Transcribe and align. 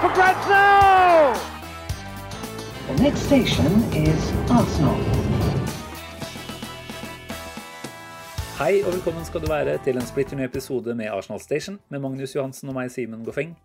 for 0.00 0.14
grabs! 0.14 1.40
The 2.86 3.02
next 3.02 3.26
station 3.26 3.66
is 3.92 4.30
Arsenal. 4.46 4.94
Hei 8.58 8.78
og 8.84 8.92
velkommen 8.92 9.26
skal 9.26 9.42
du 9.42 9.50
være 9.50 9.74
til 9.82 9.98
en 9.98 10.06
splitter 10.06 10.38
ny 10.38 10.46
episode 10.46 10.94
med 10.94 11.10
Arsenal 11.10 11.42
Station 11.42 11.80
med 11.90 12.02
Magnus 12.04 12.36
Johansen 12.36 12.70
og 12.70 12.78
meg, 12.78 12.92
Simen 12.94 13.26
Goffeng. 13.26 13.56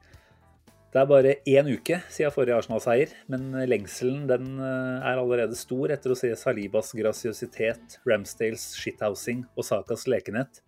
Det 0.94 1.02
er 1.02 1.10
bare 1.10 1.38
én 1.50 1.70
uke 1.70 2.02
siden 2.10 2.34
forrige 2.34 2.58
Arsenal-seier, 2.58 3.14
men 3.30 3.54
lengselen 3.70 4.28
den 4.30 4.58
eh, 4.58 5.06
er 5.06 5.22
allerede 5.22 5.58
stor 5.58 5.94
etter 5.94 6.14
å 6.14 6.18
se 6.18 6.34
Salibas 6.38 6.94
grasiøsitet, 6.98 8.00
Ramsdales 8.10 8.72
shithousing 8.82 9.46
og 9.58 9.70
Sakas 9.70 10.06
lekenhet. 10.10 10.62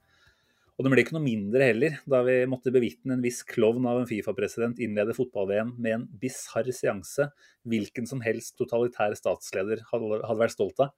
Og 0.75 0.83
det 0.83 0.91
ble 0.91 1.03
ikke 1.05 1.15
noe 1.15 1.23
mindre 1.23 1.69
heller, 1.69 1.93
da 2.03 2.19
vi 2.27 2.41
måtte 2.51 2.73
bevitne 2.75 3.15
en 3.15 3.23
viss 3.23 3.45
klovn 3.47 3.85
av 3.87 4.01
en 4.01 4.09
Fifa-president 4.09 4.81
innlede 4.83 5.15
fotball-VM 5.15 5.71
med 5.79 5.95
en 5.95 6.07
bisarr 6.19 6.67
seanse 6.75 7.29
hvilken 7.63 8.09
som 8.09 8.23
helst 8.25 8.57
totalitær 8.59 9.15
statsleder 9.15 9.85
hadde 9.93 10.19
hadde 10.19 10.41
vært 10.41 10.55
stolt 10.57 10.83
av. 10.83 10.91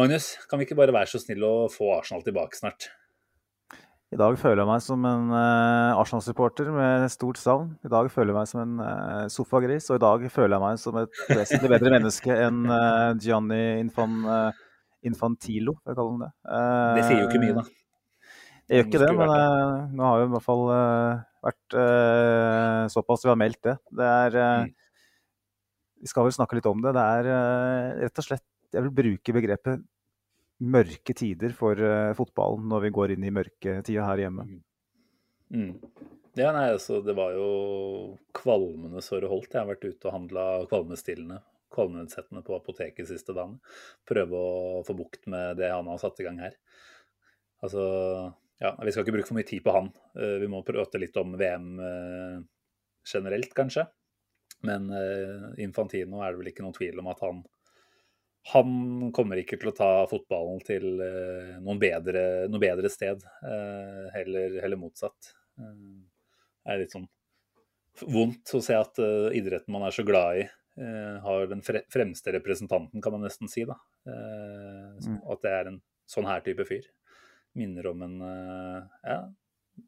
Magnus, 0.00 0.32
kan 0.48 0.60
vi 0.60 0.64
ikke 0.68 0.78
bare 0.80 0.96
være 0.96 1.12
så 1.12 1.20
snill 1.20 1.44
å 1.44 1.52
få 1.72 1.92
Arsenal 1.98 2.24
tilbake 2.24 2.56
snart? 2.56 2.88
I 4.14 4.16
dag 4.20 4.36
føler 4.40 4.62
jeg 4.62 4.70
meg 4.70 4.82
som 4.84 5.06
en 5.08 5.30
uh, 5.34 6.00
Arsenal-supporter 6.00 6.68
med 6.72 7.08
stort 7.12 7.40
savn. 7.40 7.72
I 7.84 7.92
dag 7.92 8.08
føler 8.12 8.32
jeg 8.32 8.38
meg 8.38 8.48
som 8.48 8.62
en 8.64 8.76
uh, 8.80 9.24
sofagris, 9.32 9.90
og 9.90 9.98
i 9.98 10.04
dag 10.04 10.28
føler 10.32 10.56
jeg 10.56 10.64
meg 10.64 10.80
som 10.80 11.00
et 11.02 11.24
vesentlig 11.32 11.72
bedre 11.74 11.92
menneske 11.98 12.36
enn 12.46 12.62
uh, 12.70 13.12
Gianni 13.20 13.64
Infan, 13.82 14.22
Infantilo, 15.04 15.76
for 15.82 15.92
å 15.92 15.98
kalle 15.98 16.14
ham 16.14 16.22
det. 16.24 16.30
Det 16.96 17.10
sier 17.10 17.20
jo 17.20 17.26
ikke 17.28 17.42
mye, 17.44 17.58
da. 17.60 17.85
Jeg 18.66 18.82
gjør 18.82 18.88
ikke 18.88 19.02
det, 19.04 19.12
men 19.14 19.30
uh, 19.30 19.86
nå 19.94 20.06
har 20.06 20.18
vi 20.18 20.26
i 20.26 20.32
hvert 20.34 20.44
fall 20.46 20.64
uh, 20.72 21.20
vært 21.46 21.76
uh, 21.78 22.82
såpass 22.90 23.22
vi 23.22 23.30
har 23.30 23.38
meldt 23.38 23.62
det. 23.68 23.78
Det 24.00 24.10
er 24.16 24.42
Mm. 24.66 24.74
Vi 25.96 26.10
skal 26.10 26.26
vel 26.26 26.34
snakke 26.36 26.58
litt 26.58 26.66
om 26.68 26.82
det. 26.84 26.90
Det 26.92 27.02
er 27.02 27.26
rett 28.02 28.18
og 28.20 28.24
slett 28.26 28.44
Jeg 28.76 28.84
vil 28.84 28.92
bruke 28.98 29.32
begrepet 29.32 29.80
mørke 30.60 31.14
tider 31.16 31.54
for 31.56 31.80
fotballen 32.18 32.66
når 32.68 32.84
vi 32.84 32.90
går 32.98 33.14
inn 33.14 33.24
i 33.24 33.32
mørketida 33.32 34.04
her 34.04 34.20
hjemme. 34.20 34.44
Mm. 35.48 35.72
Ja, 36.36 36.50
nei, 36.52 36.66
altså, 36.74 37.00
det 37.00 37.16
var 37.16 37.32
jo 37.32 37.48
kvalmende 38.36 39.00
så 39.00 39.22
det 39.24 39.32
holdt. 39.32 39.54
Jeg 39.54 39.62
har 39.62 39.70
vært 39.70 39.88
ute 39.88 40.10
og 40.10 40.14
handla 40.18 40.44
kvalmestillende, 40.68 41.40
kvalmenedsettende 41.72 42.44
på 42.44 42.58
apoteket 42.58 43.08
siste 43.08 43.32
dagen. 43.32 43.56
Prøve 44.08 44.36
å 44.36 44.82
få 44.84 44.98
bukt 44.98 45.24
med 45.32 45.56
det 45.62 45.72
han 45.72 45.88
har 45.88 46.02
satt 46.02 46.20
i 46.20 46.28
gang 46.28 46.42
her. 46.44 46.58
Altså, 47.64 47.86
ja, 48.58 48.72
vi 48.84 48.92
skal 48.92 49.04
ikke 49.04 49.16
bruke 49.18 49.28
for 49.28 49.36
mye 49.36 49.48
tid 49.48 49.64
på 49.64 49.74
han. 49.74 49.90
Eh, 50.16 50.38
Vi 50.42 50.48
må 50.50 50.62
prate 50.64 51.00
litt 51.00 51.16
om 51.20 51.36
VM 51.38 51.68
eh, 51.82 52.38
generelt, 53.12 53.52
kanskje. 53.56 53.86
Men 54.66 54.88
eh, 54.90 55.62
Infantino 55.64 56.22
er 56.24 56.32
det 56.32 56.40
vel 56.40 56.50
ikke 56.52 56.64
noen 56.64 56.76
tvil 56.76 57.02
om 57.02 57.12
at 57.12 57.22
han 57.26 57.44
han 58.46 59.08
kommer 59.10 59.40
ikke 59.40 59.56
til 59.58 59.72
å 59.72 59.74
ta 59.74 59.88
fotballen 60.06 60.60
til 60.62 60.84
noen 61.64 61.80
bedre, 61.82 62.20
noe 62.46 62.62
bedre 62.62 62.86
sted, 62.94 63.24
heller, 64.14 64.54
heller 64.62 64.78
motsatt. 64.78 65.32
Det 65.58 66.70
er 66.70 66.78
litt 66.78 66.94
sånn 66.94 67.08
vondt 68.06 68.52
å 68.54 68.60
se 68.62 68.76
at 68.78 69.00
idretten 69.34 69.74
man 69.74 69.88
er 69.88 69.96
så 69.96 70.04
glad 70.06 70.44
i, 70.44 70.46
har 71.26 71.50
den 71.50 71.64
fremste 71.66 72.36
representanten, 72.38 73.02
kan 73.02 73.16
man 73.16 73.26
nesten 73.26 73.50
si. 73.50 73.66
da. 73.66 73.80
Mm. 74.06 75.18
At 75.26 75.42
det 75.42 75.56
er 75.56 75.72
en 75.72 75.82
sånn 76.06 76.30
her 76.30 76.46
type 76.46 76.70
fyr. 76.70 76.86
Minner 77.56 77.90
om 77.90 78.02
en 78.04 78.16
eh, 78.26 78.88
ja, 79.06 79.18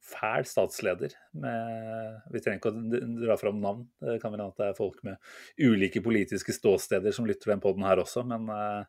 fæl 0.05 0.47
statsleder. 0.49 1.15
Med, 1.43 2.21
vi 2.33 2.43
trenger 2.45 2.61
ikke 2.61 2.73
å 2.73 3.17
dra 3.23 3.37
fram 3.41 3.61
navn. 3.63 3.87
Det 4.03 4.19
kan 4.23 4.35
hende 4.35 4.49
at 4.51 4.61
det 4.61 4.71
er 4.71 4.79
folk 4.79 5.03
med 5.07 5.19
ulike 5.61 6.03
politiske 6.05 6.55
ståsteder 6.57 7.15
som 7.15 7.29
lytter 7.29 7.55
den 7.55 7.63
poden 7.65 7.87
her 7.89 8.01
også, 8.03 8.25
men 8.29 8.49
uh, 8.53 8.85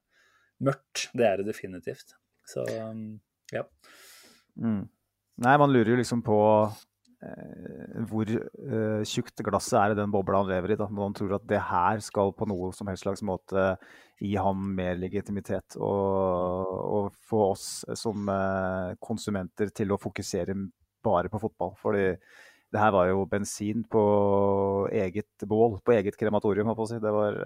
mørkt, 0.66 1.10
det 1.18 1.28
er 1.28 1.42
det 1.42 1.50
definitivt. 1.52 2.16
Så 2.48 2.66
um, 2.84 3.20
ja. 3.54 3.66
Mm. 4.60 4.88
Nei, 5.40 5.56
man 5.62 5.72
lurer 5.72 5.94
jo 5.94 6.00
liksom 6.02 6.24
på 6.26 6.40
hvor 8.10 8.30
eh, 8.32 9.02
tjukt 9.08 9.42
glasset 9.44 9.76
er 9.80 9.94
i 9.94 9.98
den 10.00 10.12
bobla 10.14 10.40
han 10.44 10.52
lever 10.52 10.74
i. 10.74 10.78
Da. 10.80 10.88
Når 10.88 11.10
han 11.10 11.18
tror 11.18 11.36
at 11.36 11.48
det 11.50 11.62
her 11.70 12.04
skal 12.04 12.32
på 12.38 12.48
noe 12.48 12.72
som 12.76 12.88
helst 12.88 13.04
slags 13.04 13.24
måte 13.28 13.74
gi 14.20 14.36
ham 14.40 14.62
mer 14.76 14.96
legitimitet. 15.00 15.76
Og, 15.80 16.76
og 17.00 17.18
få 17.30 17.50
oss 17.52 17.68
som 18.00 18.30
eh, 18.32 18.94
konsumenter 19.04 19.74
til 19.76 19.92
å 19.92 20.00
fokusere 20.00 20.56
bare 21.04 21.32
på 21.32 21.42
fotball. 21.44 21.76
Fordi 21.80 22.06
det 22.70 22.78
her 22.78 22.92
var 22.94 23.08
jo 23.10 23.24
bensin 23.26 23.82
på 23.90 24.02
eget 24.94 25.46
bål, 25.50 25.80
på 25.82 25.96
eget 25.96 26.18
krematorium, 26.20 26.70
holdt 26.70 26.78
jeg 26.78 26.80
på 26.80 26.86
å 26.86 26.92
si. 26.92 27.04
Det 27.04 27.14
var 27.16 27.40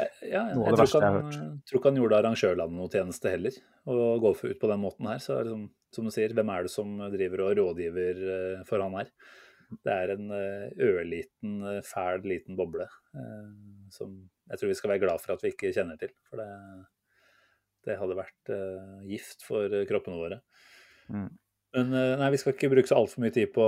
Eh, 0.00 0.30
Ja, 0.32 0.46
Noe 0.56 0.70
av 0.70 0.76
det 0.76 0.82
verste 0.82 1.02
han, 1.02 1.04
jeg 1.04 1.12
har 1.12 1.18
hørt. 1.20 1.34
Jeg 1.36 1.68
tror 1.68 1.80
ikke 1.80 1.90
han 1.92 2.00
gjorde 2.00 2.20
arrangørlandet 2.22 2.80
noe 2.80 2.92
tjeneste 2.92 3.32
heller, 3.34 3.58
å 3.86 4.06
gå 4.22 4.32
ut 4.40 4.62
på 4.62 4.70
den 4.72 4.80
måten 4.82 5.10
her. 5.10 5.20
Så 5.22 5.36
er 5.36 5.44
det 5.44 5.52
som, 5.52 5.66
som 5.96 6.06
du 6.06 6.12
sier, 6.14 6.34
hvem 6.36 6.52
er 6.52 6.66
det 6.66 6.72
som 6.72 6.96
driver 7.12 7.46
og 7.46 7.58
rådgiver 7.60 8.22
eh, 8.36 8.64
for 8.68 8.84
han 8.84 8.98
her? 9.00 9.12
Det 9.82 9.94
er 9.94 10.12
en 10.14 10.28
eh, 10.34 10.68
ørliten, 10.86 11.56
eh, 11.72 11.80
fæl 11.86 12.22
liten 12.26 12.58
boble 12.58 12.88
som 13.94 14.10
jeg 14.50 14.60
tror 14.60 14.68
vi 14.68 14.76
skal 14.76 14.90
være 14.92 15.00
glad 15.06 15.22
for 15.22 15.32
at 15.32 15.42
vi 15.42 15.50
ikke 15.54 15.72
kjenner 15.72 15.96
til. 15.98 16.10
For 16.28 16.38
det, 16.42 16.46
det 17.86 17.96
hadde 17.96 18.18
vært 18.18 18.50
gift 19.08 19.44
for 19.46 19.72
kroppene 19.88 20.18
våre. 20.20 20.38
Mm. 21.08 21.30
Men 21.76 21.94
nei, 22.20 22.28
vi 22.34 22.40
skal 22.40 22.52
ikke 22.52 22.68
bruke 22.74 22.90
så 22.90 22.98
altfor 22.98 23.22
mye 23.24 23.32
tid 23.32 23.54
på, 23.54 23.64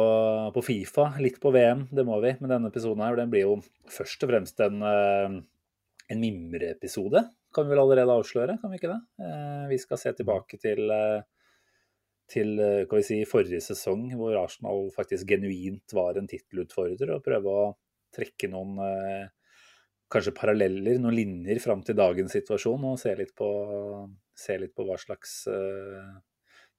på 0.53 0.65
Fifa. 0.67 1.07
Litt 1.23 1.39
på 1.41 1.53
VM, 1.55 1.87
det 1.95 2.05
må 2.07 2.19
vi. 2.25 2.35
Men 2.43 2.53
denne 2.53 2.71
episoden 2.71 3.03
her, 3.07 3.17
den 3.17 3.33
blir 3.33 3.47
jo 3.47 3.57
først 3.95 4.27
og 4.27 4.33
fremst 4.35 4.61
en, 4.67 4.85
en 4.85 6.23
mimreepisode. 6.23 7.25
Kan 7.55 7.67
vi 7.67 7.73
vel 7.73 7.83
allerede 7.87 8.19
avsløre, 8.19 8.59
kan 8.61 8.75
vi 8.75 8.83
ikke 8.83 8.93
det? 8.93 9.01
Vi 9.73 9.81
skal 9.81 10.03
se 10.03 10.13
tilbake 10.19 10.61
til, 10.61 10.93
til 12.31 12.55
eh, 12.61 12.85
kan 12.89 13.01
vi 13.01 13.07
si, 13.07 13.19
forrige 13.29 13.63
sesong, 13.65 14.07
hvor 14.19 14.37
Arsenal 14.41 14.89
faktisk 14.95 15.29
genuint 15.31 15.97
var 15.97 16.19
en 16.19 16.29
tittelutfordrer, 16.31 17.15
og 17.17 17.25
prøve 17.25 17.55
å 17.55 17.67
trekke 18.15 18.51
noen 18.53 18.79
eh, 18.85 19.27
kanskje 20.13 20.37
paralleller, 20.37 21.01
noen 21.01 21.17
linjer 21.17 21.61
fram 21.63 21.83
til 21.85 21.99
dagens 21.99 22.33
situasjon, 22.37 22.87
og 22.93 23.01
se 23.01 23.13
litt 23.19 23.35
på, 23.37 23.49
se 24.37 24.57
litt 24.61 24.75
på 24.77 24.87
hva 24.89 24.97
slags 25.01 25.43
uh, 25.53 26.15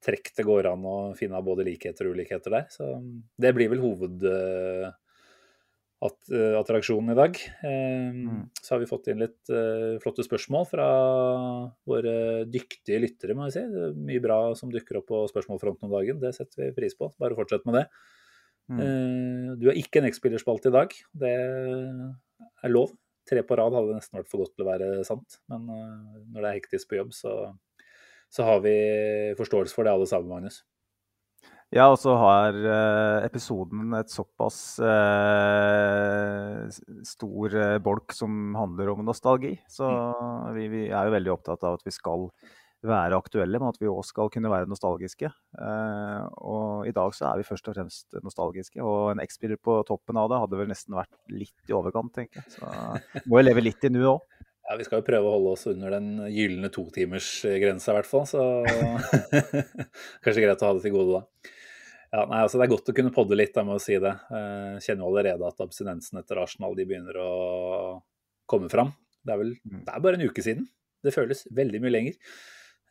trekk 0.04 0.32
det 0.38 0.46
går 0.48 0.70
an 0.72 0.86
å 0.88 0.96
finne 1.18 1.38
av 1.38 1.46
både 1.46 1.66
likheter 1.68 2.08
og 2.08 2.18
ulikheter 2.18 2.56
der. 2.56 2.66
Så 2.74 2.90
det 3.38 3.54
blir 3.58 3.72
vel 3.74 3.84
hoved... 3.84 4.26
eh, 4.26 4.88
eh, 4.88 5.06
attraksjonen 6.02 7.12
i 7.12 7.18
dag. 7.18 7.36
Eh, 7.68 8.20
Så 8.62 8.74
har 8.76 8.80
vi 8.80 8.88
fått 8.90 9.10
inn 9.12 9.20
litt 9.20 9.50
eh, 9.52 9.98
flotte 10.04 10.24
spørsmål 10.24 10.68
fra 10.70 10.88
våre 11.90 12.46
dyktige 12.48 13.02
lyttere, 13.04 13.36
må 13.36 13.48
jeg 13.50 13.58
si. 13.58 13.64
Det 13.74 13.84
er 13.90 13.98
mye 14.08 14.24
bra 14.24 14.40
som 14.56 14.72
dukker 14.72 15.02
opp 15.02 15.10
på 15.12 15.26
spørsmålfronten 15.32 15.90
om 15.90 15.96
dagen. 15.98 16.22
Det 16.24 16.32
setter 16.38 16.70
vi 16.70 16.76
pris 16.78 16.96
på. 16.96 17.12
Bare 17.20 17.36
fortsett 17.36 17.68
med 17.68 17.82
det. 17.82 17.86
Mm. 18.72 18.80
Eh, 18.80 19.56
Du 19.60 19.68
har 19.68 19.76
ikke 19.76 20.00
en 20.00 20.08
X-spillerspalte 20.12 20.72
i 20.72 20.78
dag. 20.78 20.96
Det 21.26 21.36
er 21.36 22.70
lov. 22.72 22.96
Tre 23.30 23.44
på 23.46 23.58
rad 23.60 23.76
hadde 23.76 23.94
nesten 24.00 24.18
vært 24.18 24.30
for 24.32 24.42
godt 24.42 24.56
til 24.56 24.66
å 24.66 24.70
være 24.72 25.04
sant. 25.06 25.40
Men 25.52 25.68
eh, 25.70 26.24
når 26.32 26.40
det 26.42 26.50
er 26.50 26.60
hektisk 26.62 26.90
på 26.90 26.98
jobb, 27.02 27.12
så, 27.14 27.36
så 28.32 28.48
har 28.48 28.64
vi 28.64 28.76
forståelse 29.38 29.76
for 29.76 29.84
det 29.86 29.92
alle 29.94 30.08
sammen, 30.10 30.32
Magnus. 30.32 30.64
Ja, 31.70 31.86
og 31.92 32.00
så 32.02 32.16
har 32.18 32.56
eh, 32.58 33.26
episoden 33.28 33.92
et 33.94 34.10
såpass 34.10 34.80
eh, 34.82 36.64
stor 37.06 37.54
eh, 37.54 37.76
bolk 37.86 38.16
som 38.18 38.56
handler 38.58 38.90
om 38.96 39.04
nostalgi. 39.06 39.52
Så 39.70 39.86
vi, 40.56 40.66
vi 40.72 40.88
er 40.88 41.06
jo 41.06 41.14
veldig 41.14 41.36
opptatt 41.36 41.68
av 41.70 41.78
at 41.78 41.86
vi 41.86 41.94
skal 41.94 42.26
være 42.82 43.20
aktuelle, 43.20 43.60
men 43.60 43.70
at 43.70 43.78
vi 43.78 43.90
òg 43.92 44.02
skal 44.08 44.32
kunne 44.34 44.50
være 44.50 44.70
nostalgiske. 44.72 45.30
Eh, 45.30 46.26
og 46.42 46.90
i 46.90 46.96
dag 46.96 47.14
så 47.14 47.28
er 47.30 47.44
vi 47.44 47.46
først 47.46 47.70
og 47.70 47.78
fremst 47.78 48.18
nostalgiske. 48.26 48.82
Og 48.82 49.12
en 49.14 49.22
X-spiller 49.28 49.62
på 49.62 49.78
toppen 49.86 50.18
av 50.18 50.32
det 50.32 50.42
hadde 50.42 50.62
vel 50.64 50.72
nesten 50.74 50.98
vært 50.98 51.14
litt 51.30 51.70
i 51.70 51.78
overkant, 51.78 52.16
tenker 52.16 52.42
jeg. 52.42 52.56
Så 52.58 53.30
må 53.30 53.44
jo 53.44 53.46
leve 53.46 53.66
litt 53.68 53.86
i 53.86 53.94
nuet 53.94 54.16
òg. 54.16 54.26
Ja, 54.70 54.76
Vi 54.78 54.84
skal 54.86 55.00
jo 55.00 55.06
prøve 55.08 55.26
å 55.26 55.32
holde 55.34 55.52
oss 55.56 55.64
under 55.72 55.96
den 55.96 56.28
gylne 56.30 56.70
totimersgrensa, 56.70 57.90
i 57.90 57.96
hvert 57.96 58.06
fall. 58.06 58.28
Så 58.30 58.44
kanskje 60.22 60.44
greit 60.44 60.62
å 60.62 60.68
ha 60.68 60.76
det 60.78 60.84
til 60.84 60.94
gode, 60.94 61.24
da. 61.24 61.56
Ja, 62.12 62.24
nei, 62.26 62.40
altså 62.42 62.58
Det 62.58 62.66
er 62.66 62.72
godt 62.74 62.90
å 62.90 62.96
kunne 62.98 63.14
podde 63.14 63.38
litt, 63.38 63.54
jeg 63.54 63.68
må 63.68 63.76
si 63.82 63.94
det. 64.02 64.16
Jeg 64.34 64.82
kjenner 64.88 65.04
jo 65.06 65.10
allerede 65.12 65.46
at 65.48 65.60
abstinensen 65.62 66.18
etter 66.22 66.40
Arsenal 66.42 66.74
de 66.78 66.86
begynner 66.90 67.20
å 67.22 68.02
komme 68.50 68.70
fram. 68.72 68.94
Det 69.26 69.34
er 69.36 69.38
vel 69.38 69.52
Mm. 69.62 69.84
det 69.86 69.94
er 69.94 70.00
bare 70.00 70.16
en 70.18 70.26
uke 70.30 70.42
siden. 70.42 70.68
Det 71.04 71.14
føles 71.14 71.46
veldig 71.54 71.82
mye 71.82 71.92
lenger. 71.92 72.16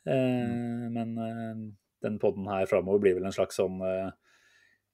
Eh, 0.07 0.47
Mm. 0.47 0.93
Men 0.93 1.17
eh, 1.17 1.71
den 2.01 2.17
podden 2.19 2.47
her 2.47 2.65
framover 2.65 2.99
blir 3.01 3.15
vel 3.15 3.25
en 3.25 3.31
slags 3.35 3.57
sånn 3.59 3.81
eh, 3.83 4.11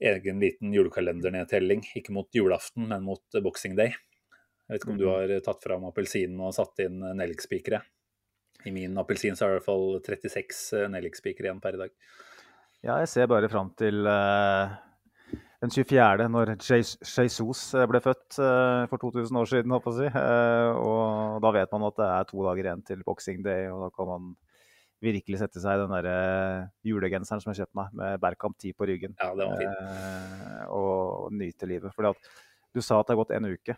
egen 0.02 0.40
liten 0.40 0.74
julekalendernedtelling. 0.74 1.84
Ikke 1.96 2.12
mot 2.12 2.28
julaften, 2.34 2.88
men 2.88 3.04
mot 3.04 3.22
eh, 3.36 3.42
boxing 3.42 3.76
day. 3.76 3.94
Jeg 4.68 4.80
vet 4.80 4.82
ikke 4.82 4.92
om 4.92 4.98
du 4.98 5.06
Mhm. 5.06 5.14
har 5.14 5.40
tatt 5.42 5.62
fram 5.64 5.84
appelsinen 5.86 6.40
og 6.42 6.54
satt 6.56 6.80
inn 6.80 7.04
eh, 7.04 7.14
nellikspikere. 7.14 7.84
I 8.66 8.72
min 8.72 8.96
appelsin 8.98 9.36
så 9.38 9.46
er 9.46 9.54
det 9.54 9.56
i 9.56 9.60
hvert 9.60 9.66
fall 9.66 10.00
36 10.02 10.74
eh, 10.74 10.88
nellikspikere 10.90 11.46
igjen 11.52 11.62
per 11.62 11.76
i 11.76 11.78
dag. 11.78 11.92
Ja, 12.86 13.00
jeg 13.02 13.10
ser 13.10 13.30
bare 13.32 13.50
fram 13.50 13.72
til 13.80 14.06
uh, 14.06 14.70
den 15.64 15.74
24., 15.74 16.28
når 16.30 16.52
Jesus 16.62 17.18
Jesus 17.18 17.62
ble 17.90 18.02
født 18.04 18.38
uh, 18.38 18.86
for 18.92 19.02
2000 19.02 19.40
år 19.42 19.50
siden, 19.50 19.74
håper 19.74 19.90
jeg 19.90 19.96
å 19.96 20.02
si. 20.04 20.10
Uh, 20.14 20.82
og 20.86 21.40
da 21.42 21.54
vet 21.58 21.74
man 21.74 21.88
at 21.90 21.98
det 21.98 22.10
er 22.12 22.28
to 22.30 22.46
dager 22.46 22.70
igjen 22.70 22.84
til 22.86 23.02
boxing 23.08 23.42
day, 23.46 23.72
og 23.74 23.88
da 23.88 23.90
kan 23.96 24.12
man 24.12 24.36
virkelig 25.04 25.42
sette 25.42 25.62
seg 25.62 25.78
i 25.78 25.82
den 25.84 25.94
der 25.94 26.08
eh, 26.10 26.68
julegenseren 26.88 27.42
som 27.44 27.52
jeg 27.52 27.64
kjøpte 27.64 27.80
meg, 27.80 27.96
med 28.00 28.22
Berkamp 28.24 28.58
10 28.62 28.76
på 28.78 28.88
ryggen. 28.90 29.16
Ja, 29.20 29.34
det 29.38 29.48
var 29.50 29.62
fint. 29.62 29.82
eh, 29.82 30.62
og 30.74 31.36
nyte 31.36 31.70
livet. 31.70 31.94
Fordi 31.96 32.14
at 32.14 32.32
du 32.76 32.82
sa 32.84 33.00
at 33.00 33.10
det 33.10 33.16
har 33.16 33.22
gått 33.22 33.34
en 33.36 33.50
uke. 33.52 33.78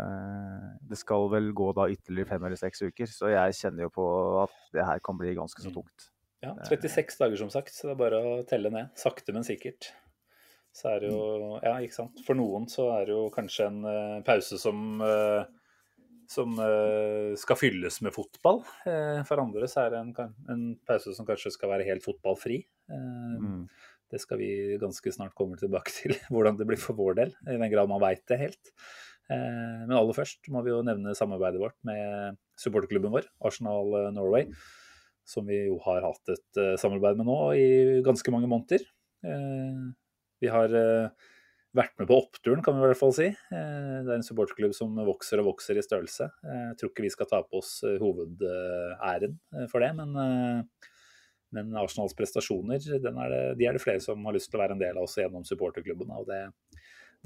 Eh, 0.00 0.66
det 0.90 1.00
skal 1.00 1.28
vel 1.32 1.50
gå 1.56 1.70
da 1.76 1.88
ytterligere 1.92 2.34
fem 2.34 2.48
eller 2.48 2.60
seks 2.60 2.84
uker, 2.84 3.10
så 3.10 3.32
jeg 3.32 3.58
kjenner 3.60 3.88
jo 3.88 3.94
på 3.94 4.08
at 4.44 4.58
det 4.76 4.86
her 4.86 5.02
kan 5.04 5.18
bli 5.20 5.34
ganske 5.36 5.64
så 5.64 5.72
tungt. 5.74 6.10
Ja, 6.44 6.54
36 6.68 7.18
dager 7.20 7.40
som 7.40 7.50
sagt, 7.52 7.74
så 7.74 7.88
det 7.90 7.96
er 7.96 8.00
bare 8.04 8.20
å 8.22 8.32
telle 8.48 8.70
ned. 8.74 8.92
Sakte, 9.00 9.32
men 9.36 9.46
sikkert. 9.46 9.90
Så 10.74 10.88
er 10.90 11.04
det 11.04 11.10
jo 11.12 11.58
Ja, 11.62 11.76
ikke 11.80 11.94
sant. 12.00 12.22
For 12.26 12.34
noen 12.38 12.64
så 12.70 12.88
er 12.96 13.06
det 13.08 13.14
jo 13.14 13.28
kanskje 13.34 13.68
en 13.70 13.84
uh, 13.86 14.22
pause 14.26 14.58
som 14.60 15.00
uh, 15.04 15.44
som 16.30 16.54
uh, 16.56 17.34
skal 17.36 17.58
fylles 17.60 17.98
med 18.02 18.14
fotball. 18.16 18.62
Eh, 18.88 19.20
for 19.28 19.42
andre 19.42 19.68
så 19.68 19.82
er 19.84 19.90
det 19.92 19.98
en, 20.00 20.12
en 20.50 20.62
pause 20.88 21.12
som 21.14 21.26
kanskje 21.28 21.52
skal 21.52 21.68
være 21.74 21.84
helt 21.90 22.04
fotballfri. 22.06 22.62
Eh, 22.90 23.34
Mm. 23.44 23.66
Det 24.14 24.20
skal 24.22 24.38
vi 24.38 24.76
ganske 24.78 25.10
snart 25.12 25.34
komme 25.34 25.56
tilbake 25.58 25.90
til, 25.90 26.12
hvordan 26.32 26.56
det 26.58 26.66
blir 26.68 26.78
for 26.78 26.94
vår 26.96 27.16
del. 27.18 27.32
I 27.50 27.56
den 27.58 27.70
grad 27.72 27.88
man 27.90 28.00
veit 28.02 28.22
det 28.30 28.38
helt. 28.40 28.72
Eh, 29.28 29.84
Men 29.84 29.94
aller 29.96 30.14
først 30.16 30.48
må 30.54 30.62
vi 30.64 30.70
jo 30.72 30.82
nevne 30.86 31.14
samarbeidet 31.18 31.60
vårt 31.60 31.76
med 31.88 32.38
supporterklubben 32.60 33.12
vår, 33.14 33.26
Arsenal 33.44 33.94
eh, 34.00 34.10
Norway. 34.16 34.48
Som 35.28 35.46
vi 35.48 35.62
jo 35.66 35.78
har 35.84 36.04
hatt 36.04 36.34
et 36.34 36.60
eh, 36.60 36.74
samarbeid 36.80 37.16
med 37.20 37.28
nå 37.28 37.38
i 37.56 37.68
ganske 38.04 38.34
mange 38.34 38.50
måneder. 38.50 38.84
Eh, 39.24 39.84
Vi 40.44 40.50
har 40.52 40.74
eh, 40.76 41.28
vært 41.74 41.94
med 41.98 42.10
på 42.10 42.18
oppturen, 42.20 42.60
kan 42.62 42.76
vi 42.76 42.84
i 42.84 42.90
hvert 42.90 43.00
fall 43.00 43.14
si. 43.16 43.28
Det 43.50 44.10
er 44.10 44.18
en 44.18 44.26
supporterklubb 44.26 44.74
som 44.76 44.92
vokser 45.06 45.40
og 45.40 45.48
vokser 45.48 45.78
i 45.80 45.82
størrelse. 45.82 46.28
Jeg 46.44 46.76
tror 46.78 46.90
ikke 46.92 47.06
vi 47.06 47.12
skal 47.14 47.30
ta 47.30 47.40
på 47.42 47.58
oss 47.62 47.80
hovedæren 48.02 49.38
for 49.72 49.82
det, 49.82 49.88
men, 49.98 50.12
men 51.56 51.72
Arsenals 51.80 52.14
prestasjoner 52.14 52.78
er 52.78 53.02
det, 53.02 53.14
de 53.58 53.66
er 53.66 53.74
det 53.74 53.82
flere 53.82 54.02
som 54.04 54.22
har 54.28 54.36
lyst 54.36 54.52
til 54.52 54.60
å 54.60 54.62
være 54.62 54.76
en 54.76 54.84
del 54.84 55.00
av 55.00 55.08
også 55.08 55.24
gjennom 55.24 55.48
supporterklubbene. 55.48 56.20
Og 56.20 56.28
det, 56.30 56.42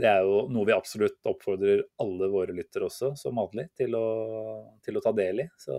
det 0.00 0.08
er 0.14 0.24
jo 0.24 0.46
noe 0.54 0.68
vi 0.70 0.76
absolutt 0.76 1.28
oppfordrer 1.28 1.82
alle 2.00 2.30
våre 2.32 2.54
lyttere 2.56 2.86
også, 2.88 3.12
som 3.20 3.36
vanlig, 3.42 3.66
til 3.76 3.98
å, 3.98 4.06
til 4.86 4.96
å 4.96 5.04
ta 5.04 5.12
del 5.18 5.44
i. 5.44 5.48
Så 5.60 5.76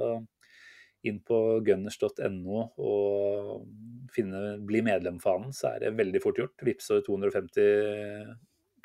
inn 1.08 1.22
på 1.24 1.38
gunners.no 1.66 2.60
og 2.76 4.12
finne, 4.14 4.58
bli 4.68 4.82
medlem-fanen, 4.84 5.54
så 5.56 5.74
er 5.74 5.86
det 5.86 5.96
veldig 6.00 6.22
fort 6.24 6.42
gjort. 6.42 6.66
Vippser 6.66 7.04
250 7.06 8.36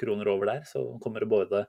kroner 0.01 0.31
over 0.31 0.51
der, 0.51 0.65
så 0.69 0.85
kommer 1.03 1.25
det 1.25 1.31
både 1.33 1.65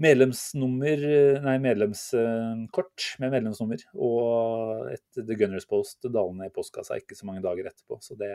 medlemsnummer, 0.00 1.02
nei, 1.44 1.58
medlemskort 1.60 3.06
med 3.20 3.34
medlemsnummer 3.34 3.82
og 4.00 4.88
et 4.94 5.20
The 5.20 5.36
Gunners 5.36 5.68
Post 5.68 6.08
dalende 6.08 6.48
i 6.48 6.54
postkassa 6.54 6.96
ikke 7.00 7.18
så 7.18 7.28
mange 7.28 7.44
dager 7.44 7.68
etterpå. 7.68 7.98
Så 8.00 8.16
det, 8.20 8.30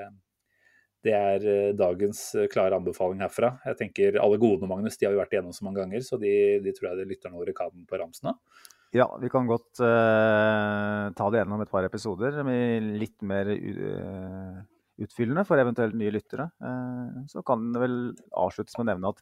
det 1.06 1.16
er 1.18 1.48
eh, 1.50 1.72
dagens 1.78 2.22
eh, 2.38 2.48
klare 2.54 2.78
anbefaling 2.78 3.24
herfra. 3.26 3.56
Jeg 3.66 3.80
tenker 3.82 4.22
Alle 4.22 4.38
godene, 4.42 4.70
Magnus, 4.70 5.00
de 5.02 5.10
har 5.10 5.16
vi 5.16 5.22
vært 5.24 5.34
igjennom 5.34 5.58
så 5.58 5.66
mange 5.66 5.82
ganger, 5.82 6.06
så 6.06 6.22
de, 6.22 6.36
de 6.62 6.74
tror 6.76 6.92
jeg 6.92 7.02
de 7.02 7.10
lytterne 7.16 7.42
våre 7.42 7.58
kan 7.58 7.74
på 7.90 8.02
ramsen 8.02 8.36
av. 8.36 8.66
Ja, 8.96 9.10
vi 9.20 9.28
kan 9.32 9.48
godt 9.50 9.82
uh, 9.84 11.12
ta 11.18 11.28
det 11.32 11.42
gjennom 11.42 11.64
et 11.64 11.72
par 11.72 11.84
episoder 11.84 12.38
med 12.48 12.94
litt 13.02 13.26
mer 13.28 13.50
uh, 13.52 14.62
utfyllende 15.04 15.44
for 15.48 15.60
eventuelt 15.60 15.98
nye 16.00 16.14
lyttere. 16.16 16.48
Uh, 16.64 17.26
så 17.32 17.44
kan 17.44 17.74
det 17.76 17.82
vel 17.84 17.98
avsluttes 18.32 18.78
med 18.78 18.86
å 18.86 18.90
nevne 18.94 19.12
at 19.12 19.20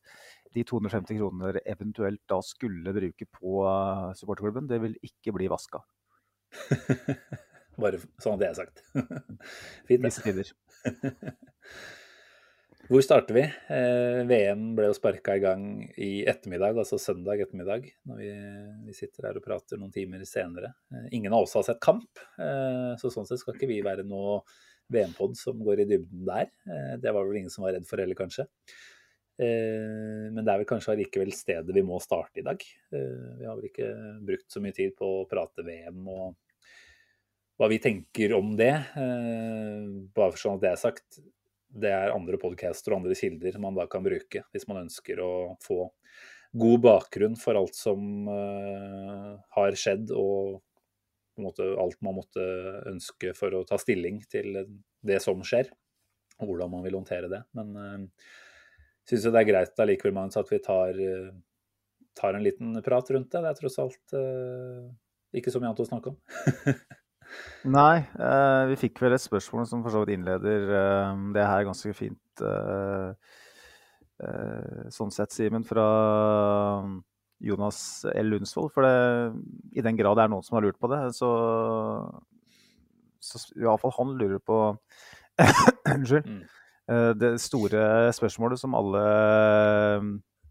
de 0.53 0.65
250 0.69 1.17
kroner 1.17 1.57
eventuelt 1.65 2.21
da 2.29 2.37
skulle 2.45 2.93
bruke 2.93 3.25
på 3.25 3.63
supporterklubben, 4.19 4.69
det 4.69 4.77
vil 4.83 4.93
ikke 5.01 5.33
bli 5.33 5.49
vaska. 5.49 5.81
Bare 7.81 7.97
sånn 8.21 8.35
at 8.35 8.43
det 8.43 8.51
er 8.51 8.59
sagt. 8.59 8.83
Fint. 9.89 10.05
Visse 10.05 10.21
tider. 10.21 10.53
Hvor 12.83 12.99
starter 12.99 13.37
vi? 13.37 13.41
Eh, 13.71 14.21
VM 14.27 14.73
ble 14.75 14.89
jo 14.89 14.95
sparka 14.97 15.37
i 15.37 15.41
gang 15.41 15.61
i 15.95 16.25
ettermiddag, 16.27 16.75
altså 16.81 16.97
søndag 16.99 17.39
ettermiddag, 17.39 17.85
når 18.09 18.17
vi, 18.19 18.31
vi 18.89 18.95
sitter 18.97 19.29
her 19.29 19.37
og 19.39 19.45
prater 19.45 19.79
noen 19.79 19.93
timer 19.93 20.25
senere. 20.27 20.73
Eh, 20.91 21.05
ingen 21.15 21.31
av 21.31 21.45
oss 21.45 21.55
har 21.55 21.63
sett 21.63 21.79
kamp, 21.83 22.19
eh, 22.43 22.89
så 22.99 23.11
sånn 23.13 23.29
sett 23.29 23.39
skal 23.39 23.55
ikke 23.55 23.69
vi 23.71 23.77
være 23.85 24.03
noe 24.03 24.41
VM-pod 24.91 25.37
som 25.39 25.61
går 25.63 25.85
i 25.85 25.87
dybden 25.93 26.25
der. 26.27 26.49
Eh, 26.67 26.97
det 26.99 27.13
var 27.15 27.23
vel 27.29 27.39
ingen 27.39 27.53
som 27.53 27.63
var 27.63 27.71
redd 27.77 27.87
for 27.87 28.03
heller, 28.03 28.19
kanskje. 28.19 28.49
Eh, 29.39 30.27
men 30.33 30.41
det 30.43 30.51
er 30.51 30.59
vel 30.59 30.69
kanskje 30.73 30.97
allikevel 30.97 31.31
stedet 31.37 31.77
vi 31.77 31.85
må 31.87 32.01
starte 32.03 32.41
i 32.41 32.45
dag. 32.45 32.65
Eh, 32.91 33.29
vi 33.39 33.47
har 33.47 33.61
vel 33.61 33.69
ikke 33.69 33.93
brukt 34.27 34.49
så 34.51 34.59
mye 34.63 34.75
tid 34.75 34.91
på 34.99 35.07
å 35.21 35.29
prate 35.31 35.63
VM 35.63 36.03
og 36.03 36.35
hva 37.61 37.71
vi 37.71 37.79
tenker 37.79 38.35
om 38.35 38.57
det. 38.59 38.73
Bare 38.91 40.33
for 40.33 40.41
sånn 40.41 40.59
at 40.59 40.65
det 40.65 40.73
er 40.73 40.83
sagt, 40.83 41.23
det 41.73 41.89
er 41.93 42.13
andre 42.13 42.37
podcaster 42.41 42.93
og 42.93 43.01
andre 43.01 43.17
kilder 43.17 43.57
man 43.61 43.77
da 43.77 43.87
kan 43.89 44.05
bruke 44.05 44.43
hvis 44.53 44.67
man 44.69 44.83
ønsker 44.85 45.21
å 45.23 45.33
få 45.63 45.87
god 46.53 46.83
bakgrunn 46.83 47.35
for 47.39 47.57
alt 47.57 47.75
som 47.77 48.27
uh, 48.29 49.33
har 49.55 49.77
skjedd, 49.79 50.11
og 50.13 50.59
på 51.33 51.41
en 51.41 51.47
måte 51.47 51.65
alt 51.81 51.97
man 52.05 52.19
måtte 52.19 52.43
ønske 52.91 53.33
for 53.37 53.57
å 53.57 53.63
ta 53.65 53.79
stilling 53.81 54.21
til 54.29 54.59
det 55.01 55.17
som 55.23 55.41
skjer, 55.41 55.71
og 56.37 56.51
hvordan 56.51 56.69
man 56.75 56.85
vil 56.85 56.99
håndtere 56.99 57.31
det. 57.31 57.41
Men 57.57 57.73
uh, 57.73 58.35
syns 59.09 59.25
det 59.25 59.41
er 59.41 59.49
greit 59.49 59.81
allikevel, 59.81 60.13
Magnus, 60.15 60.37
at 60.39 60.51
vi 60.53 60.61
tar, 60.63 60.99
eh, 61.01 61.31
tar 62.15 62.37
en 62.37 62.45
liten 62.45 62.77
prat 62.85 63.09
rundt 63.11 63.33
det. 63.33 63.41
Det 63.41 63.49
er 63.49 63.57
tross 63.59 63.79
alt 63.81 64.15
uh, 64.15 64.85
ikke 65.33 65.51
så 65.51 65.59
mye 65.59 65.73
annet 65.73 65.83
å 65.83 65.89
snakke 65.89 66.13
om. 66.13 66.21
Nei, 67.73 68.03
eh, 68.19 68.63
vi 68.71 68.79
fikk 68.81 68.99
vel 69.03 69.15
et 69.15 69.23
spørsmål 69.23 69.67
som 69.69 69.83
for 69.85 69.93
så 69.93 70.03
vidt 70.03 70.17
innleder 70.17 70.67
eh, 70.79 71.23
det 71.35 71.47
her 71.47 71.65
ganske 71.67 71.93
fint. 71.95 72.43
eh, 72.43 73.39
eh, 74.23 74.89
sånn 74.93 75.13
sett, 75.13 75.31
Simen, 75.35 75.63
fra 75.67 75.85
Jonas 77.43 77.79
L. 78.13 78.33
Lundsvold. 78.33 78.71
For 78.75 78.87
det, 78.87 78.97
i 79.79 79.85
den 79.85 79.99
grad 79.99 80.19
det 80.19 80.25
er 80.25 80.33
noen 80.33 80.45
som 80.45 80.57
har 80.57 80.67
lurt 80.67 80.79
på 80.81 80.91
det, 80.91 81.01
så, 81.17 81.31
så 83.23 83.45
iallfall 83.59 83.95
han 83.99 84.17
lurer 84.19 84.43
på 84.43 84.59
Unnskyld. 85.93 86.27
Mm. 86.27 86.43
Eh, 86.91 87.09
det 87.15 87.37
store 87.39 88.11
spørsmålet 88.15 88.59
som 88.59 88.75
alle 88.75 89.01
eh, 89.07 90.07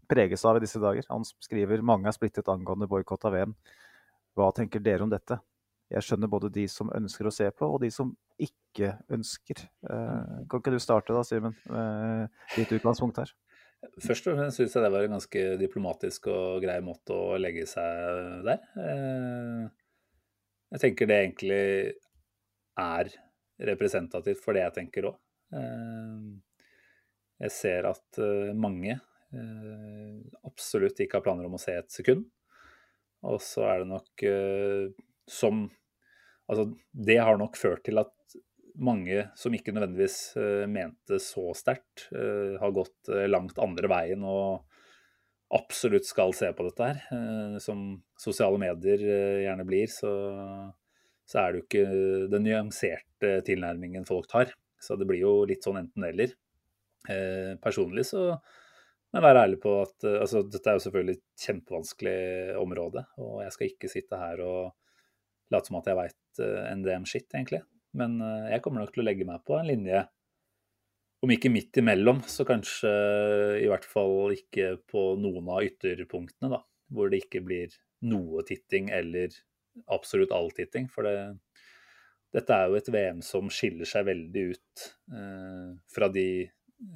preges 0.09 0.45
av 0.49 0.57
i 0.57 0.63
disse 0.65 0.81
dager. 0.81 1.05
Han 1.13 1.25
skriver 1.25 1.85
mange 1.85 2.09
er 2.09 2.15
splittet 2.15 2.49
angående 2.51 2.89
boikott 2.89 3.25
av 3.29 3.37
VM. 3.37 3.57
Hva 4.33 4.49
tenker 4.55 4.81
dere 4.81 5.05
om 5.05 5.11
dette? 5.13 5.37
Jeg 5.91 6.05
skjønner 6.05 6.31
både 6.31 6.49
de 6.53 6.63
som 6.71 6.91
ønsker 6.95 7.27
å 7.27 7.33
se 7.33 7.49
på, 7.51 7.67
og 7.67 7.81
de 7.83 7.89
som 7.93 8.13
ikke 8.41 8.93
ønsker. 9.13 9.65
Eh, 9.89 10.45
kan 10.49 10.61
ikke 10.61 10.73
du 10.73 10.79
starte 10.81 11.13
da, 11.15 11.23
Simen, 11.27 11.55
med 11.69 12.29
ditt 12.55 12.71
utgangspunkt 12.79 13.19
her? 13.21 13.33
Først 13.99 14.29
og 14.31 14.37
fremst 14.39 14.61
syns 14.61 14.77
jeg 14.77 14.85
det 14.85 14.93
var 14.93 15.03
en 15.05 15.17
ganske 15.17 15.43
diplomatisk 15.59 16.29
og 16.31 16.63
grei 16.63 16.77
måte 16.85 17.13
å 17.13 17.35
legge 17.37 17.65
seg 17.67 18.45
der. 18.47 18.63
Eh, 18.79 19.67
Jeg 20.73 20.81
tenker 20.81 21.05
det 21.05 21.17
egentlig 21.19 21.61
er 22.81 23.11
representativt 23.61 24.41
for 24.41 24.55
det 24.57 24.63
jeg 24.63 24.73
tenker 24.79 25.11
òg. 25.11 25.17
Jeg 27.43 27.51
ser 27.53 27.85
at 27.91 28.17
eh, 28.23 28.53
mange 28.57 28.95
eh, 28.95 30.15
absolutt 30.47 31.01
ikke 31.03 31.19
har 31.19 31.25
planer 31.25 31.45
om 31.45 31.57
å 31.57 31.61
se 31.61 31.75
et 31.77 31.91
sekund. 31.93 32.23
Og 33.27 33.37
så 33.43 33.65
er 33.67 33.83
det 33.83 33.89
nok 33.91 34.23
eh, 34.27 34.89
som 35.29 35.67
Altså, 36.51 36.65
det 36.91 37.15
har 37.23 37.37
nok 37.39 37.55
ført 37.55 37.85
til 37.87 38.01
at 38.01 38.11
mange 38.83 39.27
som 39.37 39.53
ikke 39.53 39.73
nødvendigvis 39.73 40.17
uh, 40.39 40.65
mente 40.69 41.19
så 41.21 41.51
sterkt, 41.57 42.07
uh, 42.15 42.59
har 42.61 42.73
gått 42.75 43.11
uh, 43.11 43.25
langt 43.29 43.59
andre 43.61 43.89
veien 43.91 44.25
og 44.27 44.63
absolutt 45.53 46.07
skal 46.09 46.33
se 46.33 46.49
på 46.57 46.65
dette 46.65 46.85
her. 46.87 47.01
Som 47.61 47.99
sosiale 48.17 48.57
medier 48.57 49.03
gjerne 49.43 49.65
blir, 49.69 49.85
så, 49.91 50.09
så 51.29 51.43
er 51.43 51.51
det 51.51 51.59
jo 51.59 51.65
ikke 51.67 51.83
den 52.31 52.47
nyanserte 52.47 53.35
tilnærmingen 53.45 54.07
folk 54.07 54.25
tar. 54.31 54.55
Så 54.81 54.97
det 54.97 55.05
blir 55.05 55.21
jo 55.21 55.35
litt 55.45 55.61
sånn 55.61 55.77
enten-eller. 55.83 56.33
Personlig 57.61 58.07
så 58.09 58.23
må 58.31 59.19
jeg 59.19 59.27
være 59.27 59.43
ærlig 59.45 59.59
på 59.61 59.75
at 59.83 60.07
altså, 60.09 60.41
dette 60.41 60.71
er 60.71 60.79
jo 60.79 60.85
selvfølgelig 60.87 61.19
et 61.19 61.45
kjempevanskelig 61.45 62.17
område, 62.63 63.05
og 63.21 63.43
jeg 63.45 63.53
skal 63.53 63.69
ikke 63.69 63.93
sitte 63.93 64.23
her 64.23 64.41
og 64.47 64.73
late 65.53 65.69
som 65.69 65.79
at 65.79 65.87
jeg 65.89 65.99
veit 65.99 66.43
eh, 66.43 66.59
en 66.71 66.83
damn 66.85 67.07
shit, 67.09 67.29
egentlig. 67.31 67.63
Men 67.97 68.19
eh, 68.23 68.51
jeg 68.53 68.63
kommer 68.65 68.83
nok 68.83 68.93
til 68.95 69.03
å 69.03 69.07
legge 69.07 69.27
meg 69.29 69.43
på 69.47 69.57
en 69.59 69.69
linje, 69.69 70.03
om 71.23 71.31
ikke 71.31 71.51
midt 71.53 71.79
imellom, 71.79 72.19
så 72.27 72.43
kanskje 72.43 72.89
i 73.61 73.67
hvert 73.71 73.85
fall 73.87 74.33
ikke 74.35 74.73
på 74.91 75.13
noen 75.23 75.47
av 75.55 75.63
ytterpunktene, 75.63 76.49
da. 76.51 76.59
Hvor 76.93 77.07
det 77.09 77.21
ikke 77.23 77.39
blir 77.45 77.71
noe 78.03 78.43
titting 78.43 78.89
eller 78.91 79.31
absolutt 79.93 80.33
all 80.35 80.51
titting. 80.51 80.89
For 80.91 81.07
det, 81.07 81.15
dette 82.35 82.57
er 82.57 82.67
jo 82.67 82.75
et 82.75 82.91
VM 82.91 83.23
som 83.23 83.47
skiller 83.53 83.87
seg 83.87 84.09
veldig 84.09 84.43
ut 84.51 84.83
eh, 85.15 85.71
fra 85.95 86.11
de 86.11 86.27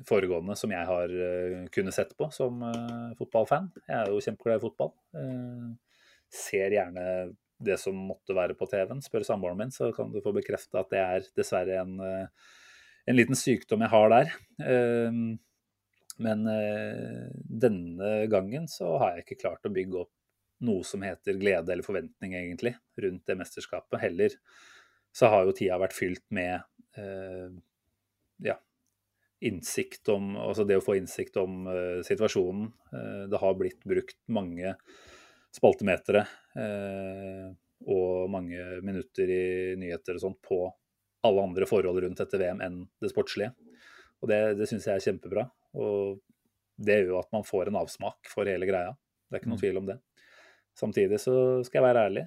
foregående 0.07 0.55
som 0.57 0.71
jeg 0.73 0.87
har 0.89 1.11
uh, 1.11 1.65
kunnet 1.73 1.95
sett 1.95 2.13
på 2.17 2.29
som 2.33 2.61
uh, 2.63 3.13
fotballfan. 3.19 3.69
Jeg 3.85 3.95
er 3.95 4.11
jo 4.11 4.23
kjempeglad 4.23 4.59
i 4.59 4.63
fotball. 4.63 4.93
Uh, 5.15 5.69
ser 6.33 6.75
gjerne 6.75 7.03
det 7.63 7.79
som 7.81 7.97
måtte 8.09 8.35
være 8.37 8.55
på 8.57 8.67
TV-en. 8.69 9.01
Spør 9.03 9.25
samboeren 9.25 9.59
min, 9.59 9.73
så 9.73 9.89
kan 9.95 10.11
du 10.13 10.21
få 10.23 10.33
bekrefte 10.35 10.79
at 10.79 10.91
det 10.93 11.01
er 11.01 11.27
dessverre 11.37 11.81
en, 11.81 11.97
en 12.01 13.17
liten 13.17 13.37
sykdom 13.37 13.85
jeg 13.85 13.93
har 13.93 14.13
der. 14.13 14.33
men 16.27 16.45
denne 17.65 18.11
gangen 18.31 18.67
så 18.71 18.93
har 19.01 19.15
jeg 19.15 19.25
ikke 19.25 19.41
klart 19.43 19.65
å 19.69 19.73
bygge 19.73 20.03
opp 20.03 20.13
noe 20.65 20.85
som 20.85 21.03
heter 21.05 21.37
glede 21.37 21.73
eller 21.73 21.85
forventning, 21.85 22.33
egentlig, 22.37 22.75
rundt 22.97 23.25
det 23.29 23.37
mesterskapet. 23.37 23.99
Heller 24.01 24.37
så 25.13 25.29
har 25.33 25.45
jo 25.45 25.57
tida 25.57 25.77
vært 25.81 25.97
fylt 25.97 26.25
med 26.33 26.61
ja, 28.45 28.57
innsikt 29.45 30.09
om, 30.13 30.33
altså 30.37 30.65
det 30.65 30.79
å 30.79 30.85
få 30.85 30.97
innsikt 30.97 31.37
om 31.41 31.69
situasjonen. 32.05 32.71
Det 33.29 33.41
har 33.41 33.57
blitt 33.59 33.85
brukt 33.85 34.17
mange 34.33 34.75
spaltemetere 35.57 36.25
og 36.57 38.29
mange 38.33 38.63
minutter 38.85 39.29
i 39.29 39.43
nyheter 39.77 40.17
og 40.17 40.23
sånt 40.23 40.39
på 40.41 40.63
alle 41.27 41.43
andre 41.43 41.67
forhold 41.69 42.01
rundt 42.01 42.21
dette 42.21 42.39
VM 42.41 42.63
enn 42.65 42.79
det 43.01 43.11
sportslige. 43.11 43.51
Og 44.21 44.31
det, 44.31 44.39
det 44.57 44.67
syns 44.69 44.87
jeg 44.87 44.97
er 44.97 45.05
kjempebra. 45.05 45.43
Og 45.77 46.17
det 46.77 46.99
gjør 47.01 47.11
jo 47.11 47.19
at 47.19 47.33
man 47.35 47.45
får 47.45 47.69
en 47.69 47.79
avsmak 47.83 48.29
for 48.31 48.49
hele 48.49 48.69
greia. 48.69 48.95
Det 49.27 49.37
er 49.37 49.41
ikke 49.41 49.51
noen 49.51 49.59
mm. 49.59 49.63
tvil 49.65 49.81
om 49.81 49.89
det. 49.91 49.97
Samtidig 50.77 51.19
så 51.21 51.35
skal 51.67 51.81
jeg 51.81 51.87
være 51.87 52.05
ærlig. 52.09 52.25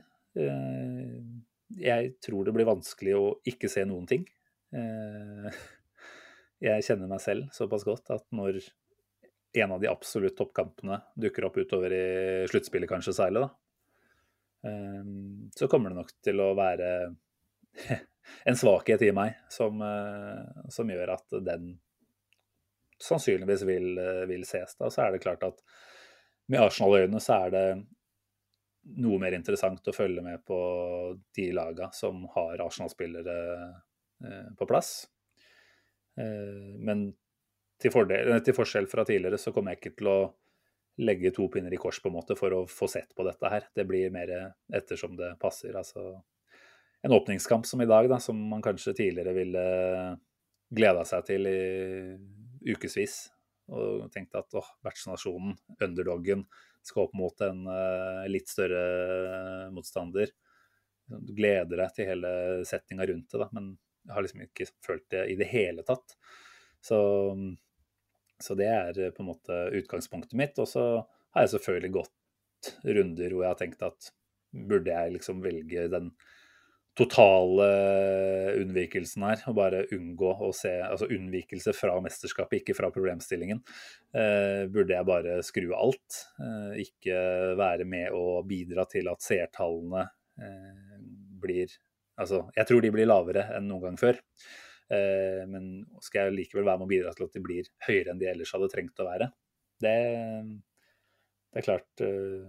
Jeg 1.81 2.15
tror 2.23 2.47
det 2.47 2.55
blir 2.55 2.69
vanskelig 2.69 3.17
å 3.19 3.25
ikke 3.51 3.71
se 3.71 3.83
noen 3.87 4.07
ting 4.11 4.23
jeg 6.61 6.85
kjenner 6.87 7.09
meg 7.11 7.23
selv 7.23 7.49
såpass 7.57 7.87
godt 7.87 8.13
at 8.15 8.27
når 8.37 8.61
en 9.61 9.75
av 9.75 9.81
de 9.83 9.91
absolutt 9.91 10.37
toppkampene 10.39 11.01
dukker 11.19 11.49
opp 11.49 11.57
utover 11.59 11.95
i 11.95 12.05
sluttspillet, 12.51 12.89
kanskje 12.91 13.17
særlig, 13.17 13.43
da, 13.43 13.49
så 14.61 15.69
kommer 15.73 15.91
det 15.91 15.97
nok 15.97 16.11
til 16.21 16.41
å 16.45 16.51
være 16.59 16.89
en 18.45 18.57
svakhet 18.57 19.03
i 19.03 19.13
meg 19.13 19.39
som, 19.49 19.81
eh, 19.83 20.69
som 20.73 20.91
gjør 20.91 21.15
at 21.15 21.39
den 21.45 21.73
sannsynligvis 23.01 23.65
vil, 23.69 23.93
eh, 23.99 24.27
vil 24.29 24.45
ses. 24.45 24.77
Da. 24.77 24.91
Så 24.91 25.05
er 25.05 25.13
det 25.13 25.23
klart 25.25 25.45
at 25.47 25.63
med 26.51 26.61
Arsenal-øyne 26.61 27.21
så 27.23 27.47
er 27.47 27.55
det 27.55 27.65
noe 29.01 29.21
mer 29.21 29.37
interessant 29.37 29.87
å 29.87 29.95
følge 29.95 30.23
med 30.25 30.43
på 30.45 30.59
de 31.37 31.51
laga 31.53 31.91
som 31.95 32.25
har 32.35 32.63
Arsenal-spillere 32.65 33.39
eh, 34.25 34.53
på 34.57 34.69
plass. 34.69 35.09
Men 36.21 37.07
til, 37.81 37.93
fordel, 37.95 38.35
til, 38.45 38.53
forskjell 38.53 38.89
fra 38.91 39.07
tidligere 39.09 39.39
så 39.41 39.55
kommer 39.55 39.73
jeg 39.73 39.81
ikke 39.81 39.93
til 40.03 40.09
å 40.11 40.17
legge 41.01 41.33
to 41.35 41.47
pinner 41.53 41.73
i 41.73 41.79
kors 41.81 42.01
på 42.03 42.11
en 42.11 42.19
måte 42.19 42.37
for 42.39 42.55
å 42.55 42.65
få 42.69 42.89
sett 42.91 43.15
på 43.17 43.25
dette 43.27 43.51
her. 43.53 43.67
Det 43.77 43.87
blir 43.89 44.13
mer 44.15 44.33
ettersom 44.77 45.17
det 45.19 45.33
passer. 45.41 45.77
Altså 45.79 46.21
en 47.03 47.15
åpningskamp 47.17 47.67
som 47.67 47.81
i 47.81 47.89
dag, 47.89 48.09
da, 48.11 48.19
som 48.21 48.39
man 48.51 48.63
kanskje 48.65 48.97
tidligere 48.97 49.33
ville 49.37 49.65
gleda 50.71 51.05
seg 51.09 51.27
til 51.29 51.49
i 51.49 51.61
ukevis. 52.75 53.23
Og 53.71 54.09
tenkte 54.13 54.43
at 54.43 54.59
åh, 54.59 54.69
vertsnasjonen, 54.85 55.55
underdoggen, 55.81 56.45
skal 56.85 57.07
opp 57.07 57.17
mot 57.17 57.43
en 57.45 57.67
uh, 57.69 58.27
litt 58.29 58.51
større 58.51 59.71
motstander. 59.75 60.33
Du 61.11 61.33
gleder 61.37 61.85
deg 61.85 61.95
til 61.95 62.09
hele 62.11 62.33
settinga 62.67 63.07
rundt 63.09 63.33
det, 63.33 63.41
da. 63.43 63.49
Men 63.57 63.73
jeg 64.07 64.17
har 64.17 64.27
liksom 64.27 64.45
ikke 64.47 64.69
følt 64.85 65.07
det 65.13 65.25
i 65.33 65.37
det 65.41 65.49
hele 65.53 65.85
tatt. 65.87 66.17
Så, 66.85 66.99
så 68.45 68.57
det 68.59 68.69
er 68.71 69.15
på 69.15 69.25
en 69.25 69.31
måte 69.31 69.61
utgangspunktet 69.79 70.37
mitt. 70.39 70.59
Og 70.63 70.69
så 70.69 70.85
har 71.35 71.47
jeg 71.47 71.55
selvfølgelig 71.57 71.95
gått 72.01 72.75
runder 72.85 73.33
hvor 73.33 73.47
jeg 73.47 73.55
har 73.55 73.61
tenkt 73.61 73.87
at 73.87 74.13
burde 74.51 74.93
jeg 74.93 75.17
liksom 75.17 75.43
velge 75.45 75.87
den 75.93 76.11
totale 76.99 77.67
unnvikelsen 78.61 79.25
her, 79.25 79.43
og 79.49 79.57
bare 79.57 79.85
unngå 79.95 80.33
å 80.43 80.51
se 80.57 80.73
Altså 80.83 81.09
unnvikelse 81.15 81.73
fra 81.77 81.95
mesterskapet, 82.03 82.61
ikke 82.61 82.77
fra 82.77 82.91
problemstillingen. 82.93 83.63
Eh, 84.13 84.65
burde 84.73 84.97
jeg 84.97 85.09
bare 85.09 85.39
skru 85.47 85.71
alt? 85.77 86.25
Eh, 86.43 86.83
ikke 86.85 87.21
være 87.61 87.87
med 87.89 88.11
og 88.17 88.43
bidra 88.51 88.85
til 88.91 89.09
at 89.13 89.23
seertallene 89.25 90.09
eh, 90.41 90.99
blir 91.41 91.79
Altså, 92.21 92.43
jeg 92.53 92.69
tror 92.69 92.83
de 92.85 92.91
blir 92.93 93.07
lavere 93.09 93.47
enn 93.57 93.65
noen 93.71 93.87
gang 93.87 93.95
før. 93.97 94.19
Eh, 94.91 95.43
men 95.51 95.71
skal 96.03 96.29
jeg 96.29 96.39
likevel 96.39 96.67
være 96.67 96.81
med 96.81 96.89
å 96.89 96.91
bidra 96.91 97.15
til 97.15 97.29
at 97.29 97.37
de 97.37 97.45
blir 97.45 97.71
høyere 97.87 98.13
enn 98.13 98.21
de 98.21 98.29
ellers 98.31 98.53
hadde 98.57 98.71
trengt 98.73 99.03
å 99.03 99.07
være? 99.07 99.31
Det, 99.81 99.97
det 101.51 101.63
er 101.63 101.67
klart 101.67 102.05
eh, 102.05 102.49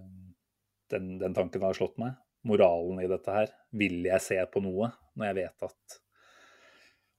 den, 0.92 1.16
den, 1.22 1.38
tanken 1.38 1.68
har 1.68 1.78
slått 1.78 2.00
meg. 2.02 2.18
Moralen 2.48 3.04
i 3.04 3.10
dette 3.10 3.36
her. 3.36 3.54
Vil 3.78 4.02
jeg 4.08 4.26
se 4.26 4.40
på 4.50 4.64
noe 4.66 4.90
når 5.14 5.30
jeg 5.30 5.40
vet 5.44 5.70
at 5.70 6.00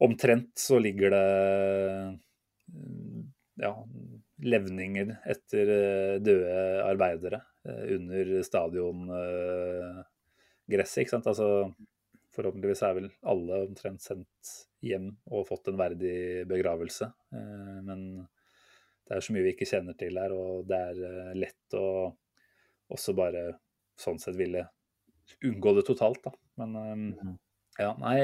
omtrent 0.02 0.58
så 0.58 0.80
ligger 0.82 1.14
det 1.14 1.26
ja, 3.62 3.72
levninger 4.42 5.12
etter 5.30 5.70
eh, 5.76 6.16
døde 6.24 6.54
arbeidere 6.86 7.42
eh, 7.68 7.84
under 7.96 8.32
stadiongresset, 8.46 11.02
ikke 11.04 11.14
sant. 11.14 11.28
Altså 11.30 11.48
Forhåpentligvis 12.32 12.82
er 12.86 12.94
vel 12.96 13.08
alle 13.28 13.58
omtrent 13.66 14.00
sendt 14.00 14.52
hjem 14.82 15.10
og 15.30 15.46
fått 15.48 15.68
en 15.68 15.78
verdig 15.80 16.46
begravelse. 16.48 17.10
Eh, 17.34 17.78
men 17.84 18.04
det 19.06 19.18
er 19.18 19.24
så 19.24 19.34
mye 19.34 19.44
vi 19.44 19.52
ikke 19.52 19.68
kjenner 19.68 19.96
til 19.98 20.16
her, 20.20 20.32
og 20.34 20.64
det 20.68 20.78
er 20.90 21.02
eh, 21.08 21.32
lett 21.42 21.76
å 21.76 21.86
også 22.92 23.14
bare 23.16 23.44
sånn 24.00 24.20
sett 24.20 24.36
ville 24.38 24.64
unngå 25.44 25.74
det 25.76 25.84
totalt, 25.88 26.22
da. 26.24 26.32
Men 26.62 26.78
eh, 26.80 26.94
mhm. 27.02 27.36
ja, 27.80 27.92
nei 28.00 28.18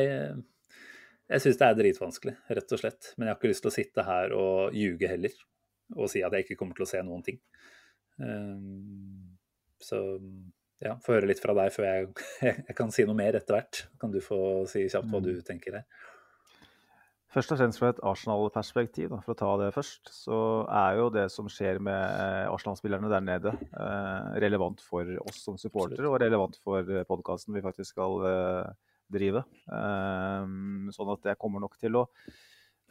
Jeg 1.29 1.45
syns 1.45 1.61
det 1.61 1.67
er 1.69 1.77
dritvanskelig, 1.77 2.37
rett 2.57 2.73
og 2.73 2.81
slett. 2.81 3.13
Men 3.17 3.29
jeg 3.29 3.35
har 3.35 3.41
ikke 3.41 3.53
lyst 3.53 3.67
til 3.67 3.73
å 3.73 3.77
sitte 3.77 4.05
her 4.09 4.33
og 4.33 4.77
ljuge 4.77 5.11
heller. 5.11 5.35
Og 5.97 6.09
si 6.09 6.23
at 6.25 6.33
jeg 6.33 6.47
ikke 6.47 6.57
kommer 6.63 6.77
til 6.77 6.87
å 6.87 6.89
se 6.89 7.03
noen 7.05 7.25
ting. 7.27 7.37
Så 9.85 9.99
ja, 10.85 10.95
få 11.03 11.17
høre 11.17 11.29
litt 11.31 11.41
fra 11.43 11.55
deg 11.59 11.73
før 11.75 11.89
jeg, 11.89 12.13
jeg, 12.69 12.77
kan 12.79 12.93
si 12.95 13.07
noe 13.09 13.19
mer 13.19 13.39
etter 13.39 13.57
hvert. 13.57 13.83
Kan 14.01 14.15
du 14.15 14.21
få 14.25 14.41
si 14.71 14.87
kjapt 14.87 15.11
hva 15.11 15.23
du 15.25 15.33
mm. 15.35 15.43
tenker 15.47 15.81
her? 15.81 16.07
Først 17.29 17.53
og 17.53 17.59
fremst 17.61 17.81
fra 17.81 17.91
et 17.93 17.99
Arsenal-perspektiv, 18.09 19.13
for 19.21 19.35
å 19.35 19.37
ta 19.37 19.49
det 19.61 19.73
først, 19.75 20.09
så 20.15 20.39
er 20.73 20.97
jo 20.97 21.11
det 21.13 21.27
som 21.35 21.51
skjer 21.53 21.77
med 21.85 21.99
eh, 21.99 22.47
Arsenal-spillerne 22.49 23.11
der 23.13 23.27
nede, 23.27 23.53
eh, 23.69 24.31
relevant 24.41 24.81
for 24.81 25.11
oss 25.27 25.43
som 25.45 25.59
supportere 25.61 26.09
og 26.09 26.17
relevant 26.23 26.57
for 26.65 26.89
podkasten 27.11 27.59
vi 27.59 27.65
faktisk 27.67 27.93
skal 27.93 28.25
eh, 28.31 28.71
drive. 29.13 29.45
Sånn 29.69 31.13
at 31.13 31.29
jeg 31.31 31.41
kommer 31.41 31.63
nok 31.65 31.77
til 31.81 32.01
å 32.01 32.07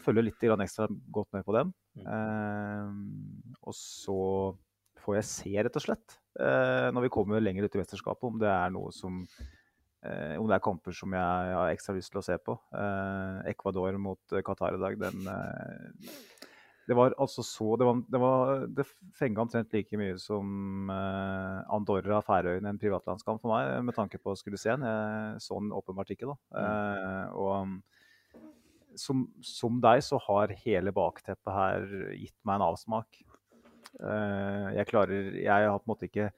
følge 0.06 0.28
litt 0.28 0.46
ekstra 0.46 0.86
godt 1.14 1.34
med 1.34 1.46
på 1.46 1.58
dem. 1.58 1.74
Mm. 1.98 3.58
Og 3.66 3.74
så 3.78 4.22
får 5.08 5.22
jeg 5.22 5.28
se, 5.30 5.52
rett 5.64 5.78
og 5.80 5.84
slett, 5.86 6.18
eh, 6.18 6.27
når 6.38 7.08
vi 7.08 7.14
kommer 7.14 7.44
lenger 7.44 7.66
ut 7.66 7.78
i 7.78 7.82
mesterskapet, 7.82 8.28
om 8.30 8.42
det 8.42 8.50
er 8.52 8.74
noe 8.74 8.92
som 8.96 9.24
eh, 10.06 10.36
om 10.38 10.48
det 10.48 10.58
er 10.58 10.64
kamper 10.64 10.96
som 10.96 11.14
jeg 11.18 11.54
har 11.58 11.74
ekstra 11.74 11.96
lyst 11.98 12.14
til 12.14 12.22
å 12.22 12.26
se 12.26 12.38
på. 12.42 12.58
Eh, 12.78 13.52
Ecuador 13.54 13.98
mot 14.02 14.38
Qatar 14.46 14.78
i 14.78 14.82
dag, 14.82 15.00
den 15.08 15.30
det 16.88 16.96
var 16.96 17.12
altså 17.20 17.44
så 17.44 17.74
Det, 17.76 17.84
var, 17.84 17.98
det, 18.08 18.20
var, 18.22 18.62
det 18.72 18.84
fenga 19.18 19.42
omtrent 19.44 19.74
like 19.76 19.98
mye 20.00 20.14
som 20.24 20.88
Andorra 20.88 22.22
Færøyene, 22.24 22.72
en 22.72 22.80
privatlandskamp 22.80 23.42
for 23.44 23.52
meg, 23.52 23.74
med 23.84 23.98
tanke 23.98 24.22
på 24.24 24.32
å 24.32 24.40
skulle 24.40 24.56
se 24.62 24.72
en. 24.72 24.86
Jeg 24.88 25.42
så 25.44 25.60
den 25.60 25.74
åpenbart 25.76 26.14
ikke, 26.16 26.32
da. 26.32 26.38
Mm. 26.56 27.34
og 27.44 27.98
som, 28.98 29.28
som, 29.44 29.82
deg 29.84 30.02
så 30.06 30.20
har 30.28 30.54
hele 30.64 30.94
bakteppet 30.96 31.54
her 31.54 31.86
gitt 32.16 32.38
meg 32.48 32.58
en 32.58 32.68
avsmak. 32.70 33.20
Eh, 33.98 34.68
jeg 34.78 34.90
klarer 34.90 35.34
Jeg 35.40 35.70
har 35.70 35.80
på 35.80 35.88
en 35.88 35.94
måte 35.94 36.10
ikke 36.10 36.30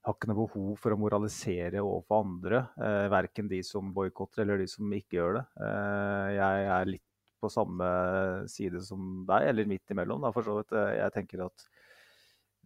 har 0.00 0.16
ikke 0.16 0.30
noe 0.30 0.38
behov 0.46 0.78
for 0.80 0.94
å 0.94 1.00
moralisere 1.00 1.82
overfor 1.84 2.24
andre. 2.24 2.62
Eh, 2.80 3.06
verken 3.12 3.50
de 3.50 3.60
som 3.66 3.92
boikotter 3.92 4.46
eller 4.46 4.62
de 4.62 4.68
som 4.70 4.88
ikke 4.96 5.18
gjør 5.18 5.40
det. 5.40 5.44
Eh, 5.66 6.28
jeg 6.38 6.70
er 6.76 6.92
litt 6.94 7.06
på 7.40 7.50
samme 7.52 7.90
side 8.52 8.80
som 8.84 9.24
deg, 9.28 9.50
eller 9.50 9.68
midt 9.68 9.92
imellom. 9.92 10.24
Da, 10.24 10.32
for 10.32 10.46
så 10.46 10.56
vidt. 10.60 10.72
Eh, 10.76 10.96
jeg 11.02 11.16
tenker 11.16 11.44
at 11.48 11.66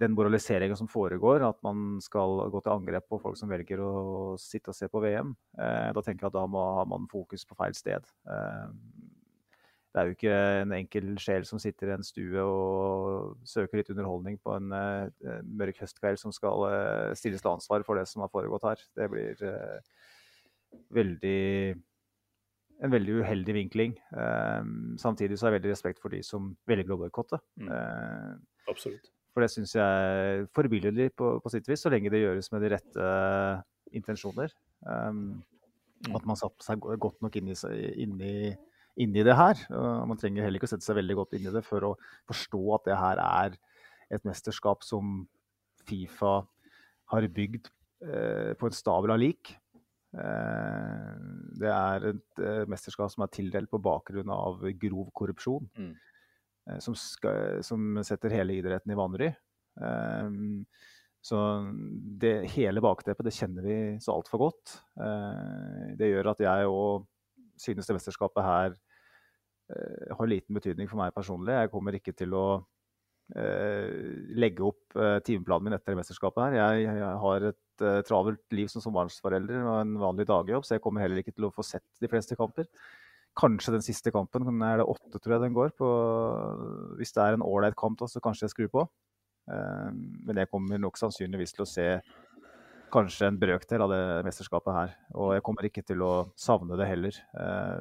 den 0.03 0.15
moraliseringa 0.15 0.77
som 0.79 0.91
foregår, 0.91 1.45
at 1.47 1.61
man 1.63 2.01
skal 2.03 2.49
gå 2.51 2.63
til 2.63 2.73
angrep 2.75 3.07
på 3.11 3.21
folk 3.23 3.39
som 3.39 3.51
velger 3.51 3.83
å 3.83 3.93
sitte 4.41 4.73
og 4.73 4.79
se 4.79 4.89
på 4.91 5.03
VM, 5.03 5.35
eh, 5.59 5.91
da 5.95 6.03
tenker 6.03 6.27
jeg 6.27 6.33
at 6.33 6.39
da 6.39 6.47
må, 6.51 6.63
har 6.81 6.89
man 6.91 7.07
fokus 7.11 7.47
på 7.47 7.59
feil 7.59 7.77
sted. 7.79 8.07
Eh, 8.27 8.67
det 9.95 10.01
er 10.01 10.09
jo 10.09 10.15
ikke 10.17 10.39
en 10.65 10.73
enkel 10.75 11.11
sjel 11.23 11.45
som 11.47 11.61
sitter 11.63 11.93
i 11.93 11.95
en 11.95 12.03
stue 12.03 12.43
og 12.43 13.37
søker 13.47 13.79
litt 13.79 13.93
underholdning 13.95 14.41
på 14.43 14.57
en 14.57 14.75
uh, 14.75 15.37
mørk 15.47 15.79
høstkveld 15.85 16.19
som 16.19 16.35
skal 16.35 16.67
uh, 16.67 17.13
stilles 17.15 17.45
til 17.45 17.53
ansvar 17.53 17.85
for 17.87 18.01
det 18.01 18.09
som 18.11 18.25
har 18.25 18.33
foregått 18.33 18.67
her. 18.67 18.83
Det 18.99 19.07
blir 19.13 19.45
uh, 19.47 19.79
veldig 20.99 21.43
en 22.85 22.91
veldig 22.91 23.21
uheldig 23.23 23.55
vinkling. 23.55 23.93
samtidig 24.99 25.39
så 25.39 25.47
har 25.47 25.53
jeg 25.53 25.61
veldig 25.61 25.71
respekt 25.71 26.01
for 26.03 26.11
de 26.11 26.19
som 26.27 26.51
velger 26.67 26.91
å 26.91 26.99
boikotte. 26.99 27.39
Mm. 27.55 27.71
Absolutt. 28.69 29.07
For 29.31 29.45
det 29.45 29.51
syns 29.53 29.77
jeg 29.77 30.11
er 30.11 30.43
forbilledlig 30.59 31.13
på, 31.15 31.37
på 31.41 31.53
sitt 31.55 31.71
vis, 31.71 31.87
så 31.87 31.93
lenge 31.95 32.11
det 32.11 32.25
gjøres 32.25 32.51
med 32.51 32.67
de 32.67 32.73
rette 32.75 33.07
intensjoner. 33.95 34.53
Um, 34.83 35.39
at 36.11 36.27
man 36.27 36.37
satte 36.37 36.67
seg 36.67 36.83
godt 36.83 37.23
nok 37.25 37.39
inn 37.39 37.55
i, 37.55 37.57
inn 38.03 38.19
i 38.21 38.37
inni 39.01 39.25
det 39.27 39.35
her. 39.35 39.59
Man 40.07 40.19
trenger 40.21 40.45
heller 40.45 40.61
ikke 40.61 40.69
å 40.69 40.75
sette 40.75 40.87
seg 40.87 40.99
veldig 41.01 41.17
godt 41.19 41.37
inn 41.37 41.49
i 41.49 41.55
det 41.55 41.65
for 41.67 41.89
å 41.89 41.95
forstå 42.31 42.63
at 42.77 42.89
det 42.91 42.99
her 43.01 43.23
er 43.25 43.57
et 44.15 44.27
mesterskap 44.29 44.85
som 44.87 45.25
Fifa 45.85 46.39
har 47.13 47.29
bygd 47.37 47.69
eh, 48.07 48.53
på 48.59 48.69
en 48.69 48.77
stabel 48.77 49.15
av 49.15 49.21
lik. 49.21 49.53
Eh, 50.15 51.13
det 51.61 51.71
er 51.71 52.09
et 52.13 52.43
eh, 52.43 52.65
mesterskap 52.71 53.13
som 53.13 53.27
er 53.27 53.33
tildelt 53.35 53.71
på 53.73 53.83
bakgrunn 53.83 54.33
av 54.33 54.63
grov 54.81 55.11
korrupsjon. 55.17 55.69
Mm. 55.77 55.95
Eh, 56.71 56.81
som, 56.85 56.97
skal, 56.99 57.63
som, 57.67 58.03
setter 58.07 58.33
hele 58.39 58.57
idretten 58.59 58.95
i 58.95 58.99
vanry. 58.99 59.31
Eh, 59.81 60.29
så 61.25 61.41
det, 62.21 62.35
hele 62.53 62.83
bakteppet 62.85 63.25
det 63.29 63.37
kjenner 63.37 63.65
vi 63.65 63.77
så 64.05 64.17
altfor 64.17 64.47
godt. 64.47 64.79
Eh, 65.01 65.93
det 65.99 66.11
gjør 66.11 66.35
at 66.35 66.45
jeg 66.45 66.71
og 66.71 67.07
synes 67.61 67.89
det 67.89 67.97
mesterskapet 67.97 68.45
her 68.45 68.75
uh, 68.75 70.15
har 70.19 70.31
liten 70.31 70.57
betydning 70.57 70.91
for 70.91 71.01
meg 71.01 71.15
personlig. 71.17 71.57
Jeg 71.57 71.73
kommer 71.73 71.97
ikke 71.97 72.15
til 72.17 72.35
å 72.37 72.47
uh, 72.61 73.89
legge 74.37 74.67
opp 74.67 74.99
uh, 74.99 75.19
timeplanen 75.27 75.69
min 75.69 75.79
etter 75.79 75.99
mesterskapet 75.99 76.47
her. 76.47 76.59
Jeg, 76.61 76.89
jeg 77.01 77.15
har 77.27 77.49
et 77.53 77.61
travelt 78.07 78.55
liv 78.55 78.69
som 78.71 78.85
småbarnsforelder 78.85 79.65
og 79.65 79.81
en 79.81 79.97
vanlig 79.99 80.29
dagjobb, 80.31 80.63
så 80.63 80.77
jeg 80.77 80.83
kommer 80.85 81.03
heller 81.03 81.19
ikke 81.19 81.35
til 81.35 81.49
å 81.49 81.55
få 81.55 81.65
sett 81.67 81.87
de 81.99 82.11
fleste 82.11 82.37
kamper. 82.39 82.69
Kanskje 83.35 83.75
den 83.75 83.83
siste 83.83 84.13
kampen, 84.15 84.47
er 84.63 84.79
det 84.79 84.87
åtte, 84.87 85.19
tror 85.19 85.35
jeg 85.35 85.43
den 85.43 85.57
går. 85.57 85.73
På, 85.75 85.89
hvis 87.01 87.11
det 87.17 87.25
er 87.25 87.35
en 87.35 87.43
ålreit 87.43 87.75
kamp, 87.75 87.99
da, 87.99 88.07
så 88.07 88.23
kanskje 88.23 88.47
jeg 88.47 88.53
skrur 88.53 88.71
på. 88.71 88.85
men 90.25 90.39
jeg 90.39 90.49
kommer 90.49 90.79
nok 90.81 90.97
sannsynligvis 90.97 91.53
til 91.53 91.65
å 91.65 91.69
se 91.69 91.89
kanskje 92.95 93.29
en 93.29 93.39
brøkdel 93.41 93.85
av 93.85 93.93
det 93.93 94.03
mesterskapet 94.27 94.77
her. 94.79 94.97
Og 95.19 95.35
jeg 95.35 95.45
kommer 95.47 95.69
ikke 95.69 95.85
til 95.87 96.03
å 96.07 96.13
savne 96.39 96.79
det 96.79 96.89
heller. 96.89 97.21
Eh, 97.37 97.81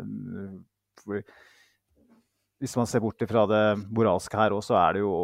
hvis 2.64 2.78
man 2.80 2.90
ser 2.90 3.04
bort 3.04 3.24
fra 3.30 3.46
det 3.50 3.64
moralske 3.90 4.40
her 4.40 4.56
òg, 4.56 4.64
så 4.66 4.78
er 4.80 4.98
det 4.98 5.04
jo 5.04 5.16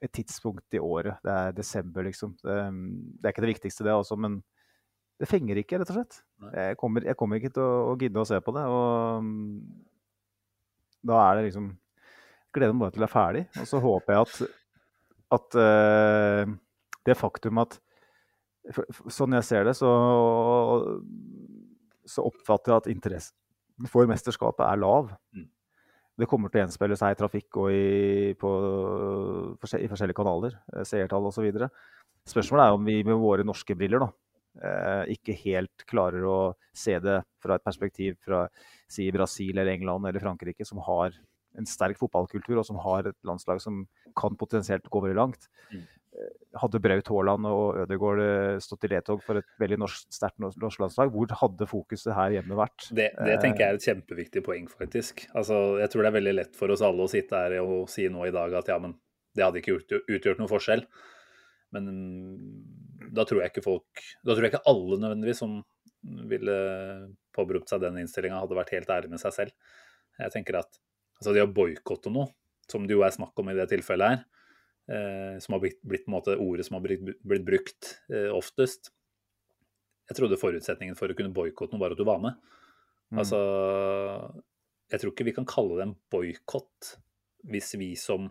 et 0.00 0.12
tidspunkt 0.16 0.76
i 0.76 0.80
året. 0.80 1.20
Det 1.24 1.32
er 1.34 1.56
desember, 1.56 2.06
liksom. 2.06 2.32
Det, 2.40 2.56
det 3.20 3.28
er 3.28 3.34
ikke 3.34 3.44
det 3.44 3.54
viktigste, 3.54 3.84
det 3.84 3.92
også, 3.94 4.16
men 4.16 4.40
det 5.20 5.28
fenger 5.28 5.60
ikke, 5.60 5.76
rett 5.80 5.92
og 5.92 5.98
slett. 5.98 6.22
Jeg 6.56 6.78
kommer, 6.80 7.04
jeg 7.04 7.18
kommer, 7.20 7.36
ikke 7.36 7.52
til 7.52 7.64
å, 7.66 7.90
å 7.90 7.96
gidde 8.00 8.22
å 8.22 8.28
se 8.28 8.38
på 8.40 8.54
det. 8.56 8.64
Og 8.72 9.28
da 11.10 11.20
er 11.28 11.38
det 11.38 11.50
liksom 11.50 11.70
Gleder 12.50 12.74
meg 12.74 12.82
bare 12.82 12.90
til 12.96 13.04
det 13.04 13.06
er 13.06 13.12
ferdig. 13.12 13.44
Og 13.62 13.66
så 13.70 13.78
håper 13.78 14.16
jeg 14.16 14.24
at, 14.24 14.32
at 15.36 15.56
uh, 15.60 16.54
det 17.06 17.14
faktum 17.14 17.60
at 17.62 17.76
Sånn 19.08 19.36
jeg 19.38 19.46
ser 19.46 19.64
det, 19.68 19.74
så, 19.78 19.90
så 22.08 22.26
oppfatter 22.28 22.74
jeg 22.74 22.82
at 22.82 22.90
interessen 22.92 23.36
for 23.88 24.08
mesterskapet 24.10 24.66
er 24.66 24.80
lav. 24.80 25.12
Mm. 25.36 25.46
Det 26.20 26.28
kommer 26.28 26.52
til 26.52 26.60
å 26.60 26.64
gjenspeile 26.66 26.98
seg 27.00 27.14
i 27.14 27.16
trafikk 27.16 27.56
og 27.62 27.72
i, 27.72 28.32
på, 28.36 28.50
i 29.56 29.88
forskjellige 29.88 30.18
kanaler, 30.18 30.58
eh, 30.74 30.84
seertall 30.84 31.30
osv. 31.30 31.46
Spørsmålet 32.28 32.66
er 32.66 32.76
om 32.76 32.84
vi 32.84 32.98
med 33.06 33.16
våre 33.22 33.46
norske 33.46 33.76
briller 33.78 34.04
da, 34.04 34.10
eh, 34.60 35.14
ikke 35.16 35.38
helt 35.46 35.86
klarer 35.88 36.26
å 36.28 36.38
se 36.76 36.98
det 37.00 37.22
fra 37.40 37.56
et 37.56 37.64
perspektiv 37.64 38.18
fra 38.26 38.44
si 38.90 39.08
Brasil 39.14 39.56
eller 39.56 39.72
England 39.72 40.10
eller 40.10 40.20
Frankrike, 40.20 40.66
som 40.68 40.82
har 40.84 41.16
en 41.58 41.66
sterk 41.66 41.98
fotballkultur 41.98 42.60
og 42.60 42.66
som 42.68 42.78
har 42.84 43.08
et 43.10 43.16
landslag 43.26 43.62
som 43.62 43.82
kan 44.18 44.36
potensielt 44.38 44.86
gå 44.92 45.02
veldig 45.02 45.18
langt. 45.18 45.48
Mm. 45.72 45.86
Eh, 46.20 46.58
hadde 46.60 46.80
Braut 46.82 47.10
Haaland 47.12 47.48
og 47.48 47.78
Ødegaard 47.84 48.22
eh, 48.24 48.56
stått 48.62 48.86
i 48.86 48.90
ledtog 48.92 49.22
for 49.24 49.40
et 49.40 49.48
veldig 49.60 49.78
norsk, 49.82 50.08
sterkt 50.12 50.40
norsk 50.40 50.82
landslag, 50.82 51.12
hvor 51.14 51.34
hadde 51.42 51.68
fokuset 51.70 52.12
her 52.16 52.36
hjemme 52.36 52.58
vært? 52.58 52.88
Det, 52.88 53.10
det, 53.16 53.36
tenker 53.42 53.64
jeg 53.64 53.74
er 53.74 53.78
et 53.78 53.86
kjempeviktig 53.90 54.42
poeng, 54.46 54.66
faktisk. 54.70 55.24
Altså, 55.38 55.60
jeg 55.80 55.92
tror 55.92 56.04
det 56.04 56.10
er 56.10 56.18
veldig 56.18 56.34
lett 56.36 56.58
for 56.58 56.74
oss 56.74 56.84
alle 56.86 57.06
å 57.06 57.10
sitte 57.10 57.44
her 57.44 57.56
og 57.62 57.88
si 57.92 58.08
nå 58.12 58.26
i 58.26 58.34
dag 58.34 58.56
at 58.58 58.72
ja, 58.72 58.80
men 58.82 58.96
det 59.36 59.46
hadde 59.46 59.62
ikke 59.62 59.78
utgjort, 59.78 60.10
utgjort 60.10 60.42
noen 60.42 60.50
forskjell. 60.50 60.84
Men 61.70 61.86
da 63.14 63.22
tror 63.22 63.44
jeg 63.44 63.52
ikke 63.52 63.62
folk 63.62 64.00
Da 64.26 64.34
tror 64.34 64.42
jeg 64.42 64.50
ikke 64.50 64.66
alle 64.66 64.96
nødvendigvis 64.98 65.38
som 65.38 65.60
ville 66.26 66.56
påberopt 67.36 67.70
seg 67.70 67.84
den 67.84 68.00
innstillinga, 68.00 68.40
hadde 68.42 68.58
vært 68.58 68.72
helt 68.74 68.90
ærlig 68.90 69.12
med 69.12 69.22
seg 69.22 69.36
selv. 69.36 69.78
Jeg 70.18 70.34
tenker 70.34 70.58
at 70.58 70.80
altså 71.20 71.34
det 71.36 71.44
å 71.44 71.52
boikotte 71.54 72.10
noe, 72.10 72.32
som 72.70 72.88
det 72.88 72.96
jo 72.96 73.04
er 73.06 73.14
snakk 73.14 73.38
om 73.38 73.52
i 73.52 73.54
det 73.54 73.68
tilfellet 73.70 74.16
her, 74.16 74.24
Eh, 74.24 74.39
som 75.42 75.54
har 75.54 75.60
blitt, 75.62 75.78
blitt 75.86 76.08
måte, 76.10 76.34
ordet 76.40 76.66
som 76.66 76.78
har 76.78 76.84
blitt, 76.84 77.04
blitt 77.22 77.44
brukt 77.46 77.92
eh, 78.12 78.30
oftest. 78.34 78.92
Jeg 80.10 80.18
trodde 80.18 80.40
forutsetningen 80.40 80.98
for 80.98 81.12
å 81.12 81.16
kunne 81.18 81.34
boikotte 81.34 81.76
noe 81.76 81.84
var 81.84 81.94
at 81.94 82.00
du 82.00 82.06
var 82.08 82.22
med. 82.22 82.38
Mm. 83.10 83.20
Altså, 83.22 83.38
jeg 84.90 85.02
tror 85.02 85.14
ikke 85.14 85.26
vi 85.28 85.36
kan 85.36 85.48
kalle 85.48 85.78
det 85.78 85.86
en 85.86 85.96
boikott 86.10 86.94
hvis 87.50 87.72
vi 87.80 87.92
som 87.98 88.26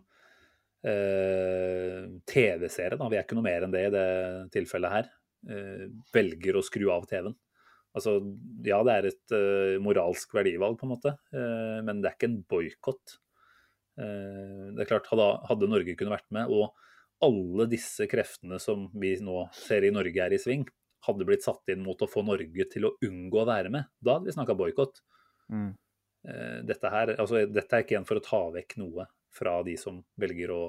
eh, 0.86 2.04
TV-seere, 2.30 3.00
vi 3.00 3.18
er 3.18 3.24
ikke 3.24 3.38
noe 3.38 3.48
mer 3.48 3.66
enn 3.66 3.74
det 3.74 3.86
i 3.88 3.94
det 3.94 4.10
tilfellet 4.54 4.96
her, 4.96 5.14
eh, 5.50 5.86
velger 6.14 6.60
å 6.60 6.66
skru 6.66 6.90
av 6.94 7.08
TV-en. 7.10 7.38
Altså, 7.98 8.20
ja, 8.68 8.78
det 8.86 8.94
er 8.94 9.08
et 9.10 9.34
uh, 9.34 9.80
moralsk 9.82 10.36
verdivalg, 10.38 10.76
på 10.78 10.86
en 10.86 10.92
måte, 10.92 11.16
uh, 11.34 11.80
men 11.82 12.04
det 12.04 12.12
er 12.12 12.18
ikke 12.20 12.30
en 12.30 12.42
boikott. 12.52 13.16
Eh, 14.00 14.66
det 14.76 14.86
er 14.86 14.90
klart, 14.90 15.10
hadde, 15.12 15.70
Norge 15.70 15.96
kunne 16.00 16.16
vært 16.16 16.30
med, 16.36 16.52
og 16.52 16.76
alle 17.26 17.68
disse 17.72 18.08
kreftene 18.08 18.60
som 18.64 18.88
vi 19.00 19.16
nå 19.24 19.44
ser 19.56 19.84
i 19.84 19.92
Norge 19.92 20.24
er 20.24 20.36
i 20.36 20.40
sving, 20.40 20.66
hadde 21.08 21.28
blitt 21.28 21.44
satt 21.46 21.72
inn 21.72 21.84
mot 21.84 22.00
å 22.00 22.10
få 22.10 22.24
Norge 22.28 22.68
til 22.72 22.88
å 22.88 22.96
unngå 23.06 23.42
å 23.42 23.48
være 23.50 23.72
med, 23.74 23.90
da 24.00 24.18
hadde 24.18 24.30
vi 24.30 24.36
snakka 24.36 24.56
boikott. 24.60 25.02
Mm. 25.52 25.72
Eh, 26.28 26.60
dette, 26.68 26.94
altså, 27.16 27.44
dette 27.48 27.76
er 27.76 27.86
ikke 27.86 28.00
en 28.00 28.08
for 28.08 28.20
å 28.20 28.24
ta 28.24 28.42
vekk 28.56 28.78
noe 28.82 29.08
fra 29.36 29.60
de 29.64 29.76
som 29.80 30.00
velger 30.20 30.54
å, 30.56 30.64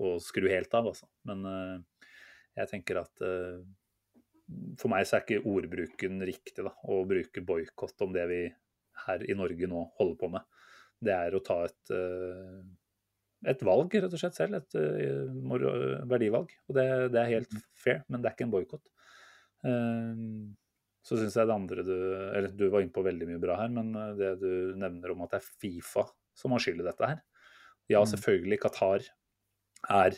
å 0.00 0.14
skru 0.22 0.48
helt 0.50 0.72
av, 0.74 0.88
altså. 0.92 1.08
Men 1.28 1.42
uh, 1.44 2.06
jeg 2.56 2.70
tenker 2.70 3.02
at 3.02 3.20
uh, 3.20 3.58
for 4.80 4.88
meg 4.88 5.04
så 5.04 5.18
er 5.18 5.26
ikke 5.26 5.50
ordbruken 5.50 6.22
riktig, 6.24 6.64
da, 6.64 6.72
å 6.88 7.02
bruke 7.08 7.44
boikott 7.44 8.06
om 8.06 8.14
det 8.16 8.24
vi 8.30 8.40
her 9.06 9.26
i 9.28 9.36
Norge 9.36 9.68
nå 9.68 9.82
holder 9.98 10.16
på 10.22 10.30
med 10.32 10.55
det 11.04 11.14
er 11.14 11.36
å 11.36 11.42
ta 11.44 11.62
et, 11.66 11.94
eh, 11.94 12.60
et 13.52 13.64
valg, 13.66 13.92
rett 13.92 14.12
og 14.12 14.20
slett 14.20 14.38
selv. 14.38 14.60
Et 14.60 14.78
eh, 14.80 16.04
verdivalg. 16.08 16.52
Og 16.68 16.78
det, 16.78 16.86
det 17.14 17.22
er 17.22 17.34
helt 17.34 17.58
fair, 17.76 18.04
men 18.08 18.22
det 18.22 18.30
er 18.30 18.38
ikke 18.38 18.46
en 18.48 18.54
boikott. 18.54 18.86
Eh, 19.66 20.22
så 21.06 21.18
syns 21.20 21.36
jeg 21.38 21.46
det 21.46 21.54
andre 21.54 21.82
du 21.86 21.94
Eller 21.94 22.50
du 22.50 22.64
var 22.66 22.82
inne 22.82 22.92
på 22.92 23.04
veldig 23.06 23.28
mye 23.28 23.42
bra 23.42 23.60
her, 23.60 23.70
men 23.70 23.92
det 24.18 24.32
du 24.40 24.74
nevner 24.78 25.12
om 25.12 25.22
at 25.22 25.36
det 25.36 25.38
er 25.38 25.50
Fifa 25.62 26.06
som 26.36 26.52
har 26.52 26.62
skyld 26.62 26.82
i 26.82 26.86
dette 26.86 27.10
her. 27.12 27.20
Ja, 27.86 28.02
mm. 28.02 28.10
selvfølgelig, 28.14 28.60
Qatar 28.64 29.04
er 29.86 30.16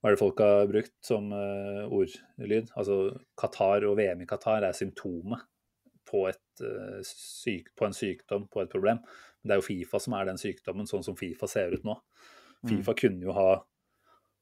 Hva 0.00 0.10
er 0.10 0.14
det 0.14 0.20
folk 0.20 0.40
har 0.42 0.68
brukt 0.70 0.94
som 1.04 1.32
uh, 1.34 1.84
ordlyd? 1.90 2.70
Altså 2.78 3.00
Qatar 3.38 3.86
og 3.88 3.98
VM 3.98 4.22
i 4.24 4.28
Qatar 4.28 4.64
er 4.66 4.76
symptomet 4.76 5.42
på, 6.08 6.24
et, 6.30 6.62
uh, 6.62 7.00
syk, 7.06 7.72
på 7.76 7.86
en 7.86 7.96
sykdom, 7.96 8.46
på 8.50 8.62
et 8.62 8.72
problem. 8.72 9.02
Men 9.40 9.50
det 9.50 9.56
er 9.56 9.62
jo 9.62 9.68
Fifa 9.68 10.00
som 10.02 10.16
er 10.16 10.28
den 10.28 10.40
sykdommen, 10.40 10.88
sånn 10.88 11.04
som 11.06 11.16
Fifa 11.18 11.48
ser 11.50 11.74
ut 11.74 11.84
nå. 11.86 11.96
Mm. 12.64 12.68
Fifa 12.68 12.92
mm. 12.92 12.98
kunne 13.00 13.28
jo 13.28 13.36
ha, 13.36 13.48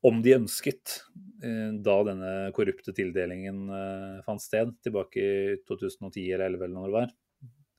om 0.08 0.22
de 0.22 0.34
ønsket, 0.36 0.98
eh, 1.44 1.70
da 1.84 1.96
denne 2.06 2.32
korrupte 2.56 2.94
tildelingen 2.94 3.68
eh, 3.74 4.18
fant 4.26 4.42
sted, 4.42 4.74
tilbake 4.84 5.22
i 5.22 5.54
2010 5.68 6.26
eller 6.34 6.58
2011 6.58 6.64
eller 6.64 6.74
når 6.74 6.88
det 6.88 6.96
var, 6.96 7.14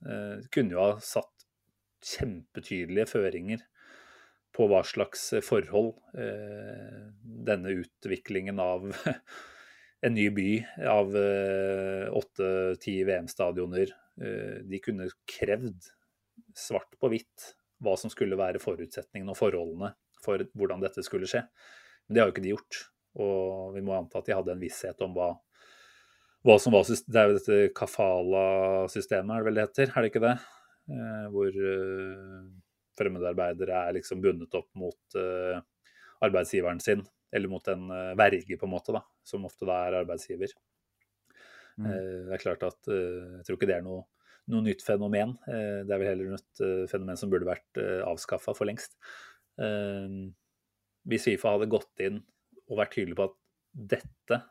eh, 0.08 0.48
kunne 0.56 0.78
jo 0.78 0.86
ha 0.86 0.96
satt 1.04 1.48
kjempetydelige 2.10 3.10
føringer 3.12 3.64
på 4.56 4.66
hva 4.72 4.80
slags 4.88 5.28
forhold 5.46 5.92
denne 7.46 7.74
utviklingen 7.84 8.58
av 8.64 8.88
en 10.08 10.16
ny 10.16 10.30
by 10.34 10.48
av 10.90 11.12
åtte-ti 12.18 12.96
VM-stadioner 13.06 13.92
De 14.66 14.80
kunne 14.82 15.10
krevd 15.30 15.92
svart 16.58 16.96
på 17.00 17.12
hvitt 17.12 17.52
hva 17.84 17.96
som 18.00 18.12
skulle 18.12 18.38
være 18.40 18.62
forutsetningene 18.62 19.32
og 19.34 19.40
forholdene 19.40 19.94
for 20.24 20.42
hvordan 20.58 20.82
dette 20.84 21.04
skulle 21.06 21.30
skje. 21.30 21.46
Men 22.08 22.16
det 22.16 22.22
har 22.22 22.30
jo 22.30 22.36
ikke 22.36 22.46
de 22.46 22.56
gjort. 22.56 22.80
Og 23.20 23.76
vi 23.76 23.84
må 23.86 23.96
anta 23.96 24.20
at 24.20 24.28
de 24.28 24.36
hadde 24.36 24.54
en 24.54 24.62
visshet 24.62 25.00
om 25.06 25.14
hva, 25.16 25.30
hva 26.46 26.56
som 26.62 26.76
var 26.76 26.88
Det 26.90 27.20
er 27.20 27.30
jo 27.30 27.38
dette 27.38 27.60
kafala-systemet, 27.78 29.32
er 29.34 29.40
det 29.40 29.48
vel 29.48 29.60
det 29.60 29.68
heter? 29.68 29.94
Er 29.94 30.06
det 30.06 30.12
ikke 30.12 30.26
det? 30.26 30.36
Eh, 30.90 31.26
hvor 31.34 31.62
eh, 31.72 32.44
fremmedarbeidere 33.00 33.84
er 33.88 33.98
liksom 34.00 34.22
bundet 34.24 34.56
opp 34.60 34.70
mot 34.80 35.18
eh, 35.20 35.60
arbeidsgiveren 36.26 36.82
sin, 36.84 37.04
eller 37.32 37.52
mot 37.52 37.68
en 37.72 37.90
eh, 37.96 38.16
verge, 38.20 38.58
på 38.60 38.68
en 38.68 38.74
måte, 38.74 38.96
da, 38.96 39.04
som 39.24 39.46
ofte 39.48 39.68
da 39.70 39.84
er 39.88 40.00
arbeidsgiver. 40.02 40.54
Mm. 41.80 41.86
Eh, 41.86 42.16
Det 42.28 42.36
er 42.36 42.44
klart 42.44 42.66
at 42.68 42.90
eh, 42.92 43.38
Jeg 43.40 43.46
tror 43.48 43.60
ikke 43.60 43.70
det 43.70 43.78
er 43.80 43.86
noe, 43.86 44.04
noe 44.50 44.66
nytt 44.66 44.84
fenomen. 44.86 45.36
Eh, 45.48 45.82
Det 45.88 45.94
er 45.94 46.02
vel 46.02 46.12
heller 46.12 46.36
et 46.38 46.62
eh, 46.66 46.86
fenomen 46.92 47.18
som 47.20 47.32
burde 47.32 47.48
vært 47.50 47.82
avskaffa 48.08 48.56
for 48.58 48.70
lengst. 48.70 48.98
Eh, 49.62 50.10
Hvis 51.10 51.26
Fifa 51.30 51.56
hadde 51.56 51.72
gått 51.72 52.04
inn 52.06 52.22
og 52.70 52.78
vært 52.82 52.94
tydelig 52.98 53.18
på 53.18 53.30
at 53.30 53.38
dette 53.94 54.42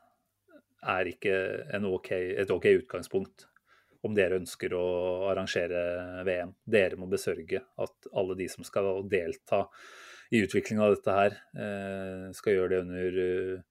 er 0.89 1.11
ikke 1.11 1.35
en 1.75 1.87
ok, 1.91 2.11
et 2.39 2.51
OK 2.55 2.67
utgangspunkt 2.71 3.47
om 4.07 4.15
dere 4.15 4.39
ønsker 4.39 4.75
å 4.79 4.85
arrangere 5.33 6.23
VM. 6.27 6.53
Dere 6.71 6.99
må 7.01 7.09
besørge 7.11 7.65
at 7.83 8.11
alle 8.15 8.37
de 8.39 8.47
som 8.51 8.67
skal 8.67 9.03
delta 9.11 9.65
i 10.31 10.43
utviklingen 10.45 10.85
av 10.85 10.95
dette 10.95 11.15
her, 11.17 11.37
eh, 11.57 12.29
skal 12.37 12.55
gjøre 12.55 12.71
det 12.71 12.81
under 12.85 13.19
eh, 13.25 13.63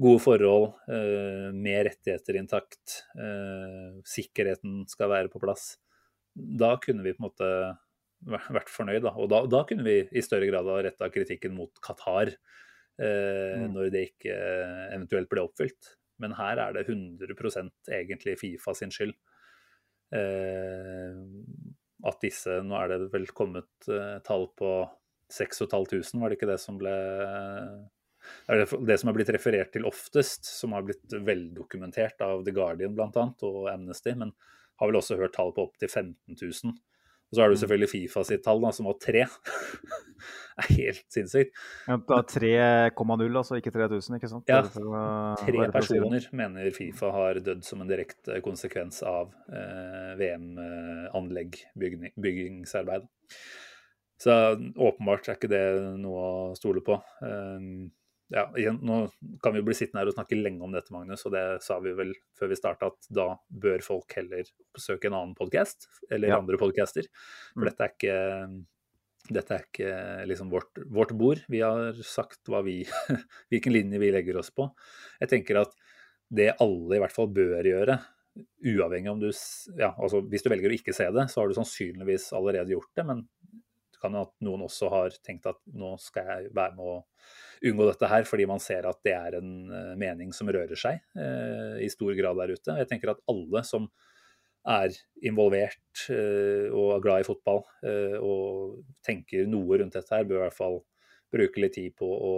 gode 0.00 0.20
forhold, 0.20 0.74
eh, 0.92 1.48
med 1.56 1.86
rettigheter 1.88 2.36
intakt. 2.36 3.02
eh, 3.16 3.96
Sikkerheten 4.04 4.84
skal 4.88 5.08
være 5.08 5.30
på 5.32 5.40
plass. 5.40 5.76
Da 6.36 6.76
kunne 6.76 7.02
vi 7.02 7.14
på 7.16 7.22
en 7.24 7.30
måte 7.30 7.78
vært 8.52 8.68
fornøyd, 8.72 9.02
da. 9.04 9.12
Og 9.16 9.28
da, 9.32 9.42
da 9.46 9.62
kunne 9.68 9.84
vi 9.86 9.96
i 10.12 10.22
større 10.24 10.48
grad 10.50 10.68
ha 10.68 10.82
retta 10.84 11.08
kritikken 11.12 11.54
mot 11.56 11.72
Qatar 11.84 12.28
eh, 12.98 13.56
Mm. 13.56 13.72
når 13.74 13.90
det 13.92 14.02
ikke 14.10 14.34
eventuelt 14.96 15.28
ble 15.32 15.42
oppfylt. 15.44 15.96
Men 16.18 16.32
her 16.32 16.56
er 16.58 16.72
det 16.72 16.86
100% 16.88 17.90
egentlig 17.92 18.38
Fifa 18.40 18.72
sin 18.74 18.88
skyld. 18.90 19.12
Eh, 20.16 21.16
at 22.06 22.20
disse 22.22 22.60
Nå 22.64 22.76
er 22.78 22.88
det 22.92 23.10
vel 23.12 23.26
kommet 23.36 23.88
eh, 23.90 24.18
tall 24.24 24.46
på 24.56 24.70
6500, 25.32 26.20
var 26.20 26.30
det 26.30 26.38
ikke 26.38 26.48
det 26.52 26.60
som 26.62 26.76
ble 26.78 26.92
det 28.46 28.56
er 28.56 28.60
det- 28.86 28.98
som 29.00 29.08
har 29.08 29.16
blitt 29.18 29.34
referert 29.34 29.72
til 29.72 29.84
oftest, 29.88 30.44
som 30.44 30.72
har 30.72 30.82
blitt 30.82 31.10
veldokumentert 31.10 32.20
av 32.20 32.44
The 32.44 32.52
Guardian 32.52 32.94
bl.a. 32.94 33.34
og 33.42 33.68
Amnesty, 33.72 34.14
men 34.14 34.32
har 34.80 34.88
vel 34.90 35.00
også 35.00 35.16
hørt 35.16 35.36
tall 35.36 35.52
på 35.56 35.64
opptil 35.68 35.88
15 35.88 36.36
000. 36.36 36.74
Og 37.26 37.34
så 37.34 37.42
har 37.42 37.50
du 37.50 37.56
selvfølgelig 37.58 37.90
Fifa 37.90 38.22
sitt 38.22 38.44
tall, 38.46 38.60
da, 38.62 38.70
som 38.70 38.86
var 38.86 38.94
tre. 39.02 39.26
det 40.56 40.62
er 40.62 40.68
helt 40.76 41.02
sinnssykt. 41.10 41.50
Ja, 41.88 41.96
3,0, 41.98 42.94
altså 43.40 43.58
ikke 43.58 43.74
3000, 43.74 44.14
ikke 44.20 44.30
sant? 44.30 44.46
Ja, 44.46 44.62
Tre 45.40 45.66
personer 45.74 46.22
mener 46.38 46.70
Fifa 46.76 47.10
har 47.16 47.34
dødd 47.42 47.66
som 47.66 47.82
en 47.82 47.90
direkte 47.90 48.38
konsekvens 48.46 49.02
av 49.02 49.34
eh, 49.50 50.14
VM-anlegg-byggingsarbeid. 50.22 53.10
Så 54.22 54.32
åpenbart 54.78 55.26
er 55.28 55.36
ikke 55.36 55.50
det 55.50 55.64
noe 56.00 56.22
å 56.22 56.54
stole 56.56 56.80
på. 56.84 56.96
Um, 57.20 57.90
ja, 58.34 58.46
igjen, 58.58 58.78
nå 58.82 59.10
kan 59.42 59.54
vi 59.54 59.62
bli 59.62 59.74
sittende 59.76 60.02
her 60.02 60.10
og 60.10 60.16
snakke 60.16 60.38
lenge 60.40 60.62
om 60.66 60.72
dette, 60.74 60.90
Magnus, 60.94 61.22
og 61.28 61.32
det 61.36 61.44
sa 61.62 61.78
vi 61.82 61.92
vel 61.94 62.14
før 62.38 62.48
vi 62.50 62.58
starta, 62.58 62.86
at 62.92 63.06
da 63.14 63.28
bør 63.50 63.84
folk 63.86 64.16
heller 64.18 64.42
oppsøke 64.74 65.06
en 65.10 65.18
annen 65.18 65.34
podkast, 65.38 65.86
eller 66.10 66.28
Ja. 66.28 66.38
andre 66.38 66.58
podcaster. 66.58 67.06
For 67.54 67.60
Mm. 67.62 67.68
dette 67.70 67.80
er 67.84 67.92
ikke 67.94 68.66
dette 69.28 69.50
er 69.56 69.64
ikke 69.66 70.26
liksom 70.28 70.50
vårt, 70.50 70.78
vårt 70.86 71.10
bord. 71.18 71.40
Vi 71.50 71.58
har 71.58 71.92
sagt 72.06 72.46
vi, 72.64 72.84
hvilken 73.50 73.72
linje 73.74 73.98
vi 73.98 74.12
legger 74.12 74.36
oss 74.38 74.50
på. 74.54 74.68
Jeg 75.20 75.28
tenker 75.28 75.56
at 75.62 75.72
det 76.30 76.54
alle 76.60 76.94
i 76.94 77.00
hvert 77.02 77.12
fall 77.14 77.26
bør 77.34 77.62
gjøre, 77.66 77.96
uavhengig 78.62 79.10
om 79.10 79.18
du 79.20 79.30
ja, 79.78 79.94
altså 79.96 80.20
Hvis 80.28 80.42
du 80.44 80.50
velger 80.50 80.68
å 80.70 80.76
ikke 80.76 80.94
se 80.94 81.06
det, 81.10 81.24
så 81.32 81.40
har 81.40 81.48
du 81.48 81.54
sannsynligvis 81.54 82.32
allerede 82.36 82.70
gjort 82.74 82.92
det. 82.94 83.06
Men 83.08 83.28
kan 84.02 84.16
jo 84.16 84.24
at 84.26 84.32
noen 84.44 84.64
også 84.66 84.90
har 84.92 85.14
tenkt 85.26 85.48
at 85.50 85.60
nå 85.76 85.94
skal 86.02 86.30
jeg 86.30 86.50
være 86.56 86.76
med 86.76 86.90
å 86.92 86.96
unngå 87.70 87.86
dette 87.88 88.10
her, 88.10 88.26
fordi 88.28 88.46
man 88.48 88.60
ser 88.62 88.88
at 88.88 89.00
det 89.06 89.14
er 89.16 89.38
en 89.38 89.52
eh, 89.72 89.94
mening 89.98 90.34
som 90.36 90.50
rører 90.52 90.78
seg 90.78 91.00
eh, 91.16 91.78
i 91.84 91.88
stor 91.92 92.12
grad 92.18 92.38
der 92.42 92.52
ute. 92.56 92.76
Jeg 92.82 92.90
tenker 92.90 93.14
at 93.14 93.22
alle 93.32 93.62
som 93.66 93.88
er 94.66 94.94
involvert 95.26 96.08
eh, 96.10 96.66
og 96.74 96.96
er 96.96 97.04
glad 97.04 97.22
i 97.22 97.28
fotball 97.28 97.62
eh, 97.86 98.18
og 98.18 98.82
tenker 99.06 99.46
noe 99.50 99.78
rundt 99.80 99.96
dette 99.96 100.14
her, 100.14 100.26
bør 100.26 100.40
i 100.40 100.44
hvert 100.46 100.58
fall 100.58 100.80
bruke 101.32 101.62
litt 101.62 101.76
tid 101.78 101.94
på 101.98 102.06
å 102.06 102.34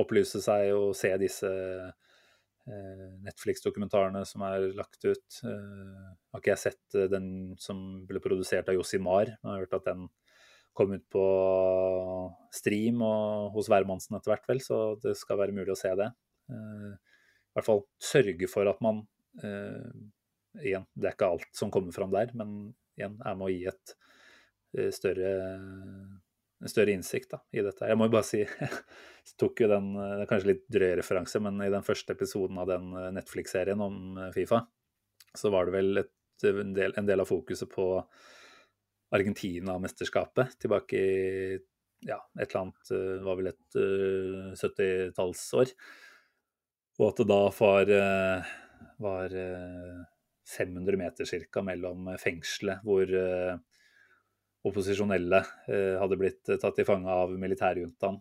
opplyse 0.00 0.40
seg 0.42 0.72
og 0.74 0.94
se 0.98 1.12
disse 1.20 1.50
eh, 1.50 3.08
Netflix-dokumentarene 3.24 4.24
som 4.28 4.44
er 4.48 4.70
lagt 4.74 5.04
ut. 5.04 5.40
Eh, 5.44 6.10
har 6.32 6.42
ikke 6.42 6.54
jeg 6.54 6.64
sett 6.64 6.98
den 7.12 7.28
som 7.60 7.84
ble 8.08 8.22
produsert 8.24 8.70
av 8.70 8.78
Josimar, 8.78 9.36
men 9.42 9.50
jeg 9.50 9.54
har 9.54 9.66
hørt 9.66 9.78
at 9.80 9.90
den 9.92 10.08
kom 10.74 10.92
ut 10.94 11.04
på 11.12 11.24
stream 12.54 13.02
og 13.06 13.54
hos 13.54 13.70
Værmannsen 13.70 14.18
etter 14.18 14.34
hvert, 14.34 14.46
vel, 14.50 14.62
så 14.62 14.78
det 15.02 15.14
skal 15.18 15.40
være 15.40 15.54
mulig 15.56 15.74
å 15.74 15.78
se 15.78 15.92
det. 15.98 16.10
Eh, 16.50 16.90
I 16.94 17.56
hvert 17.56 17.68
fall 17.68 17.84
sørge 18.02 18.50
for 18.50 18.70
at 18.70 18.82
man 18.84 19.04
eh, 19.42 19.94
igjen, 20.64 20.86
det 20.94 21.10
er 21.10 21.16
ikke 21.16 21.30
alt 21.36 21.50
som 21.56 21.72
kommer 21.74 21.94
fram 21.94 22.12
der, 22.14 22.34
men 22.38 22.74
igjen 22.98 23.16
er 23.22 23.38
med 23.38 23.48
å 23.48 23.52
gi 23.54 23.64
et 23.70 23.96
eh, 24.78 24.90
større, 24.94 25.32
en 26.64 26.70
større 26.72 26.94
innsikt 26.94 27.34
da, 27.36 27.42
i 27.54 27.64
dette. 27.66 27.90
Jeg 27.90 28.00
må 28.00 28.10
jo 28.10 28.16
bare 28.16 28.28
si, 28.28 28.42
jeg 29.26 29.38
tok 29.40 29.64
jo 29.64 29.70
den, 29.70 29.92
det 29.98 30.26
er 30.26 30.30
kanskje 30.30 30.52
litt 30.52 30.64
drøy 30.74 30.90
referanse, 31.00 31.42
men 31.42 31.62
i 31.62 31.72
den 31.74 31.86
første 31.86 32.18
episoden 32.18 32.58
av 32.62 32.70
den 32.70 32.90
Netflix-serien 33.14 33.82
om 33.84 34.24
Fifa, 34.34 34.64
så 35.34 35.50
var 35.54 35.66
det 35.66 35.78
vel 35.78 36.02
et, 36.04 36.14
en, 36.50 36.74
del, 36.74 36.94
en 36.98 37.06
del 37.06 37.22
av 37.22 37.30
fokuset 37.30 37.70
på 37.70 37.86
Argentina-mesterskapet 39.14 40.56
tilbake 40.62 40.98
i 40.98 41.58
ja, 42.04 42.18
et 42.40 42.50
eller 42.50 42.60
annet, 42.60 42.90
eh, 42.92 43.20
var 43.24 43.38
vel 43.38 43.50
et 43.52 43.76
uh, 43.80 44.50
70-tallsår. 44.56 45.72
Og 47.00 47.06
at 47.08 47.22
det 47.22 47.28
da 47.30 47.38
var, 47.58 47.90
eh, 47.90 48.50
var 49.02 49.36
eh, 49.38 50.02
500 50.56 51.00
meter 51.00 51.46
ca. 51.50 51.62
mellom 51.64 52.12
fengselet 52.20 52.84
hvor 52.86 53.08
eh, 53.08 53.56
opposisjonelle 54.64 55.40
eh, 55.68 55.96
hadde 56.00 56.20
blitt 56.20 56.52
tatt 56.60 56.76
til 56.78 56.86
fange 56.88 57.10
av 57.10 57.32
militærjuntaen 57.40 58.20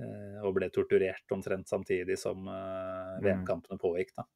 eh, 0.00 0.38
og 0.40 0.56
ble 0.56 0.70
torturert 0.74 1.36
omtrent 1.36 1.68
samtidig 1.70 2.16
som 2.20 2.48
eh, 2.48 3.18
VM-kampene 3.26 3.80
pågikk. 3.82 4.14
Da. 4.16 4.26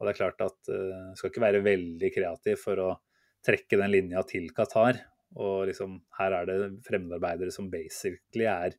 Og 0.00 0.08
det 0.08 0.14
er 0.14 0.16
klart 0.16 0.40
at 0.40 0.70
uh, 0.72 1.08
skal 1.12 1.28
ikke 1.28 1.42
være 1.44 1.58
veldig 1.60 2.08
kreativ 2.14 2.62
for 2.62 2.80
å 2.80 2.90
trekke 3.44 3.76
den 3.76 3.90
linja 3.92 4.22
til 4.24 4.46
Qatar. 4.56 4.96
Og 5.38 5.68
liksom, 5.70 6.00
her 6.18 6.34
er 6.40 6.48
det 6.48 6.56
fremmedarbeidere 6.86 7.54
som 7.54 7.68
basically 7.70 8.48
er 8.50 8.74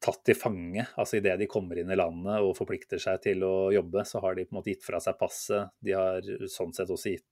tatt 0.00 0.22
til 0.24 0.38
fange. 0.38 0.86
Altså 0.96 1.18
Idet 1.18 1.36
de 1.42 1.48
kommer 1.50 1.80
inn 1.80 1.90
i 1.92 1.98
landet 1.98 2.40
og 2.44 2.54
forplikter 2.56 3.00
seg 3.02 3.20
til 3.24 3.42
å 3.44 3.70
jobbe, 3.74 4.04
så 4.08 4.22
har 4.24 4.36
de 4.36 4.46
på 4.46 4.54
en 4.54 4.60
måte 4.60 4.72
gitt 4.72 4.86
fra 4.86 5.00
seg 5.02 5.18
passet. 5.20 5.74
De 5.82 5.96
har 5.96 6.24
sånn 6.48 6.72
sett 6.76 6.90
også 6.90 7.16
gitt 7.16 7.26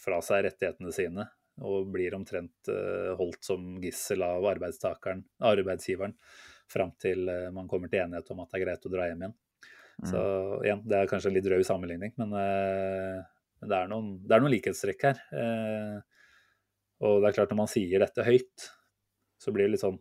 fra 0.00 0.20
seg 0.24 0.44
rettighetene 0.46 0.92
sine 0.94 1.26
og 1.64 1.90
blir 1.94 2.16
omtrent 2.16 2.70
eh, 2.72 3.12
holdt 3.14 3.46
som 3.46 3.76
gissel 3.82 4.24
av 4.26 4.46
arbeidsgiveren 4.54 6.14
fram 6.70 6.90
til 6.98 7.28
eh, 7.30 7.50
man 7.54 7.68
kommer 7.70 7.90
til 7.90 8.02
enighet 8.02 8.32
om 8.34 8.42
at 8.42 8.50
det 8.50 8.58
er 8.58 8.64
greit 8.64 8.88
å 8.88 8.90
dra 8.90 9.06
hjem 9.06 9.22
igjen. 9.22 9.36
Så 10.10 10.20
igjen, 10.64 10.80
det 10.90 10.96
er 10.98 11.10
kanskje 11.10 11.30
en 11.30 11.36
litt 11.36 11.46
drøy 11.46 11.62
sammenligning, 11.66 12.16
men 12.18 12.34
eh, 12.40 13.20
men 13.64 13.70
det, 13.70 13.76
er 13.78 13.88
noen, 13.88 14.08
det 14.20 14.34
er 14.34 14.42
noen 14.42 14.52
likhetstrekk 14.52 15.04
her. 15.06 15.20
Eh, 17.00 17.08
og 17.08 17.22
det 17.22 17.30
er 17.30 17.38
klart, 17.38 17.52
når 17.52 17.62
man 17.64 17.70
sier 17.70 18.02
dette 18.02 18.26
høyt, 18.26 18.70
så 19.40 19.52
blir 19.54 19.68
det 19.68 19.76
litt 19.76 19.84
sånn 19.84 20.00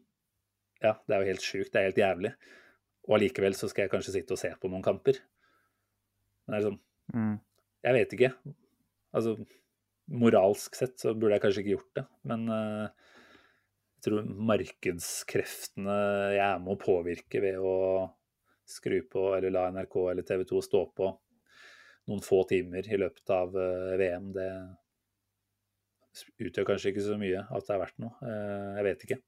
Ja, 0.84 0.98
det 1.08 1.16
er 1.16 1.22
jo 1.24 1.32
helt 1.32 1.46
sjukt, 1.46 1.72
det 1.72 1.80
er 1.80 1.90
helt 1.90 2.02
jævlig. 2.02 2.34
Og 3.08 3.18
allikevel 3.18 3.56
så 3.56 3.70
skal 3.72 3.86
jeg 3.86 3.92
kanskje 3.94 4.18
sitte 4.18 4.36
og 4.36 4.40
se 4.42 4.50
på 4.60 4.72
noen 4.72 4.84
kamper. 4.84 5.20
Men 6.44 6.56
det 6.56 6.60
er 6.60 6.68
sånn 6.72 6.82
Mm. 7.12 7.38
Jeg 7.84 7.98
vet 7.98 8.16
ikke. 8.16 8.30
Altså, 9.14 9.36
moralsk 10.14 10.78
sett 10.78 10.96
så 11.02 11.14
burde 11.16 11.36
jeg 11.36 11.44
kanskje 11.44 11.64
ikke 11.64 11.76
gjort 11.76 11.98
det, 12.00 12.04
men 12.30 12.46
uh, 12.52 12.86
jeg 13.98 14.06
tror 14.08 14.30
markedskreftene 14.52 15.98
jeg 16.36 16.44
er 16.46 16.62
med 16.64 16.74
å 16.74 16.82
påvirke 16.82 17.42
ved 17.44 17.60
å 17.60 17.76
skru 18.68 19.02
på 19.12 19.30
eller 19.38 19.54
la 19.54 19.68
NRK 19.76 19.98
eller 20.12 20.28
TV 20.28 20.46
2 20.50 20.64
stå 20.66 20.82
på 20.98 21.12
noen 22.10 22.24
få 22.24 22.42
timer 22.50 22.88
i 22.88 23.00
løpet 23.00 23.36
av 23.36 23.56
uh, 23.56 23.94
VM, 24.00 24.32
det 24.36 24.50
utgjør 26.42 26.68
kanskje 26.68 26.92
ikke 26.94 27.06
så 27.06 27.18
mye 27.20 27.44
at 27.44 27.68
det 27.68 27.76
er 27.76 27.82
verdt 27.84 28.02
noe. 28.04 28.14
Eh, 28.28 28.70
Jeg 28.78 28.88
vet 28.90 29.06
ikke. 29.08 29.20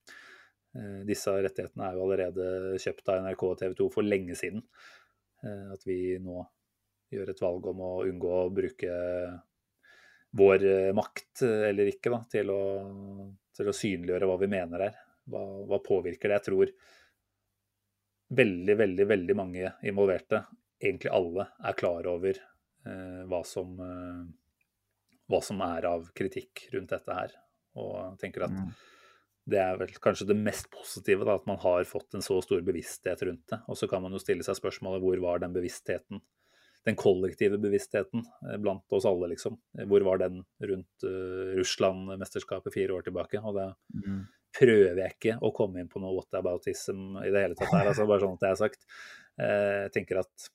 Eh, 0.75 0.99
Disse 1.09 1.33
rettighetene 1.47 1.87
er 1.87 1.97
jo 1.97 2.05
allerede 2.05 2.49
kjøpt 2.83 3.11
av 3.13 3.23
NRK 3.25 3.47
og 3.49 3.57
TV 3.61 3.75
2 3.81 3.89
for 3.93 4.07
lenge 4.07 4.37
siden. 4.39 4.65
Eh, 5.43 5.71
At 5.75 5.85
vi 5.87 5.99
nå 6.21 6.43
gjør 7.13 7.31
et 7.31 7.41
valg 7.45 7.71
om 7.71 7.83
å 7.85 7.93
unngå 8.09 8.35
å 8.41 8.53
bruke 8.53 8.99
vår 10.35 10.65
makt, 10.91 11.45
eller 11.47 11.87
ikke, 11.87 12.11
da, 12.11 12.17
til 12.27 12.49
å, 12.51 12.61
til 13.55 13.69
å 13.71 13.75
synliggjøre 13.75 14.27
hva 14.27 14.35
vi 14.41 14.49
mener 14.51 14.81
her. 14.83 14.97
Hva, 15.31 15.41
hva 15.69 15.79
påvirker 15.79 16.27
det? 16.27 16.39
Jeg 16.41 16.45
tror 16.49 16.73
veldig, 18.35 18.75
veldig, 18.77 19.05
veldig 19.09 19.35
mange 19.37 19.71
involverte, 19.85 20.41
egentlig 20.81 21.11
alle, 21.13 21.47
er 21.63 21.77
klar 21.77 22.07
over 22.09 22.35
eh, 22.39 23.21
hva, 23.29 23.41
som, 23.47 23.77
eh, 23.79 24.25
hva 25.29 25.39
som 25.43 25.61
er 25.65 25.85
av 25.89 26.09
kritikk 26.13 26.67
rundt 26.73 26.91
dette 26.93 27.13
her. 27.17 27.31
Og 27.75 28.17
tenker 28.21 28.45
at 28.45 28.51
Mm. 28.55 28.69
det 29.47 29.59
er 29.59 29.77
vel 29.77 29.87
kanskje 30.01 30.27
det 30.27 30.37
mest 30.37 30.69
positive, 30.71 31.25
da, 31.25 31.35
at 31.35 31.45
man 31.45 31.57
har 31.57 31.83
fått 31.83 32.13
en 32.15 32.21
så 32.21 32.41
stor 32.43 32.61
bevissthet 32.61 33.21
rundt 33.25 33.47
det. 33.51 33.59
Og 33.67 33.75
så 33.77 33.89
kan 33.89 34.01
man 34.01 34.11
jo 34.11 34.19
stille 34.21 34.43
seg 34.43 34.55
spørsmålet 34.55 35.01
hvor 35.03 35.19
var 35.21 35.39
den 35.39 35.53
bevisstheten, 35.53 36.21
den 36.85 36.95
kollektive 36.95 37.57
bevisstheten 37.57 38.23
eh, 38.49 38.57
blant 38.61 38.85
oss 38.93 39.05
alle, 39.05 39.27
liksom. 39.33 39.57
Hvor 39.89 40.03
var 40.05 40.17
den 40.21 40.43
rundt 40.61 41.03
uh, 41.03 41.55
Russland-mesterskapet 41.57 42.73
fire 42.73 42.93
år 42.93 43.03
tilbake? 43.07 43.41
Og 43.43 43.55
det 43.57 43.75
Mm. 44.05 44.27
prøver 44.55 44.95
jeg 45.01 45.13
ikke 45.17 45.39
å 45.41 45.53
komme 45.53 45.79
inn 45.81 45.89
på 45.89 45.99
noe 45.99 46.13
whataboutism 46.15 47.17
i 47.25 47.29
det 47.31 47.41
hele 47.41 47.55
tatt 47.55 47.73
her, 47.73 47.87
altså 47.89 48.05
bare 48.07 48.21
sånn 48.21 48.33
at 48.37 48.39
det 48.39 48.49
er 48.51 48.55
sagt. 48.61 48.85
Jeg 49.37 49.83
Jeg 49.83 49.91
tenker 49.91 50.19
at 50.19 50.49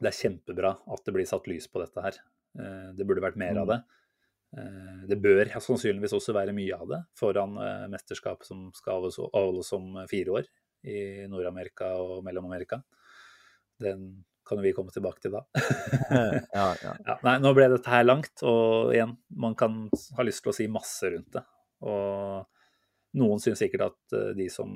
det 0.00 0.08
er 0.08 0.16
kjempebra 0.30 0.70
at 0.88 1.04
det 1.04 1.12
blir 1.12 1.26
satt 1.28 1.46
lys 1.46 1.66
på 1.68 1.80
dette 1.84 2.00
her. 2.00 2.12
Eh, 2.58 2.92
Det 2.96 3.06
burde 3.06 3.22
vært 3.24 3.36
mer 3.40 3.58
av 3.62 3.68
det. 3.70 3.80
Eh, 4.56 5.02
Det 5.08 5.20
bør 5.22 5.44
sannsynligvis 5.60 6.14
også 6.16 6.34
være 6.34 6.54
mye 6.56 6.74
av 6.78 6.88
det 6.88 7.02
foran 7.18 7.56
eh, 7.58 7.86
mesterskap 7.92 8.42
som 8.44 8.70
skal 8.74 9.06
avholdes- 9.10 9.72
om 9.76 10.00
fire 10.10 10.40
år 10.40 10.48
i 10.84 11.26
Nord-Amerika 11.28 11.92
og 12.00 12.24
Mellom-Amerika. 12.24 12.82
Den 13.80 14.24
kan 14.46 14.60
vi 14.62 14.72
komme 14.72 14.90
tilbake 14.90 15.20
til 15.22 15.30
da. 15.36 15.44
ja, 16.56 16.74
ja. 16.82 16.94
Ja, 17.06 17.16
nei, 17.22 17.36
nå 17.38 17.52
ble 17.54 17.68
dette 17.70 17.92
her 17.92 18.02
langt, 18.04 18.42
og 18.42 18.90
igjen, 18.94 19.12
man 19.30 19.54
kan 19.54 19.84
ha 20.16 20.24
lyst 20.26 20.42
til 20.42 20.50
å 20.50 20.56
si 20.56 20.66
masse 20.72 21.06
rundt 21.12 21.30
det. 21.36 21.44
Og 21.86 22.48
noen 23.20 23.38
syns 23.42 23.60
sikkert 23.62 23.86
at 23.92 24.16
de 24.36 24.48
som 24.50 24.72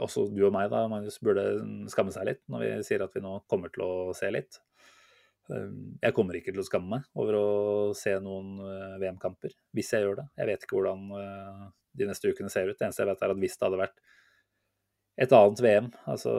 også 0.00 0.26
du 0.34 0.42
og 0.46 0.52
meg, 0.54 0.68
da, 0.72 0.84
Magnus, 0.88 1.18
burde 1.24 1.42
skamme 1.92 2.12
seg 2.14 2.28
litt 2.28 2.42
når 2.48 2.62
vi 2.64 2.70
sier 2.86 3.02
at 3.04 3.14
vi 3.16 3.22
nå 3.24 3.38
kommer 3.50 3.72
til 3.72 3.84
å 3.86 4.12
se 4.16 4.30
litt. 4.32 4.60
Um, 5.52 5.96
Jeg 6.00 6.16
kommer 6.16 6.38
ikke 6.38 6.54
til 6.54 6.62
å 6.62 6.66
skamme 6.66 6.98
meg 6.98 7.08
over 7.20 7.36
å 7.36 7.46
se 7.98 8.14
noen 8.22 8.56
eh, 8.64 8.98
VM-kamper, 9.02 9.52
hvis 9.76 9.92
jeg 9.92 10.06
gjør 10.06 10.22
det. 10.22 10.26
Jeg 10.40 10.48
vet 10.50 10.64
ikke 10.64 10.78
hvordan 10.78 11.02
eh, 11.20 11.64
de 12.00 12.08
neste 12.08 12.32
ukene 12.32 12.52
ser 12.52 12.70
ut. 12.70 12.78
Det 12.78 12.86
eneste 12.86 13.04
jeg 13.04 13.10
vet, 13.10 13.24
er 13.24 13.34
at 13.34 13.42
hvis 13.42 13.58
det 13.58 13.68
hadde 13.68 13.80
vært 13.82 13.98
et 15.24 15.34
annet 15.36 15.60
VM, 15.62 15.90
altså, 16.10 16.32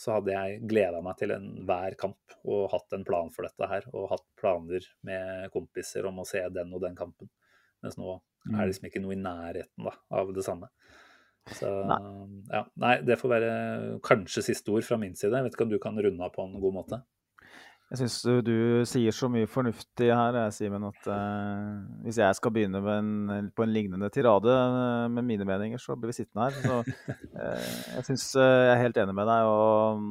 så 0.00 0.14
hadde 0.16 0.32
jeg 0.32 0.60
gleda 0.70 1.02
meg 1.04 1.18
til 1.20 1.34
enhver 1.34 1.96
kamp 2.00 2.36
og 2.48 2.70
hatt 2.72 2.94
en 2.96 3.04
plan 3.04 3.28
for 3.34 3.44
dette 3.44 3.68
her. 3.68 3.88
Og 3.92 4.08
hatt 4.12 4.24
planer 4.40 4.86
med 5.04 5.50
kompiser 5.52 6.06
om 6.08 6.22
å 6.22 6.28
se 6.28 6.40
den 6.54 6.72
og 6.72 6.80
den 6.86 6.96
kampen. 6.96 7.28
Mens 7.84 7.98
nå 8.00 8.14
er 8.48 8.62
det 8.62 8.70
liksom 8.70 8.88
ikke 8.88 9.02
noe 9.04 9.16
i 9.16 9.20
nærheten 9.20 9.88
da, 9.88 9.92
av 10.16 10.32
det 10.36 10.44
samme. 10.46 10.70
Så 11.52 11.68
ja, 11.68 12.62
nei, 12.80 12.94
det 13.04 13.18
får 13.20 13.32
være 13.34 13.50
kanskje 14.04 14.46
siste 14.46 14.72
ord 14.72 14.86
fra 14.86 14.96
min 15.00 15.12
side. 15.18 15.34
Jeg 15.36 15.48
vet 15.48 15.58
ikke 15.58 15.66
om 15.66 15.74
du 15.74 15.80
kan 15.82 16.00
runde 16.00 16.24
av 16.24 16.32
på 16.32 16.46
en 16.46 16.56
god 16.62 16.76
måte? 16.78 17.00
Jeg 17.94 18.08
syns 18.08 18.14
du, 18.26 18.30
du 18.42 18.56
sier 18.90 19.14
så 19.14 19.28
mye 19.30 19.46
fornuftig 19.46 20.08
her, 20.10 20.34
jeg, 20.34 20.54
Simen, 20.56 20.82
at 20.88 21.04
eh, 21.14 21.74
hvis 22.02 22.16
jeg 22.18 22.34
skal 22.34 22.50
begynne 22.50 22.80
med 22.82 22.94
en, 23.30 23.50
på 23.54 23.62
en 23.62 23.70
lignende 23.70 24.08
tirade 24.10 24.50
eh, 24.50 25.04
med 25.14 25.22
mine 25.28 25.46
meninger, 25.46 25.78
så 25.78 25.94
blir 25.94 26.10
vi 26.10 26.16
sittende 26.16 26.48
her. 26.48 26.56
Så 26.58 26.80
eh, 27.38 27.68
jeg 27.92 28.06
syns 28.08 28.24
jeg 28.40 28.72
er 28.72 28.80
helt 28.80 28.98
enig 28.98 29.14
med 29.14 29.30
deg. 29.30 29.46
Og 29.46 30.02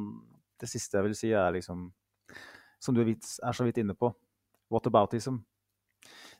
det 0.64 0.70
siste 0.72 0.96
jeg 0.96 1.10
vil 1.10 1.18
si, 1.18 1.34
er 1.36 1.52
liksom 1.58 1.90
Som 2.80 2.96
du 2.96 3.02
er, 3.04 3.52
så 3.52 3.68
vidt 3.68 3.82
inne 3.84 3.92
på. 3.92 4.14
what 4.72 4.88
Whataboutism. 4.88 5.42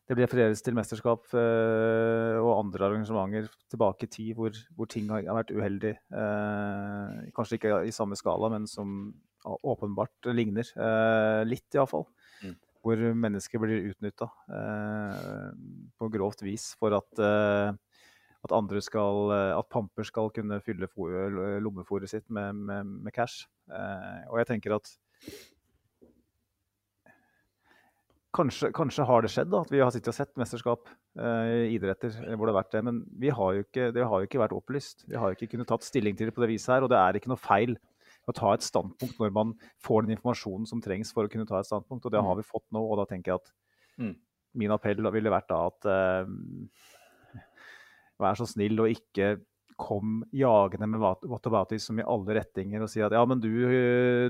Det 0.09 0.17
blir 0.17 0.25
refereres 0.25 0.65
til 0.65 0.77
mesterskap 0.77 1.29
eh, 1.37 2.41
og 2.41 2.59
andre 2.59 2.89
arrangementer 2.89 3.53
tilbake 3.69 4.09
i 4.09 4.13
tid 4.17 4.33
hvor, 4.37 4.57
hvor 4.77 4.89
ting 4.89 5.13
har, 5.13 5.29
vært 5.29 5.53
uheldig. 5.53 5.93
Eh, 5.93 7.31
kanskje 7.37 7.61
ikke 7.61 7.85
i 7.85 7.93
samme 7.93 8.17
skala, 8.17 8.49
men 8.57 8.67
som 8.69 9.13
åpenbart 9.45 10.31
ligner. 10.33 10.69
Eh, 10.77 11.43
litt, 11.49 11.69
iallfall. 11.77 12.07
Mm. 12.43 12.55
Hvor 12.85 13.01
mennesker 13.17 13.63
blir 13.63 13.91
utnytta 13.93 14.29
eh, 14.59 15.49
på 15.99 16.11
grovt 16.13 16.45
vis 16.45 16.73
for 16.81 16.97
at, 16.97 17.23
eh, 17.23 17.73
at 18.45 18.53
andre 18.53 18.83
skal 18.85 19.33
At 19.33 19.71
pamper 19.73 20.05
skal 20.05 20.29
kunne 20.37 20.61
fylle 20.61 20.91
lommefòret 21.65 22.13
sitt 22.13 22.29
med, 22.29 22.55
med, 22.55 22.85
med 23.07 23.17
cash. 23.17 23.47
Eh, 23.73 24.25
og 24.31 24.41
jeg 24.43 24.53
tenker 24.53 24.77
at 24.77 24.97
Kanskje, 28.35 28.73
kanskje 28.75 29.05
har 29.07 29.23
det 29.23 29.29
skjedd 29.31 29.51
da, 29.53 29.61
at 29.63 29.71
vi 29.71 29.79
har 29.79 29.93
sittet 29.95 30.11
og 30.11 30.17
sett 30.17 30.33
mesterskap 30.41 30.89
eh, 30.91 31.71
idretter 31.71 32.11
hvor 32.35 32.49
det 32.49 32.51
har 32.51 32.57
vært 32.57 32.73
det. 32.75 32.81
Men 32.83 32.97
vi 33.23 33.31
har 33.31 33.53
jo 33.55 33.63
ikke, 33.63 33.93
det 33.95 34.07
har 34.11 34.21
jo 34.23 34.27
ikke 34.27 34.41
vært 34.43 34.57
opplyst. 34.57 35.05
Vi 35.07 35.15
har 35.15 35.31
jo 35.31 35.39
ikke 35.39 35.53
kunnet 35.53 35.71
tatt 35.71 35.87
stilling 35.87 36.19
til 36.19 36.27
det 36.27 36.35
på 36.35 36.43
det 36.43 36.51
viset 36.51 36.73
her. 36.75 36.83
Og 36.83 36.91
det 36.91 36.99
er 36.99 37.21
ikke 37.21 37.31
noe 37.31 37.39
feil 37.39 37.77
å 38.29 38.35
ta 38.35 38.53
et 38.55 38.65
standpunkt 38.65 39.19
når 39.21 39.33
man 39.33 39.55
får 39.85 40.07
den 40.07 40.17
informasjonen 40.17 40.67
som 40.67 40.81
trengs 40.81 41.13
for 41.13 41.25
å 41.27 41.31
kunne 41.33 41.47
ta 41.47 41.59
et 41.61 41.67
standpunkt. 41.69 42.07
Og 42.07 42.13
det 42.13 42.23
har 42.25 42.37
vi 42.37 42.43
fått 42.47 42.65
nå. 42.73 42.81
Og 42.81 42.97
da 43.03 43.05
tenker 43.11 43.33
jeg 43.35 43.41
at 43.43 43.53
Mm. 43.99 44.15
min 44.55 44.71
appell 44.75 44.97
ville 45.13 45.31
vært 45.31 45.49
da 45.49 45.67
at 45.67 45.85
eh, 45.87 46.27
vær 48.23 48.35
så 48.39 48.47
snill 48.49 48.81
og 48.85 48.91
ikke 48.95 49.37
kom 49.77 50.21
jagende 50.33 50.87
med 50.87 51.01
what- 51.03 51.25
whataboutism 51.27 51.99
i 51.99 52.05
alle 52.07 52.37
retninger 52.39 52.81
og 52.83 52.89
si 52.89 53.01
at 53.03 53.11
ja, 53.13 53.25
men 53.27 53.41
du, 53.43 53.49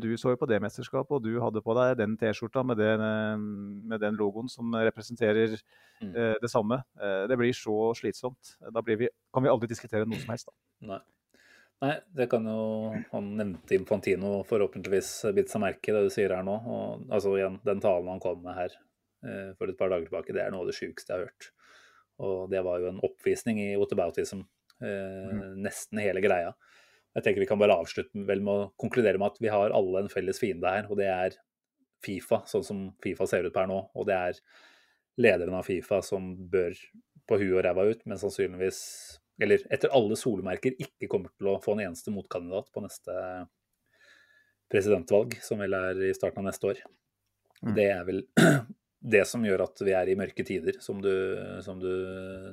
du 0.01 0.09
så 0.17 0.33
jo 0.33 0.39
på 0.41 0.49
det 0.49 0.57
mesterskapet, 0.65 1.11
og 1.19 1.23
du 1.23 1.35
hadde 1.43 1.61
på 1.61 1.75
deg 1.77 1.99
den 2.01 2.15
T-skjorta 2.17 2.63
med, 2.65 2.79
den, 2.81 3.45
med 3.91 4.01
den 4.01 4.17
logoen 4.17 4.49
som 4.49 4.73
representerer 4.73 5.59
Mm. 6.03 6.11
eh, 6.17 6.35
det 6.43 6.49
samme. 6.51 6.81
Eh, 7.01 7.27
det 7.31 7.37
blir 7.39 7.53
så 7.55 7.95
slitsomt. 7.95 8.57
Da 8.75 8.81
blir 8.83 8.97
vi, 8.99 9.09
kan 9.33 9.45
vi 9.45 9.49
aldri 9.49 9.69
diskutere 9.71 10.05
noe 10.05 10.19
som 10.19 10.33
helst. 10.33 10.49
Da. 10.51 10.89
Nei. 10.91 10.99
Nei, 11.85 11.94
det 12.16 12.31
kan 12.33 12.47
jo 12.49 12.94
Han 13.12 13.35
nevnte 13.37 13.77
Infantino 13.77 14.38
forhåpentligvis 14.49 15.11
bitt 15.37 15.51
seg 15.53 15.61
merke 15.64 15.90
i 15.90 15.97
det 15.97 16.07
du 16.07 16.12
sier 16.12 16.33
her 16.33 16.47
nå. 16.47 16.55
Og, 16.64 17.07
altså 17.12 17.35
igjen, 17.37 17.59
den 17.66 17.83
talen 17.85 18.09
han 18.14 18.23
kom 18.23 18.40
med 18.44 18.57
her 18.57 18.77
eh, 19.27 19.51
for 19.59 19.68
et 19.68 19.79
par 19.81 19.92
dager 19.92 20.09
tilbake, 20.09 20.33
det 20.37 20.44
er 20.44 20.55
noe 20.55 20.64
av 20.64 20.70
det 20.70 20.79
sjukeste 20.79 21.12
jeg 21.12 21.20
har 21.20 21.29
hørt. 21.29 21.51
Og 22.25 22.47
det 22.53 22.62
var 22.64 22.81
jo 22.81 22.92
en 22.92 23.03
oppvisning 23.05 23.61
i 23.61 23.73
whataboutism, 23.77 24.44
eh, 24.81 25.42
nesten 25.61 26.01
hele 26.01 26.23
greia. 26.25 26.55
Jeg 27.14 27.27
tenker 27.27 27.44
vi 27.44 27.49
kan 27.51 27.61
bare 27.61 27.77
avslutte 27.79 28.25
vel 28.27 28.42
med 28.42 28.55
å 28.55 28.70
konkludere 28.81 29.20
med 29.23 29.35
at 29.35 29.42
vi 29.42 29.51
har 29.53 29.75
alle 29.75 30.05
en 30.05 30.11
felles 30.11 30.40
fiende 30.42 30.70
her, 30.70 30.88
og 30.90 30.99
det 30.99 31.11
er 31.11 31.37
Fifa, 32.05 32.42
sånn 32.51 32.64
som 32.66 32.81
Fifa 33.03 33.27
ser 33.29 33.47
ut 33.47 33.55
per 33.55 33.68
nå. 33.70 33.79
Og 33.97 34.09
det 34.09 34.16
er 34.16 34.40
lederen 35.20 35.57
av 35.57 35.66
Fifa 35.68 36.01
som 36.05 36.33
bør 36.51 36.75
på 37.29 37.38
huet 37.40 37.55
og 37.55 37.62
ræva 37.64 37.87
ut, 37.88 38.03
men 38.09 38.20
sannsynligvis, 38.20 38.81
eller 39.42 39.64
etter 39.73 39.92
alle 39.94 40.16
solmerker, 40.18 40.77
ikke 40.79 41.09
kommer 41.11 41.33
til 41.35 41.51
å 41.51 41.59
få 41.62 41.75
en 41.75 41.87
eneste 41.88 42.12
motkandidat 42.14 42.70
på 42.75 42.85
neste 42.85 43.14
presidentvalg, 44.70 45.37
som 45.44 45.61
vel 45.62 45.77
er 45.77 46.01
i 46.09 46.14
starten 46.16 46.42
av 46.42 46.49
neste 46.51 46.70
år. 46.70 46.85
Mm. 47.64 47.75
Det 47.77 47.88
er 47.90 48.07
vel 48.07 48.23
det 49.14 49.25
som 49.29 49.44
gjør 49.44 49.66
at 49.66 49.83
vi 49.85 49.94
er 49.97 50.11
i 50.11 50.18
mørke 50.18 50.47
tider, 50.47 50.79
som 50.85 51.03
du, 51.03 51.12
som 51.64 51.81
du 51.83 51.90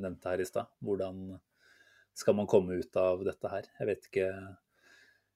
nevnte 0.01 0.33
her 0.33 0.41
i 0.43 0.47
stad. 0.47 0.71
Hvordan 0.83 1.37
skal 2.17 2.35
man 2.37 2.49
komme 2.49 2.81
ut 2.81 2.97
av 2.99 3.23
dette 3.25 3.51
her? 3.51 3.69
Jeg 3.79 3.89
vet 3.91 4.09
ikke. 4.09 4.31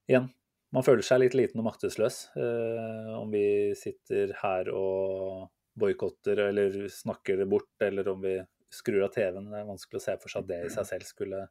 Igjen, 0.09 0.29
man 0.75 0.85
føler 0.85 1.05
seg 1.05 1.21
litt 1.23 1.37
liten 1.37 1.61
og 1.61 1.69
maktesløs 1.69 2.17
eh, 2.35 3.11
om 3.15 3.31
vi 3.31 3.73
sitter 3.79 4.35
her 4.41 4.69
og 4.75 5.47
boikotter 5.75 6.39
eller 6.49 6.85
snakker 6.91 7.39
det 7.41 7.47
bort, 7.51 7.73
eller 7.83 8.07
om 8.11 8.21
vi 8.23 8.35
skrur 8.73 9.05
av 9.05 9.13
TV-en. 9.13 9.51
Det 9.51 9.61
er 9.61 9.69
vanskelig 9.69 10.01
å 10.01 10.05
se 10.05 10.15
for 10.21 10.31
seg 10.31 10.43
at 10.43 10.49
det 10.51 10.59
i 10.65 10.73
seg 10.73 10.87
selv 10.89 11.07
skulle, 11.07 11.41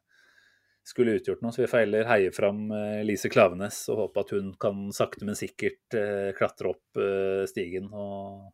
skulle 0.85 1.15
utgjort 1.19 1.43
noe. 1.43 1.55
Så 1.55 1.63
vi 1.63 1.69
får 1.71 1.85
heller 1.85 2.09
heie 2.09 2.33
fram 2.35 2.65
eh, 2.75 3.01
Lise 3.07 3.31
Klavenes 3.33 3.83
og 3.93 4.03
håpe 4.03 4.25
at 4.25 4.33
hun 4.35 4.51
kan 4.61 4.87
sakte, 4.95 5.27
men 5.27 5.39
sikkert 5.39 5.97
eh, 5.97 6.31
klatre 6.37 6.73
opp 6.75 7.01
eh, 7.01 7.45
stigen 7.51 7.89
og 7.93 8.51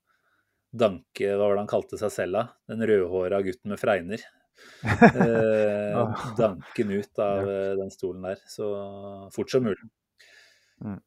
danke 0.71 1.33
Hva 1.35 1.49
var 1.49 1.57
det 1.57 1.63
han 1.65 1.73
kalte 1.73 1.97
seg 1.99 2.13
selv, 2.15 2.37
da? 2.37 2.43
Den 2.71 2.85
rødhåra 2.87 3.41
gutten 3.47 3.73
med 3.73 3.81
fregner. 3.81 4.27
Eh, 5.01 6.19
danke 6.37 6.83
ut 6.85 7.19
av 7.23 7.47
den 7.79 7.89
stolen 7.89 8.27
der 8.27 8.41
så 8.51 8.67
fort 9.33 9.49
som 9.49 9.63
mulig. 9.65 9.87
Mm. 10.83 10.99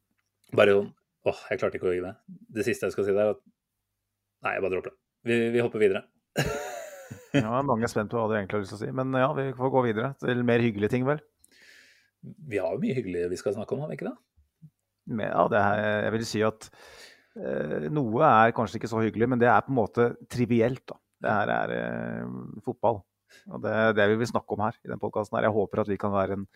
Bare 0.59 0.75
sånn 0.75 0.89
Åh, 1.25 1.39
jeg 1.49 1.61
klarte 1.61 1.79
ikke 1.79 1.89
å 1.89 1.95
gi 1.95 2.03
meg. 2.05 2.19
Det 2.27 2.67
siste 2.67 2.89
jeg 2.89 2.97
skal 2.97 3.07
si 3.07 3.15
der, 3.15 3.31
er 3.31 3.37
at 3.37 3.45
Nei, 4.45 4.57
jeg 4.57 4.65
bare 4.65 4.75
dropper 4.75 4.93
det. 4.93 4.99
Vi, 5.25 5.37
vi 5.55 5.63
hopper 5.65 5.81
videre. 5.81 6.03
Ja, 7.45 7.63
mange 7.67 7.87
er 7.87 7.91
spent 7.91 8.13
på 8.13 8.21
hva 8.21 8.29
du 8.31 8.37
egentlig 8.37 8.59
har 8.59 8.65
lyst 8.65 8.75
til 8.77 8.81
å 8.81 8.83
si. 8.85 8.91
Men 8.95 9.15
ja, 9.19 9.31
vi 9.35 9.49
får 9.59 9.73
gå 9.75 9.87
videre 9.89 10.13
til 10.23 10.45
mer 10.47 10.63
hyggelige 10.63 10.93
ting, 10.93 11.07
vel. 11.09 11.23
Vi 12.23 12.61
har 12.63 12.73
jo 12.73 12.81
mye 12.81 12.95
hyggelig 12.97 13.27
vi 13.33 13.41
skal 13.41 13.57
snakke 13.57 13.75
om, 13.75 13.83
har 13.85 13.91
vi 13.91 13.99
ikke 13.99 14.11
det? 14.11 14.17
Men, 15.11 15.27
ja, 15.29 15.47
det 15.53 15.61
er, 15.61 15.81
jeg 16.07 16.15
vil 16.15 16.29
si 16.29 16.45
at 16.47 16.69
eh, 17.37 17.89
noe 17.93 18.29
er 18.29 18.55
kanskje 18.57 18.81
ikke 18.81 18.93
så 18.93 19.03
hyggelig, 19.05 19.29
men 19.33 19.43
det 19.43 19.51
er 19.51 19.65
på 19.67 19.75
en 19.75 19.81
måte 19.81 20.07
trivielt. 20.33 20.85
da. 20.89 20.97
Det 21.25 21.35
her 21.35 21.53
er 21.57 21.75
eh, 21.79 22.39
fotball. 22.65 23.03
Og 23.51 23.61
det 23.65 23.75
er 23.75 23.99
det 23.99 24.09
vi 24.13 24.21
vil 24.23 24.31
snakke 24.31 24.57
om 24.57 24.65
her 24.65 24.79
i 24.81 24.93
den 24.93 25.03
podkasten. 25.03 25.41
Jeg 25.43 25.53
håper 25.55 25.83
at 25.83 25.91
vi 25.91 26.01
kan 26.01 26.15
være 26.15 26.39
en, 26.39 26.47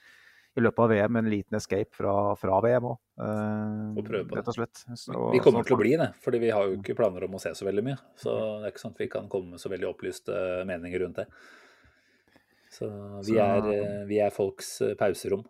i 0.57 0.63
løpet 0.65 0.79
av 0.85 0.89
VM 0.91 1.17
en 1.21 1.29
liten 1.31 1.57
escape 1.59 1.95
fra, 1.95 2.15
fra 2.41 2.61
VM 2.65 2.89
òg. 2.91 2.97
og 3.19 4.01
prøve 4.07 4.25
på 4.27 4.35
det. 4.35 4.39
rett 4.41 4.49
og 4.49 4.57
slett. 4.57 4.81
Så, 4.99 5.19
Vi 5.35 5.41
kommer 5.45 5.67
til 5.67 5.77
å 5.77 5.81
bli 5.81 5.93
det, 6.01 6.09
fordi 6.25 6.41
vi 6.43 6.51
har 6.55 6.67
jo 6.67 6.79
ikke 6.79 6.97
planer 6.99 7.25
om 7.29 7.35
å 7.35 7.41
se 7.43 7.53
så 7.55 7.67
veldig 7.69 7.85
mye. 7.85 7.99
Så 8.17 8.33
det 8.33 8.67
er 8.67 8.73
ikke 8.73 8.83
sånn 8.87 8.95
at 8.97 9.03
vi 9.05 9.09
kan 9.13 9.29
komme 9.29 9.51
med 9.55 9.61
så 9.63 9.71
veldig 9.71 9.89
opplyste 9.91 10.41
meninger 10.67 11.05
rundt 11.05 11.21
det. 11.23 11.27
Så 12.71 12.89
vi, 13.27 13.39
er, 13.41 13.65
eh, 13.73 14.03
vi 14.09 14.19
er 14.21 14.31
folks 14.35 14.81
eh, 14.85 14.95
pauserom. 14.99 15.45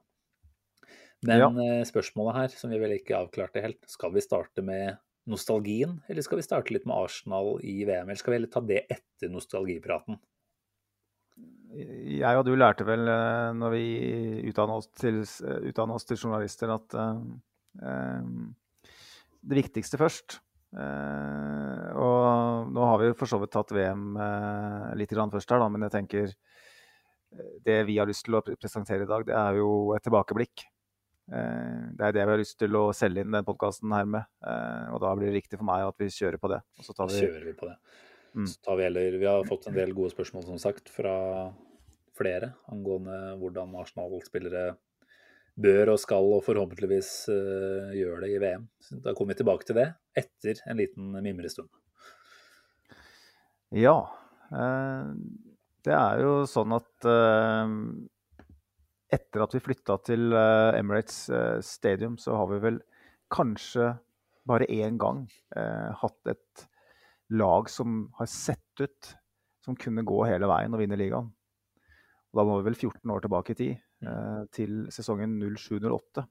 Men 1.27 1.41
Ja. 1.41 1.49
eh, 1.51 1.85
spørsmålet 1.85 2.35
her, 2.35 2.49
som 2.49 2.71
vi 2.71 2.79
vel 2.79 2.95
ikke 2.95 3.17
avklarte 3.19 3.61
helt, 3.63 3.81
skal 3.91 4.13
vi 4.15 4.21
starte 4.23 4.63
med 4.63 4.99
nostalgien, 5.27 6.01
eller 6.09 6.23
skal 6.23 6.39
vi 6.39 6.47
starte 6.47 6.73
litt 6.73 6.87
med 6.87 6.97
Arsenal 6.97 7.59
i 7.67 7.85
VM? 7.85 8.07
Eller 8.09 8.17
skal 8.21 8.33
vi 8.33 8.39
heller 8.39 8.53
ta 8.53 8.61
det 8.61 8.85
etter 8.89 9.29
nostalgipraten? 9.33 10.19
Jeg 11.69 12.39
og 12.39 12.47
du 12.47 12.55
lærte 12.57 12.87
vel 12.89 13.09
eh, 13.13 13.51
når 13.57 13.75
vi 13.75 13.85
utdanna 14.49 14.79
oss, 14.81 14.89
eh, 15.05 15.81
oss 15.85 16.09
til 16.09 16.21
journalister, 16.21 16.73
at 16.73 16.97
eh, 16.97 18.23
det 19.49 19.59
viktigste 19.63 20.01
først. 20.01 20.41
Uh, 20.69 21.89
og 21.97 22.73
nå 22.77 22.83
har 22.85 22.99
vi 23.01 23.07
jo 23.09 23.15
for 23.17 23.31
så 23.31 23.39
vidt 23.41 23.55
tatt 23.55 23.71
VM 23.73 24.19
uh, 24.21 24.91
litt 25.01 25.15
grann 25.15 25.31
først 25.33 25.55
her, 25.55 25.63
da, 25.63 25.69
men 25.73 25.87
jeg 25.87 25.95
tenker 25.95 26.35
det 27.65 27.79
vi 27.89 27.97
har 27.97 28.09
lyst 28.09 28.27
til 28.27 28.37
å 28.37 28.43
presentere 28.45 29.07
i 29.07 29.09
dag, 29.09 29.25
det 29.25 29.37
er 29.37 29.61
jo 29.63 29.71
et 29.97 30.05
tilbakeblikk. 30.05 30.65
Det 31.29 32.05
er 32.05 32.15
det 32.17 32.23
vi 32.23 32.33
har 32.33 32.41
lyst 32.41 32.57
til 32.57 32.77
å 32.81 32.87
selge 32.97 33.21
inn 33.21 33.35
den 33.35 33.45
podkasten 33.45 33.93
her 33.93 34.07
med. 34.09 34.25
og 34.95 35.03
da 35.03 35.11
blir 35.13 35.29
det 35.29 35.43
riktig 35.43 35.59
for 35.59 35.69
meg 35.69 35.85
at 35.85 36.01
vi 36.01 36.09
kjører 36.09 36.41
på 36.41 36.49
det. 36.55 36.63
Og 36.81 36.87
så 36.87 36.97
tar 36.97 37.11
vi 37.13 37.21
kjører 37.21 37.45
vi 37.51 37.53
på 37.59 37.69
det. 37.69 37.75
Mm. 38.35 38.47
Så 38.51 38.61
tar 38.65 38.77
vi 38.79 38.87
heller 38.87 39.17
Vi 39.19 39.27
har 39.27 39.47
fått 39.49 39.67
en 39.69 39.77
del 39.77 39.95
gode 39.97 40.13
spørsmål, 40.13 40.45
som 40.47 40.61
sagt, 40.63 40.91
fra 40.93 41.15
flere 42.19 42.53
angående 42.73 43.37
hvordan 43.39 43.77
Arsenal-spillere 43.79 44.73
bør 45.59 45.95
og 45.95 46.01
skal, 46.03 46.29
og 46.37 46.45
forhåpentligvis 46.47 47.11
uh, 47.33 47.91
gjør 47.95 48.23
det 48.23 48.31
i 48.35 48.41
VM. 48.43 48.69
Så 48.83 48.99
da 49.03 49.15
kommer 49.15 49.35
vi 49.35 49.41
tilbake 49.43 49.67
til 49.67 49.79
det 49.79 49.89
etter 50.19 50.63
en 50.71 50.79
liten 50.79 51.11
mimrestund. 51.19 51.71
Ja. 53.75 53.99
Eh, 54.49 55.11
det 55.85 55.93
er 55.95 56.23
jo 56.23 56.33
sånn 56.49 56.73
at 56.77 57.09
eh, 57.09 57.75
etter 59.15 59.45
at 59.45 59.55
vi 59.57 59.63
flytta 59.65 59.99
til 60.09 60.33
eh, 60.37 60.79
Emirates 60.79 61.27
eh, 61.33 61.59
Stadium, 61.65 62.19
så 62.21 62.37
har 62.39 62.51
vi 62.53 62.61
vel 62.65 62.81
kanskje 63.33 63.93
bare 64.49 64.69
én 64.73 64.99
gang 65.01 65.27
eh, 65.57 65.89
hatt 66.01 66.33
et 66.33 66.69
lag 67.31 67.69
som 67.71 68.07
har 68.19 68.29
sett 68.31 68.83
ut 68.83 69.15
som 69.65 69.77
kunne 69.77 70.05
gå 70.07 70.19
hele 70.25 70.49
veien 70.49 70.75
og 70.75 70.81
vinne 70.81 70.99
ligaen. 70.99 71.29
Og 72.29 72.41
da 72.41 72.45
må 72.45 72.59
vi 72.59 72.69
vel 72.69 72.77
14 72.77 73.13
år 73.13 73.25
tilbake 73.25 73.55
i 73.55 73.59
tid, 73.59 73.81
eh, 74.05 74.43
til 74.53 74.87
sesongen 74.95 75.39
07-08. 75.41 76.25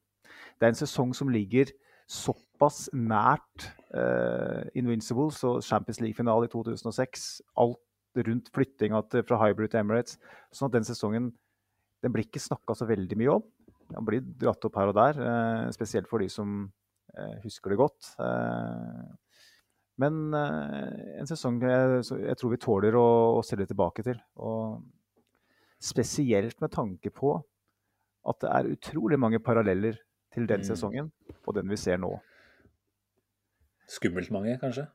Det 0.57 0.65
er 0.65 0.73
en 0.73 0.79
sesong 0.79 1.13
som 1.17 1.29
ligger 1.33 1.71
såpass 2.07 2.87
nært 2.95 3.67
eh, 3.91 4.69
Invincibles 4.79 5.41
og 5.47 5.59
Champions 5.65 5.99
League-finale 6.01 6.47
i 6.47 6.53
2006. 6.53 7.27
Alt 7.59 7.83
rundt 8.27 8.49
flyttinga 8.53 9.03
fra 9.27 9.41
Hybrid 9.41 9.73
til 9.73 9.83
Emirates. 9.83 10.17
Sånn 10.55 10.71
at 10.71 10.77
den 10.77 10.87
sesongen 10.87 11.31
den 12.05 12.13
blir 12.13 12.27
ikke 12.27 12.41
snakka 12.41 12.75
så 12.77 12.87
veldig 12.89 13.17
mye 13.19 13.37
om. 13.39 13.45
Den 13.91 14.05
blir 14.07 14.25
dratt 14.41 14.65
opp 14.67 14.75
her 14.77 14.91
og 14.91 14.97
der, 14.97 15.21
eh, 15.21 15.71
spesielt 15.75 16.09
for 16.09 16.19
de 16.19 16.29
som 16.29 16.71
eh, 17.17 17.37
husker 17.43 17.71
det 17.71 17.79
godt. 17.79 18.13
Eh, 18.19 19.05
men 20.01 20.33
eh, 20.37 21.19
en 21.21 21.29
sesong 21.29 21.57
jeg, 21.63 22.01
jeg 22.21 22.37
tror 22.37 22.53
vi 22.53 22.59
tåler 22.61 22.97
å, 22.97 23.07
å 23.39 23.41
det 23.57 23.67
tilbake 23.71 24.05
til. 24.05 24.19
Og 24.37 24.83
spesielt 25.81 26.59
med 26.61 26.73
tanke 26.73 27.11
på 27.13 27.35
at 28.27 28.43
det 28.43 28.51
er 28.51 28.71
utrolig 28.75 29.17
mange 29.19 29.39
paralleller 29.39 29.97
til 30.33 30.47
den 30.49 30.61
Mm. 30.61 30.67
sesongen 30.67 31.11
og 31.45 31.55
den 31.55 31.69
vi 31.71 31.77
ser 31.79 31.97
nå. 32.01 32.11
Skummelt 33.87 34.29
mange, 34.35 34.57
kanskje? 34.59 34.87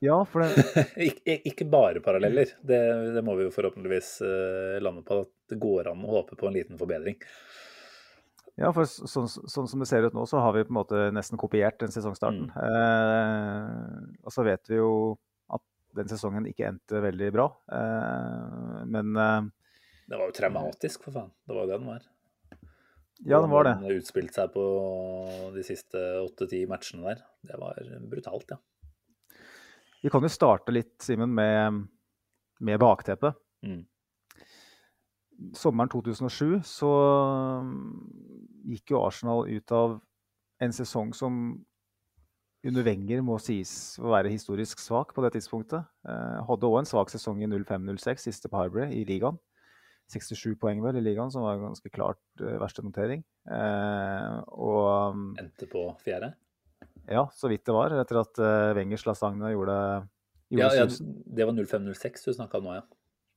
Ja, 0.00 0.24
for 0.24 0.40
det, 0.40 0.86
ikke, 1.10 1.34
ikke 1.50 1.66
bare 1.68 2.00
paralleller. 2.00 2.54
Det, 2.64 2.78
det 3.14 3.22
må 3.24 3.34
vi 3.36 3.44
jo 3.44 3.52
forhåpentligvis 3.52 4.14
eh, 4.24 4.78
lande 4.80 5.04
på. 5.04 5.20
At 5.26 5.52
det 5.52 5.58
går 5.60 5.90
an 5.92 6.06
å 6.06 6.14
håpe 6.16 6.38
på 6.40 6.48
en 6.48 6.56
liten 6.56 6.80
forbedring. 6.80 7.18
Ja, 8.60 8.68
for 8.76 8.84
sånn, 8.84 9.28
sånn 9.28 9.68
som 9.70 9.80
det 9.80 9.88
ser 9.88 10.04
ut 10.04 10.16
nå, 10.16 10.26
så 10.28 10.42
har 10.44 10.52
vi 10.52 10.66
på 10.66 10.74
en 10.74 10.80
måte 10.82 11.06
nesten 11.16 11.40
kopiert 11.40 11.78
den 11.80 11.92
sesongstarten. 11.94 12.50
Eh, 12.52 14.24
og 14.26 14.34
så 14.34 14.44
vet 14.44 14.68
vi 14.68 14.76
jo 14.76 14.90
at 15.48 15.64
den 15.96 16.10
sesongen 16.10 16.48
ikke 16.50 16.68
endte 16.68 17.00
veldig 17.00 17.30
bra. 17.32 17.46
Eh, 17.72 18.82
men 18.92 19.16
eh, 19.16 19.48
Det 20.10 20.18
var 20.18 20.28
jo 20.28 20.36
traumatisk, 20.36 21.06
for 21.06 21.16
faen. 21.16 21.30
Det 21.46 21.56
var 21.56 21.64
jo 21.64 21.70
det 21.70 21.78
den 21.78 21.88
var. 21.88 22.04
ja, 23.24 23.40
det 23.40 23.50
var 23.54 23.68
det. 23.70 23.74
Den 23.80 24.02
utspilte 24.02 24.42
seg 24.42 24.52
på 24.52 24.66
de 25.56 25.64
siste 25.64 26.04
åtte-ti 26.20 26.66
matchene 26.68 27.08
der. 27.08 27.24
Det 27.48 27.62
var 27.64 27.80
brutalt, 28.12 28.52
ja. 28.52 28.60
Vi 30.00 30.12
kan 30.12 30.24
jo 30.24 30.32
starte 30.32 30.72
litt, 30.72 30.98
Simen, 31.04 31.32
med, 31.36 31.80
med 32.60 32.80
bakteppet. 32.80 33.40
Mm. 33.64 33.82
Sommeren 35.56 35.90
2007 35.92 36.60
så 36.68 36.90
gikk 38.68 38.92
jo 38.92 39.02
Arsenal 39.06 39.46
ut 39.48 39.72
av 39.72 39.98
en 40.60 40.74
sesong 40.76 41.14
som 41.16 41.40
under 42.66 42.84
Wenger 42.84 43.22
må 43.24 43.38
sies 43.40 43.72
å 44.00 44.10
være 44.12 44.32
historisk 44.32 44.82
svak 44.82 45.14
på 45.16 45.24
det 45.24 45.32
tidspunktet. 45.38 45.86
Eh, 46.04 46.40
hadde 46.44 46.68
òg 46.68 46.82
en 46.82 46.88
svak 46.88 47.12
sesong 47.12 47.40
i 47.40 47.48
05-06, 47.48 48.26
siste 48.28 48.50
på 48.52 48.60
Hybrid 48.60 48.92
i 48.92 49.06
ligaen. 49.08 49.40
67 50.10 50.58
poeng 50.60 50.82
vel 50.82 50.98
i 50.98 51.04
ligaen, 51.04 51.30
som 51.32 51.46
var 51.46 51.56
en 51.56 51.70
ganske 51.70 51.92
klart 51.94 52.20
eh, 52.42 52.58
verste 52.60 52.84
notering. 52.84 53.24
Eh, 53.48 54.38
og 54.52 55.14
um, 55.14 55.26
Endte 55.40 55.68
på 55.70 55.86
fjerde. 56.04 56.34
ja, 57.08 57.24
så 57.32 57.48
vidt 57.52 57.64
det 57.68 57.76
var, 57.76 57.94
etter 58.02 58.20
at 58.20 58.40
eh, 58.42 58.72
Wengers 58.76 59.06
lasagne 59.08 59.54
gjorde, 59.54 59.78
gjorde 60.52 60.70
Ja, 60.76 60.84
ja, 60.84 61.12
det 61.38 61.48
var 61.48 61.56
05-06 61.56 62.28
du 62.28 62.34
snakka 62.36 62.60
om 62.60 62.68
nå, 62.68 62.80
ja. 62.82 62.88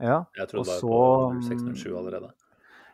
Ja, 0.01 0.23
Jeg 0.35 0.43
og 0.43 0.49
trodde 0.49 0.65
det 0.71 0.79
så 0.79 0.87
var 0.89 1.35
på 1.35 1.41
06-07 1.47 1.97
allerede. 1.97 2.31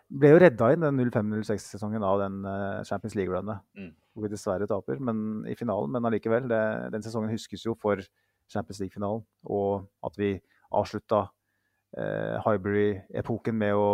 ble 0.10 0.30
jo 0.34 0.40
redda 0.42 0.72
inn 0.74 0.82
den 0.82 1.00
05-06-sesongen 1.12 2.04
av 2.04 2.20
den 2.20 2.40
eh, 2.46 2.84
Champions 2.84 3.16
League-runnet, 3.16 3.60
Mm. 3.78 3.92
hvor 4.14 4.24
vi 4.26 4.32
dessverre 4.34 4.68
taper 4.68 5.00
men, 5.00 5.46
i 5.48 5.56
finalen. 5.56 5.92
Men 5.92 6.06
allikevel, 6.06 6.48
det, 6.50 6.92
den 6.92 7.02
sesongen 7.06 7.30
huskes 7.32 7.64
jo 7.66 7.76
for 7.80 8.02
Champions 8.50 8.80
League-finalen, 8.82 9.24
og 9.46 9.88
at 10.04 10.18
vi 10.18 10.42
avslutta 10.74 11.30
eh, 11.98 12.40
Highbury-epoken 12.46 13.56
med 13.56 13.74
å 13.78 13.88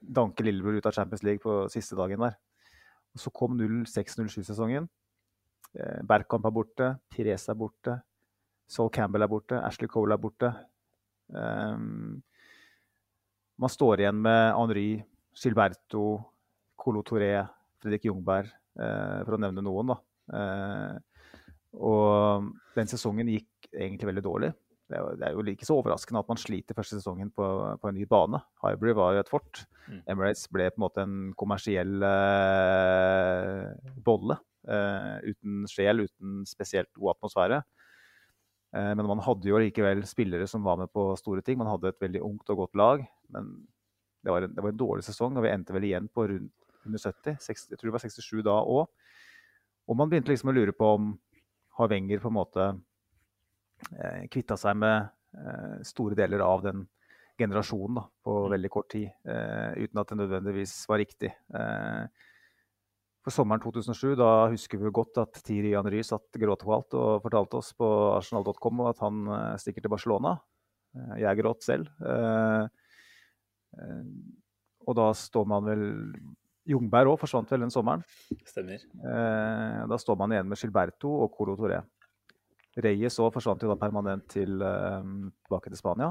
danke 0.00 0.44
Lillebror 0.44 0.76
ut 0.78 0.86
av 0.86 0.92
Champions 0.92 1.22
League 1.24 1.40
på 1.42 1.66
siste 1.72 1.96
dagen 1.96 2.20
der. 2.20 2.36
Og 3.16 3.20
så 3.24 3.30
kom 3.32 3.56
06-07-sesongen. 3.58 4.88
Eh, 5.74 6.02
Bergkamp 6.06 6.44
er 6.46 6.52
borte, 6.54 6.92
Therese 7.12 7.48
er 7.52 7.58
borte, 7.58 7.98
Sol 8.68 8.90
Campbell 8.90 9.22
er 9.24 9.28
borte, 9.32 9.58
Ashley 9.64 9.88
Cole 9.88 10.14
er 10.14 10.20
borte. 10.20 10.52
Um, 11.28 12.22
man 13.60 13.72
står 13.72 14.02
igjen 14.02 14.18
med 14.22 14.52
Henry, 14.56 14.88
Gilberto, 15.36 16.06
Colo 16.76 17.02
Touré, 17.06 17.32
Fredrik 17.82 18.06
Jungberg, 18.08 18.50
eh, 18.78 19.18
for 19.24 19.36
å 19.36 19.40
nevne 19.40 19.64
noen. 19.64 19.92
da. 19.94 19.98
Eh, 20.36 21.26
og 21.76 22.52
den 22.76 22.88
sesongen 22.90 23.28
gikk 23.32 23.68
egentlig 23.72 24.08
veldig 24.10 24.24
dårlig. 24.24 24.52
Det 24.86 24.98
er, 25.00 25.32
jo, 25.34 25.42
ikke 25.50 25.66
så 25.66 25.80
overraskende 25.80 26.20
at 26.22 26.28
man 26.30 26.38
sliter 26.38 26.76
første 26.78 27.00
sesongen 27.00 27.32
på, 27.34 27.44
på 27.82 27.88
en 27.90 27.96
ny 27.98 28.04
bane. 28.06 28.38
Highbury 28.62 28.94
var 28.94 29.16
jo 29.16 29.22
et 29.24 29.32
fort. 29.32 29.64
Mm. 29.88 30.02
Emirates 30.14 30.44
ble 30.54 30.68
på 30.70 30.78
en 30.78 30.84
måte 30.84 31.02
en 31.02 31.16
kommersiell 31.38 32.06
eh, 32.06 33.64
bolle. 34.06 34.38
Eh, 34.66 35.32
uten 35.32 35.66
sjel, 35.70 36.04
uten 36.06 36.44
spesielt 36.46 36.92
god 36.94 37.16
atmosfære. 37.16 37.60
Eh, 38.76 38.92
men 38.92 39.08
man 39.08 39.22
hadde 39.24 39.48
jo 39.48 39.60
likevel 39.62 40.04
spillere 40.08 40.48
som 40.50 40.64
var 40.66 40.78
med 40.80 40.92
på 40.92 41.08
store 41.20 41.44
ting. 41.44 41.58
Man 41.60 41.70
hadde 41.70 41.94
et 41.94 42.02
veldig 42.02 42.22
ungt 42.26 42.52
og 42.52 42.64
godt 42.64 42.78
lag. 42.78 43.04
Men 43.32 43.52
det 44.26 44.34
var 44.34 44.46
en, 44.46 44.54
det 44.54 44.64
var 44.64 44.74
en 44.74 44.80
dårlig 44.80 45.06
sesong, 45.06 45.36
og 45.38 45.46
vi 45.46 45.52
endte 45.52 45.74
vel 45.76 45.86
igjen 45.88 46.08
på 46.12 46.26
rundt 46.28 46.52
170. 46.86 47.38
60, 47.42 47.70
jeg 47.72 47.78
tror 47.78 47.90
det 47.90 47.96
var 47.96 48.04
67 48.04 48.42
da 48.46 48.58
òg. 48.60 49.14
Og 49.86 49.98
man 49.98 50.10
begynte 50.10 50.32
liksom 50.32 50.50
å 50.50 50.56
lure 50.56 50.74
på 50.74 50.88
om 50.96 51.14
har 51.78 51.90
Wenger 51.92 52.22
på 52.22 52.30
en 52.30 52.38
måte 52.38 52.66
eh, 53.92 54.24
kvitta 54.32 54.56
seg 54.58 54.78
med 54.80 55.10
eh, 55.36 55.76
store 55.86 56.16
deler 56.18 56.42
av 56.42 56.64
den 56.64 56.86
generasjonen 57.36 58.00
da, 58.00 58.06
på 58.24 58.36
veldig 58.48 58.70
kort 58.72 58.88
tid, 58.94 59.10
eh, 59.28 59.76
uten 59.84 60.00
at 60.00 60.10
det 60.10 60.18
nødvendigvis 60.22 60.74
var 60.88 61.02
riktig. 61.02 61.30
Eh, 61.54 62.06
for 63.26 63.34
sommeren 63.34 63.58
2007 63.58 64.14
da 64.20 64.46
husker 64.52 64.78
vi 64.78 64.92
godt 64.94 65.18
at 65.18 65.40
Thierry 65.42 65.72
Henry 65.74 65.98
satt 66.06 66.38
gråthvalt 66.38 66.94
og 66.94 67.24
fortalte 67.24 67.58
oss 67.58 67.72
på 67.74 67.88
arsenal.com 68.14 68.84
at 68.86 69.02
han 69.02 69.26
eh, 69.26 69.56
stikker 69.58 69.82
til 69.82 69.90
Barcelona. 69.90 70.36
Eh, 70.94 71.16
jeg 71.24 71.40
gråt 71.40 71.66
selv. 71.66 71.90
Eh, 72.06 72.68
og 74.86 74.94
da 74.94 75.08
står 75.18 75.50
man 75.50 75.66
vel 75.66 75.82
Jungberg 76.70 77.10
òg 77.10 77.18
forsvant 77.18 77.50
vel 77.50 77.66
den 77.66 77.74
sommeren. 77.74 78.06
Stemmer. 78.46 78.86
Da 79.90 79.98
står 80.00 80.16
man 80.18 80.32
igjen 80.32 80.48
med 80.50 80.58
Gilberto 80.58 81.10
og 81.26 81.34
Colo 81.34 81.58
Toré. 81.58 81.82
Reyes 82.78 83.18
òg 83.22 83.34
forsvant 83.34 83.62
jo 83.62 83.70
da 83.72 83.76
permanent 83.78 84.24
til, 84.30 84.56
tilbake 84.56 85.70
til 85.70 85.78
Spania. 85.78 86.08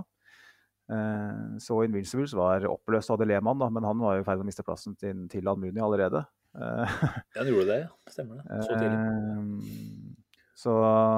Så 1.63 1.81
Invincibles 1.87 2.35
var 2.37 2.67
oppløst 2.69 3.11
av 3.11 3.19
Deleman, 3.19 3.65
men 3.73 3.87
han 3.87 4.03
var 4.03 4.19
i 4.19 4.23
ferd 4.27 4.39
med 4.39 4.47
å 4.47 4.51
miste 4.51 4.67
plassen 4.67 4.95
til, 4.99 5.25
til 5.31 5.51
Almuni 5.51 5.83
allerede. 5.83 6.23
Eh, 6.55 6.97
Ja, 7.35 7.41
han 7.41 7.51
gjorde 7.51 7.67
det, 7.69 7.79
ja. 7.83 8.11
Stemmer 8.11 8.41
det. 8.41 8.59
Så 8.63 8.79
tidlig. 8.79 8.97
Eh, 8.97 10.25
så 10.55 10.73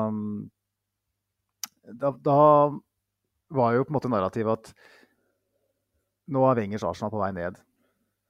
um, 0.10 0.50
da, 1.94 2.12
da 2.12 2.40
var 3.54 3.76
jo 3.76 3.86
på 3.86 3.94
en 3.94 3.98
måte 4.00 4.12
narrativet 4.12 4.58
at 4.58 4.72
nå 6.34 6.42
er 6.50 6.58
Wengers 6.60 6.84
Arsenal 6.84 7.14
på 7.14 7.22
vei 7.22 7.30
ned. 7.38 7.60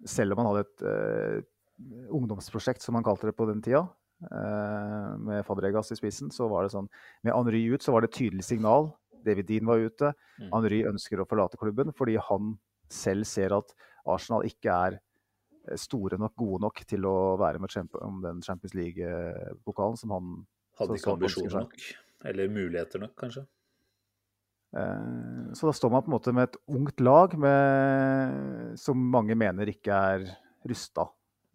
Selv 0.05 0.35
om 0.35 0.43
han 0.43 0.49
hadde 0.51 0.65
et 0.67 0.83
uh, 0.85 2.11
ungdomsprosjekt, 2.13 2.83
som 2.83 2.99
han 2.99 3.05
kalte 3.05 3.29
det 3.29 3.37
på 3.37 3.47
den 3.49 3.63
tida, 3.65 3.87
uh, 4.27 5.15
med 5.17 5.41
Fabregas 5.47 5.89
i 5.95 5.97
spissen, 5.97 6.29
så 6.33 6.49
var 6.51 6.65
det 6.65 6.75
sånn 6.75 6.89
Med 7.25 7.33
Henry 7.33 7.63
ut 7.71 7.81
så 7.85 7.95
var 7.95 8.03
det 8.03 8.11
et 8.11 8.19
tydelig 8.19 8.45
signal. 8.45 8.91
David 9.25 9.49
Dean 9.49 9.65
var 9.65 9.81
ute. 9.81 10.13
Mm. 10.37 10.51
Henry 10.53 10.83
ønsker 10.91 11.23
å 11.23 11.25
forlate 11.29 11.57
klubben 11.59 11.89
fordi 11.95 12.19
han 12.29 12.53
selv 12.93 13.25
ser 13.27 13.55
at 13.57 13.73
Arsenal 14.07 14.45
ikke 14.47 14.71
er 14.71 15.01
store 15.75 16.19
nok, 16.21 16.35
gode 16.39 16.61
nok 16.63 16.81
til 16.87 17.05
å 17.09 17.35
være 17.39 17.59
med 17.59 17.95
om 18.05 18.21
den 18.23 18.41
Champions 18.45 18.75
League-pokalen 18.77 19.99
som 19.99 20.15
han 20.15 20.33
Hadde 20.77 20.97
ikke 20.99 21.13
ambisjoner 21.15 21.63
nok? 21.63 21.77
Eller 22.29 22.49
muligheter 22.53 23.01
nok, 23.01 23.15
kanskje? 23.17 23.43
Eh, 24.77 25.53
så 25.57 25.69
da 25.69 25.73
står 25.73 25.93
man 25.93 26.03
på 26.05 26.11
en 26.11 26.15
måte 26.17 26.33
med 26.35 26.49
et 26.49 26.57
ungt 26.77 27.01
lag 27.01 27.33
med, 27.39 28.75
som 28.79 28.99
mange 29.13 29.37
mener 29.37 29.71
ikke 29.71 30.01
er 30.13 30.27
rusta 30.67 31.07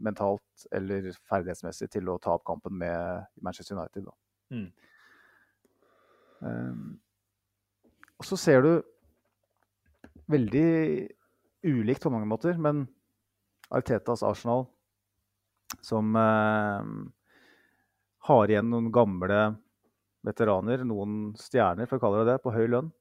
mentalt 0.02 0.66
eller 0.74 1.12
ferdighetsmessig 1.30 1.90
til 1.92 2.10
å 2.10 2.18
ta 2.22 2.34
opp 2.36 2.46
kampen 2.48 2.74
med 2.80 3.28
Manchester 3.44 3.78
United. 3.78 4.08
Mm. 4.50 4.68
Um, 6.42 6.86
og 8.18 8.26
så 8.26 8.38
ser 8.40 8.64
du 8.64 8.72
veldig 10.32 10.66
ulikt 11.62 12.02
på 12.02 12.10
mange 12.10 12.26
måter, 12.26 12.58
men 12.58 12.86
Artetas 13.72 14.22
Arsenal 14.26 14.66
som 15.80 16.16
eh, 16.16 16.90
har 18.28 18.52
igjen 18.52 18.68
noen 18.70 18.90
gamle 18.92 19.40
veteraner, 20.26 20.84
noen 20.86 21.32
stjerner, 21.40 21.88
for 21.90 21.98
å 21.98 22.02
kalle 22.04 22.22
det 22.22 22.34
det, 22.34 22.42
på 22.44 22.52
høy 22.54 22.66
lønn. 22.70 22.92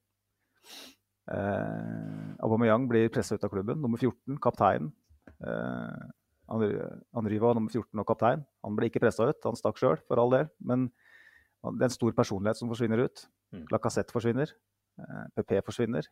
Eh, 1.31 2.23
Aubameyang 2.41 2.87
blir 2.89 3.11
pressa 3.13 3.37
ut 3.37 3.45
av 3.45 3.51
klubben. 3.53 3.81
Nummer 3.83 4.01
14, 4.01 4.39
kaptein. 4.41 4.89
Eh, 5.43 6.01
Henry 6.51 7.39
var 7.39 7.55
nummer 7.55 7.71
14 7.71 8.01
og 8.01 8.07
kaptein. 8.07 8.43
Han 8.65 8.75
ble 8.77 8.89
ikke 8.89 9.03
pressa 9.03 9.29
ut, 9.29 9.39
han 9.45 9.59
stakk 9.59 9.79
sjøl, 9.79 10.01
for 10.07 10.19
all 10.21 10.33
del. 10.33 10.49
Men 10.59 10.89
det 11.61 11.85
er 11.85 11.91
en 11.91 11.93
stor 11.93 12.15
personlighet 12.17 12.59
som 12.59 12.71
forsvinner 12.71 13.05
ut. 13.05 13.25
Mm. 13.53 13.67
Lacassette 13.71 14.15
forsvinner. 14.15 14.51
Eh, 14.99 15.25
PP 15.37 15.61
forsvinner. 15.67 16.09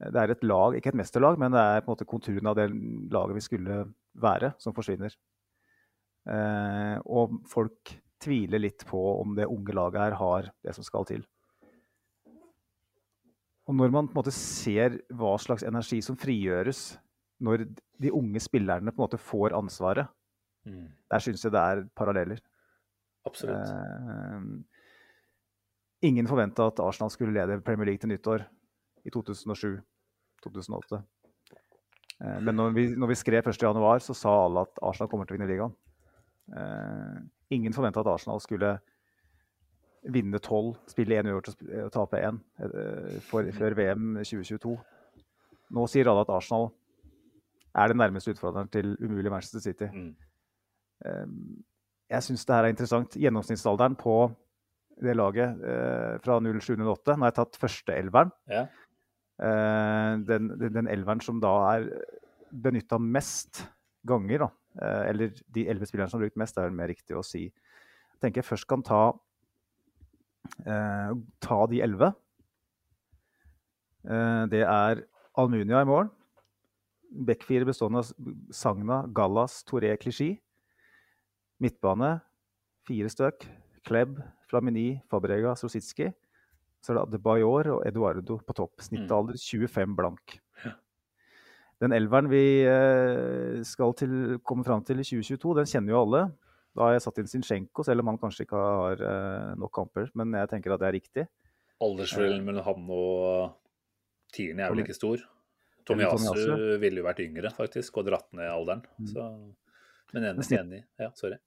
Det 0.00 0.20
er 0.20 0.32
et 0.32 0.42
lag, 0.44 0.74
ikke 0.74 0.90
et 0.90 0.98
mesterlag, 0.98 1.38
men 1.38 1.54
det 1.54 1.60
er 1.60 1.82
på 1.82 1.88
en 1.88 1.94
måte 1.94 2.08
konturen 2.08 2.50
av 2.50 2.56
det 2.58 2.66
laget 3.14 3.36
vi 3.38 3.44
skulle 3.44 3.76
være, 4.20 4.50
som 4.58 4.74
forsvinner. 4.74 5.14
Eh, 6.24 6.96
og 7.04 7.38
folk 7.50 7.92
tviler 8.24 8.62
litt 8.62 8.84
på 8.88 9.00
om 9.20 9.36
det 9.36 9.46
unge 9.50 9.76
laget 9.76 10.00
her 10.00 10.18
har 10.18 10.50
det 10.64 10.74
som 10.76 10.86
skal 10.86 11.06
til. 11.08 11.24
Og 13.64 13.76
når 13.78 13.92
man 13.92 14.08
på 14.08 14.16
en 14.16 14.20
måte 14.20 14.34
ser 14.34 14.98
hva 15.14 15.36
slags 15.40 15.64
energi 15.64 16.00
som 16.04 16.18
frigjøres 16.20 16.98
når 17.44 17.64
de 18.00 18.12
unge 18.12 18.40
spillerne 18.42 18.92
på 18.92 18.98
en 18.98 19.04
måte 19.06 19.20
får 19.20 19.56
ansvaret, 19.56 20.10
mm. 20.68 20.86
der 21.12 21.24
syns 21.24 21.44
jeg 21.44 21.54
det 21.54 21.62
er 21.62 21.84
paralleller. 21.96 22.42
Absolutt. 23.24 23.70
Eh, 23.70 24.42
ingen 26.10 26.28
forventa 26.28 26.68
at 26.68 26.82
Arsenal 26.84 27.12
skulle 27.12 27.36
lede 27.36 27.62
Premier 27.64 27.88
League 27.88 28.02
til 28.02 28.12
nyttår 28.12 28.44
i 29.04 29.12
2007-2008. 29.14 31.00
Eh, 32.20 32.40
men 32.40 32.56
når 32.56 32.74
vi, 32.76 32.86
når 32.96 33.12
vi 33.12 33.20
skrev 33.20 33.50
1.1, 33.52 34.06
så 34.08 34.16
sa 34.16 34.34
alle 34.46 34.64
at 34.66 34.82
Arsenal 34.82 35.10
kommer 35.12 35.28
til 35.28 35.36
å 35.36 35.38
vinne 35.38 35.50
ligaen. 35.50 35.76
Eh, 36.54 37.20
ingen 37.56 37.76
forventa 37.76 38.02
at 38.04 38.12
Arsenal 38.14 38.42
skulle 38.44 38.76
vinne 40.12 40.40
tolv, 40.44 40.76
spille 40.90 41.16
én 41.16 41.28
uavgjort 41.30 41.62
og 41.86 41.92
tape 41.94 42.20
én 42.20 42.40
eh, 42.60 43.20
før 43.24 43.76
VM 43.78 44.18
2022. 44.20 44.74
Nå 45.74 45.86
sier 45.90 46.10
alle 46.10 46.24
at 46.26 46.32
Arsenal 46.34 46.68
er 47.74 47.90
den 47.90 47.98
nærmeste 47.98 48.34
utfordreren 48.34 48.70
til 48.70 48.94
umulig 49.00 49.32
Manchester 49.32 49.64
City. 49.64 49.88
Mm. 49.90 50.10
Eh, 51.08 51.26
jeg 52.12 52.26
syns 52.26 52.44
det 52.44 52.56
her 52.56 52.68
er 52.68 52.74
interessant. 52.74 53.16
Gjennomsnittsalderen 53.18 53.96
på 53.98 54.18
det 55.02 55.16
laget 55.16 55.62
eh, 55.66 56.14
fra 56.22 56.38
0708 56.38 57.16
Nå 57.16 57.24
har 57.24 57.32
jeg 57.32 57.38
tatt 57.40 57.60
førsteelveren. 57.64 58.34
Ja. 58.52 58.66
Den, 59.34 60.44
den 60.62 60.86
elveren 60.86 61.18
som 61.24 61.40
da 61.42 61.50
er 61.72 61.88
benytta 62.54 63.00
mest 63.02 63.64
ganger, 64.06 64.44
da. 64.44 64.48
eller 65.10 65.32
de 65.50 65.64
elleve 65.66 65.88
spillerne 65.90 66.12
som 66.12 66.20
har 66.20 66.28
brukt 66.28 66.38
mest, 66.38 66.58
er 66.58 66.68
vel 66.68 66.76
mer 66.78 66.92
riktig 66.92 67.16
å 67.18 67.24
si. 67.26 67.48
Jeg 67.48 68.22
tenker 68.22 68.44
jeg 68.44 68.46
først 68.46 68.68
kan 68.70 68.84
ta 68.86 69.00
eh, 70.66 71.10
ta 71.42 71.58
de 71.70 71.80
elleve. 71.84 72.12
Eh, 74.04 74.44
det 74.52 74.62
er 74.66 75.04
Almunia 75.40 75.82
i 75.82 75.88
morgen. 75.88 76.12
Backfire 77.14 77.66
bestående 77.68 78.02
av 78.02 78.12
Sagna, 78.54 79.04
Gallas, 79.14 79.62
Toré, 79.66 79.94
Klisjé. 80.00 80.34
Midtbane 81.62 82.18
fire 82.88 83.10
støk. 83.12 83.46
Klebb, 83.84 84.18
Flamini, 84.48 85.00
Fabrega, 85.10 85.54
Sositski. 85.56 86.10
Så 86.84 86.92
er 86.92 86.98
det 86.98 87.04
Adebayor 87.06 87.70
og 87.78 87.84
Eduardo 87.88 88.36
på 88.44 88.56
topp. 88.56 88.82
Snittalder 88.84 89.38
25 89.40 89.94
blank. 89.96 90.38
Den 91.82 91.94
elveren 91.96 92.28
vi 92.30 92.44
eh, 92.68 93.62
skal 93.66 93.94
til, 93.98 94.12
komme 94.46 94.64
fram 94.66 94.84
til 94.86 95.00
i 95.00 95.06
2022, 95.06 95.54
den 95.58 95.70
kjenner 95.70 95.94
jo 95.94 96.02
alle. 96.04 96.20
Da 96.74 96.86
har 96.86 96.94
jeg 96.96 97.04
satt 97.04 97.20
inn 97.22 97.30
Zinchenko, 97.30 97.84
selv 97.86 98.02
om 98.02 98.10
han 98.12 98.18
kanskje 98.18 98.46
ikke 98.46 98.60
har 98.60 99.02
uh, 99.02 99.50
nok 99.58 99.72
kamper. 99.74 100.08
Men 100.18 100.34
jeg 100.34 100.50
tenker 100.50 100.74
at 100.74 100.82
det 100.82 100.88
er 100.88 100.96
riktig. 100.96 101.24
Aldersforskjellen 101.84 102.40
eh. 102.40 102.46
mellom 102.48 102.66
han 102.66 102.88
og 102.94 103.54
Tierney 104.34 104.64
er 104.66 104.74
vel 104.74 104.82
ikke 104.82 104.96
stor? 104.96 105.22
Tomiyasu 105.86 106.78
ville 106.82 107.02
jo 107.02 107.06
vært 107.06 107.22
yngre, 107.22 107.52
faktisk, 107.54 108.00
og 108.00 108.08
dratt 108.08 108.26
ned 108.34 108.48
alderen. 108.50 108.82
Mm. 108.98 109.10
Så, 109.12 109.26
men 110.16 110.30
enig, 110.32 110.48
enig. 110.58 110.82
Ja, 110.98 111.10
sorry. 111.18 111.38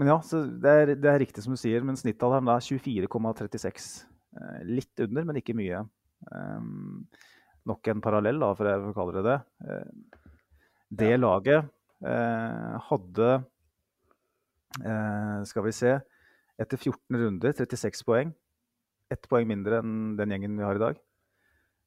Men 0.00 0.10
ja, 0.10 0.18
det 0.22 0.72
er, 0.72 0.94
det, 0.96 1.08
er, 1.08 1.20
riktig 1.22 1.44
som 1.44 1.54
du 1.54 1.60
sier, 1.60 1.84
men 1.86 1.98
snittalderen 2.00 2.50
er 2.50 2.64
24,36. 2.64 3.90
Eh, 4.38 4.58
litt 4.68 5.04
under, 5.04 5.28
men 5.28 5.38
ikke 5.40 5.56
mye. 5.58 5.84
Um, 6.32 7.06
nok 7.68 7.88
en 7.92 8.02
parallell, 8.04 8.40
da, 8.42 8.52
for 8.58 8.70
jeg 8.70 8.94
kaller 8.96 9.18
det 9.18 9.24
det. 9.28 9.38
Uh, 9.66 10.28
det 11.02 11.14
laget 11.20 11.70
hadde 12.02 13.28
Eh, 14.80 15.44
skal 15.48 15.66
vi 15.66 15.72
se. 15.76 15.96
Etter 16.60 16.80
14 16.80 17.18
runder, 17.18 17.52
36 17.56 18.04
poeng. 18.08 18.32
Ett 19.12 19.26
poeng 19.28 19.48
mindre 19.48 19.82
enn 19.82 20.14
den 20.16 20.32
gjengen 20.32 20.56
vi 20.56 20.64
har 20.64 20.78
i 20.78 20.82
dag. 20.82 21.00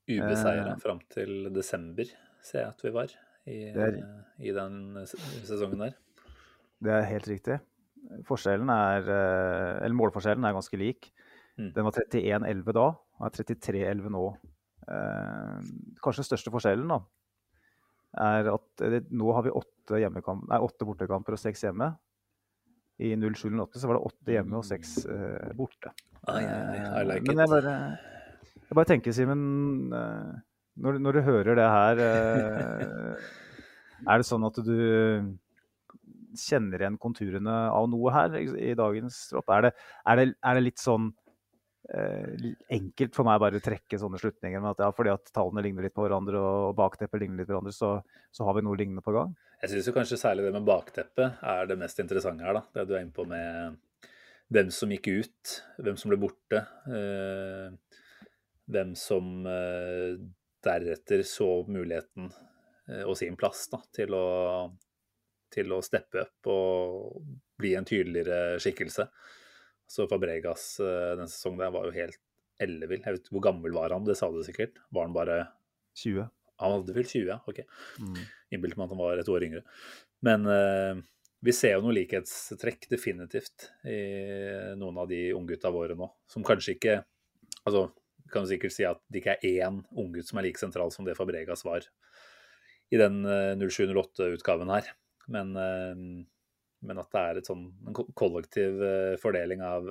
Ubeseira 0.05 0.73
eh, 0.75 0.81
fram 0.81 0.99
til 1.13 1.49
desember, 1.53 2.09
ser 2.45 2.61
jeg 2.61 2.73
at 2.75 2.83
vi 2.85 2.91
var 2.93 3.13
i, 3.49 3.57
er, 3.73 3.97
i, 4.37 4.51
den 4.53 4.99
sesongen 5.09 5.81
der. 5.81 5.95
Det 6.85 6.93
er 6.93 7.07
helt 7.09 7.29
riktig. 7.31 7.57
Er, 8.05 9.07
eh, 9.09 9.71
eller 9.81 9.97
målforskjellen 9.97 10.45
er 10.45 10.53
ganske 10.53 10.77
lik. 10.77 11.09
Mm. 11.55 11.71
Den 11.75 11.87
var 11.87 11.99
31-11 12.01 12.75
da, 12.75 12.87
og 13.19 13.27
er 13.27 13.35
33-11 13.37 14.11
nå. 14.11 14.23
Eh, 14.85 15.69
kanskje 16.03 16.21
den 16.21 16.29
største 16.29 16.51
forskjellen 16.53 16.89
da, 16.91 16.99
er 18.25 18.49
at 18.51 18.83
nå 19.11 19.31
har 19.35 19.45
vi 19.45 19.53
åtte, 19.55 19.99
nei, 19.99 20.59
åtte 20.59 20.87
bortekamper 20.87 21.37
og 21.37 21.41
seks 21.41 21.65
hjemme. 21.67 21.93
I 22.95 23.11
07-08 23.19 23.81
så 23.81 23.89
var 23.89 23.97
det 23.97 24.07
åtte 24.07 24.35
hjemme 24.35 24.59
og 24.59 24.67
seks 24.67 24.97
eh, 25.11 25.49
borte. 25.57 25.91
Ah, 26.25 26.39
yeah, 26.41 27.01
I 27.01 27.03
like 27.05 27.25
Men 27.27 27.41
jeg 27.43 27.51
bare, 27.51 27.73
jeg 28.55 28.77
bare 28.79 28.89
tenker, 28.89 29.13
Simen, 29.13 29.41
uh, 29.93 30.31
når, 30.81 31.01
når, 31.03 31.17
du 31.17 31.25
hører 31.27 31.59
det 31.59 31.65
her 31.69 31.99
uh, 32.01 33.27
Er 34.09 34.21
det 34.21 34.25
sånn 34.25 34.47
at 34.47 34.57
du 34.65 34.79
kjenner 36.35 36.81
igjen 36.81 36.97
konturene 36.99 37.53
av 37.71 37.85
noe 37.91 38.11
her 38.15 38.33
i 38.39 38.73
dagens 38.75 39.19
tropp? 39.29 39.53
Er 39.53 39.67
det, 39.67 39.71
er 40.07 40.19
det, 40.19 40.25
er 40.41 40.57
det 40.57 40.65
litt 40.65 40.81
sånn 40.81 41.11
enkelt 41.85 43.13
for 43.13 43.27
meg 43.27 43.37
bare 43.43 43.59
å 43.59 43.61
trekke 43.61 43.99
sånne 44.01 44.17
slutninger 44.17 44.57
Men 44.57 44.71
at 44.71 44.79
ja, 44.81 44.87
fordi 44.95 45.11
at 45.13 45.27
tallene 45.35 45.61
ligner 45.61 45.85
litt 45.85 45.93
på 45.93 46.01
hverandre 46.01 46.39
og 46.41 46.71
bakteppet 46.79 47.21
ligner 47.21 47.43
litt 47.43 47.49
på 47.49 47.53
hverandre, 47.53 47.75
så, 47.75 47.91
så 48.33 48.47
har 48.47 48.57
vi 48.57 48.63
noe 48.65 48.79
lignende 48.79 49.03
på 49.05 49.13
gang? 49.13 49.35
Jeg 49.61 49.71
syns 49.71 49.91
kanskje 49.93 50.17
særlig 50.17 50.47
det 50.47 50.55
med 50.55 50.65
bakteppet 50.65 51.43
er 51.45 51.69
det 51.69 51.77
mest 51.77 52.01
interessante 52.01 52.47
her. 52.47 52.57
da, 52.57 52.63
Det 52.73 52.87
du 52.89 52.95
er 52.95 53.05
inne 53.05 53.13
på 53.13 53.27
med 53.29 53.77
hvem 54.53 54.71
som 54.73 54.91
gikk 54.93 55.11
ut, 55.13 55.53
hvem 55.81 55.97
som 55.97 56.11
ble 56.11 56.19
borte. 56.21 56.63
Eh, 56.89 58.01
hvem 58.65 58.95
som 58.97 59.45
eh, 59.45 60.17
deretter 60.65 61.23
så 61.27 61.49
muligheten 61.69 62.31
eh, 62.89 63.03
og 63.05 63.17
sin 63.19 63.37
plass 63.37 63.67
da, 63.71 63.81
til 63.93 64.15
å, 64.17 64.27
til 65.53 65.73
å 65.73 65.81
steppe 65.85 66.25
opp 66.25 66.49
og 66.51 67.19
bli 67.59 67.75
en 67.77 67.87
tydeligere 67.87 68.57
skikkelse. 68.61 69.07
Så 69.87 70.07
Fabregas 70.09 70.75
eh, 70.83 71.13
den 71.19 71.29
sesongen 71.29 71.61
der 71.63 71.73
var 71.73 71.87
jo 71.87 71.95
helt 71.95 72.19
ellevill. 72.61 73.03
Jeg 73.03 73.17
vet 73.17 73.33
Hvor 73.33 73.43
gammel 73.43 73.75
var 73.75 73.93
han? 73.93 74.05
Det 74.07 74.17
sa 74.17 74.31
du 74.31 74.41
sikkert. 74.45 74.79
Var 74.95 75.07
han 75.07 75.15
bare 75.15 75.41
20? 76.01 76.29
Han 76.63 76.77
hadde 76.77 76.95
fylt 76.95 77.11
20, 77.11 77.27
ja. 77.29 77.39
Ok. 77.49 77.61
Mm. 77.99 78.21
Innbilte 78.55 78.79
meg 78.79 78.87
at 78.87 78.95
han 78.95 79.03
var 79.03 79.19
et 79.19 79.31
år 79.31 79.45
yngre. 79.47 79.63
Men 80.25 80.47
uh, 80.47 81.01
vi 81.43 81.53
ser 81.55 81.75
jo 81.75 81.83
noe 81.83 81.97
likhetstrekk 81.97 82.87
definitivt 82.89 83.69
i 83.91 83.99
noen 84.79 85.01
av 85.03 85.09
de 85.11 85.19
unggutta 85.35 85.71
våre 85.75 85.97
nå, 85.99 86.09
som 86.31 86.45
kanskje 86.47 86.77
ikke 86.77 87.01
Altså, 87.65 87.87
kan 88.29 88.43
du 88.45 88.49
sikkert 88.51 88.73
si 88.75 88.83
at 88.85 88.99
det 89.09 89.23
ikke 89.23 89.33
er 89.39 89.63
én 89.65 89.79
unggutt 89.97 90.27
som 90.29 90.37
er 90.37 90.45
like 90.45 90.61
sentral 90.61 90.91
som 90.93 91.05
det 91.07 91.15
Fabregas 91.17 91.63
var 91.65 91.81
i 92.93 92.99
den 93.01 93.25
07-08-utgaven 93.25 94.69
her. 94.69 94.91
Men, 95.33 95.55
men, 96.85 97.01
at 97.01 97.11
det 97.13 97.23
er 97.23 97.41
sånn, 97.47 97.65
en 97.87 97.97
kollektiv 98.17 98.79
fordeling 99.21 99.63
av, 99.65 99.89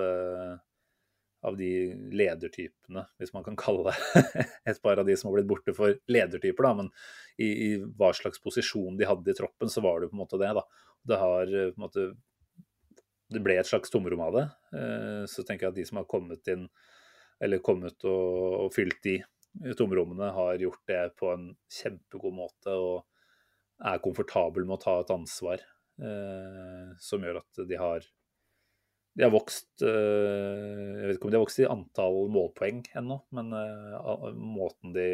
av 1.44 1.58
de 1.58 1.70
ledertypene, 2.14 3.04
hvis 3.20 3.34
man 3.34 3.44
kan 3.46 3.58
kalle 3.60 3.94
et 4.70 4.80
par 4.84 5.00
av 5.00 5.08
de 5.08 5.16
som 5.18 5.30
har 5.30 5.38
blitt 5.38 5.50
borte 5.50 5.74
for 5.76 5.98
ledertyper. 6.10 6.68
da, 6.68 6.74
Men 6.80 6.92
i, 7.36 7.48
i 7.50 7.70
hva 7.84 8.12
slags 8.16 8.42
posisjon 8.42 8.98
de 9.00 9.08
hadde 9.08 9.34
i 9.34 9.38
troppen, 9.38 9.72
så 9.72 9.84
var 9.84 10.00
det 10.00 10.12
på 10.12 10.18
en 10.18 10.24
måte 10.24 10.40
det. 10.40 10.54
da. 10.56 10.64
Det 11.04 11.20
har 11.20 11.50
på 11.50 11.74
en 11.74 11.86
måte 11.86 12.08
det 13.34 13.40
ble 13.42 13.56
et 13.58 13.68
slags 13.68 13.90
tomrom 13.90 14.20
av 14.22 14.36
det. 14.36 14.44
Så 15.32 15.42
tenker 15.42 15.66
jeg 15.66 15.72
at 15.72 15.78
de 15.78 15.86
som 15.88 15.98
har 15.98 16.10
kommet 16.10 16.48
inn 16.52 16.68
eller 17.42 17.62
kommet 17.64 18.04
og, 18.06 18.66
og 18.66 18.74
fylt 18.74 19.00
de 19.04 19.18
tomrommene, 19.78 20.30
har 20.34 20.58
gjort 20.62 20.82
det 20.90 21.02
på 21.18 21.30
en 21.32 21.48
kjempegod 21.70 22.34
måte 22.34 22.74
og 22.74 23.04
er 23.84 24.02
komfortabel 24.02 24.66
med 24.66 24.78
å 24.78 24.82
ta 24.84 24.94
et 25.02 25.12
ansvar 25.14 25.58
eh, 25.58 25.73
som 25.94 27.22
gjør 27.22 27.36
at 27.38 27.60
de 27.70 27.76
har 27.78 28.06
de 29.14 29.22
har 29.22 29.32
vokst 29.32 29.82
eh, 29.86 30.94
Jeg 30.98 31.06
vet 31.06 31.18
ikke 31.18 31.28
om 31.28 31.32
de 31.32 31.38
har 31.38 31.44
vokst 31.44 31.60
i 31.62 31.68
antall 31.70 32.16
målpoeng 32.34 32.80
ennå, 32.98 33.20
men 33.36 33.52
eh, 33.54 34.24
måten 34.34 34.94
de 34.96 35.10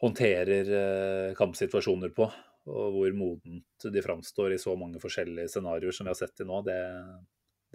håndterer 0.00 0.70
eh, 0.76 1.34
kampsituasjoner 1.36 2.14
på, 2.16 2.30
og 2.70 2.94
hvor 2.96 3.16
modent 3.16 3.88
de 3.92 4.04
framstår 4.04 4.54
i 4.56 4.60
så 4.62 4.72
mange 4.80 5.02
forskjellige 5.02 5.52
scenarioer 5.52 5.96
som 5.96 6.08
vi 6.08 6.14
har 6.14 6.20
sett 6.20 6.32
til 6.38 6.48
nå, 6.48 6.62
det, 6.64 6.78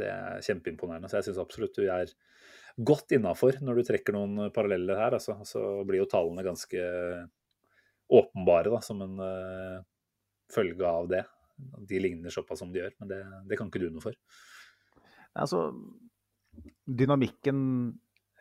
det 0.01 0.09
er 0.09 0.41
kjempeimponerende. 0.47 1.11
Så 1.11 1.19
jeg 1.19 1.29
syns 1.29 1.43
absolutt 1.45 1.77
du 1.77 1.85
er 1.85 2.09
godt 2.75 3.13
innafor 3.13 3.61
når 3.61 3.77
du 3.77 3.87
trekker 3.91 4.17
noen 4.17 4.49
paralleller 4.55 4.97
her. 4.97 5.19
Altså, 5.19 5.37
så 5.45 5.61
blir 5.85 6.01
jo 6.01 6.09
tallene 6.09 6.45
ganske 6.45 6.81
åpenbare 8.15 8.73
da, 8.73 8.81
som 8.85 8.99
en 9.01 9.21
uh, 9.21 9.77
følge 10.53 10.89
av 10.89 11.07
det. 11.13 11.23
De 11.57 12.01
ligner 12.01 12.33
såpass 12.33 12.61
som 12.63 12.71
de 12.73 12.81
gjør, 12.81 12.95
men 13.01 13.11
det, 13.11 13.21
det 13.49 13.59
kan 13.59 13.71
ikke 13.71 13.83
du 13.83 13.89
noe 13.89 14.03
for. 14.03 14.17
Altså, 15.35 15.67
dynamikken 16.87 17.59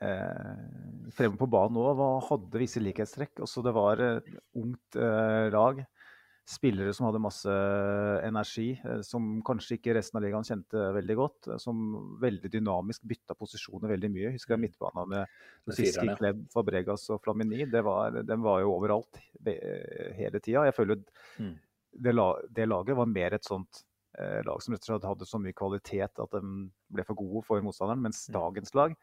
eh, 0.03 1.11
fremme 1.15 1.39
på 1.41 1.51
banen 1.51 1.81
òg 1.81 2.05
hadde 2.29 2.63
visse 2.63 2.83
likhetstrekk. 2.83 3.43
Også 3.45 3.65
det 3.67 3.75
var 3.77 4.03
et 4.03 4.31
ungt 4.61 4.99
eh, 5.01 5.51
lag 5.55 5.85
spillere 6.45 6.93
som 6.93 7.07
hadde 7.09 7.23
masse 7.25 7.53
energi, 8.27 8.75
eh, 8.77 9.01
som 9.07 9.39
kanskje 9.47 9.79
ikke 9.79 9.95
resten 9.97 10.21
av 10.21 10.27
ligaen 10.27 10.47
kjente 10.47 10.89
veldig 10.99 11.17
godt. 11.19 11.49
Eh, 11.49 11.61
som 11.63 11.85
veldig 12.23 12.51
dynamisk 12.53 13.07
bytta 13.11 13.37
posisjoner 13.39 13.95
veldig 13.95 14.11
mye. 14.13 14.33
Husker 14.37 14.57
jeg 14.57 14.65
midtbana 14.67 15.07
med 15.11 15.77
Siski, 15.77 16.09
Klebb, 16.19 16.45
Fabregas 16.53 17.09
og 17.15 17.23
Flamini. 17.25 17.65
Det 17.71 17.85
var, 17.87 18.21
den 18.23 18.45
var 18.45 18.61
jo 18.65 18.75
overalt 18.77 19.23
hele 19.45 20.41
tida. 20.41 20.67
Jeg 20.69 20.77
føler 20.77 21.01
mm. 21.41 21.55
Det, 21.95 22.15
det, 22.51 22.67
laget 22.67 22.97
var 22.97 23.11
mer 23.11 23.37
et 23.37 23.47
sånt 23.47 23.83
eh, 24.19 24.41
lag 24.47 24.63
som 24.63 24.75
rett 24.75 24.85
og 24.85 24.91
slett 24.91 25.09
hadde 25.09 25.29
så 25.29 25.41
mye 25.43 25.57
kvalitet 25.57 26.23
at 26.23 26.37
de 26.37 26.43
ble 26.95 27.07
for 27.07 27.19
gode 27.19 27.45
for 27.47 27.65
motstanderen. 27.65 28.03
Mens 28.05 28.27
mm. 28.29 28.35
dagens 28.37 28.75
lag 28.79 28.97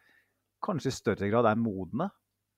kanskje 0.65 0.91
i 0.91 0.97
større 0.97 1.31
grad 1.31 1.49
er 1.49 1.59
modne. 1.59 2.11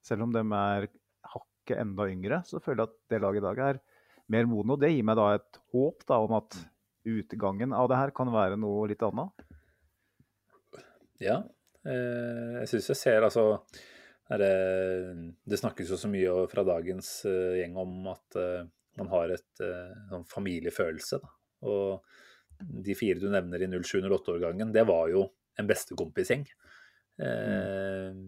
Selv 0.04 0.26
om 0.26 0.36
de 0.36 0.44
er 0.44 0.90
hakket 1.34 1.80
enda 1.80 2.10
yngre, 2.12 2.42
så 2.48 2.60
føler 2.64 2.84
jeg 2.84 2.92
at 2.92 3.00
det 3.14 3.22
laget 3.24 3.44
i 3.44 3.48
dag 3.48 3.64
er 3.70 3.82
mer 4.34 4.50
modne. 4.50 4.76
Og 4.76 4.84
det 4.84 4.92
gir 4.92 5.08
meg 5.08 5.20
da 5.20 5.30
et 5.38 5.64
håp 5.76 6.06
da, 6.10 6.20
om 6.20 6.38
at 6.42 6.60
utgangen 7.08 7.76
av 7.76 7.90
det 7.92 8.00
her 8.00 8.14
kan 8.16 8.32
være 8.32 8.60
noe 8.60 8.88
litt 8.92 9.04
annet. 9.04 9.48
Ja, 11.24 11.40
eh, 11.88 12.62
jeg 12.64 12.70
syns 12.72 12.92
jeg 12.92 13.00
ser 13.00 13.28
altså 13.28 13.48
det, 14.40 14.54
det 15.46 15.60
snakkes 15.60 15.92
jo 15.94 15.98
så 16.00 16.10
mye 16.10 16.46
fra 16.50 16.64
dagens 16.66 17.10
uh, 17.28 17.54
gjeng 17.60 17.76
om 17.78 18.08
at 18.10 18.38
man 19.00 19.10
har 19.12 19.34
et 19.34 19.64
uh, 19.64 19.94
sånn 20.12 20.28
familiefølelse. 20.30 21.20
Da. 21.24 21.32
Og 21.70 22.68
de 22.84 22.96
fire 22.98 23.22
du 23.22 23.30
nevner 23.34 23.64
i 23.64 23.70
07-08-årgangen, 23.72 24.74
det 24.76 24.86
var 24.90 25.10
jo 25.12 25.28
en 25.60 25.70
bestekompisgjeng. 25.70 26.46
Mm. 27.22 28.22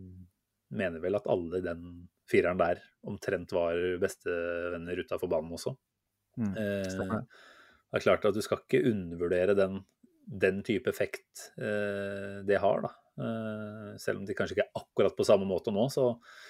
Mener 0.78 1.02
vel 1.02 1.18
at 1.18 1.26
alle 1.32 1.62
den 1.66 1.86
fireren 2.30 2.60
der 2.60 2.82
omtrent 3.06 3.54
var 3.56 3.78
bestevenner 4.02 5.02
utafor 5.02 5.30
banen 5.32 5.56
også. 5.58 5.76
Mm, 6.38 6.52
eh, 6.60 7.16
det 7.16 8.00
er 8.00 8.04
klart 8.04 8.26
at 8.28 8.36
du 8.36 8.42
skal 8.44 8.64
ikke 8.64 8.84
undervurdere 8.92 9.56
den, 9.58 9.80
den 10.26 10.62
type 10.68 10.90
effekt 10.92 11.50
eh, 11.58 12.42
det 12.48 12.60
har, 12.64 12.86
da. 12.88 12.94
Eh, 13.18 13.98
selv 13.98 14.20
om 14.20 14.26
de 14.28 14.36
kanskje 14.36 14.58
ikke 14.58 14.66
er 14.66 14.82
akkurat 14.82 15.16
på 15.16 15.26
samme 15.28 15.48
måte 15.48 15.72
nå, 15.72 15.88
så, 15.92 16.10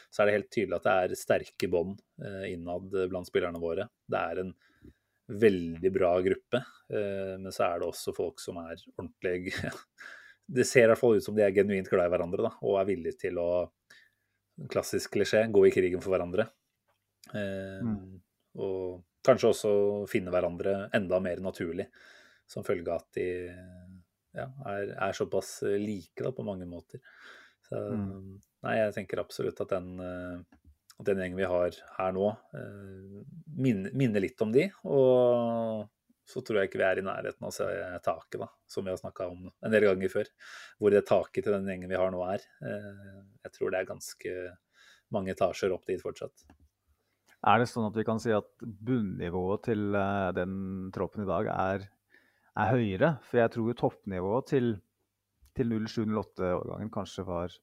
så 0.10 0.22
er 0.22 0.30
det 0.30 0.38
helt 0.40 0.52
tydelig 0.54 0.80
at 0.80 0.88
det 0.88 0.96
er 0.96 1.20
sterke 1.20 1.70
bånd 1.70 2.00
eh, 2.26 2.48
innad 2.56 2.90
blant 3.12 3.30
spillerne 3.30 3.62
våre. 3.62 3.88
Det 4.10 4.22
er 4.22 4.42
en 4.42 4.52
veldig 5.46 5.92
bra 5.94 6.12
gruppe, 6.26 6.62
eh, 6.90 7.36
men 7.42 7.54
så 7.54 7.68
er 7.68 7.82
det 7.82 7.90
også 7.90 8.16
folk 8.18 8.42
som 8.42 8.62
er 8.64 8.78
ordentlig 8.98 9.54
Det 10.46 10.62
ser 10.70 10.86
i 10.86 10.90
hvert 10.92 11.02
fall 11.02 11.16
ut 11.18 11.26
som 11.26 11.34
de 11.34 11.42
er 11.42 11.54
genuint 11.56 11.88
glad 11.90 12.06
i 12.06 12.12
hverandre 12.14 12.44
da, 12.46 12.52
og 12.62 12.76
er 12.78 12.86
villige 12.86 13.18
til 13.24 13.40
å 13.42 13.50
klassisk 14.70 15.16
klisjé, 15.16 15.48
gå 15.50 15.64
i 15.66 15.72
krigen 15.74 16.04
for 16.04 16.14
hverandre. 16.14 16.46
Mm. 17.34 17.96
Og 18.62 19.00
kanskje 19.26 19.50
også 19.50 19.72
finne 20.12 20.30
hverandre 20.30 20.76
enda 20.94 21.18
mer 21.26 21.42
naturlig, 21.42 21.88
som 22.46 22.62
følge 22.68 22.94
av 22.94 23.02
at 23.02 23.18
de 23.18 23.26
ja, 24.36 24.50
er, 24.70 24.92
er, 24.94 25.16
såpass 25.16 25.58
like 25.80 26.24
da, 26.24 26.32
på 26.36 26.46
mange 26.48 26.68
måter. 26.70 27.02
Så, 27.66 27.80
mm. 27.80 28.36
Nei, 28.66 28.78
jeg 28.82 28.94
tenker 28.98 29.22
absolutt 29.22 29.62
at 29.64 29.74
den, 29.74 29.96
eh, 30.02 30.62
den 31.08 31.22
gjengen 31.22 31.40
vi 31.40 31.50
har 31.50 31.78
her 31.98 32.16
nå, 32.16 32.30
eh, 32.58 33.22
minner, 33.56 33.94
minner 33.98 34.24
litt 34.24 34.42
om 34.46 34.54
de. 34.56 34.68
Og 34.90 35.86
så 36.26 36.42
tror 36.42 36.60
jeg 36.60 36.72
ikke 36.72 36.82
vi 36.82 36.88
er 36.88 37.00
i 37.02 37.06
nærheten 37.06 37.46
av 37.46 37.52
å 37.52 37.54
se 37.54 37.66
taket, 38.06 38.40
da, 38.42 38.50
som 38.70 38.86
vi 38.86 38.94
har 38.94 39.02
snakka 39.02 39.30
om 39.30 39.48
en 39.50 39.74
del 39.74 39.86
ganger 39.86 40.14
før. 40.14 40.30
Hvor 40.82 40.94
det 40.94 41.06
taket 41.10 41.46
til 41.46 41.54
den 41.54 41.70
gjengen 41.70 41.92
vi 41.92 42.00
har 42.02 42.14
nå 42.14 42.22
er. 42.28 42.46
Eh, 42.66 43.18
jeg 43.46 43.58
tror 43.58 43.74
det 43.74 43.82
er 43.82 43.92
ganske 43.92 44.38
mange 45.14 45.36
etasjer 45.36 45.74
opp 45.76 45.86
dit 45.90 46.02
fortsatt. 46.02 46.48
Er 47.46 47.62
det 47.62 47.70
sånn 47.70 47.86
at 47.86 47.98
vi 47.98 48.06
kan 48.08 48.18
si 48.22 48.32
at 48.34 48.48
bunnivået 48.64 49.68
til 49.68 49.94
eh, 49.94 50.32
den 50.38 50.56
troppen 50.96 51.26
i 51.26 51.30
dag 51.30 51.52
er, 51.54 51.86
er 52.56 52.72
høyere? 52.72 53.12
For 53.28 53.42
jeg 53.42 53.54
tror 53.56 53.78
toppnivået 53.80 54.52
til, 54.54 54.76
til 55.58 55.76
07-08-årgangen 55.76 56.92
kanskje 56.94 57.26
var 57.28 57.56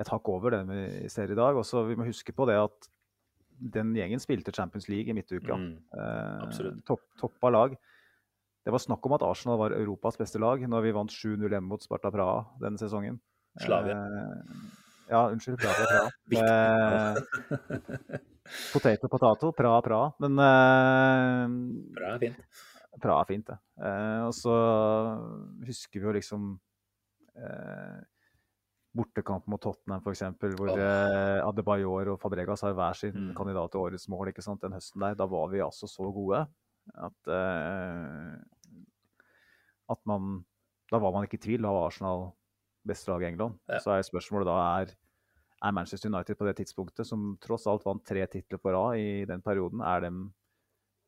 et 0.00 0.10
hakk 0.10 0.28
over 0.28 0.56
det 0.56 0.62
vi 0.68 1.08
ser 1.12 1.30
i 1.30 1.38
dag. 1.38 1.56
Også, 1.58 1.84
vi 1.88 1.96
må 1.98 2.08
huske 2.08 2.34
på 2.34 2.46
det 2.50 2.58
at 2.60 2.90
den 3.72 3.92
gjengen 3.94 4.20
spilte 4.22 4.54
Champions 4.54 4.88
League 4.90 5.10
i 5.10 5.16
midtuka. 5.16 5.54
Mm, 5.54 5.76
eh, 5.94 6.78
topp, 6.88 7.04
toppa 7.20 7.52
lag. 7.52 7.76
Det 8.62 8.70
var 8.70 8.82
snakk 8.82 9.06
om 9.06 9.16
at 9.16 9.24
Arsenal 9.26 9.58
var 9.58 9.74
Europas 9.74 10.18
beste 10.18 10.38
lag 10.42 10.62
når 10.70 10.86
vi 10.86 10.94
vant 10.94 11.10
7-0 11.10 11.48
hjemme 11.48 11.66
mot 11.66 11.82
Sparta 11.82 12.10
Praha 12.14 12.44
denne 12.62 12.78
sesongen. 12.78 13.20
Slavia. 13.62 13.98
Eh, 13.98 14.66
ja, 15.12 15.24
unnskyld. 15.28 15.58
Praha, 15.62 16.10
Praha. 16.30 17.14
eh, 17.62 18.20
potato, 18.72 19.10
potato. 19.12 19.52
Praha, 19.52 19.82
Praha. 19.84 20.12
Men 20.22 20.44
eh, 20.46 21.56
Bra, 21.98 22.14
fint. 22.22 22.38
Er 22.92 23.24
fint, 23.24 23.46
det. 23.48 23.56
Eh, 23.80 24.22
og 24.26 24.34
så 24.36 24.54
husker 25.64 26.00
vi 26.00 26.06
jo 26.06 26.12
liksom 26.12 26.50
eh, 27.40 28.00
bortekamp 28.92 29.46
mot 29.48 29.62
Tottenham 29.62 30.02
f.eks., 30.04 30.24
hvor 30.58 30.72
eh, 30.74 31.40
Adebayor 31.40 32.12
og 32.12 32.20
Fabregas 32.20 32.64
har 32.66 32.76
hver 32.76 32.98
sin 32.98 33.16
mm. 33.16 33.32
kandidat 33.38 33.72
til 33.72 33.80
årets 33.86 34.08
mål 34.12 34.32
ikke 34.32 34.44
sant, 34.44 34.60
den 34.64 34.76
høsten 34.76 35.04
der. 35.04 35.16
Da 35.18 35.26
var 35.30 35.48
vi 35.52 35.64
altså 35.64 35.88
så 35.88 36.10
gode 36.12 36.44
at, 36.92 37.32
eh, 37.32 38.36
at 39.92 40.00
man 40.08 40.44
Da 40.92 40.98
var 41.00 41.12
man 41.14 41.24
ikke 41.24 41.38
i 41.40 41.46
tvil. 41.46 41.62
Da 41.64 41.72
var 41.72 41.86
Arsenal 41.88 42.26
beste 42.84 43.08
lag 43.08 43.22
i 43.22 43.30
England. 43.30 43.56
Ja. 43.70 43.78
Så 43.80 43.94
er 43.94 44.04
spørsmålet 44.04 44.50
da 44.50 44.56
er, 44.82 44.90
er 45.64 45.72
Manchester 45.72 46.10
United 46.12 46.36
på 46.36 46.44
det 46.44 46.56
tidspunktet, 46.58 47.06
som 47.08 47.38
tross 47.40 47.64
alt 47.70 47.86
vant 47.86 48.04
tre 48.04 48.26
titler 48.28 48.60
på 48.60 48.74
rad 48.74 48.98
i 49.00 49.24
den 49.24 49.40
perioden, 49.40 49.80
er 49.80 50.04
dem, 50.04 50.26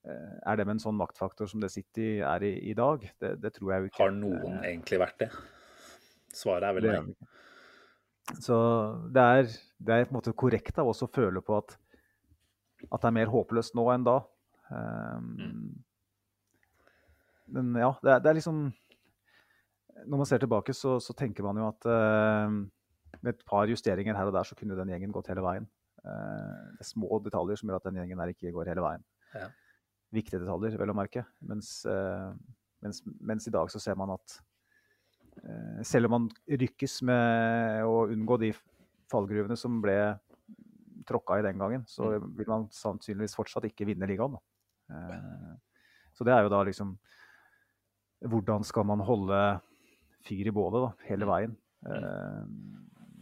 er 0.04 0.58
dem 0.60 0.68
en 0.68 0.80
sånn 0.82 0.98
maktfaktor 0.98 1.48
som 1.48 1.62
det 1.62 1.70
City 1.72 2.18
er 2.20 2.44
i 2.44 2.52
i 2.70 2.74
dag? 2.76 3.04
Det, 3.20 3.34
det 3.40 3.54
tror 3.56 3.72
jeg 3.72 3.84
jo 3.84 3.90
ikke. 3.90 4.02
Har 4.02 4.12
noen 4.16 4.58
egentlig 4.60 5.00
vært 5.00 5.22
det? 5.24 5.30
Svaret 6.34 6.68
er 6.68 6.76
vel 6.76 6.90
nei. 6.90 7.30
Så 8.40 8.56
det 9.12 9.22
er, 9.22 9.48
det 9.78 9.96
er, 9.96 10.06
på 10.06 10.14
en 10.14 10.18
måte 10.18 10.36
korrekt 10.36 10.78
av 10.80 10.88
oss 10.88 11.04
å 11.04 11.10
føle 11.12 11.42
på 11.44 11.58
at, 11.58 11.74
at 12.88 13.02
det 13.02 13.10
er 13.10 13.16
mer 13.18 13.32
håpløst 13.32 13.76
nå 13.76 13.84
enn 13.92 14.06
da. 14.06 14.16
Um, 14.70 15.74
men 17.52 17.74
ja, 17.76 17.92
det 18.00 18.14
er, 18.14 18.22
det 18.24 18.30
er, 18.30 18.36
liksom 18.38 18.60
Når 20.08 20.20
man 20.22 20.26
ser 20.26 20.40
tilbake, 20.40 20.72
så, 20.72 20.96
så 21.04 21.12
tenker 21.12 21.44
man 21.44 21.60
jo 21.60 21.68
at 21.68 21.86
uh, 21.86 22.48
med 23.20 23.34
et 23.34 23.44
par 23.46 23.68
justeringer 23.70 24.16
her 24.16 24.30
og 24.30 24.34
der, 24.36 24.48
så 24.48 24.56
kunne 24.58 24.76
den 24.78 24.90
gjengen 24.94 25.12
gått 25.14 25.28
hele 25.30 25.44
veien. 25.44 25.68
Uh, 26.00 26.72
det 26.74 26.86
er 26.86 26.88
små 26.88 27.20
detaljer 27.24 27.60
som 27.60 27.68
gjør 27.68 27.82
at 27.82 27.90
den 27.90 28.00
gjengen 28.00 28.24
her 28.24 28.32
ikke 28.32 28.52
går 28.56 28.72
hele 28.72 28.84
veien. 28.84 29.04
Ja. 29.36 29.50
Viktige 30.14 30.42
detaljer, 30.42 30.78
vel 30.78 30.92
å 30.92 30.96
merke. 30.96 31.24
Mens, 31.48 31.80
uh, 31.90 32.30
mens, 32.84 33.02
mens, 33.18 33.48
i 33.50 33.54
dag 33.54 33.70
så 33.72 33.82
ser 33.82 33.98
man 33.98 34.14
at 34.14 34.38
Eh, 35.42 35.82
selv 35.82 36.08
om 36.08 36.14
man 36.16 36.28
rykkes 36.46 37.00
med 37.08 37.82
å 37.88 38.04
unngå 38.12 38.38
de 38.42 38.52
fallgruvene 39.10 39.56
som 39.58 39.80
ble 39.82 39.98
tråkka 41.08 41.40
i 41.40 41.44
den 41.44 41.60
gangen, 41.60 41.84
så 41.90 42.14
vil 42.22 42.48
man 42.48 42.68
sannsynligvis 42.72 43.36
fortsatt 43.36 43.66
ikke 43.68 43.88
vinne 43.88 44.08
ligaen. 44.08 44.38
Eh, 44.90 45.52
så 46.14 46.26
det 46.26 46.34
er 46.34 46.46
jo 46.46 46.52
da 46.52 46.64
liksom 46.66 46.98
Hvordan 48.24 48.62
skal 48.64 48.86
man 48.88 49.02
holde 49.04 49.38
fyr 50.24 50.48
i 50.48 50.52
bålet 50.54 50.80
da, 50.80 50.90
hele 51.10 51.26
veien? 51.28 51.56
Eh, 51.84 52.44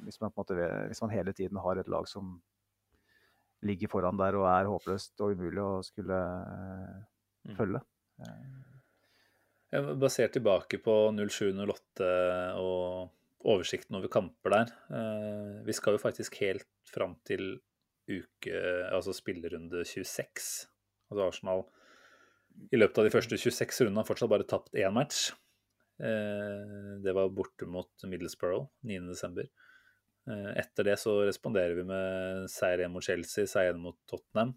hvis, 0.05 0.21
man 0.21 0.31
på 0.31 0.45
en 0.45 0.45
måte, 0.45 0.67
hvis 0.93 1.03
man 1.03 1.11
hele 1.11 1.33
tiden 1.35 1.59
har 1.59 1.81
et 1.81 1.91
lag 1.91 2.07
som 2.07 2.37
ligger 3.63 3.91
foran 3.93 4.19
der 4.19 4.37
og 4.41 4.47
er 4.51 4.69
håpløst 4.71 5.21
og 5.23 5.35
umulig 5.37 5.63
å 5.63 5.83
skulle 5.87 6.19
eh, 6.19 7.55
følge. 7.59 7.81
Jeg 9.73 9.97
Basert 10.03 10.35
tilbake 10.37 10.79
på 10.85 10.95
07-08 11.17 12.09
og 12.61 13.47
oversikten 13.49 13.97
over 13.99 14.11
kamper 14.13 14.53
der. 14.53 14.73
eh, 14.93 15.63
Vi 15.67 15.73
skal 15.77 15.97
jo 15.97 16.03
faktisk 16.03 16.37
helt 16.43 16.69
fram 16.93 17.17
til 17.27 17.55
uke, 18.11 18.53
altså 18.93 19.15
spillerunde 19.17 19.85
26. 19.87 20.67
Altså 21.11 21.27
Arsenal 21.29 21.65
i 22.73 22.77
løpet 22.77 22.99
av 23.01 23.07
de 23.07 23.13
første 23.15 23.39
26 23.41 23.87
rundene 23.87 24.03
har 24.03 24.09
fortsatt 24.11 24.29
bare 24.29 24.45
tapt 24.49 24.75
én 24.77 24.93
match. 24.93 25.31
Eh, 26.03 26.99
Det 27.03 27.15
var 27.17 27.31
borte 27.33 27.65
mot 27.67 27.89
Middlesbrough 28.05 28.69
9.12. 28.85 29.49
Etter 30.31 30.87
det 30.87 30.99
så 31.03 31.17
responderer 31.27 31.75
vi 31.81 31.83
med 31.89 32.45
seier 32.53 32.79
igjen 32.85 32.93
mot 32.95 33.03
Chelsea, 33.03 33.47
seier 33.51 33.73
igjen 33.73 33.83
mot 33.83 33.97
Tottenham. 34.07 34.53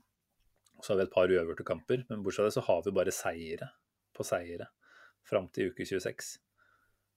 Så 0.83 0.91
har 0.93 0.99
vi 0.99 1.05
et 1.07 1.13
par 1.15 1.31
uøverte 1.31 1.65
kamper, 1.65 2.03
men 2.09 2.21
bortsett 2.21 2.43
fra 2.43 2.49
det 2.51 2.53
så 2.57 2.65
har 2.67 2.81
vi 2.85 2.91
bare 2.93 3.13
seire 3.15 3.69
på 4.15 4.23
seire 4.27 4.67
fram 5.25 5.47
til 5.55 5.71
uke 5.71 5.87
26. 5.87 6.35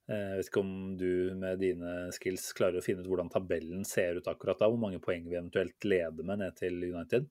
Eh, 0.08 0.16
Jeg 0.16 0.36
vet 0.38 0.48
ikke 0.48 0.62
om 0.62 0.96
du 0.96 1.10
med 1.36 1.58
dine 1.60 1.96
skills 2.16 2.46
klarer 2.56 2.80
å 2.80 2.84
finne 2.84 3.02
ut 3.04 3.10
hvordan 3.10 3.28
tabellen 3.34 3.84
ser 3.84 4.16
ut 4.16 4.30
akkurat 4.32 4.58
da, 4.62 4.70
hvor 4.70 4.80
mange 4.80 5.00
poeng 5.04 5.26
vi 5.28 5.36
eventuelt 5.36 5.84
leder 5.84 6.24
med 6.24 6.40
ned 6.40 6.56
til 6.56 6.78
United. 6.88 7.28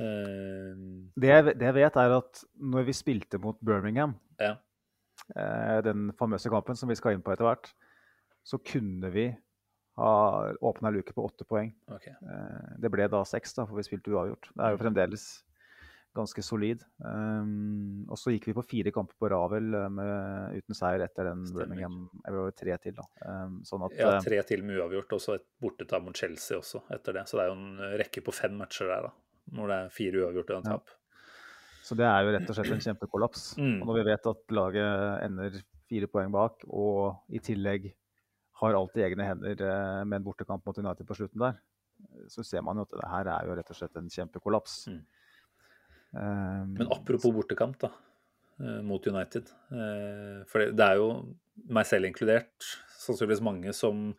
Eh, 0.00 0.72
Det 1.20 1.28
jeg, 1.28 1.44
det 1.60 1.66
jeg 1.68 1.76
vet, 1.76 1.96
er 2.00 2.16
at 2.16 2.44
når 2.56 2.86
vi 2.88 2.92
spilte 2.96 3.38
mot 3.42 3.58
Birmingham, 3.60 4.14
Ja. 4.40 4.54
eh, 5.36 5.80
den 5.84 6.12
famøse 6.16 6.48
kampen 6.48 6.74
som 6.76 6.88
vi 6.88 6.94
skal 6.96 7.12
inn 7.18 7.22
på 7.22 7.32
etter 7.34 7.44
hvert, 7.44 7.74
så 8.44 8.56
kunne 8.64 9.10
vi 9.12 9.26
ha 10.00 10.52
åpna 10.64 10.90
luke 10.90 11.12
på 11.12 11.24
åtte 11.24 11.44
poeng. 11.48 11.72
Ok. 11.92 12.06
Eh, 12.08 12.76
Det 12.80 12.90
ble 12.92 13.08
da 13.12 13.24
seks, 13.28 13.54
da, 13.58 13.66
for 13.68 13.76
vi 13.76 13.86
spilte 13.86 14.12
uavgjort. 14.12 14.52
Det 14.54 14.64
er 14.64 14.76
jo 14.76 14.80
fremdeles 14.80 15.26
ganske 16.12 16.42
solid. 16.44 16.82
Um, 17.00 18.04
og 18.10 18.18
så 18.20 18.34
gikk 18.34 18.50
vi 18.50 18.54
på 18.56 18.64
fire 18.68 18.92
kamper 18.92 19.16
på 19.16 19.30
Ravel 19.32 19.72
eh, 19.78 19.88
med, 19.92 20.58
uten 20.60 20.76
seier 20.76 21.04
etter 21.06 21.30
den. 21.30 21.44
Birmingham. 21.56 22.02
Det 22.20 22.34
var 22.36 22.56
tre 22.56 22.76
til, 22.84 22.96
da. 22.98 23.06
Um, 23.24 23.60
sånn 23.68 23.86
at 23.86 23.96
Ja, 23.96 24.10
eh, 24.18 24.24
tre 24.24 24.40
til 24.48 24.64
med 24.66 24.80
uavgjort, 24.80 25.14
og 25.16 25.22
så 25.24 25.36
et 25.38 25.46
bortetap 25.62 26.04
mot 26.04 26.16
Chelsea 26.16 26.58
også 26.58 26.82
etter 26.92 27.16
det. 27.16 27.24
Så 27.30 27.38
det 27.40 27.46
er 27.46 27.52
jo 27.52 27.56
en 27.56 28.00
rekke 28.02 28.24
på 28.24 28.34
fem 28.36 28.58
matcher 28.60 28.92
der, 28.92 29.08
da. 29.08 29.14
Når 29.56 29.72
det 29.72 29.78
er 29.78 29.96
fire 29.96 30.26
uavgjort 30.26 30.52
og 30.52 30.60
en 30.60 30.74
Ja. 30.74 30.80
Så 31.82 31.96
det 31.98 32.06
er 32.06 32.22
jo 32.22 32.30
rett 32.36 32.50
og 32.50 32.54
slett 32.54 32.76
en 32.76 32.84
kjempekollaps. 32.84 33.46
Mm. 33.58 33.80
Og 33.80 33.88
når 33.88 33.96
vi 33.96 34.04
vet 34.06 34.26
at 34.30 34.52
laget 34.54 35.24
ender 35.26 35.56
fire 35.90 36.08
poeng 36.12 36.30
bak, 36.30 36.62
og 36.68 37.16
i 37.34 37.40
tillegg 37.42 37.88
har 38.62 38.78
alt 38.78 38.96
i 38.98 39.04
egne 39.06 39.26
hender 39.26 39.62
eh, 39.66 40.04
med 40.06 40.20
en 40.20 40.26
bortekamp 40.26 40.64
mot 40.66 40.78
United 40.78 41.08
på 41.08 41.16
slutten 41.18 41.42
der, 41.42 41.58
så 42.30 42.44
ser 42.46 42.62
man 42.66 42.78
jo 42.80 42.86
at 42.86 42.94
det 42.98 43.10
her 43.10 43.28
er 43.34 43.48
jo 43.48 43.56
rett 43.58 43.74
og 43.74 43.78
slett 43.78 43.98
en 44.00 44.10
kjempekollaps. 44.10 44.78
Mm. 44.90 45.02
Um, 46.12 46.72
Men 46.76 46.90
apropos 46.92 47.32
bortekamp, 47.32 47.78
da, 47.80 47.90
eh, 48.60 48.80
mot 48.84 49.06
United. 49.06 49.48
Eh, 49.72 50.44
For 50.50 50.72
det 50.72 50.86
er 50.86 51.00
jo 51.00 51.08
meg 51.72 51.86
selv 51.88 52.08
inkludert, 52.08 52.66
sannsynligvis 53.00 53.44
mange 53.44 53.72
som 53.76 54.10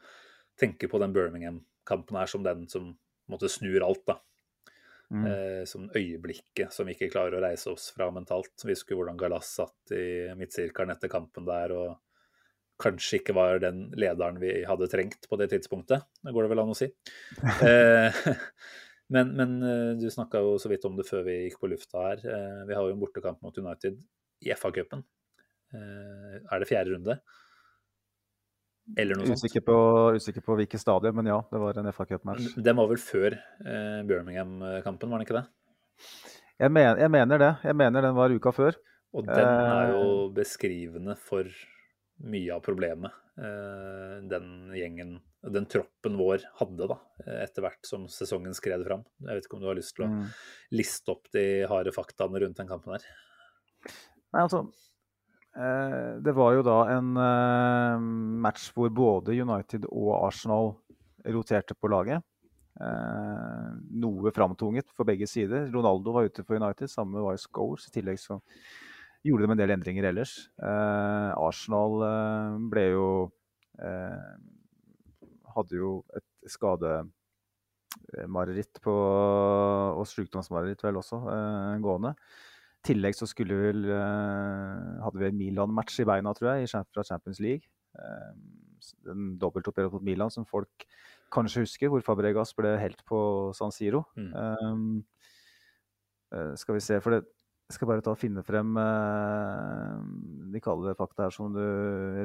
tenker 0.59 0.89
på 0.89 0.99
den 1.01 1.13
Birmingham-kampen 1.13 2.17
her 2.17 2.29
som 2.29 2.43
den 2.45 2.67
som 2.69 2.93
måte 3.29 3.49
snur 3.49 3.85
alt, 3.85 4.05
da. 4.09 4.19
mm, 5.11 5.25
Eh, 5.27 5.65
Som 5.65 5.89
øyeblikket 5.89 6.71
som 6.73 6.87
vi 6.87 6.95
ikke 6.95 7.11
klarer 7.11 7.37
å 7.37 7.43
reise 7.43 7.71
oss 7.71 7.91
fra 7.91 8.09
mentalt. 8.11 8.55
Vi 8.63 8.73
husker 8.73 8.95
hvordan 8.95 9.17
Galas 9.17 9.53
satt 9.55 9.91
i 9.91 10.33
midtsirkelen 10.35 10.91
etter 10.91 11.09
kampen 11.09 11.45
der 11.45 11.71
og 11.71 11.97
kanskje 12.81 13.19
ikke 13.19 13.35
var 13.37 13.59
den 13.63 13.85
lederen 13.99 14.39
vi 14.41 14.55
hadde 14.67 14.89
trengt 14.91 15.27
på 15.29 15.37
det 15.39 15.49
tidspunktet. 15.53 16.05
Det 16.23 16.33
går 16.33 16.45
det 16.45 16.53
vel 16.53 16.63
an 16.65 16.73
å 16.73 16.79
si. 16.79 16.89
Eh, 17.69 18.23
Men, 19.13 19.33
men 19.37 19.51
eh, 19.67 19.89
du 19.99 20.07
snakka 20.09 20.39
jo 20.41 20.53
så 20.57 20.69
vidt 20.71 20.85
om 20.87 20.95
det 20.97 21.03
før 21.05 21.25
vi 21.27 21.33
gikk 21.43 21.59
på 21.61 21.67
lufta 21.69 22.01
her. 22.01 22.21
Eh, 22.23 22.61
Vi 22.69 22.73
har 22.73 22.87
jo 22.87 22.93
en 22.95 23.01
bortekamp 23.01 23.43
mot 23.45 23.57
United 23.59 23.99
i 24.41 24.53
FA-cupen. 24.55 25.03
Er 25.75 26.61
det 26.63 26.69
fjerde 26.69 26.95
runde? 26.95 27.17
Eller 28.97 29.19
noe 29.19 29.27
sånt. 29.27 29.43
usikker, 29.43 29.61
på, 29.67 29.75
usikker 30.17 30.45
på 30.45 30.55
hvilket 30.57 30.81
stadie, 30.81 31.11
men 31.13 31.29
ja, 31.29 31.37
det 31.51 31.61
var 31.61 31.77
en 31.77 31.91
FA-cupmatch. 31.93 32.55
Den 32.63 32.79
var 32.79 32.89
vel 32.89 33.01
før 33.03 33.37
Birmingham-kampen, 34.09 35.11
var 35.11 35.21
den 35.21 35.27
ikke 35.27 35.37
det? 35.41 35.45
Jeg, 36.63 36.71
mener, 36.71 37.03
jeg 37.03 37.13
mener 37.13 37.43
det. 37.43 37.51
Jeg 37.69 37.79
mener 37.83 38.07
den 38.07 38.17
var 38.17 38.33
uka 38.33 38.55
før. 38.55 38.79
Og 39.13 39.29
den 39.29 39.45
er 39.45 39.93
jo 39.93 40.09
beskrivende 40.33 41.19
for 41.21 41.49
mye 42.21 42.53
av 42.53 42.61
problemet 42.63 43.11
eh, 43.37 44.21
den 44.29 44.71
gjengen, 44.77 45.15
den 45.43 45.65
troppen 45.65 46.17
vår 46.19 46.45
hadde 46.59 46.87
da, 46.87 46.97
etter 47.43 47.65
hvert 47.65 47.85
som 47.87 48.05
sesongen 48.07 48.53
skred 48.55 48.85
fram. 48.85 49.03
Jeg 49.25 49.35
vet 49.39 49.47
ikke 49.47 49.57
om 49.57 49.63
du 49.63 49.67
har 49.71 49.79
lyst 49.79 49.95
til 49.97 50.05
å 50.05 50.11
Mm. 50.13 50.27
liste 50.71 51.11
opp 51.11 51.29
de 51.33 51.65
harde 51.67 51.91
faktaene 51.91 52.39
rundt 52.39 52.57
den 52.57 52.67
kampen 52.69 52.93
her? 52.93 53.03
Nei, 54.33 54.41
altså 54.41 54.63
eh, 55.55 56.19
Det 56.23 56.33
var 56.33 56.53
jo 56.53 56.63
da 56.63 56.77
en 56.95 57.17
eh, 57.17 57.99
match 58.45 58.71
hvor 58.73 58.89
både 58.89 59.35
United 59.35 59.85
og 59.91 60.27
Arsenal 60.27 60.75
roterte 61.25 61.75
på 61.75 61.91
laget. 61.91 62.23
Eh, 62.81 63.67
noe 63.91 64.31
framtunget 64.33 64.89
for 64.95 65.05
begge 65.05 65.27
sider. 65.29 65.67
Ronaldo 65.71 66.11
var 66.15 66.25
ute 66.25 66.43
for 66.43 66.57
United, 66.57 66.89
samme 66.89 67.21
var 67.21 67.35
jo 67.35 67.43
Scholes. 67.45 67.85
I 67.87 67.93
tillegg 67.99 68.17
så 68.19 68.39
gjorde 69.23 69.45
de 69.45 69.51
en 69.55 69.61
del 69.61 69.73
endringer 69.75 70.05
ellers. 70.09 70.33
Eh, 70.59 71.31
Arsenal 71.39 71.93
eh, 72.07 72.49
ble 72.73 72.85
jo 72.91 73.07
eh, 73.79 74.33
Hadde 75.53 75.75
jo 75.77 76.01
et 76.17 76.29
skademareritt 76.49 78.75
på 78.81 78.93
Og 79.99 80.05
sykdomsmareritt 80.09 80.81
vel 80.81 80.97
også 80.97 81.17
eh, 81.29 81.77
gående. 81.83 82.11
I 82.81 82.83
tillegg 82.89 83.13
så 83.15 83.25
skulle 83.29 83.55
vi 83.55 83.61
vel 83.69 83.81
hadde 83.93 85.19
vi 85.21 85.29
en 85.29 85.39
Milan-match 85.39 85.95
i 86.03 86.09
beina, 86.09 86.33
tror 86.35 86.47
jeg, 86.51 86.59
i, 86.65 86.67
fra 86.91 87.03
Champions 87.07 87.39
League. 87.39 87.65
Eh, 87.95 88.31
en 89.13 89.21
dobbeltoppgjør 89.39 89.93
mot 89.93 90.03
Milan 90.03 90.31
som 90.33 90.45
folk 90.49 90.73
kanskje 91.33 91.63
husker, 91.63 91.87
hvor 91.89 92.01
Fabregas 92.03 92.55
ble 92.57 92.79
helt 92.81 93.01
på 93.07 93.19
San 93.55 93.71
Siro. 93.71 94.03
Mm. 94.19 94.99
Eh, 96.33 96.53
skal 96.59 96.77
vi 96.77 96.83
se, 96.83 96.99
for 97.01 97.15
det 97.15 97.23
jeg 97.73 97.79
skal 97.79 97.89
bare 97.89 98.03
ta 98.05 98.11
og 98.13 98.19
finne 98.21 98.43
frem 98.45 98.75
eh, 98.77 100.01
de 100.53 100.59
kalde 100.61 100.93
fakta 100.93 101.25
her 101.25 101.33
som 101.33 101.49
du 101.55 101.61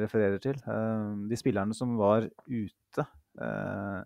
refererer 0.02 0.36
til. 0.44 0.58
Eh, 0.60 1.04
de 1.30 1.38
spillerne 1.40 1.72
som 1.76 1.94
var 1.96 2.26
ute 2.44 3.04
eh, 3.40 4.00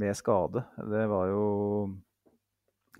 med 0.00 0.16
skade, 0.16 0.62
det 0.88 1.02
var 1.12 1.28
jo 1.28 1.44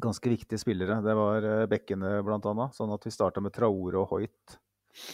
ganske 0.04 0.34
viktige 0.34 0.60
spillere. 0.60 0.98
Det 1.00 1.14
var 1.16 1.46
bekkene 1.70 2.18
bl.a. 2.26 2.68
Sånn 2.76 2.92
at 2.92 3.08
vi 3.08 3.14
starta 3.14 3.40
med 3.40 3.54
Traore 3.56 4.02
og 4.02 4.12
Hoit 4.12 4.58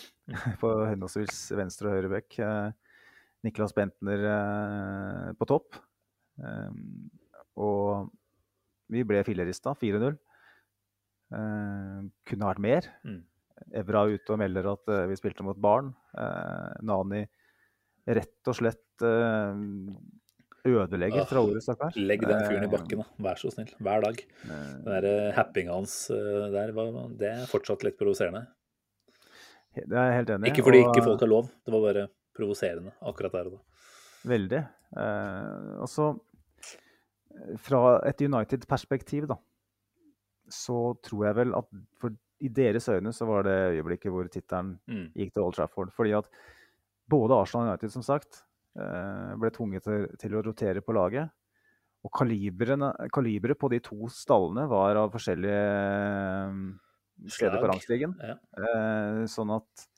på 0.63 0.73
henholdsvis 0.91 1.45
venstre 1.55 1.93
og 1.93 1.95
høyre 1.95 2.11
bekk. 2.17 2.41
Niklas 3.47 3.77
Bentner 3.77 4.25
på 5.39 5.47
topp. 5.49 5.79
Og 7.61 8.11
vi 8.91 9.05
ble 9.07 9.23
fillerista, 9.25 9.77
4-0. 9.79 10.19
Eh, 11.33 11.99
kunne 12.27 12.49
vært 12.51 12.59
mer. 12.65 12.89
Mm. 13.07 13.21
Evra 13.77 14.03
er 14.07 14.17
ute 14.19 14.33
og 14.35 14.39
melder 14.41 14.67
at 14.73 14.89
eh, 14.89 15.07
vi 15.11 15.19
spilte 15.21 15.45
mot 15.47 15.59
barn. 15.61 15.93
Eh, 16.19 16.73
Nani 16.83 17.23
rett 18.11 18.49
og 18.51 18.57
slett 18.57 19.05
ødelegger 20.67 21.25
Traore, 21.31 21.61
stakkar. 21.65 21.95
Legg 21.97 22.21
den 22.27 22.43
fyren 22.45 22.65
i 22.67 22.71
bakken, 22.73 23.01
da. 23.01 23.07
Vær 23.25 23.39
så 23.41 23.51
snill. 23.55 23.71
Hver 23.81 24.03
dag. 24.05 24.19
Den 24.45 24.89
der 25.07 25.33
happinga 25.37 25.73
hans 25.77 25.95
der, 26.11 26.73
var- 26.77 27.09
det 27.17 27.29
er 27.31 27.47
fortsatt 27.49 27.85
litt 27.87 27.97
provoserende. 28.01 28.47
Det 29.77 29.87
er 29.95 30.11
jeg 30.11 30.17
helt 30.19 30.31
enig 30.35 30.49
i. 30.49 30.51
Ikke 30.51 30.65
fordi 30.67 30.83
og- 30.83 30.91
ikke 30.97 31.05
folk 31.07 31.21
har 31.21 31.29
lov, 31.31 31.51
det 31.65 31.73
var 31.73 31.81
bare 31.87 32.09
provoserende 32.37 32.93
akkurat 33.01 33.33
der 33.33 33.47
og 33.47 33.53
da. 33.53 33.59
Veldig. 34.35 34.63
Eh, 34.97 35.81
og 35.81 35.89
så, 35.89 36.11
eh, 36.61 37.57
fra 37.57 38.01
et 38.05 38.21
United-perspektiv, 38.21 39.27
da, 39.29 39.37
så 40.53 40.95
tror 41.07 41.27
jeg 41.29 41.39
vel 41.41 41.55
at 41.59 41.69
for 42.01 42.15
i 42.41 42.49
deres 42.49 42.89
øyne 42.89 43.13
så 43.13 43.27
var 43.29 43.45
det 43.45 43.57
øyeblikket 43.77 44.13
hvor 44.13 44.29
tittelen 44.33 44.79
Mm. 44.89 45.11
gikk 45.15 45.35
til 45.35 45.43
Old 45.43 45.55
Trafford. 45.55 45.93
Fordi 45.93 46.15
at 46.17 46.29
både 47.11 47.37
Arsenal 47.37 47.67
og 47.67 47.73
United, 47.75 47.93
som 47.93 48.03
sagt, 48.03 48.45
eh, 48.79 49.35
ble 49.37 49.51
tvunget 49.51 49.83
til, 49.85 50.07
til 50.19 50.37
å 50.39 50.43
rotere 50.47 50.81
på 50.81 50.95
laget. 50.97 51.31
Og 52.03 52.11
kaliberet 52.17 53.59
på 53.61 53.69
de 53.69 53.81
to 53.85 54.09
stallene 54.09 54.67
var 54.71 54.97
av 54.97 55.13
forskjellige 55.13 55.65
eh, 56.49 57.29
steder 57.29 57.61
på 57.61 57.69
rangstigen. 57.69 58.15
Ja. 58.25 58.39
Eh, 58.57 59.25
sånn 59.29 59.53
at 59.53 59.89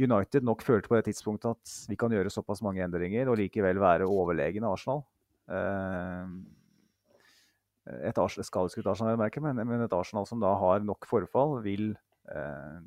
United 0.00 0.42
nok 0.42 0.62
følte 0.64 0.88
på 0.88 0.96
det 0.96 1.04
tidspunktet 1.10 1.50
at 1.54 1.74
vi 1.90 1.96
kan 2.00 2.10
gjøre 2.10 2.32
såpass 2.32 2.62
mange 2.62 2.82
endringer 2.82 3.28
og 3.28 3.38
likevel 3.38 3.78
være 3.78 4.08
overlegne 4.10 4.66
Arsenal. 4.66 5.04
Eh, 7.90 8.08
et 8.08 8.20
skadeskutt 8.46 8.86
Arsenal, 8.86 9.18
merker, 9.20 9.42
men, 9.44 9.56
men 9.66 9.82
et 9.84 9.92
Arsenal 9.96 10.26
som 10.30 10.40
da 10.40 10.54
har 10.60 10.80
nok 10.86 11.06
forfall, 11.10 11.58
vil 11.66 11.90
eh, 12.30 12.80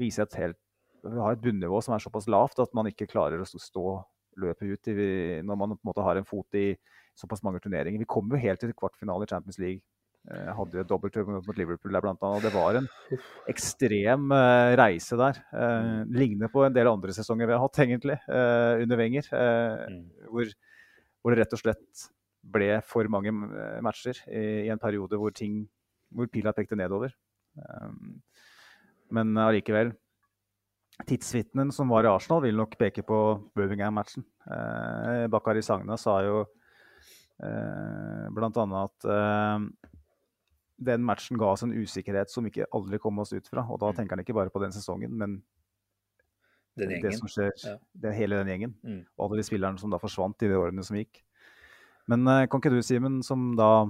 vise 0.00 0.22
et 0.22 0.38
helt 0.40 0.56
har 1.04 1.32
et 1.32 1.40
bunnivå 1.40 1.78
som 1.82 1.94
er 1.96 2.02
såpass 2.04 2.26
lavt 2.28 2.58
at 2.60 2.74
man 2.76 2.86
ikke 2.90 3.06
klarer 3.08 3.40
å 3.40 3.46
stå- 3.48 4.02
løpet 4.40 4.68
ut 4.70 4.88
i, 4.92 4.94
når 5.42 5.56
man 5.58 5.72
på 5.74 5.80
en 5.82 5.88
måte 5.90 6.04
har 6.04 6.16
en 6.20 6.24
fot 6.28 6.54
i 6.60 6.76
såpass 7.18 7.40
mange 7.42 7.58
turneringer. 7.60 7.98
Vi 7.98 8.06
kom 8.08 8.28
jo 8.30 8.38
helt 8.40 8.60
til 8.62 8.70
kvartfinale 8.76 9.24
i 9.26 9.30
Champions 9.32 9.58
League. 9.58 9.80
Jeg 10.28 10.52
hadde 10.54 10.76
jo 10.76 10.82
et 10.84 10.88
dobbelttur 10.90 11.24
mot 11.26 11.56
Liverpool 11.58 11.92
der 11.96 12.04
blant 12.04 12.20
annet, 12.22 12.38
og 12.38 12.44
det 12.44 12.52
var 12.52 12.76
en 12.78 12.88
ekstrem 13.48 14.28
eh, 14.36 14.74
reise 14.78 15.16
der. 15.18 15.40
Eh, 15.56 16.04
ligner 16.12 16.52
på 16.52 16.62
en 16.66 16.76
del 16.76 16.88
andre 16.92 17.14
sesonger 17.16 17.48
vi 17.48 17.56
har 17.56 17.62
hatt, 17.64 17.80
egentlig, 17.86 18.18
eh, 18.28 18.82
under 18.84 19.00
Wenger. 19.00 19.28
Eh, 19.32 19.86
Mm. 19.90 20.02
hvor, 20.30 20.52
hvor 21.24 21.32
det 21.34 21.40
rett 21.42 21.56
og 21.56 21.62
slett 21.64 22.04
ble 22.42 22.80
for 22.86 23.08
mange 23.12 23.32
eh, 23.32 23.80
matcher 23.84 24.22
i, 24.28 24.66
i 24.66 24.70
en 24.72 24.80
periode 24.80 25.18
hvor 25.20 25.34
ting 25.36 25.64
hvor 26.10 26.26
pila 26.26 26.52
pekte 26.56 26.78
nedover. 26.78 27.12
Um, 27.54 28.20
men 29.14 29.36
allikevel 29.38 29.92
Tidsvitnen 31.06 31.70
som 31.72 31.88
var 31.88 32.04
i 32.04 32.10
Arsenal, 32.10 32.42
vil 32.44 32.58
nok 32.58 32.74
peke 32.78 33.02
på 33.06 33.18
Birmingham-matchen. 33.56 34.24
Uh, 34.44 35.26
Bakari 35.32 35.62
Sagna 35.64 35.96
sa 35.96 36.18
jo 36.26 36.42
uh, 36.44 38.26
bl.a. 38.34 38.50
at 38.82 39.08
uh, 39.08 39.64
den 40.80 41.04
matchen 41.04 41.40
ga 41.40 41.52
oss 41.54 41.64
en 41.64 41.72
usikkerhet 41.76 42.32
som 42.32 42.46
ikke 42.48 42.68
aldri 42.76 43.00
kom 43.00 43.20
oss 43.22 43.32
ut 43.32 43.48
fra. 43.48 43.64
Og 43.68 43.80
da 43.82 43.94
tenker 43.96 44.16
han 44.16 44.24
ikke 44.24 44.36
bare 44.36 44.52
på 44.52 44.62
den 44.62 44.76
sesongen, 44.76 45.16
men 45.16 45.40
Den 46.78 47.00
det 47.02 47.16
som 47.18 47.28
skjer, 47.28 47.50
Ja. 47.64 47.76
det 47.92 48.10
er 48.10 48.16
hele 48.16 48.36
den 48.40 48.48
gjengen. 48.52 48.74
Mm. 48.82 49.02
Og 49.18 49.26
alle 49.26 49.40
de 49.40 49.48
spillerne 49.48 49.78
som 49.78 49.90
da 49.90 49.98
forsvant 50.00 50.42
i 50.42 50.48
de 50.48 50.56
årene 50.56 50.84
som 50.84 50.96
gikk. 50.96 51.22
Men 52.08 52.26
eh, 52.28 52.46
kan 52.50 52.60
ikke 52.62 52.72
du, 52.72 52.80
Simen, 52.82 53.20
som 53.26 53.50
da 53.58 53.86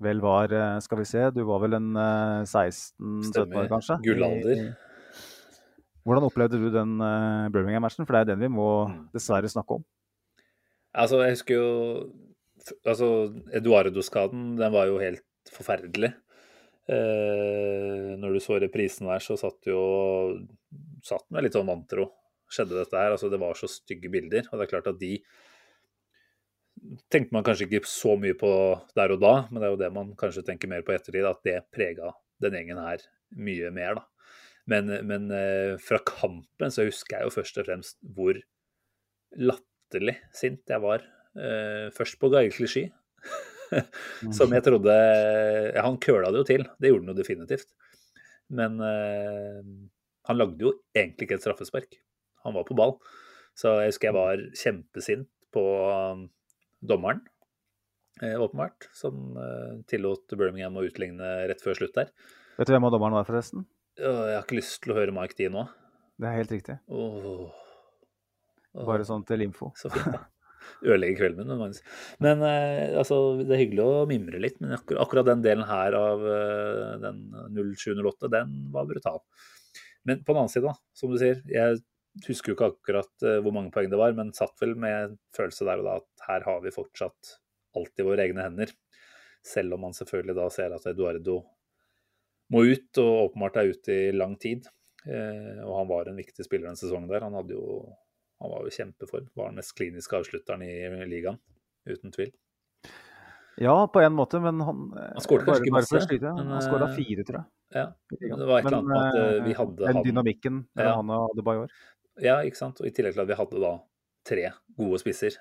vel 0.00 0.20
var 0.24 0.52
eh, 0.52 0.78
Skal 0.80 0.98
vi 1.02 1.04
se, 1.04 1.26
du 1.34 1.42
var 1.44 1.60
vel 1.64 1.74
en 1.76 1.90
eh, 1.96 2.44
16-17 2.48 3.56
år, 3.58 3.68
kanskje? 3.72 3.98
Gullalder. 4.06 4.62
Hvordan 6.06 6.24
opplevde 6.30 6.56
du 6.62 6.70
den 6.72 6.94
eh, 7.04 7.48
Birmingham-matchen? 7.52 8.06
For 8.08 8.16
det 8.16 8.20
er 8.22 8.30
den 8.34 8.44
vi 8.46 8.52
må 8.54 8.68
Mm. 8.88 9.08
dessverre 9.12 9.48
snakke 9.52 9.76
om. 9.80 9.84
Altså, 10.96 11.20
jeg 11.24 11.36
husker 11.36 11.54
jo 11.54 11.68
Altså, 12.84 13.06
Eduardo-skaden, 13.56 14.56
den 14.58 14.72
var 14.72 14.84
jo 14.86 14.98
helt 15.00 15.22
forferdelig. 15.48 16.10
Eh, 16.90 18.16
når 18.20 18.34
du 18.36 18.40
så 18.42 18.58
reprisen 18.60 19.08
der, 19.08 19.22
så 19.24 19.36
satt 19.40 19.64
jo 19.70 19.78
satt 21.06 21.24
med 21.32 21.46
litt 21.46 21.56
sånn 21.56 21.68
vantro. 21.70 22.10
Skjedde 22.50 22.76
dette 22.80 22.98
her? 22.98 23.14
Altså, 23.14 23.30
det 23.32 23.40
var 23.40 23.56
så 23.56 23.68
stygge 23.70 24.10
bilder. 24.12 24.44
Og 24.50 24.58
det 24.60 24.66
er 24.66 24.72
klart 24.74 24.90
at 24.92 24.98
de 25.00 25.14
tenkte 27.12 27.34
man 27.34 27.44
kanskje 27.46 27.66
ikke 27.68 27.88
så 27.88 28.16
mye 28.20 28.36
på 28.38 28.50
der 28.96 29.14
og 29.14 29.20
da, 29.22 29.34
men 29.50 29.60
det 29.60 29.68
er 29.68 29.74
jo 29.74 29.80
det 29.82 29.90
man 29.94 30.14
kanskje 30.18 30.44
tenker 30.46 30.70
mer 30.70 30.84
på 30.86 30.94
ettertid, 30.94 31.26
at 31.28 31.42
det 31.46 31.58
prega 31.74 32.12
den 32.40 32.56
gjengen 32.56 32.80
her 32.80 33.04
mye 33.36 33.70
mer, 33.74 34.00
da. 34.00 34.06
Men, 34.70 34.90
men 35.08 35.30
eh, 35.34 35.74
fra 35.82 35.98
kampen 36.06 36.72
så 36.72 36.84
husker 36.86 37.16
jeg 37.16 37.26
jo 37.26 37.34
først 37.34 37.58
og 37.58 37.66
fremst 37.66 37.96
hvor 38.14 38.38
latterlig 39.34 40.16
sint 40.36 40.70
jeg 40.70 40.82
var. 40.84 41.02
Eh, 41.34 41.88
først 41.94 42.20
på 42.20 42.30
Geir 42.30 42.52
Klisjy, 42.54 42.84
som 44.36 44.52
jeg 44.54 44.64
trodde 44.66 44.94
ja, 44.94 45.82
Han 45.84 45.98
køla 46.02 46.32
det 46.32 46.42
jo 46.42 46.48
til, 46.48 46.66
det 46.78 46.90
gjorde 46.90 47.06
han 47.06 47.12
jo 47.14 47.18
definitivt. 47.18 47.72
Men 48.50 48.78
eh, 48.84 49.64
han 50.28 50.38
lagde 50.38 50.66
jo 50.66 50.76
egentlig 50.94 51.26
ikke 51.26 51.40
et 51.40 51.46
straffespark. 51.46 51.98
Han 52.46 52.54
var 52.56 52.66
på 52.68 52.76
ball. 52.78 52.96
Så 53.58 53.74
jeg 53.80 53.92
husker 53.92 54.10
jeg 54.10 54.16
var 54.16 54.44
kjempesint 54.56 55.28
på 55.54 55.64
dommeren, 56.80 57.22
eh, 58.22 58.36
åpenbart, 58.40 58.88
som 58.96 59.36
eh, 59.36 59.76
tillot 59.90 60.36
Birmingham 60.36 60.78
å 60.80 60.86
utligne 60.86 61.34
rett 61.50 61.62
før 61.64 61.78
slutt 61.78 61.96
der. 61.98 62.12
Vet 62.58 62.68
du 62.68 62.74
hvem 62.74 62.88
av 62.88 62.94
dommeren 62.94 63.16
var, 63.18 63.28
forresten? 63.28 63.66
Jeg 64.00 64.34
har 64.36 64.44
ikke 64.44 64.60
lyst 64.60 64.80
til 64.84 64.94
å 64.94 65.00
høre 65.00 65.14
Mike 65.14 65.36
D 65.36 65.50
nå. 65.52 65.66
Det 66.20 66.28
er 66.28 66.36
helt 66.40 66.52
riktig. 66.52 66.76
Oh. 66.92 67.48
Oh. 68.74 68.84
Bare 68.86 69.06
sånn 69.08 69.24
til 69.28 69.44
info. 69.44 69.72
Så 69.78 69.90
fint, 69.92 70.12
da. 70.14 70.26
Ødelegger 70.84 71.18
kvelden 71.18 71.48
min. 71.48 71.58
Magnus. 71.58 71.80
Men 72.22 72.44
eh, 72.46 72.96
altså, 73.00 73.18
det 73.40 73.56
er 73.56 73.62
hyggelig 73.64 73.84
å 73.84 74.08
mimre 74.08 74.40
litt, 74.42 74.58
men 74.62 74.76
akkur 74.76 75.00
akkurat 75.02 75.28
den 75.28 75.44
delen 75.44 75.66
her 75.68 75.96
av 75.96 76.26
eh, 76.28 76.98
den 77.02 77.22
0708, 77.56 78.30
den 78.32 78.58
var 78.74 78.88
brutal. 78.88 79.22
Men 80.08 80.22
på 80.24 80.32
den 80.32 80.42
annen 80.42 80.52
side, 80.52 80.68
da, 80.68 80.76
som 80.96 81.12
du 81.12 81.18
sier, 81.20 81.42
jeg 81.50 81.80
husker 82.26 82.52
jo 82.52 82.56
ikke 82.56 82.70
akkurat 82.72 83.26
eh, 83.26 83.38
hvor 83.44 83.54
mange 83.54 83.72
poeng 83.74 83.90
det 83.92 84.00
var, 84.00 84.14
men 84.16 84.34
satt 84.36 84.56
vel 84.62 84.74
med 84.78 85.16
følelse 85.36 85.66
der 85.68 85.82
og 85.82 85.88
da 85.88 85.96
at 86.00 86.26
her 86.26 86.46
har 86.48 86.60
vi 86.64 86.74
fortsatt 86.74 87.36
alt 87.78 88.02
i 88.02 88.06
våre 88.06 88.26
egne 88.26 88.44
hender. 88.44 88.74
Selv 89.46 89.76
om 89.76 89.86
man 89.86 89.96
selvfølgelig 89.96 90.36
da 90.36 90.50
ser 90.52 90.74
at 90.76 90.86
Eduardo 90.90 91.38
må 92.50 92.64
ut, 92.66 92.90
og 92.98 93.30
åpenbart 93.30 93.60
er 93.60 93.72
ute 93.72 93.96
i 94.10 94.12
lang 94.12 94.34
tid. 94.42 94.66
Eh, 95.06 95.62
og 95.64 95.74
han 95.78 95.90
var 95.90 96.10
en 96.10 96.18
viktig 96.20 96.44
spiller 96.44 96.68
den 96.68 96.80
sesongen 96.80 97.08
der. 97.08 97.24
Han 97.24 97.38
hadde 97.38 97.56
jo 97.56 97.86
han 98.40 98.52
var 98.52 98.64
jo 98.64 98.72
kjempeform. 98.72 99.26
Var 99.36 99.50
den 99.50 99.60
mest 99.60 99.74
kliniske 99.76 100.16
avslutteren 100.16 100.64
i 100.64 101.06
ligaen, 101.08 101.36
uten 101.88 102.12
tvil. 102.14 102.32
Ja, 103.60 103.74
på 103.92 104.00
en 104.00 104.14
måte, 104.16 104.40
men 104.40 104.60
han 104.64 104.84
Han 104.96 105.20
skåret 105.20 105.44
kanskje 105.44 105.66
ikke 105.66 105.74
bare 105.74 105.84
masse, 105.84 106.00
slite, 106.06 106.32
men, 106.32 106.52
Han 106.54 106.62
skåra 106.64 106.86
eh, 106.88 106.94
fire, 106.96 107.24
tror 107.28 107.38
jeg. 107.40 107.48
Ja, 107.76 107.86
det 108.16 108.46
var 108.48 108.58
et 108.58 108.66
eller 108.66 108.78
annet 108.78 108.88
med 108.88 109.00
at 109.00 109.18
eh, 109.18 109.26
eh, 109.34 109.42
vi 109.44 109.56
hadde 109.58 109.90
Den 109.90 110.06
dynamikken 110.06 110.62
ja. 110.80 110.94
han 110.96 111.12
hadde 111.12 111.44
Bajor. 111.44 111.74
Ja, 112.20 112.38
ikke 112.44 112.56
sant. 112.60 112.80
Og 112.80 112.86
i 112.86 112.92
tillegg 112.94 113.14
til 113.16 113.22
at 113.24 113.28
vi 113.30 113.38
hadde 113.38 113.60
da 113.62 113.72
tre 114.28 114.50
gode 114.76 114.98
spisser. 115.00 115.36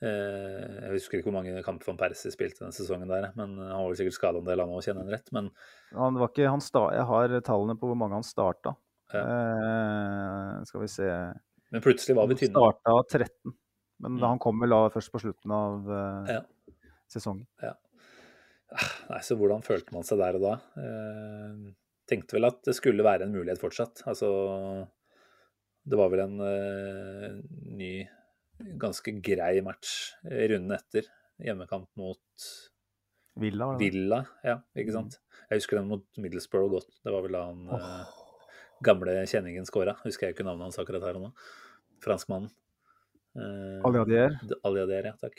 Eh, 0.00 0.78
jeg 0.86 0.92
husker 0.94 1.18
ikke 1.18 1.26
hvor 1.30 1.36
mange 1.40 1.62
kamper 1.66 1.90
van 1.90 1.98
Persie 1.98 2.30
spilte 2.30 2.62
den 2.62 2.72
sesongen 2.72 3.08
der, 3.10 3.32
men 3.36 3.56
han 3.58 3.74
var 3.82 3.88
vel 3.90 3.96
sikkert 3.98 4.14
skada 4.14 4.38
en 4.38 4.46
del, 4.46 4.60
han 4.62 4.70
òg, 4.70 4.84
kjenner 4.86 5.04
jeg 5.08 5.16
rett. 5.18 5.32
Men 5.34 5.50
Han 5.92 6.14
var 6.20 6.28
ikke, 6.30 6.46
han 6.48 6.62
sta, 6.62 6.84
jeg 6.94 7.04
har 7.08 7.34
tallene 7.42 7.74
på 7.80 7.88
hvor 7.90 7.98
mange 7.98 8.14
han 8.14 8.22
starta. 8.26 8.76
Ja. 9.12 9.24
Eh, 9.24 10.64
skal 10.68 10.80
vi 10.84 10.88
se 10.92 11.08
Men 11.72 11.82
plutselig 11.84 12.14
var 12.16 12.28
vi 12.30 12.36
Han 12.36 12.40
tynne. 12.44 12.62
starta 12.62 13.18
13, 13.18 13.54
men 14.00 14.12
Mm. 14.12 14.20
han 14.28 14.38
kom 14.38 14.60
vel 14.60 14.70
da 14.70 14.88
først 14.88 15.10
på 15.12 15.20
slutten 15.20 15.50
av 15.50 15.90
eh, 15.90 16.32
Ja. 16.34 16.40
sesongen. 17.08 17.46
Nei, 19.08 19.18
så 19.24 19.34
hvordan 19.36 19.62
følte 19.64 19.92
man 19.92 20.02
seg 20.04 20.18
der 20.20 20.36
og 20.36 20.42
da? 20.42 20.54
Eh, 20.76 21.72
tenkte 22.06 22.36
vel 22.36 22.44
at 22.50 22.62
det 22.64 22.74
skulle 22.76 23.02
være 23.02 23.22
en 23.24 23.32
mulighet 23.32 23.58
fortsatt. 23.58 24.02
Altså 24.06 24.86
Det 25.88 25.98
var 25.98 26.10
vel 26.12 26.24
en 26.24 26.40
uh, 26.42 27.38
ny, 27.78 27.92
ganske 28.80 29.14
grei 29.24 29.54
match 29.64 29.94
i 30.28 30.50
runden 30.52 30.76
etter. 30.76 31.08
Hjemmekamp 31.38 31.88
mot 31.96 32.48
Villa? 33.38 33.70
Villa, 33.78 34.22
ja, 34.42 34.58
ikke 34.78 34.94
sant. 34.94 35.18
Jeg 35.48 35.60
husker 35.62 35.78
den 35.78 35.90
mot 35.90 36.04
Middlesbrough 36.20 36.72
godt. 36.72 36.88
Det 37.04 37.12
var 37.14 37.22
vel 37.24 37.36
da 37.36 37.44
han 37.46 37.68
eh, 37.76 38.16
gamle 38.84 39.14
kjenningen 39.30 39.68
scora. 39.68 39.94
Husker 40.02 40.26
jeg 40.26 40.36
ikke 40.36 40.46
navnet 40.46 40.68
hans 40.68 40.80
akkurat 40.82 41.06
her 41.06 41.20
og 41.20 41.28
nå. 41.28 41.30
Franskmannen. 42.04 42.50
Uh, 43.38 43.78
Aliadier. 43.86 44.34
Aliadier, 44.66 45.12
ja, 45.12 45.14
takk. 45.20 45.38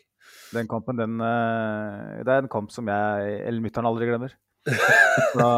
Den 0.55 0.69
kampen, 0.71 0.99
den 0.99 1.19
eh, 1.23 2.21
Det 2.23 2.31
er 2.31 2.45
en 2.45 2.51
kamp 2.51 2.71
som 2.71 2.87
jeg, 2.87 3.39
eller 3.43 3.65
mutter'n, 3.65 3.89
aldri 3.89 4.07
glemmer. 4.07 4.35
Da, 5.39 5.49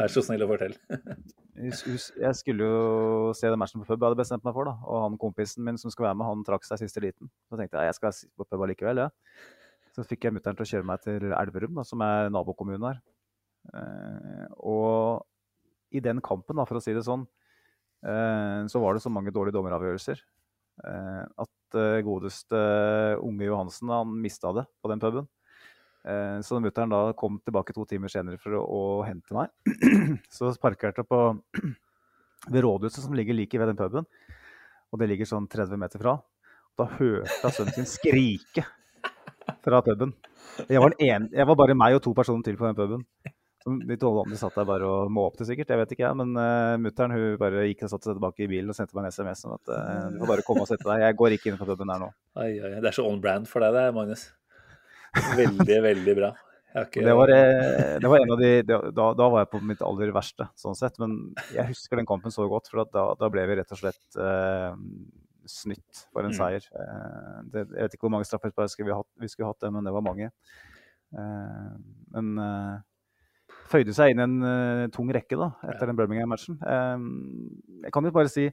Vær 0.00 0.12
så 0.12 0.22
snill 0.24 0.44
å 0.44 0.48
fortelle. 0.50 0.76
jeg 1.60 2.34
skulle 2.38 2.66
jo 2.66 3.30
se 3.36 3.48
den 3.50 3.60
matchen 3.60 3.82
på 3.82 3.88
pub 3.88 3.96
jeg 3.98 4.06
hadde 4.08 4.20
bestemt 4.20 4.44
meg 4.46 4.56
for. 4.56 4.68
da, 4.70 4.76
Og 4.86 5.04
han 5.06 5.18
kompisen 5.20 5.64
min 5.66 5.78
som 5.80 5.92
skulle 5.92 6.08
være 6.08 6.18
med, 6.20 6.28
han 6.28 6.44
trakk 6.46 6.66
seg 6.68 6.82
siste 6.82 7.02
liten. 7.04 7.30
Så 7.48 7.58
tenkte 7.60 7.80
jeg 7.80 7.90
jeg 7.90 7.98
skal 7.98 8.20
på 8.40 8.46
pub 8.48 8.66
allikevel. 8.66 9.04
Ja. 9.04 9.08
Så 9.96 10.06
fikk 10.06 10.26
jeg 10.26 10.36
mutter'n 10.36 10.58
til 10.58 10.66
å 10.66 10.70
kjøre 10.72 10.86
meg 10.86 11.02
til 11.04 11.32
Elverum, 11.34 11.80
da, 11.80 11.86
som 11.86 12.02
er 12.06 12.30
nabokommunen 12.32 12.86
her. 12.86 13.00
Eh, 13.74 14.46
og 14.64 15.26
i 15.96 16.02
den 16.02 16.22
kampen, 16.24 16.60
da, 16.60 16.66
for 16.68 16.78
å 16.78 16.84
si 16.84 16.94
det 16.96 17.04
sånn, 17.06 17.26
eh, 18.06 18.62
så 18.70 18.82
var 18.82 18.94
det 18.94 19.02
så 19.04 19.12
mange 19.12 19.34
dårlige 19.34 19.58
dommeravgjørelser 19.58 20.22
eh, 20.86 21.24
at 21.26 21.80
godeste 22.06 22.60
unge 23.22 23.46
Johansen 23.46 23.92
han 23.94 24.14
mista 24.22 24.50
det 24.56 24.64
på 24.82 24.90
den 24.90 25.02
puben. 25.02 25.28
Eh, 26.00 26.40
så 26.40 26.56
da 26.56 26.64
mutter'n 26.64 26.92
da 26.92 27.00
kom 27.18 27.38
tilbake 27.44 27.74
to 27.76 27.84
timer 27.88 28.12
senere 28.12 28.40
for 28.40 28.56
å, 28.56 28.62
å 28.64 28.82
hente 29.04 29.36
meg, 29.36 29.52
så 30.36 30.52
parkerte 30.62 31.04
jeg 31.04 31.10
på 31.10 31.20
ved 32.52 32.64
rådhuset 32.64 33.04
som 33.04 33.16
ligger 33.16 33.36
like 33.36 33.60
ved 33.60 33.72
den 33.72 33.80
puben. 33.80 34.08
Og 34.90 35.00
det 35.00 35.10
ligger 35.12 35.28
sånn 35.28 35.48
30 35.50 35.80
meter 35.80 36.02
fra. 36.02 36.16
Da 36.78 36.86
hørte 36.96 37.28
jeg 37.44 37.56
sønnen 37.56 37.76
sin 37.76 37.90
skrike 37.90 38.64
fra 39.64 39.82
puben. 39.84 40.16
Jeg 40.70 40.80
var, 40.82 40.96
ene, 40.98 41.28
jeg 41.34 41.46
var 41.46 41.58
bare 41.58 41.76
meg 41.78 41.98
og 41.98 42.02
to 42.04 42.14
personer 42.16 42.42
til 42.46 42.58
på 42.58 42.66
den 42.66 42.78
puben. 42.78 43.04
De 43.60 43.96
to 44.00 44.08
andre 44.22 44.38
satt 44.40 44.56
der 44.56 44.64
bare 44.64 44.88
og 44.88 45.10
måpte 45.12 45.44
sikkert, 45.44 45.68
jeg 45.68 45.80
vet 45.82 45.90
ikke 45.94 46.06
jeg. 46.06 46.16
Men 46.16 46.32
uh, 46.32 46.80
mutter'n 46.80 47.14
bare 47.40 47.66
gikk 47.68 47.84
og 47.86 47.92
satte 47.92 48.08
seg 48.08 48.16
tilbake 48.16 48.46
i 48.46 48.50
bilen 48.50 48.72
og 48.72 48.78
sendte 48.78 48.96
meg 48.96 49.06
en 49.10 49.14
SMS 49.14 49.44
om 49.46 49.54
at 49.58 49.72
uh, 49.74 50.06
du 50.14 50.20
får 50.22 50.32
bare 50.32 50.46
komme 50.46 50.64
og 50.64 50.70
sette 50.70 50.88
deg. 50.88 51.04
Jeg 51.04 51.18
går 51.20 51.36
ikke 51.36 51.52
inn 51.52 51.60
på 51.60 51.68
puben 51.68 51.92
her 51.92 52.02
nå. 52.02 52.10
Oi, 52.40 52.52
ai. 52.56 52.76
det 52.80 52.88
er 52.88 52.96
så 52.96 53.04
on 53.06 53.20
brand 53.22 53.50
for 53.50 53.62
deg, 53.66 53.76
det, 53.76 53.90
Magnus. 53.96 54.30
Veldig, 55.40 55.78
veldig 55.82 56.14
bra. 56.18 56.30
Ikke, 56.70 57.02
Det 57.02 57.14
var, 57.18 57.30
eh, 57.34 57.96
det 57.98 58.06
var 58.12 58.22
en 58.22 58.30
av 58.30 58.38
de, 58.38 58.50
det, 58.62 58.76
da, 58.94 59.06
da 59.18 59.26
var 59.32 59.40
jeg 59.42 59.50
på 59.50 59.60
mitt 59.66 59.80
aller 59.82 60.12
verste, 60.14 60.46
sånn 60.54 60.76
sett. 60.78 61.00
Men 61.02 61.16
jeg 61.50 61.66
husker 61.72 61.98
den 61.98 62.06
kampen 62.06 62.30
så 62.30 62.46
godt, 62.50 62.70
for 62.70 62.84
da, 62.86 63.08
da 63.18 63.30
ble 63.32 63.42
vi 63.50 63.56
rett 63.58 63.72
og 63.74 63.80
slett 63.80 64.18
eh, 64.22 64.76
snytt 65.50 66.04
for 66.12 66.22
en 66.22 66.30
Mm. 66.30 66.38
seier. 66.38 66.68
Eh, 66.70 67.40
det, 67.50 67.64
jeg 67.74 67.88
vet 67.88 67.96
ikke 67.98 68.06
hvor 68.06 68.14
mange 68.14 68.28
straffespark 68.28 68.76
vi, 68.86 68.94
vi 69.24 69.32
skulle 69.32 69.50
hatt, 69.50 69.58
det, 69.64 69.72
men 69.74 69.82
det 69.88 69.96
var 69.96 70.06
mange. 70.06 70.30
Eh, 71.10 71.74
men 72.14 72.30
eh, 72.38 72.78
føyde 73.70 73.94
seg 73.94 74.12
inn 74.14 74.22
i 74.22 74.26
en 74.28 74.38
uh, 74.46 74.84
tung 74.94 75.10
rekke 75.14 75.34
da, 75.38 75.50
etter 75.66 75.84
Ja. 75.86 75.90
den 75.90 75.98
Birmingham-matchen. 75.98 76.56
Eh, 76.62 77.82
jeg 77.88 77.92
kan 77.94 78.06
jo 78.06 78.14
bare 78.14 78.30
si 78.30 78.46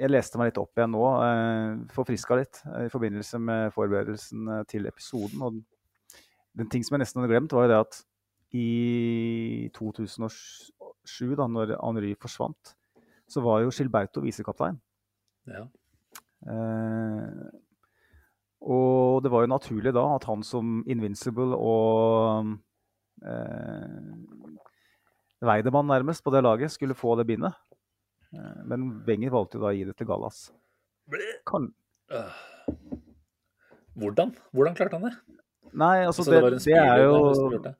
Jeg 0.00 0.10
leste 0.10 0.38
meg 0.38 0.50
litt 0.50 0.60
opp 0.62 0.78
igjen 0.78 0.92
nå, 0.94 1.04
eh, 1.24 1.80
forfriska 1.94 2.38
litt, 2.38 2.60
eh, 2.70 2.86
i 2.86 2.92
forbindelse 2.92 3.40
med 3.42 3.72
forberedelsen 3.74 4.48
eh, 4.54 4.62
til 4.70 4.86
episoden. 4.86 5.42
Og 5.42 6.20
den 6.56 6.70
ting 6.70 6.84
som 6.86 6.96
jeg 6.96 7.04
nesten 7.04 7.22
hadde 7.22 7.32
glemt, 7.32 7.54
var 7.56 7.66
jo 7.66 7.72
det 7.72 7.80
at 7.80 7.98
i 8.56 9.70
2007, 9.76 11.34
da 11.38 11.46
når 11.50 11.74
Henry 11.78 12.14
forsvant, 12.18 12.74
så 13.30 13.42
var 13.44 13.62
jo 13.62 13.74
Gilberto 13.74 14.22
visekaptein. 14.24 14.78
Ja. 15.50 15.66
Eh, 16.50 17.50
og 18.60 19.22
det 19.24 19.30
var 19.32 19.44
jo 19.44 19.52
naturlig 19.54 19.92
da 19.96 20.04
at 20.14 20.26
han 20.28 20.42
som 20.44 20.80
Invincible 20.90 21.56
og 21.56 22.54
eh, 23.24 24.10
Weidemann 25.40 25.88
nærmest 25.88 26.24
på 26.24 26.32
det 26.34 26.44
laget 26.44 26.72
skulle 26.72 26.96
få 26.96 27.16
det 27.16 27.26
bindet. 27.30 27.56
Eh, 28.34 28.62
men 28.70 28.90
Wenger 29.06 29.32
valgte 29.34 29.58
jo 29.58 29.64
da 29.64 29.72
å 29.72 29.76
gi 29.76 29.86
det 29.88 29.96
til 29.98 30.08
Gallas. 30.10 30.48
Kan, 31.48 31.72
Øh. 32.10 32.30
Hvordan? 34.00 34.32
Hvordan 34.50 34.74
klarte 34.74 34.98
han 34.98 35.04
det? 35.06 35.16
nei, 35.70 36.02
altså 36.02 36.24
altså 36.24 36.32
det, 36.34 36.38
det, 36.50 36.62
det 36.64 36.78
er 36.78 37.02
jo. 37.04 37.74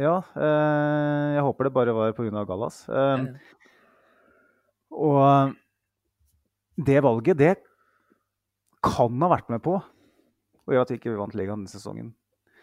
Ja, 0.00 0.14
eh, 0.40 1.34
jeg 1.36 1.42
håper 1.44 1.68
det 1.68 1.72
bare 1.76 1.92
var 1.96 2.14
pga. 2.16 2.44
Gallas. 2.48 2.78
Eh, 2.88 3.26
og 4.96 5.52
det 6.80 7.02
valget, 7.04 7.36
det 7.36 7.54
kan 8.82 9.20
ha 9.20 9.28
vært 9.34 9.52
med 9.52 9.60
på 9.64 9.76
å 9.76 10.72
gjøre 10.72 10.86
at 10.86 10.94
vi 10.94 11.00
ikke 11.00 11.16
vant 11.18 11.36
ligaen 11.36 11.60
denne 11.60 11.72
sesongen. 11.72 12.14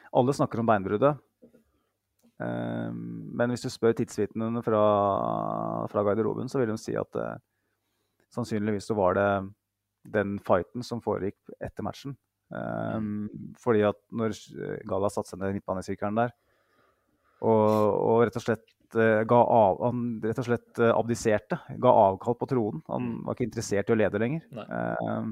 Alle 0.10 0.34
snakker 0.34 0.64
om 0.64 0.70
beinbruddet. 0.70 1.22
Eh, 2.40 2.90
men 2.94 3.52
hvis 3.54 3.66
du 3.66 3.70
spør 3.74 3.96
tidsvitnene 4.00 4.64
fra, 4.66 4.82
fra 5.92 6.04
garderoben, 6.08 6.50
så 6.52 6.62
vil 6.62 6.72
de 6.72 6.78
si 6.80 6.96
at 7.00 7.20
uh, 7.20 7.36
sannsynligvis 8.36 8.88
så 8.90 8.96
var 8.98 9.18
det 9.20 9.30
den 10.10 10.38
fighten 10.46 10.86
som 10.86 11.02
foregikk 11.04 11.38
etter 11.60 11.84
matchen. 11.86 12.16
Eh, 12.56 13.00
fordi 13.62 13.84
at 13.86 14.00
når 14.16 14.38
Gala 14.90 15.10
satte 15.14 15.34
seg 15.34 15.42
ned 15.42 15.52
i 15.52 15.60
midtbanesirkelen 15.60 16.22
der, 16.24 16.32
og, 17.40 17.66
og 18.04 18.24
rett 18.28 18.36
og 18.36 18.44
slett 18.44 18.66
uh, 19.00 19.22
ga 19.30 19.38
av, 19.40 19.78
han 19.86 20.00
rett 20.24 20.42
og 20.42 20.48
slett 20.50 20.80
uh, 20.82 20.90
abdiserte, 20.92 21.60
ga 21.80 21.92
avkall 22.08 22.36
på 22.40 22.50
tronen. 22.52 22.82
Han 22.90 23.06
Mm. 23.10 23.22
var 23.28 23.38
ikke 23.38 23.46
interessert 23.48 23.92
i 23.92 23.94
å 23.96 24.00
lede 24.00 24.20
lenger. 24.20 24.42
Eh, 24.60 25.30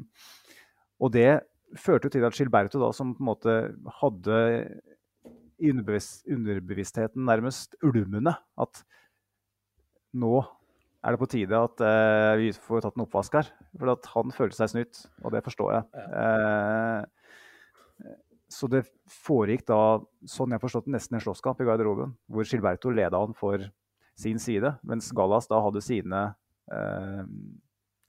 og 1.03 1.12
det 1.12 1.41
førte 1.76 2.08
jo 2.08 2.14
til 2.16 2.24
at 2.24 2.38
Gilberto, 2.38 2.80
da, 2.80 2.93
som 2.95 3.12
på 3.16 3.20
en 3.26 3.28
måte 3.28 3.55
hadde 3.99 4.38
i 5.58 5.72
underbevis 5.74 6.22
underbevisstheten 6.30 7.26
nærmest 7.26 7.76
ulmende 7.86 8.36
at 8.62 8.84
nå 10.18 10.39
er 11.05 11.14
det 11.14 11.22
på 11.22 11.30
tide 11.30 11.58
at 11.58 11.82
eh, 11.86 12.34
vi 12.41 12.47
får 12.51 12.84
tatt 12.84 12.97
en 12.97 13.05
oppvask 13.05 13.38
her. 13.38 13.49
For 13.78 13.93
at 13.93 14.08
han 14.14 14.34
følte 14.36 14.58
seg 14.58 14.72
snytt, 14.74 15.03
og 15.24 15.34
det 15.36 15.43
forstår 15.45 15.76
jeg. 15.76 15.84
Eh, 16.22 17.01
så 18.51 18.70
det 18.72 18.86
foregikk 19.12 19.66
da, 19.68 19.99
sånn 20.30 20.55
jeg 20.55 20.64
forstått 20.64 20.88
det, 20.88 20.95
nesten 20.95 21.20
en 21.20 21.24
slåsskamp 21.24 21.62
i 21.62 21.68
garderoben, 21.68 22.16
hvor 22.32 22.47
Gilberto 22.47 22.91
leda 22.93 23.20
han 23.20 23.36
for 23.38 23.64
sin 24.18 24.39
side, 24.41 24.74
mens 24.88 25.12
Gallas 25.16 25.49
da 25.51 25.60
hadde 25.62 25.84
sine 25.86 26.24
eh, 26.74 27.24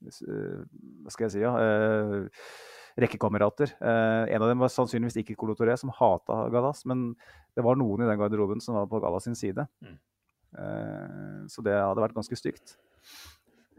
eh, 0.09 0.59
Hva 1.03 1.13
skal 1.13 1.27
jeg 1.27 1.35
si? 1.35 1.43
Ja, 1.43 1.53
eh, 1.61 2.29
rekkekamerater. 3.03 3.73
Eh, 3.79 4.35
en 4.35 4.43
av 4.43 4.51
dem 4.51 4.61
var 4.63 4.71
sannsynligvis 4.73 5.19
ikke 5.21 5.37
Colo 5.39 5.55
Touré, 5.57 5.75
som 5.79 5.93
hata 5.95 6.41
Gallas, 6.53 6.85
men 6.89 7.11
det 7.55 7.65
var 7.65 7.79
noen 7.79 8.03
i 8.03 8.09
den 8.09 8.19
garderoben 8.19 8.61
som 8.63 8.77
var 8.77 8.87
på 8.91 9.01
Gallas 9.03 9.27
sin 9.27 9.37
side. 9.39 9.65
Mm. 9.85 9.97
Eh, 10.59 11.41
så 11.51 11.65
det 11.65 11.75
hadde 11.77 12.03
vært 12.03 12.17
ganske 12.17 12.39
stygt. 12.39 12.77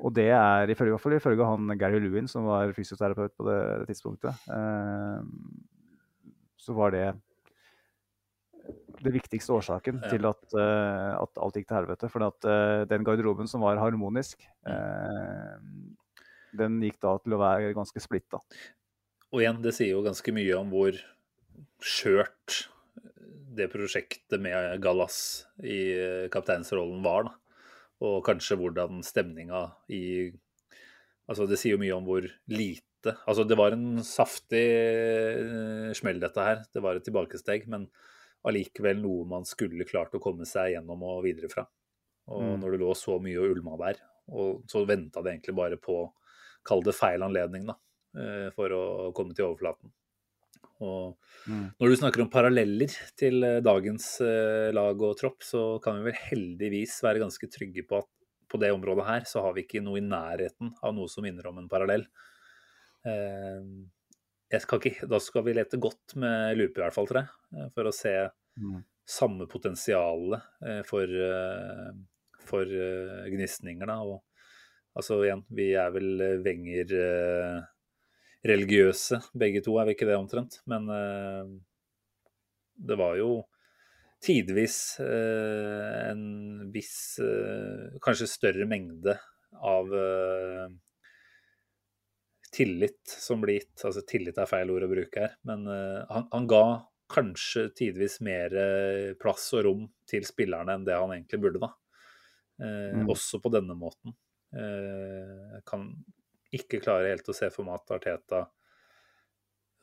Og 0.00 0.14
det 0.16 0.30
er 0.32 0.70
ifølge, 0.72 0.94
i 0.94 0.96
hvert 0.96 1.04
fall 1.04 1.18
ifølge 1.18 1.48
han 1.48 1.74
Gary 1.80 2.00
Lewin, 2.00 2.28
som 2.30 2.46
var 2.48 2.72
fysioterapeut 2.76 3.34
på 3.36 3.48
det 3.48 3.60
tidspunktet, 3.90 4.46
eh, 4.48 5.18
så 6.60 6.76
var 6.76 6.94
det 6.96 7.08
det 9.00 9.12
viktigste 9.14 9.54
årsaken 9.56 10.00
Ja. 10.02 10.08
til 10.10 10.26
at, 10.26 10.42
uh, 10.54 11.22
at 11.22 11.40
alt 11.40 11.56
gikk 11.56 11.68
til 11.68 11.76
helvete. 11.76 12.10
For 12.10 12.26
at 12.26 12.44
eh, 12.44 12.84
den 12.84 13.04
garderoben 13.04 13.48
som 13.48 13.62
var 13.62 13.80
harmonisk, 13.80 14.44
uh, 14.68 15.56
den 16.56 16.80
gikk 16.82 17.00
da 17.00 17.16
til 17.18 17.34
å 17.34 17.40
være 17.40 17.74
ganske 17.74 18.00
splitta. 18.00 18.40
Og 19.30 19.44
igjen, 19.44 19.60
det 19.62 19.74
sier 19.76 19.94
jo 19.94 20.02
ganske 20.02 20.32
mye 20.34 20.56
om 20.58 20.70
hvor 20.72 20.96
skjørt 21.80 22.64
det 23.56 23.68
prosjektet 23.72 24.40
med 24.42 24.80
Gallas 24.82 25.46
i 25.62 25.78
eh, 25.94 26.26
kapteinsrollen 26.32 27.02
var. 27.04 27.28
Da. 27.28 27.34
Og 28.06 28.20
kanskje 28.26 28.58
hvordan 28.60 29.02
stemninga 29.06 29.66
i 29.92 30.04
Altså, 31.30 31.44
det 31.46 31.60
sier 31.60 31.76
jo 31.76 31.78
mye 31.78 31.94
om 31.94 32.06
hvor 32.08 32.24
lite 32.50 33.12
Altså, 33.30 33.44
det 33.46 33.54
var 33.54 33.70
en 33.72 34.00
saftig 34.04 34.64
eh, 34.66 35.92
smell, 35.94 36.18
dette 36.20 36.42
her. 36.42 36.64
Det 36.74 36.82
var 36.82 36.98
et 36.98 37.06
tilbakesteg, 37.06 37.68
men 37.70 37.86
allikevel 38.44 38.98
noe 38.98 39.28
man 39.30 39.46
skulle 39.46 39.86
klart 39.86 40.16
å 40.16 40.20
komme 40.20 40.48
seg 40.48 40.74
gjennom 40.74 41.04
og 41.06 41.22
videre 41.24 41.48
fra. 41.52 41.64
Og 42.28 42.42
Mm. 42.42 42.58
når 42.60 42.74
det 42.74 42.80
lå 42.82 42.90
så 42.98 43.16
mye 43.22 43.38
og 43.38 43.54
ulma 43.54 43.78
der, 43.80 44.02
og 44.28 44.66
så 44.68 44.82
venta 44.86 45.22
det 45.22 45.32
egentlig 45.32 45.56
bare 45.56 45.78
på 45.80 46.02
Kall 46.66 46.82
det 46.84 46.92
feil 46.92 47.22
anledning, 47.24 47.64
da 47.70 47.78
for 48.56 48.72
å 48.74 48.82
komme 49.14 49.34
til 49.36 49.46
overflaten. 49.46 49.92
Og 50.80 51.16
Mm. 51.46 51.70
når 51.80 51.88
du 51.88 51.96
snakker 51.96 52.20
om 52.24 52.30
paralleller 52.32 52.92
til 53.16 53.42
eh, 53.44 53.60
dagens 53.64 54.20
eh, 54.24 54.70
lag 54.76 55.00
og 55.00 55.16
tropp, 55.16 55.40
så 55.44 55.80
kan 55.82 55.98
vi 55.98 56.10
vel 56.10 56.18
heldigvis 56.30 56.98
være 57.04 57.20
ganske 57.22 57.48
trygge 57.52 57.84
på 57.88 57.98
at 58.02 58.08
på 58.50 58.58
det 58.60 58.72
området 58.74 59.06
her 59.06 59.24
så 59.30 59.40
har 59.44 59.54
vi 59.54 59.62
ikke 59.62 59.80
noe 59.84 60.00
i 60.00 60.04
nærheten 60.04 60.72
av 60.82 60.92
noe 60.96 61.08
som 61.08 61.22
minner 61.24 61.46
om 61.48 61.58
en 61.62 61.68
parallell. 61.70 62.04
Eh, 63.06 63.62
Jeg 64.50 64.64
skal 64.64 64.80
ikke, 64.82 65.06
da 65.06 65.18
skal 65.22 65.44
vi 65.46 65.52
lete 65.54 65.78
godt 65.78 66.16
med 66.18 66.56
lupe, 66.58 66.80
i 66.80 66.82
hvert 66.82 66.94
fall, 66.96 67.06
tror 67.06 67.20
jeg, 67.20 67.28
eh, 67.56 67.68
for 67.74 67.84
å 67.86 67.92
se 67.94 68.14
Mm. 68.58 68.80
samme 69.06 69.46
potensialet 69.46 70.42
eh, 70.66 70.82
for, 70.82 71.04
eh, 71.06 71.92
for 72.44 72.62
eh, 72.66 73.28
gnisninger. 73.30 73.86
Da. 73.86 74.00
Og, 74.02 74.22
altså 74.96 75.20
igjen, 75.24 75.44
vi 75.54 75.72
er 75.78 75.90
vel 75.94 76.20
eh, 76.20 76.38
Wenger 76.42 76.90
eh, 76.98 77.62
religiøse, 78.46 79.20
begge 79.36 79.62
to, 79.64 79.76
er 79.80 79.88
vi 79.88 79.96
ikke 79.96 80.08
det 80.08 80.18
omtrent? 80.18 80.60
Men 80.70 80.88
eh, 80.94 81.50
det 82.80 82.96
var 83.00 83.18
jo 83.20 83.32
tidvis 84.24 85.00
eh, 85.00 86.10
en 86.10 86.70
viss 86.72 87.18
eh, 87.24 87.96
Kanskje 88.04 88.28
større 88.28 88.68
mengde 88.68 89.16
av 89.60 89.92
eh, 89.96 90.68
tillit 92.52 93.00
som 93.06 93.42
blir 93.42 93.60
gitt. 93.60 93.84
Altså 93.86 94.04
tillit 94.08 94.38
er 94.40 94.50
feil 94.50 94.72
ord 94.72 94.86
å 94.86 94.92
bruke 94.92 95.26
her, 95.26 95.36
men 95.48 95.66
eh, 95.70 96.00
han, 96.10 96.28
han 96.32 96.48
ga 96.50 96.64
kanskje 97.10 97.68
tidvis 97.76 98.20
mer 98.24 98.54
eh, 98.54 99.12
plass 99.20 99.48
og 99.58 99.64
rom 99.66 99.86
til 100.08 100.26
spillerne 100.28 100.78
enn 100.78 100.86
det 100.86 100.98
han 100.98 101.12
egentlig 101.16 101.42
burde, 101.42 101.62
da. 101.62 101.74
Mm. 102.60 103.06
Også 103.08 103.38
på 103.40 103.48
denne 103.48 103.72
måten. 103.72 104.12
Kan 105.64 105.84
ikke 106.56 106.82
klare 106.82 107.12
helt 107.12 107.28
å 107.30 107.36
se 107.36 107.50
for 107.54 107.66
meg 107.66 107.78
at 107.78 107.94
Arteta 107.98 108.44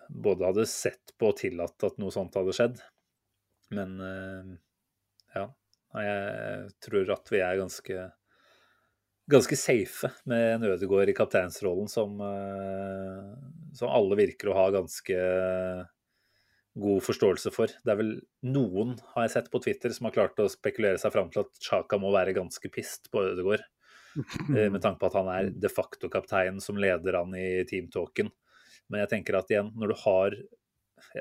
både 0.07 0.47
hadde 0.47 0.67
sett 0.69 1.13
på 1.19 1.31
og 1.31 1.39
tillatt 1.39 1.83
at 1.83 1.97
noe 1.99 2.13
sånt 2.15 2.35
hadde 2.39 2.55
skjedd. 2.55 2.79
Men 3.75 3.97
eh, 4.03 4.53
ja. 5.35 5.47
Jeg 5.97 6.71
tror 6.83 7.11
at 7.15 7.29
vi 7.31 7.39
er 7.41 7.59
ganske 7.59 8.07
ganske 9.27 9.57
safe 9.59 10.09
med 10.29 10.53
en 10.55 10.65
Ødegaard 10.69 11.11
i 11.11 11.15
kapteinsrollen 11.15 11.89
som, 11.91 12.15
eh, 12.23 13.31
som 13.75 13.91
alle 13.91 14.17
virker 14.19 14.51
å 14.51 14.55
ha 14.55 14.67
ganske 14.71 15.17
god 16.77 17.03
forståelse 17.03 17.51
for. 17.51 17.71
Det 17.83 17.91
er 17.91 17.99
vel 17.99 18.13
noen, 18.45 18.95
har 19.15 19.25
jeg 19.25 19.35
sett 19.35 19.51
på 19.51 19.61
Twitter, 19.63 19.91
som 19.91 20.07
har 20.07 20.15
klart 20.15 20.39
å 20.39 20.49
spekulere 20.51 20.99
seg 21.01 21.11
fram 21.15 21.31
til 21.33 21.43
at 21.43 21.59
Chaka 21.63 21.99
må 21.99 22.13
være 22.13 22.37
ganske 22.37 22.71
pissed 22.71 23.09
på 23.11 23.25
Ødegaard. 23.33 23.65
Eh, 24.17 24.67
Med 24.73 24.81
tanke 24.81 24.99
på 25.01 25.09
at 25.09 25.17
han 25.19 25.31
er 25.33 25.49
de 25.53 25.71
facto 25.71 26.09
kaptein 26.13 26.61
som 26.63 26.79
leder 26.79 27.19
han 27.19 27.35
i 27.37 27.63
teamtalken. 27.69 28.31
Men 28.87 29.03
jeg 29.03 29.11
tenker 29.15 29.39
at 29.39 29.51
igjen, 29.51 29.73
når 29.75 29.93
du 29.93 29.99
har 30.05 30.39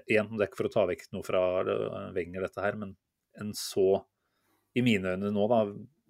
Igjen, 0.09 0.31
det 0.35 0.41
er 0.41 0.49
ikke 0.49 0.59
for 0.63 0.69
å 0.71 0.73
ta 0.73 0.83
vekk 0.89 1.03
noe 1.13 1.25
fra 1.25 1.41
eh, 1.61 2.07
Wenger, 2.17 2.47
dette 2.47 2.63
her, 2.65 2.79
men 2.81 2.95
en 3.39 3.53
så, 3.55 4.01
i 4.75 4.83
mine 4.83 5.13
øyne 5.13 5.29
nå, 5.31 5.45
da, 5.53 5.59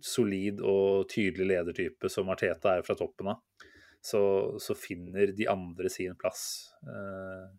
solid 0.06 0.62
og 0.64 1.08
tydelig 1.10 1.48
ledertype 1.50 2.10
som 2.12 2.30
Arteta 2.30 2.76
er 2.76 2.86
fra 2.86 2.94
toppen 2.98 3.32
av, 3.34 3.42
så, 4.00 4.22
så 4.62 4.76
finner 4.78 5.34
de 5.34 5.48
andre 5.50 5.90
sin 5.90 6.14
plass. 6.18 6.44
Uh, 6.86 7.50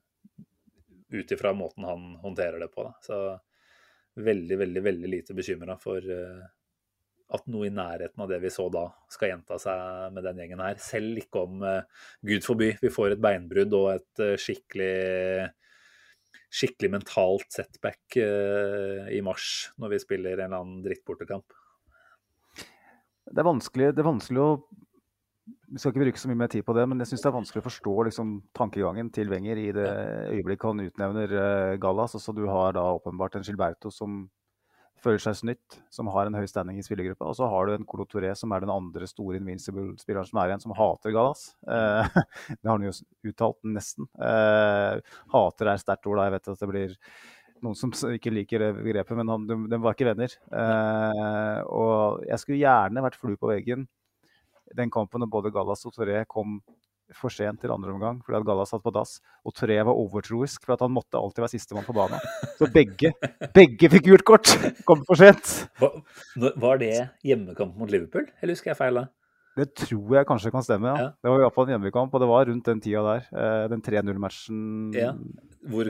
ut 1.09 1.31
ifra 1.31 1.53
måten 1.53 1.83
han 1.83 2.15
håndterer 2.23 2.59
det 2.59 2.71
på. 2.71 2.83
Da. 2.87 2.93
Så 3.01 4.23
veldig, 4.23 4.57
veldig, 4.57 4.83
veldig 4.83 5.09
lite 5.09 5.33
bekymra 5.33 5.77
for 5.79 5.97
eh, 5.97 6.45
at 7.35 7.47
noe 7.51 7.67
i 7.67 7.73
nærheten 7.73 8.23
av 8.23 8.29
det 8.31 8.39
vi 8.43 8.51
så 8.53 8.69
da, 8.71 8.85
skal 9.11 9.33
gjenta 9.33 9.57
seg 9.59 10.13
med 10.15 10.23
den 10.23 10.39
gjengen 10.39 10.63
her. 10.63 10.79
Selv 10.79 11.19
ikke 11.19 11.43
om, 11.43 11.59
uh, 11.65 12.07
gud 12.23 12.45
forby, 12.45 12.71
vi 12.79 12.91
får 12.93 13.15
et 13.15 13.23
beinbrudd 13.23 13.75
og 13.75 13.89
et 13.97 14.23
uh, 14.23 14.35
skikkelig 14.39 15.49
skikkelig 16.47 16.93
mentalt 16.93 17.51
setback 17.51 18.15
uh, 18.21 19.07
i 19.11 19.19
mars, 19.25 19.73
når 19.81 19.95
vi 19.95 20.03
spiller 20.03 20.37
en 20.37 20.45
eller 20.47 20.61
annen 20.61 20.83
drittbortekamp. 20.85 21.55
Det 23.27 23.41
er 23.43 23.47
vanskelig, 23.47 23.91
det 23.91 24.03
er 24.03 24.07
vanskelig 24.07 24.43
å 24.43 24.51
vi 25.67 25.79
skal 25.79 25.91
ikke 25.91 26.01
bruke 26.01 26.19
så 26.19 26.29
mye 26.31 26.39
mer 26.39 26.49
tid 26.51 26.63
på 26.67 26.73
det, 26.75 26.83
men 26.87 26.99
jeg 27.03 27.09
syns 27.11 27.23
det 27.23 27.27
er 27.29 27.35
vanskelig 27.35 27.61
å 27.61 27.65
forstå 27.65 27.93
liksom, 28.07 28.31
tankegangen 28.55 29.09
til 29.15 29.29
Wenger 29.31 29.59
i 29.59 29.67
det 29.75 29.87
øyeblikket 30.33 30.67
han 30.67 30.83
utnevner 30.83 31.35
uh, 31.35 31.75
Gallas. 31.79 32.15
Altså, 32.15 32.35
du 32.35 32.45
har 32.47 32.75
da 32.75 32.83
åpenbart 32.95 33.35
en 33.35 33.45
Gilberto 33.47 33.91
som 33.91 34.25
føler 35.03 35.21
seg 35.21 35.37
snytt, 35.39 35.77
som 35.93 36.09
har 36.13 36.27
en 36.27 36.37
høy 36.37 36.45
standing 36.49 36.79
i 36.79 36.85
spillergruppa. 36.85 37.29
Og 37.29 37.37
så 37.37 37.47
har 37.51 37.67
du 37.67 37.75
en 37.75 37.87
Colo 37.87 38.05
Touré, 38.09 38.33
som 38.37 38.53
er 38.53 38.63
den 38.63 38.73
andre 38.73 39.09
store 39.09 39.39
Invincible-spilleren 39.41 40.29
som 40.29 40.41
er 40.41 40.51
igjen, 40.51 40.63
som 40.65 40.75
hater 40.77 41.15
Gallas. 41.15 41.49
Eh, 41.67 42.19
det 42.57 42.63
har 42.63 42.77
han 42.77 42.87
jo 42.87 42.93
uttalt, 43.31 43.59
nesten. 43.77 44.09
Eh, 44.17 45.17
hater 45.33 45.71
er 45.73 45.83
sterkt 45.83 46.09
ord, 46.09 46.21
da. 46.21 46.29
Jeg 46.29 46.37
vet 46.37 46.53
at 46.53 46.63
det 46.63 46.71
blir 46.71 46.95
noen 47.65 47.77
som 47.77 47.93
ikke 48.13 48.33
liker 48.33 48.61
det 48.61 48.71
begrepet, 48.77 49.17
men 49.17 49.33
han, 49.33 49.45
de, 49.49 49.59
de, 49.71 49.79
var 49.81 49.95
ikke 49.95 50.11
venner. 50.11 50.33
og 51.73 52.21
jeg 52.27 52.37
skulle 52.37 52.59
gjerne 52.61 53.01
vært 53.01 53.17
flue 53.17 53.39
på 53.41 53.49
veggen 53.49 53.87
den 54.75 54.91
kampen 54.91 55.23
når 55.23 55.31
både 55.31 55.51
Gallas 55.55 55.85
og 55.87 55.95
Toré 55.95 56.23
kom 56.29 56.59
for 57.15 57.33
sent 57.33 57.61
til 57.61 57.71
andre 57.73 57.93
omgang 57.93 58.19
fordi 58.25 58.39
at 58.39 58.47
Galla 58.47 58.65
satt 58.67 58.83
på 58.83 58.93
dass, 58.95 59.17
og 59.47 59.55
Toré 59.55 59.77
var 59.79 59.95
overtroisk 59.95 60.65
for 60.65 60.75
at 60.75 60.83
han 60.83 60.93
måtte 60.95 61.19
alltid 61.19 61.45
være 61.45 61.53
sistemann 61.55 61.87
på 61.87 61.95
banen. 61.95 62.23
Så 62.59 62.69
begge, 62.73 63.13
begge 63.57 63.91
fikk 63.93 64.09
gult 64.09 64.25
kort! 64.27 64.51
Kom 64.87 65.05
for 65.07 65.19
sent. 65.19 65.53
Var 65.79 66.81
det 66.83 66.95
hjemmekamp 67.27 67.77
mot 67.79 67.91
Liverpool, 67.91 68.27
eller 68.41 68.57
husker 68.57 68.73
jeg 68.73 68.81
feil 68.81 69.01
da? 69.01 69.07
Det 69.57 69.71
tror 69.73 70.19
jeg 70.19 70.27
kanskje 70.29 70.51
kan 70.53 70.65
stemme, 70.65 70.91
ja. 70.91 71.07
ja. 71.07 71.13
Det 71.17 71.31
var 71.33 71.41
iallfall 71.41 71.65
en 71.65 71.77
hjemmekamp, 71.77 72.13
og 72.13 72.21
det 72.21 72.27
var 72.29 72.45
rundt 72.45 72.67
den 72.69 72.81
tida 72.83 73.01
der. 73.07 73.23
Eh, 73.33 73.63
den 73.71 73.81
3-0-matchen. 73.81 74.59
Ja, 74.93 75.15
hvor 75.71 75.89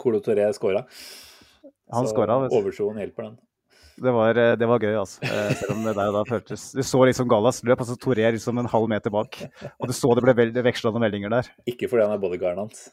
Colo 0.00 0.22
Toré 0.24 0.48
skåra. 0.56 0.86
Han 1.92 2.08
skåra. 2.08 2.38
Overtroen 2.48 3.00
hjelper 3.02 3.28
den. 3.28 3.36
Det 3.98 4.12
var, 4.14 4.38
eh, 4.38 4.54
det 4.58 4.68
var, 4.70 4.82
gøy, 4.82 4.94
altså. 5.00 5.22
Eh, 5.26 5.52
selv 5.58 5.74
om 5.74 5.82
det 5.86 5.94
der 5.96 6.12
da 6.14 6.22
føltes 6.28 6.68
Du 6.76 6.82
så 6.86 7.00
liksom 7.08 7.28
Gallas 7.30 7.62
løp, 7.66 7.82
og 7.82 7.88
så 7.88 7.96
Toré 8.00 8.28
liksom 8.34 8.60
en 8.60 8.70
halv 8.70 8.88
meter 8.90 9.12
bak. 9.14 9.40
Og 9.78 9.90
du 9.90 9.94
så 9.96 10.12
det 10.16 10.24
ble 10.26 10.62
veksla 10.66 10.92
noen 10.94 11.06
meldinger 11.06 11.34
der. 11.34 11.50
Ikke 11.70 11.90
fordi 11.90 12.06
han 12.06 12.14
er 12.14 12.22
bodyguarden 12.22 12.66
hans. 12.66 12.86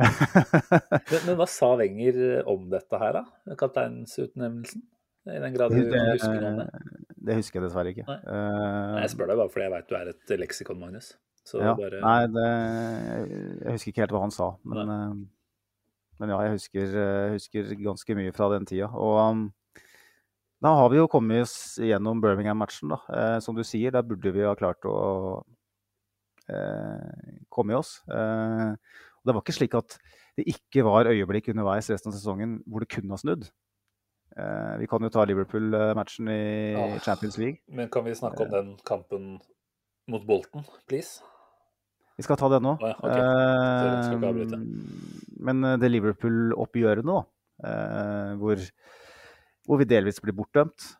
men, 0.00 1.20
men, 1.26 1.34
hva 1.36 1.46
sa 1.50 1.74
Wenger 1.76 2.20
om 2.48 2.68
dette 2.72 3.00
her, 3.02 3.20
da? 3.20 3.54
Kapteinsutnevnelsen? 3.60 4.86
I 5.30 5.40
den 5.42 5.54
grad 5.54 5.74
du 5.76 5.82
det, 5.84 6.04
husker 6.14 6.38
noe 6.40 6.52
om 6.54 6.60
det? 6.62 6.68
Det 7.20 7.34
husker 7.36 7.60
jeg 7.60 7.66
dessverre 7.66 7.90
ikke. 7.92 8.06
Nei. 8.08 8.20
Nei 8.24 9.02
jeg 9.04 9.12
spør 9.12 9.28
deg 9.30 9.42
bare 9.42 9.52
fordi 9.52 9.66
jeg 9.66 9.74
veit 9.74 9.90
du 9.90 9.98
er 9.98 10.14
et 10.14 10.32
leksikon, 10.40 10.80
Magnus. 10.80 11.12
Ja, 11.50 11.74
bare... 11.76 12.00
Nei, 12.00 12.20
det, 12.30 12.48
jeg 13.64 13.74
husker 13.76 13.92
ikke 13.92 14.04
helt 14.04 14.14
hva 14.14 14.22
han 14.24 14.34
sa. 14.34 14.48
Men, 14.64 14.90
men 16.20 16.32
ja, 16.32 16.40
jeg 16.46 16.56
husker, 16.56 16.96
husker, 17.34 17.72
ganske 17.84 18.16
mye 18.16 18.34
fra 18.36 18.48
den 18.54 18.68
tida. 18.68 18.90
Og 18.96 19.18
um, 19.20 19.44
da 20.60 20.74
har 20.76 20.90
vi 20.92 20.98
jo 21.00 21.08
kommet 21.08 21.46
oss 21.46 21.54
gjennom 21.80 22.20
Birmingham-matchen. 22.20 22.92
Eh, 22.92 23.38
som 23.40 23.56
du 23.56 23.62
sier, 23.64 23.94
der 23.94 24.04
burde 24.04 24.32
vi 24.34 24.44
ha 24.44 24.52
klart 24.58 24.84
å 24.84 24.96
eh, 26.52 27.40
komme 27.48 27.72
i 27.72 27.78
oss. 27.78 27.94
Eh, 28.12 28.74
det 29.24 29.34
var 29.34 29.40
ikke 29.40 29.56
slik 29.56 29.76
at 29.78 29.96
det 30.36 30.46
ikke 30.52 30.84
var 30.86 31.08
øyeblikk 31.10 31.50
underveis 31.52 31.88
resten 31.92 32.12
av 32.12 32.16
sesongen 32.16 32.60
hvor 32.68 32.84
det 32.84 32.90
kunne 32.92 33.16
ha 33.16 33.20
snudd. 33.20 33.48
Eh, 34.36 34.74
vi 34.82 34.88
kan 34.90 35.02
jo 35.02 35.10
ta 35.12 35.24
Liverpool-matchen 35.26 36.28
i 36.28 36.44
ja. 36.76 36.86
Champions 37.08 37.40
League. 37.40 37.64
Men 37.68 37.88
kan 37.92 38.04
vi 38.04 38.14
snakke 38.14 38.44
om 38.44 38.52
den 38.52 38.70
kampen 38.86 39.32
mot 40.10 40.24
Bolten, 40.28 40.64
please? 40.88 41.24
Vi 42.20 42.26
skal 42.26 42.36
ta 42.36 42.50
den 42.52 42.66
nå. 42.68 42.76
Ah, 42.84 42.92
ja, 42.92 42.96
okay. 43.00 43.20
Eh, 44.12 44.60
men 45.40 45.64
det 45.80 45.88
Liverpool-oppgjøret 45.88 47.06
nå, 47.08 47.22
eh, 47.64 48.32
hvor 48.40 48.60
hvor 49.66 49.80
vi 49.80 49.88
delvis 49.88 50.20
blir 50.22 50.36
bortdømt. 50.36 50.94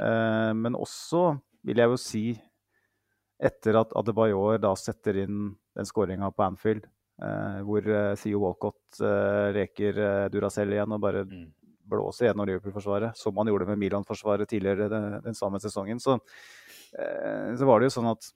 Eh, 0.00 0.52
men 0.56 0.78
også, 0.78 1.36
vil 1.66 1.82
jeg 1.82 1.92
jo 1.92 2.00
si, 2.00 2.24
etter 3.42 3.80
at 3.80 3.94
Adebayor 3.98 4.60
da 4.62 4.74
setter 4.78 5.22
inn 5.24 5.48
den 5.76 5.88
skåringa 5.88 6.30
på 6.34 6.46
Anfield, 6.46 6.86
eh, 7.22 7.58
hvor 7.66 7.88
eh, 7.88 8.12
Theo 8.20 8.44
Walcott 8.44 9.02
reker 9.56 10.28
Duracell 10.32 10.72
igjen 10.74 10.94
og 10.94 11.02
bare 11.02 11.24
mm. 11.26 11.44
blåser 11.90 12.28
gjennom 12.28 12.48
Liverpool-forsvaret, 12.48 13.18
som 13.18 13.36
han 13.40 13.50
gjorde 13.50 13.70
med 13.72 13.80
Milan-forsvaret 13.82 14.50
tidligere 14.50 14.90
den, 14.92 15.18
den, 15.24 15.38
samme 15.38 15.60
sesongen, 15.62 16.00
så, 16.02 16.18
så 16.92 17.68
var 17.68 17.80
det 17.80 17.88
jo 17.88 17.96
sånn 17.96 18.10
at 18.12 18.28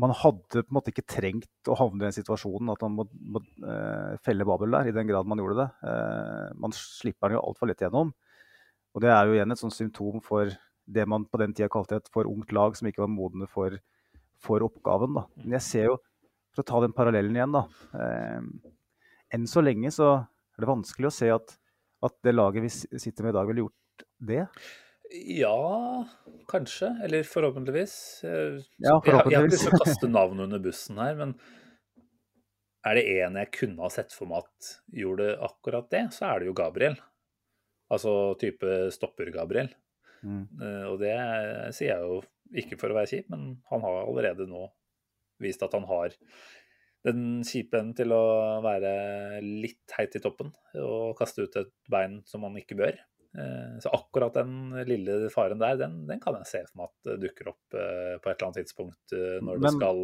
man 0.00 0.14
hadde 0.16 0.62
på 0.62 0.70
en 0.70 0.76
måte 0.78 0.92
ikke 0.92 1.06
trengt 1.08 1.68
å 1.68 1.76
havne 1.78 2.00
i 2.00 2.06
den 2.06 2.16
situasjonen 2.16 2.72
at 2.72 2.82
man 2.86 2.96
må, 2.96 3.06
må 3.34 3.42
uh, 3.66 4.16
felle 4.24 4.46
Babel 4.48 4.72
der, 4.76 4.88
i 4.88 4.96
den 4.96 5.08
grad 5.08 5.28
man 5.28 5.40
gjorde 5.42 5.58
det. 5.60 5.68
Uh, 5.84 6.56
man 6.62 6.74
slipper 6.76 7.28
den 7.28 7.38
jo 7.38 7.44
altfor 7.44 7.70
lett 7.70 7.82
gjennom. 7.84 8.12
Og 8.94 9.04
det 9.04 9.10
er 9.12 9.28
jo 9.28 9.36
igjen 9.36 9.54
et 9.54 9.60
sånt 9.60 9.76
symptom 9.76 10.22
for 10.24 10.50
det 10.90 11.06
man 11.10 11.26
på 11.28 11.38
den 11.42 11.54
tida 11.54 11.68
kalte 11.70 12.00
et 12.00 12.10
for 12.14 12.28
ungt 12.30 12.54
lag 12.56 12.78
som 12.78 12.88
ikke 12.88 13.04
var 13.04 13.12
modne 13.12 13.46
for, 13.50 13.76
for 14.40 14.64
oppgaven. 14.66 15.14
Da. 15.18 15.26
Men 15.42 15.58
jeg 15.58 15.66
ser 15.66 15.88
jo, 15.90 15.96
for 16.54 16.64
å 16.64 16.70
ta 16.70 16.82
den 16.82 16.96
parallellen 16.96 17.36
igjen, 17.36 17.56
da 17.56 17.66
uh, 17.94 18.76
Enn 19.30 19.44
så 19.46 19.62
lenge 19.62 19.92
så 19.94 20.06
er 20.16 20.64
det 20.64 20.66
vanskelig 20.66 21.06
å 21.06 21.14
se 21.14 21.28
at, 21.30 21.52
at 22.02 22.14
det 22.26 22.32
laget 22.34 22.64
vi 22.64 22.70
sitter 22.72 23.28
med 23.28 23.30
i 23.30 23.36
dag, 23.36 23.46
ville 23.46 23.62
gjort 23.62 24.06
det. 24.26 24.40
Ja, 25.10 26.06
kanskje. 26.50 26.92
Eller 27.04 27.26
forhåpentligvis. 27.26 27.94
Ja, 28.22 29.00
forhåpentligvis. 29.04 29.04
Jeg, 29.04 29.32
jeg 29.32 29.38
har 29.38 29.48
ikke 29.48 29.56
lyst 29.56 29.66
til 29.66 29.74
å 29.74 29.82
kaste 29.82 30.10
navnet 30.10 30.46
under 30.46 30.62
bussen 30.62 31.00
her, 31.02 31.16
men 31.18 31.34
er 32.86 32.96
det 32.96 33.04
en 33.20 33.36
jeg 33.42 33.52
kunne 33.58 33.84
ha 33.84 33.90
sett 33.92 34.14
for 34.16 34.30
meg 34.30 34.46
at 34.46 34.72
gjorde 35.02 35.34
akkurat 35.44 35.90
det, 35.92 36.06
så 36.16 36.30
er 36.30 36.40
det 36.40 36.50
jo 36.50 36.56
Gabriel. 36.56 36.96
Altså 37.92 38.14
type 38.40 38.86
stopper-Gabriel. 38.94 39.72
Mm. 40.22 40.44
Uh, 40.60 40.86
og 40.92 41.00
det 41.02 41.16
sier 41.76 41.94
jeg 41.94 42.06
jo 42.06 42.20
ikke 42.60 42.78
for 42.80 42.92
å 42.92 42.96
være 42.98 43.10
kjip, 43.10 43.28
men 43.32 43.58
han 43.70 43.84
har 43.84 44.02
allerede 44.04 44.46
nå 44.48 44.68
vist 45.40 45.62
at 45.64 45.74
han 45.76 45.86
har 45.88 46.14
den 47.06 47.40
kjipe 47.48 47.78
enden 47.78 47.96
til 47.96 48.12
å 48.12 48.24
være 48.64 49.40
litt 49.40 49.94
heit 49.96 50.16
i 50.18 50.20
toppen 50.20 50.50
og 50.82 51.14
kaste 51.16 51.46
ut 51.46 51.54
et 51.56 51.72
bein 51.88 52.18
som 52.28 52.44
han 52.44 52.58
ikke 52.60 52.76
bør. 52.76 52.98
Eh, 53.38 53.78
så 53.82 53.92
akkurat 53.94 54.34
den 54.34 54.72
lille 54.88 55.28
faren 55.30 55.60
der, 55.60 55.76
den, 55.78 56.00
den, 56.08 56.18
kan 56.22 56.34
jeg 56.40 56.48
se 56.50 56.62
for 56.66 56.80
meg 56.80 56.88
at 56.90 57.20
dukker 57.22 57.52
opp 57.52 57.76
eh, 57.78 58.16
på 58.18 58.26
et 58.26 58.32
eller 58.32 58.48
annet 58.48 58.58
tidspunkt 58.64 59.14
eh, 59.14 59.36
når 59.38 59.60
men, 59.60 59.62
det 59.62 59.70
skal 59.76 60.00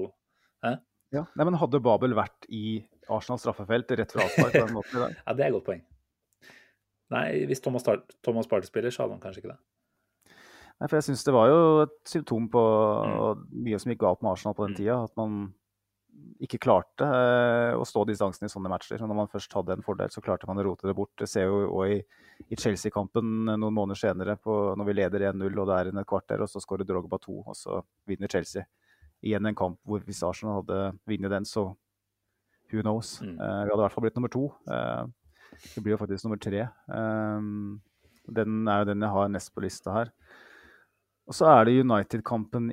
Hæ? 0.62 0.72
Ja, 1.16 1.24
Nei, 1.34 1.46
men 1.48 1.58
Hadde 1.58 1.80
Babel 1.82 2.14
vært 2.18 2.46
i 2.54 2.78
Arsenals 3.10 3.42
straffefelt 3.42 3.90
rett 3.98 4.14
fra 4.14 4.28
avspark 4.28 4.54
på 4.54 4.62
den 4.62 4.76
måten 4.76 5.02
ja, 5.26 5.34
det 5.34 5.42
er 5.42 5.48
et 5.48 5.56
godt 5.56 5.66
poeng. 5.66 5.82
Nei, 7.14 7.26
hvis 7.50 7.62
Thomas, 7.62 7.86
Thomas 8.26 8.48
Party 8.50 8.70
spiller, 8.70 8.94
så 8.94 9.04
hadde 9.04 9.14
han 9.14 9.22
kanskje 9.22 9.42
ikke 9.42 9.52
det. 9.52 9.60
Nei, 10.76 10.88
for 10.88 10.98
jeg 10.98 11.06
syns 11.06 11.22
det 11.26 11.34
var 11.34 11.50
jo 11.50 11.60
et 11.84 11.94
symptom 12.10 12.48
på 12.52 12.62
mm. 12.62 13.44
mye 13.66 13.78
som 13.82 13.92
gikk 13.92 14.02
galt 14.02 14.22
med 14.22 14.32
Arsenal 14.32 14.56
på 14.58 14.66
den 14.66 14.74
mm. 14.74 14.80
tida. 14.80 14.98
At 15.06 15.14
man 15.18 15.38
ikke 16.44 16.60
klarte 16.60 17.06
eh, 17.06 17.74
å 17.76 17.84
stå 17.86 18.04
distansen 18.08 18.46
i 18.46 18.50
sånne 18.52 18.70
matcher. 18.70 19.00
men 19.00 19.10
når 19.12 19.18
man 19.22 19.30
først 19.32 19.52
hadde 19.56 19.76
en 19.76 19.84
fordel, 19.84 20.10
så 20.12 20.22
klarte 20.24 20.48
man 20.48 20.60
å 20.60 20.66
rote 20.68 20.88
det 20.88 20.96
bort. 20.96 21.14
Det 21.18 21.28
ser 21.30 21.48
jo 21.48 21.64
òg 21.80 21.94
i, 21.94 22.00
i 22.52 22.58
Chelsea-kampen 22.60 23.46
noen 23.48 23.74
måneder 23.74 24.00
senere, 24.00 24.36
på, 24.36 24.74
når 24.76 24.88
vi 24.88 24.96
leder 24.98 25.28
1-0 25.32 25.62
og 25.62 25.70
det 25.70 25.78
er 25.78 25.92
en 25.92 26.04
kvarter, 26.08 26.44
og 26.44 26.50
så 26.52 26.62
skårer 26.62 26.88
Drogba 26.88 27.20
2, 27.22 27.38
og 27.46 27.56
så 27.56 27.80
vinner 28.08 28.32
Chelsea. 28.32 28.66
Igjen 29.24 29.48
en 29.48 29.56
kamp 29.56 29.80
hvor 29.88 30.04
hvis 30.04 30.22
Arsenal 30.26 30.60
hadde 30.60 30.80
vunnet 31.08 31.32
den, 31.32 31.48
så 31.48 31.70
who 32.70 32.82
knows. 32.82 33.20
Mm. 33.22 33.38
Uh, 33.40 33.62
vi 33.64 33.70
hadde 33.70 33.80
i 33.80 33.84
hvert 33.84 33.96
fall 33.96 34.06
blitt 34.06 34.18
nummer 34.18 34.32
to. 34.32 34.48
Uh, 34.68 35.06
det 35.72 35.82
blir 35.82 35.94
jo 35.94 36.00
faktisk 36.02 36.26
nummer 36.26 36.40
tre. 36.42 36.66
Uh, 36.90 37.78
den 38.36 38.66
er 38.68 38.82
jo 38.82 38.90
den 38.90 39.06
jeg 39.06 39.14
har 39.14 39.32
nest 39.32 39.54
på 39.54 39.64
lista 39.64 39.94
her. 39.94 40.12
Og 41.26 41.34
så 41.34 41.48
er 41.50 41.66
det 41.66 41.80
United-kampen 41.82 42.70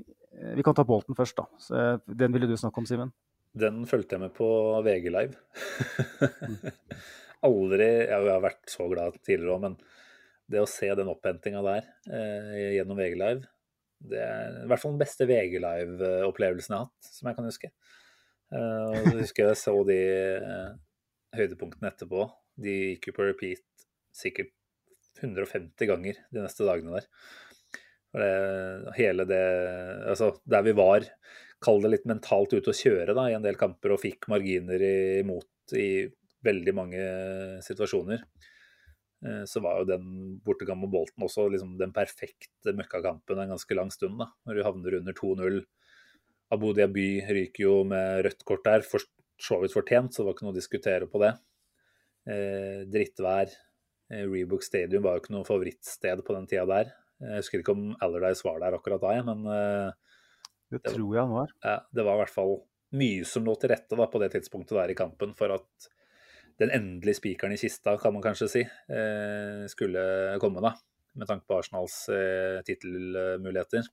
Vi 0.58 0.64
kan 0.66 0.76
ta 0.78 0.84
Bolten 0.86 1.16
først, 1.18 1.38
da. 1.38 1.46
Så, 1.62 1.80
den 2.06 2.34
ville 2.34 2.50
du 2.50 2.58
snakke 2.58 2.82
om, 2.82 2.86
Simen? 2.89 3.14
Den 3.54 3.84
fulgte 3.86 4.18
jeg 4.18 4.24
med 4.24 4.34
på 4.34 4.47
VG 4.86 5.10
Live. 5.14 5.38
Aldri 7.47 7.86
Jeg 7.86 8.30
har 8.30 8.41
vært 8.41 8.72
så 8.72 8.88
glad 8.89 9.20
tidligere 9.22 9.58
òg, 9.58 9.66
men 9.68 9.76
det 10.49 10.62
å 10.64 10.70
se 10.70 10.89
den 10.97 11.12
opphentinga 11.12 11.62
der 11.66 11.86
eh, 12.10 12.72
gjennom 12.78 12.97
VG 12.99 13.18
Live, 13.20 13.49
det 14.04 14.20
er 14.20 14.58
i 14.64 14.70
hvert 14.72 14.82
fall 14.82 14.95
den 14.95 15.04
beste 15.04 15.28
VG 15.30 15.60
Live-opplevelsen 15.64 16.74
jeg 16.74 16.80
har 16.80 16.89
hatt, 16.89 17.12
som 17.14 17.30
jeg 17.30 17.38
kan 17.38 17.47
huske. 17.47 17.70
Eh, 18.54 18.89
og 18.89 19.06
så 19.06 19.14
husker 19.22 19.51
jeg 19.51 19.62
så 19.62 19.76
de 19.88 19.99
eh, 20.34 20.74
høydepunktene 21.38 21.91
etterpå. 21.93 22.26
De 22.64 22.76
gikk 22.93 23.10
jo 23.10 23.16
på 23.20 23.30
repeat 23.30 23.88
sikkert 24.14 24.51
150 25.22 25.89
ganger 25.89 26.20
de 26.34 26.43
neste 26.43 26.68
dagene 26.68 26.97
der. 26.97 27.08
Det, 28.14 28.93
hele 28.93 29.24
det 29.26 29.45
Altså, 30.06 30.28
der 30.45 30.62
vi 30.68 30.76
var 30.78 31.08
kall 31.64 31.82
det 31.84 31.93
litt 31.93 32.09
mentalt 32.09 32.53
ute 32.53 32.72
å 32.72 32.78
kjøre 32.78 33.16
da, 33.18 33.30
i 33.30 33.38
en 33.38 33.45
del 33.45 33.57
kamper 33.59 33.95
og 33.95 34.01
fikk 34.03 34.28
marginer 34.32 34.84
imot 35.22 35.76
i 35.80 36.05
veldig 36.43 36.74
mange 36.76 37.03
situasjoner. 37.64 38.26
Eh, 39.24 39.43
så 39.49 39.61
var 39.64 39.80
jo 39.80 39.89
den 39.93 40.05
bortekamp 40.43 40.84
mot 40.84 40.91
Bolten 40.91 41.24
også 41.26 41.47
liksom 41.53 41.78
den 41.80 41.93
perfekte 41.95 42.76
møkkakampen 42.76 43.39
en 43.39 43.55
ganske 43.55 43.78
lang 43.78 43.91
stund. 43.93 44.20
da, 44.20 44.30
Når 44.45 44.59
du 44.59 44.64
havner 44.68 44.99
under 44.99 45.14
2-0. 45.20 45.64
Abu 46.53 46.74
Dhabi 46.78 47.24
ryker 47.26 47.64
jo 47.64 47.76
med 47.88 48.26
rødt 48.28 48.43
kort 48.45 48.66
der. 48.68 48.84
For, 48.86 49.01
så 49.39 49.59
vidt 49.61 49.74
fortjent, 49.76 50.14
så 50.14 50.22
det 50.22 50.28
var 50.28 50.36
ikke 50.36 50.45
noe 50.45 50.53
å 50.53 50.59
diskutere 50.59 51.07
på 51.09 51.22
det. 51.24 51.34
Eh, 52.30 52.84
drittvær. 52.91 53.55
Eh, 54.11 54.26
Rebook 54.28 54.64
Stadium 54.64 55.03
var 55.03 55.18
jo 55.18 55.24
ikke 55.24 55.36
noe 55.36 55.47
favorittsted 55.47 56.24
på 56.24 56.36
den 56.36 56.47
tida 56.47 56.68
der. 56.70 56.93
Jeg 57.24 57.39
husker 57.39 57.61
ikke 57.61 57.76
om 57.76 57.93
Allardyce 58.03 58.43
var 58.45 58.59
der 58.59 58.76
akkurat 58.76 59.03
da, 59.03 59.16
men 59.24 59.47
eh, 59.47 60.12
Det 60.74 60.84
tror 60.93 61.15
jeg 61.15 61.21
han 61.21 61.34
var. 61.34 61.51
ja, 61.65 61.80
det 61.93 62.05
var 62.05 62.17
i 62.17 62.24
hvert 62.24 62.34
fall 62.34 62.55
mye 62.97 63.26
som 63.26 63.45
lå 63.45 63.55
til 63.57 63.71
rette 63.74 63.97
da, 63.97 64.07
på 64.09 64.21
det 64.21 64.32
tidspunktet 64.36 64.78
der 64.78 64.93
i 64.93 64.97
kampen 64.97 65.34
for 65.38 65.53
at 65.55 65.89
den 66.61 66.69
endelige 66.74 67.17
spikeren 67.17 67.55
i 67.55 67.57
kista, 67.57 67.95
kan 67.97 68.13
man 68.13 68.21
kanskje 68.21 68.49
si, 68.51 68.61
eh, 68.61 69.63
skulle 69.71 70.03
komme, 70.41 70.61
da. 70.61 70.76
Med 71.17 71.30
tanke 71.30 71.47
på 71.49 71.57
Arsenals 71.57 72.07
eh, 72.13 72.61
tittelmuligheter. 72.65 73.89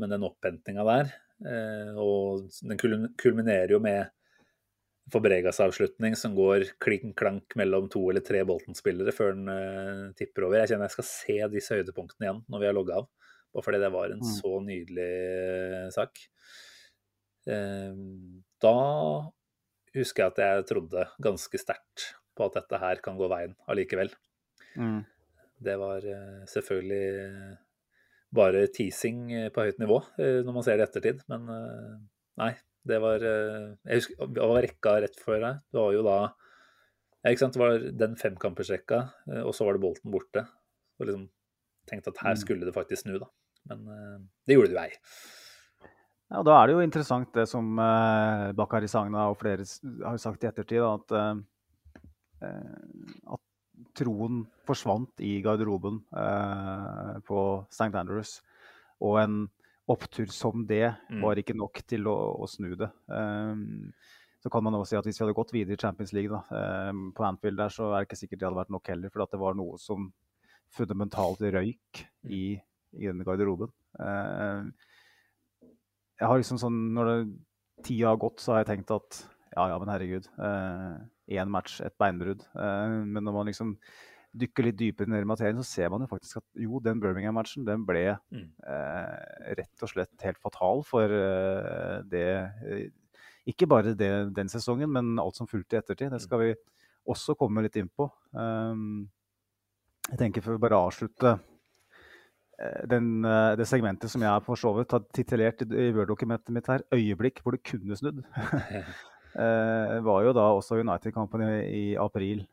Men 0.00 0.12
den 0.12 0.24
opphentinga 0.24 0.84
der, 0.88 1.12
eh, 1.48 1.96
og 1.96 2.48
den 2.60 2.80
kulminerer 3.20 3.72
jo 3.72 3.80
med 3.80 4.12
Fabregas 5.10 5.58
avslutning 5.64 6.14
som 6.16 6.36
går 6.36 6.68
klink-klank 6.82 7.56
mellom 7.58 7.88
to 7.90 8.02
eller 8.10 8.22
tre 8.24 8.44
Bolton-spillere 8.46 9.14
før 9.14 9.34
den 9.34 9.48
eh, 9.50 10.04
tipper 10.18 10.46
over. 10.46 10.60
Jeg 10.60 10.72
kjenner 10.74 10.86
jeg 10.86 10.98
skal 10.98 11.08
se 11.08 11.38
disse 11.56 11.78
høydepunktene 11.80 12.28
igjen 12.28 12.44
når 12.52 12.62
vi 12.62 12.68
har 12.68 12.76
logga 12.76 13.00
av. 13.00 13.08
Bare 13.54 13.64
fordi 13.66 13.80
det 13.82 13.92
var 13.92 14.12
en 14.14 14.20
Mm. 14.22 14.32
så 14.36 14.52
nydelig 14.62 15.10
eh, 15.10 15.88
sak. 15.94 16.18
Eh, 17.50 17.94
da 18.62 18.74
husker 19.96 20.22
jeg 20.22 20.30
at 20.34 20.40
jeg 20.44 20.66
trodde 20.70 21.06
ganske 21.22 21.58
sterkt 21.58 22.10
på 22.36 22.46
at 22.46 22.54
dette 22.60 22.78
her 22.78 23.00
kan 23.02 23.18
gå 23.18 23.28
veien 23.32 23.56
allikevel. 23.68 24.12
Mm. 24.76 25.00
Det 25.60 25.74
var 25.80 26.04
eh, 26.06 26.44
selvfølgelig 26.48 27.58
bare 28.32 28.66
teasing 28.70 29.24
eh, 29.34 29.48
på 29.50 29.64
høyt 29.66 29.80
nivå 29.82 29.98
eh, 30.22 30.40
når 30.46 30.54
man 30.54 30.62
ser 30.66 30.78
det 30.78 30.86
i 30.86 30.90
ettertid, 30.90 31.24
men 31.32 31.48
eh, 31.56 31.96
nei. 32.42 32.52
Det 32.86 32.96
var 33.02 33.20
eh, 33.20 33.74
Jeg 33.90 33.98
husker 34.00 34.30
det 34.32 34.46
var 34.48 34.62
rekka 34.64 34.92
rett 35.04 35.18
før 35.20 35.42
deg. 35.42 35.58
Det 35.68 35.80
var 35.82 35.92
jo 35.92 36.04
da 36.06 36.14
ikke 37.28 37.42
sant? 37.42 37.52
Det 37.52 37.60
var 37.60 37.82
den 38.00 38.14
femkampersrekka, 38.16 39.00
eh, 39.28 39.42
og 39.44 39.52
så 39.52 39.66
var 39.66 39.76
det 39.76 39.82
Bolten 39.82 40.14
borte. 40.14 40.46
Og 41.00 41.04
liksom 41.10 41.26
tenkte 41.90 42.12
at 42.14 42.22
her 42.24 42.34
Mm. 42.36 42.40
skulle 42.44 42.64
det 42.68 42.74
faktisk 42.74 43.02
snu, 43.04 43.18
da. 43.18 43.26
Men 43.68 43.86
eh, 43.92 44.18
det 44.46 44.56
gjorde 44.56 44.70
det 44.72 44.76
jo 44.78 44.82
ei. 44.86 44.92
Ja, 46.30 46.38
og 46.38 46.44
Da 46.46 46.56
er 46.62 46.66
det 46.70 46.74
jo 46.76 46.84
interessant 46.86 47.32
det 47.34 47.48
som 47.50 47.78
eh, 47.78 48.52
Bakari 48.56 48.86
Sagna 48.88 49.28
og 49.30 49.38
flere 49.40 49.64
har 50.06 50.16
sagt 50.22 50.44
i 50.44 50.48
ettertid, 50.50 50.78
da, 50.80 50.94
at, 50.94 51.12
eh, 51.12 52.46
eh, 52.46 53.32
at 53.34 53.40
troen 53.96 54.44
forsvant 54.68 55.20
i 55.24 55.40
garderoben 55.42 56.02
eh, 56.16 57.18
på 57.26 57.66
St. 57.70 57.90
Andrews. 57.98 58.36
Og 59.02 59.18
en 59.22 59.48
opptur 59.90 60.28
som 60.30 60.66
det 60.68 60.94
Mm. 61.10 61.22
var 61.24 61.34
ikke 61.40 61.56
nok 61.56 61.82
til 61.88 62.04
å, 62.06 62.16
å 62.38 62.46
snu 62.48 62.76
det. 62.76 62.90
Um, 63.08 63.92
så 64.40 64.48
kan 64.52 64.62
man 64.62 64.72
også 64.74 64.90
si 64.90 64.96
at 64.96 65.04
hvis 65.04 65.18
vi 65.18 65.24
hadde 65.24 65.34
gått 65.34 65.50
videre 65.52 65.74
i 65.74 65.80
Champions 65.82 66.12
League 66.14 66.30
da, 66.30 66.44
eh, 66.54 66.92
på 67.16 67.24
Anfield 67.26 67.56
der, 67.58 67.68
så 67.74 67.90
er 67.92 68.04
det 68.04 68.08
ikke 68.08 68.20
sikkert 68.20 68.38
det 68.38 68.46
hadde 68.48 68.60
vært 68.60 68.70
nok 68.70 68.86
heller. 68.92 69.10
For 69.10 69.22
at 69.24 69.30
det 69.34 69.40
var 69.40 69.54
noe 69.58 69.76
som 69.78 70.12
fundamentalt 70.76 71.42
røyk 71.54 72.04
i, 72.28 72.44
i 72.96 73.08
denne 73.08 73.26
garderoben. 73.26 73.72
Eh, 73.98 74.70
jeg 76.20 76.28
har 76.28 76.40
liksom 76.40 76.60
sånn, 76.60 76.78
Når 76.94 77.10
tida 77.86 78.10
har 78.12 78.20
gått, 78.20 78.42
så 78.42 78.52
har 78.54 78.62
jeg 78.64 78.70
tenkt 78.74 78.92
at 78.92 79.22
ja, 79.56 79.64
ja, 79.72 79.78
men 79.82 79.90
herregud. 79.90 80.28
Én 81.30 81.50
match, 81.50 81.80
et 81.82 81.96
beinbrudd. 81.98 82.44
Eh, 82.54 82.96
men 83.02 83.24
når 83.26 83.34
man 83.34 83.48
liksom 83.50 83.74
dykker 84.30 84.68
litt 84.68 84.76
dypere 84.78 85.10
ned 85.10 85.24
i 85.24 85.26
materien, 85.26 85.58
så 85.58 85.66
ser 85.66 85.90
man 85.90 86.04
jo 86.04 86.10
faktisk 86.12 86.38
at 86.38 86.60
jo, 86.62 86.78
den 86.84 87.00
Birmingham-matchen 87.02 87.64
den 87.66 87.82
ble 87.86 88.16
Mm. 88.30 88.46
eh, 88.62 89.54
rett 89.58 89.82
og 89.82 89.90
slett 89.90 90.22
helt 90.22 90.38
fatal 90.38 90.84
for 90.86 91.10
eh, 91.10 92.02
det 92.06 92.28
eh, 92.62 92.90
Ikke 93.50 93.66
bare 93.66 93.96
det, 93.96 94.34
den 94.36 94.48
sesongen, 94.52 94.92
men 94.92 95.18
alt 95.18 95.34
som 95.34 95.48
fulgte 95.48 95.74
i 95.74 95.80
ettertid. 95.80 96.12
Det 96.12 96.20
skal 96.22 96.38
vi 96.44 96.54
også 97.08 97.34
komme 97.34 97.62
litt 97.64 97.74
inn 97.80 97.88
på. 97.88 98.06
Um, 98.36 99.08
jeg 100.10 100.18
tenker 100.18 100.44
for 100.44 100.56
å 100.56 100.62
bare 100.62 100.78
avslutte 100.88 101.34
eh, 102.58 102.82
den, 102.90 103.12
eh, 103.26 103.52
det 103.58 103.66
segmentet 103.68 104.10
som 104.12 104.24
jeg 104.24 104.44
for 104.46 104.58
så 104.58 104.72
vidt 104.76 104.94
har 104.96 105.06
titulert 105.14 105.62
i, 105.66 105.90
Word-dokumentet 105.94 106.54
mitt 106.54 106.70
her, 106.70 106.84
'Øyeblikk 106.90 107.42
hvor 107.44 107.56
det 107.56 107.62
kunne 107.66 107.98
snudd', 107.98 108.24
eh, 109.44 109.96
var 110.06 110.26
jo 110.26 110.34
da 110.36 110.48
også 110.56 110.80
United-kampen 110.82 111.46
i, 111.46 111.52
i 111.70 111.84
april, 112.00 112.46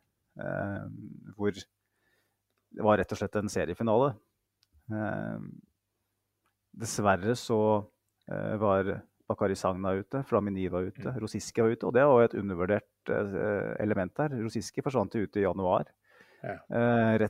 hvor 1.34 1.50
det 1.50 2.84
var 2.86 3.00
rett 3.02 3.14
og 3.16 3.18
slett 3.18 3.36
en 3.40 3.50
seriefinale. 3.50 4.12
Dessverre 6.78 7.34
så 7.34 7.58
var 8.62 8.92
Bakari 9.26 9.58
Sagna 9.58 9.96
ute, 9.98 10.22
Flamini 10.30 10.68
var 10.70 10.86
ute, 10.92 11.16
Rosiski 11.18 11.66
var 11.66 11.74
ute. 11.74 11.90
Og 11.90 11.96
det 11.98 12.06
var 12.06 12.22
jo 12.22 12.28
et 12.28 12.38
undervurdert 12.38 13.12
element 13.82 14.14
der. 14.22 14.38
Rosiski 14.44 14.86
forsvant 14.86 15.18
jo 15.18 15.26
ut 15.26 15.42
i 15.42 15.48
januar. 15.48 15.90
Ja. 16.44 16.58
Eh, 16.70 17.28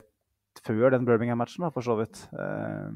før 0.64 0.92
den 0.94 1.06
Birmingham-matchen, 1.06 1.66
for 1.74 1.84
så 1.84 1.96
vidt. 1.98 2.20
Eh, 2.32 2.88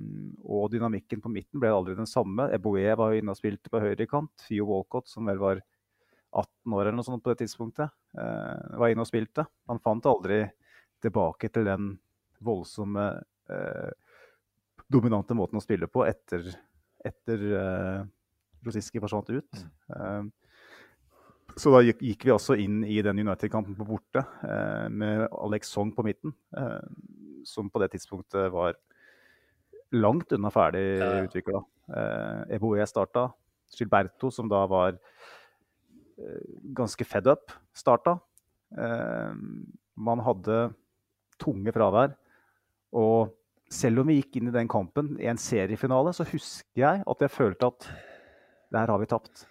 og 0.44 0.70
dynamikken 0.72 1.22
på 1.22 1.32
midten 1.32 1.62
ble 1.62 1.72
aldri 1.72 1.96
den 1.98 2.08
samme. 2.08 2.48
Eboe 2.54 2.94
var 2.98 3.12
jo 3.12 3.22
inne 3.22 3.34
og 3.34 3.38
spilte 3.38 3.72
på 3.72 3.82
høyrekant. 3.82 4.46
Fio 4.48 4.66
Walcott, 4.68 5.10
som 5.10 5.28
vel 5.30 5.40
var 5.42 5.62
18 6.32 6.76
år 6.76 6.86
eller 6.86 6.96
noe 6.96 7.06
sånt 7.06 7.24
på 7.24 7.32
det 7.32 7.42
tidspunktet, 7.42 7.92
eh, 8.18 8.78
var 8.80 8.92
inne 8.92 9.04
og 9.04 9.10
spilte. 9.10 9.46
Han 9.68 9.82
fant 9.84 10.08
aldri 10.08 10.44
tilbake 11.02 11.50
til 11.52 11.66
den 11.68 11.92
voldsomme 12.42 13.06
eh, 13.52 13.90
dominante 14.92 15.36
måten 15.36 15.60
å 15.60 15.64
spille 15.64 15.88
på 15.90 16.06
etter, 16.08 16.46
etter 17.04 17.44
eh, 17.58 18.00
Rosiski 18.62 19.02
forsvant 19.02 19.32
ut. 19.32 19.64
Eh, 19.96 20.22
så 21.56 21.72
da 21.74 21.82
gikk, 21.84 22.00
gikk 22.04 22.26
vi 22.28 22.32
også 22.34 22.56
inn 22.60 22.82
i 22.86 23.00
den 23.04 23.20
United-kampen 23.22 23.76
på 23.78 23.86
borte 23.88 24.22
eh, 24.46 24.88
med 24.92 25.26
Alex 25.32 25.72
Song 25.74 25.92
på 25.94 26.04
midten, 26.06 26.34
eh, 26.56 26.80
som 27.48 27.70
på 27.70 27.82
det 27.82 27.92
tidspunktet 27.94 28.50
var 28.54 28.76
langt 29.92 30.32
unna 30.32 30.50
ferdig 30.52 30.84
Ja, 31.00 31.12
utvikla. 31.26 31.62
Eh, 31.92 32.56
Eboe 32.56 32.86
starta. 32.88 33.28
Gilberto, 33.72 34.30
som 34.32 34.48
da 34.52 34.64
var 34.68 34.96
eh, 34.96 36.40
ganske 36.76 37.04
fed 37.08 37.28
up, 37.32 37.52
starta. 37.76 38.18
Eh, 38.76 39.32
man 39.96 40.24
hadde 40.24 40.66
tunge 41.40 41.72
fravær. 41.74 42.16
Og 42.92 43.32
selv 43.72 44.02
om 44.02 44.10
vi 44.10 44.18
gikk 44.20 44.38
inn 44.38 44.50
i 44.50 44.56
den 44.56 44.68
kampen 44.70 45.14
i 45.20 45.28
en 45.30 45.40
seriefinale, 45.40 46.12
så 46.16 46.26
husker 46.28 46.84
jeg 46.84 47.04
at 47.08 47.24
jeg 47.24 47.32
følte 47.32 47.72
at 47.72 47.88
det 48.72 48.80
her 48.80 48.92
har 48.92 49.00
vi 49.00 49.08
tapt. 49.08 49.46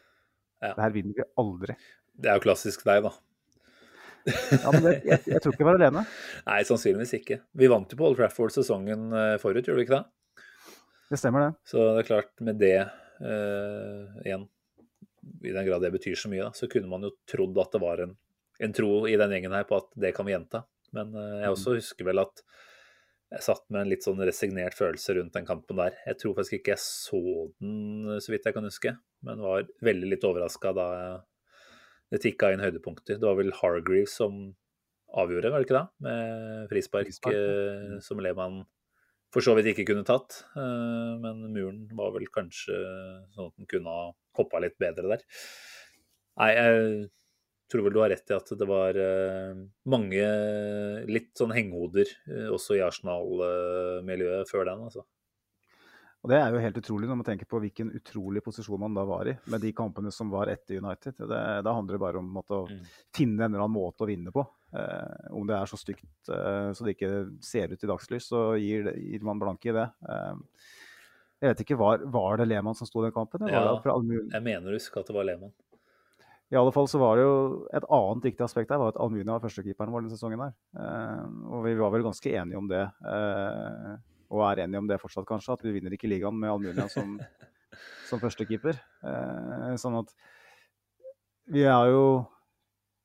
Ja. 0.62 0.76
Det 0.76 0.84
her 0.86 0.94
vinner 0.94 1.18
vi 1.18 1.26
aldri. 1.42 1.76
Det 2.22 2.30
er 2.30 2.38
jo 2.38 2.46
klassisk 2.46 2.86
deg, 2.86 3.06
da. 3.08 3.14
Ja, 4.30 4.70
men 4.70 4.84
det, 4.86 4.94
jeg, 5.08 5.22
jeg 5.32 5.42
tror 5.42 5.56
ikke 5.56 5.64
jeg 5.64 5.70
var 5.72 5.80
alene. 5.80 6.04
Nei, 6.50 6.62
sannsynligvis 6.68 7.16
ikke. 7.18 7.40
Vi 7.58 7.70
vant 7.72 7.92
jo 7.92 7.98
på 7.98 8.10
Old 8.10 8.20
Trafford 8.20 8.54
sesongen 8.54 9.10
eh, 9.18 9.36
forut, 9.42 9.66
gjorde 9.66 9.80
vi 9.80 9.88
ikke 9.88 10.00
det? 10.00 10.44
Det 11.12 11.20
stemmer, 11.20 11.48
det. 11.48 11.70
Så 11.72 11.82
det 11.82 12.04
er 12.04 12.10
klart, 12.12 12.34
med 12.46 12.60
det 12.62 12.76
eh, 12.78 14.20
igjen, 14.26 14.46
i 15.42 15.54
den 15.54 15.68
grad 15.68 15.84
det 15.84 15.94
betyr 15.96 16.18
så 16.18 16.30
mye, 16.32 16.46
da, 16.46 16.52
så 16.58 16.70
kunne 16.72 16.92
man 16.92 17.08
jo 17.08 17.16
trodd 17.30 17.58
at 17.62 17.74
det 17.74 17.82
var 17.84 18.04
en, 18.06 18.14
en 18.62 18.76
tro 18.78 18.92
i 19.10 19.18
den 19.20 19.34
gjengen 19.36 19.58
her 19.58 19.66
på 19.70 19.82
at 19.82 19.90
det 20.06 20.14
kan 20.18 20.30
vi 20.30 20.36
gjenta. 20.36 20.64
Men 20.96 21.16
eh, 21.18 21.40
jeg 21.46 21.56
også 21.58 21.80
husker 21.80 22.12
vel 22.12 22.22
at 22.24 22.46
jeg 23.32 23.46
satt 23.48 23.64
med 23.72 23.86
en 23.86 23.90
litt 23.94 24.04
sånn 24.04 24.20
resignert 24.28 24.76
følelse 24.76 25.16
rundt 25.16 25.38
den 25.38 25.48
kampen 25.48 25.78
der. 25.80 25.96
Jeg 26.04 26.20
tror 26.20 26.36
faktisk 26.38 26.60
ikke 26.60 26.74
jeg 26.74 26.84
så 26.84 27.22
den, 27.64 28.18
så 28.20 28.34
vidt 28.34 28.48
jeg 28.48 28.58
kan 28.58 28.68
huske, 28.68 28.92
men 29.26 29.44
var 29.44 29.70
veldig 29.88 30.10
litt 30.14 30.26
overraska 30.28 30.74
da 30.76 30.88
det 32.12 32.22
tikka 32.26 32.52
inn 32.54 32.64
høydepunkter. 32.64 33.18
Det 33.20 33.28
var 33.28 33.38
vel 33.40 33.54
Hargreaves 33.56 34.18
som 34.20 34.42
avgjorde, 35.12 35.52
var 35.52 35.60
det 35.62 35.68
ikke 35.68 35.78
det? 35.80 35.88
Med 36.08 36.70
frispark, 36.72 37.10
Frispark, 37.10 37.36
ja. 37.36 37.96
eh, 37.96 37.98
som 38.04 38.22
Lehmann 38.24 38.62
for 39.32 39.44
så 39.44 39.56
vidt 39.56 39.72
ikke 39.72 39.88
kunne 39.92 40.08
tatt. 40.08 40.44
eh, 40.60 41.14
Men 41.24 41.46
muren 41.54 41.86
var 41.98 42.14
vel 42.16 42.28
kanskje 42.32 42.76
sånn 43.36 43.50
at 43.50 43.58
den 43.58 43.70
kunne 43.72 43.96
ha 43.96 44.12
hoppa 44.38 44.62
litt 44.64 44.78
bedre 44.80 45.16
der. 45.16 45.26
Nei, 46.40 46.52
jeg 46.56 47.10
tror 47.72 47.86
vel 47.86 47.96
du 47.96 48.02
har 48.04 48.12
rett 48.12 48.32
i 48.32 48.36
at 48.36 48.52
det 48.60 48.68
var 48.68 48.98
eh, 49.00 49.56
mange 49.92 50.28
litt 51.12 51.32
sånn 51.40 51.54
hengehoder 51.56 52.08
eh, 52.28 52.48
også 52.52 52.76
i 52.80 52.84
Arsenal-miljøet 52.84 54.52
før 54.52 54.68
den, 54.68 54.84
altså. 54.88 55.06
Og 56.22 56.30
det 56.30 56.38
er 56.38 56.52
jo 56.54 56.60
helt 56.62 56.78
utrolig 56.78 57.08
når 57.10 57.18
man 57.18 57.26
tenker 57.26 57.48
på 57.50 57.58
hvilken 57.64 57.88
utrolig 57.98 58.44
posisjon 58.46 58.78
man 58.80 58.94
da 58.94 59.02
var 59.10 59.26
i 59.26 59.34
med 59.50 59.62
de 59.64 59.72
kampene 59.74 60.12
som 60.14 60.30
var 60.30 60.52
etter 60.54 60.78
United. 60.78 61.16
Det, 61.18 61.40
da 61.66 61.74
handler 61.74 61.98
det 61.98 62.02
bare 62.04 62.20
om 62.22 62.28
måte, 62.36 62.54
å 62.62 62.68
Mm. 62.70 62.84
finne 63.12 63.42
en 63.48 63.56
eller 63.56 63.64
annen 63.66 63.74
måte 63.74 64.06
å 64.06 64.08
vinne 64.08 64.30
på. 64.32 64.44
Eh, 64.74 65.32
om 65.34 65.48
det 65.50 65.56
er 65.58 65.66
så 65.66 65.80
stygt 65.82 66.30
eh, 66.30 66.70
så 66.78 66.86
det 66.86 66.94
ikke 66.96 67.42
ser 67.42 67.74
ut 67.74 67.84
i 67.84 67.90
dagslys, 67.90 68.28
så 68.30 68.54
gir, 68.62 68.92
gir 69.02 69.24
man 69.26 69.40
blanke 69.42 69.70
i 69.70 69.74
det. 69.74 69.88
Eh, 70.08 70.36
jeg 71.42 71.50
vet 71.56 71.64
ikke, 71.66 71.78
Var, 71.82 72.06
var 72.14 72.38
det 72.38 72.48
Lehmann 72.48 72.76
som 72.78 72.86
sto 72.86 73.02
i 73.02 73.08
den 73.10 73.16
kampen? 73.18 73.48
Ja. 73.50 73.66
Jeg 73.82 74.44
mener 74.46 74.70
å 74.70 74.78
huske 74.78 75.00
at 75.02 75.08
det 75.10 75.16
var 75.18 75.26
Lehmann. 75.26 75.52
I 76.52 76.56
alle 76.60 76.72
fall 76.76 76.86
så 76.92 77.00
var 77.00 77.16
det 77.18 77.24
jo 77.24 77.66
Et 77.74 77.84
annet 77.90 78.24
viktig 78.28 78.44
aspekt 78.44 78.70
her 78.70 78.78
var 78.78 78.90
at 78.92 78.98
Almunia 79.02 79.40
var 79.40 79.46
førstekeeperen 79.50 79.90
vår 79.90 80.04
denne 80.06 80.14
sesongen. 80.14 80.40
her. 80.46 80.54
Eh, 80.78 81.26
og 81.50 81.64
vi 81.66 81.74
var 81.82 81.90
vel 81.96 82.04
ganske 82.06 82.30
enige 82.30 82.58
om 82.62 82.68
det. 82.70 82.86
Og 84.32 84.44
er 84.48 84.64
enige 84.64 84.80
om 84.80 84.88
det 84.90 85.00
fortsatt, 85.02 85.28
kanskje. 85.28 85.58
At 85.58 85.66
vi 85.66 85.74
vinner 85.76 85.94
ikke 85.96 86.10
ligaen 86.10 86.38
med 86.40 86.52
Almunia 86.52 86.88
som, 86.92 87.18
som 88.10 88.22
førstekeeper. 88.22 88.80
Eh, 89.04 89.74
sånn 89.82 90.00
at 90.02 90.14
Vi 91.52 91.66
har 91.68 91.90
jo 91.92 92.06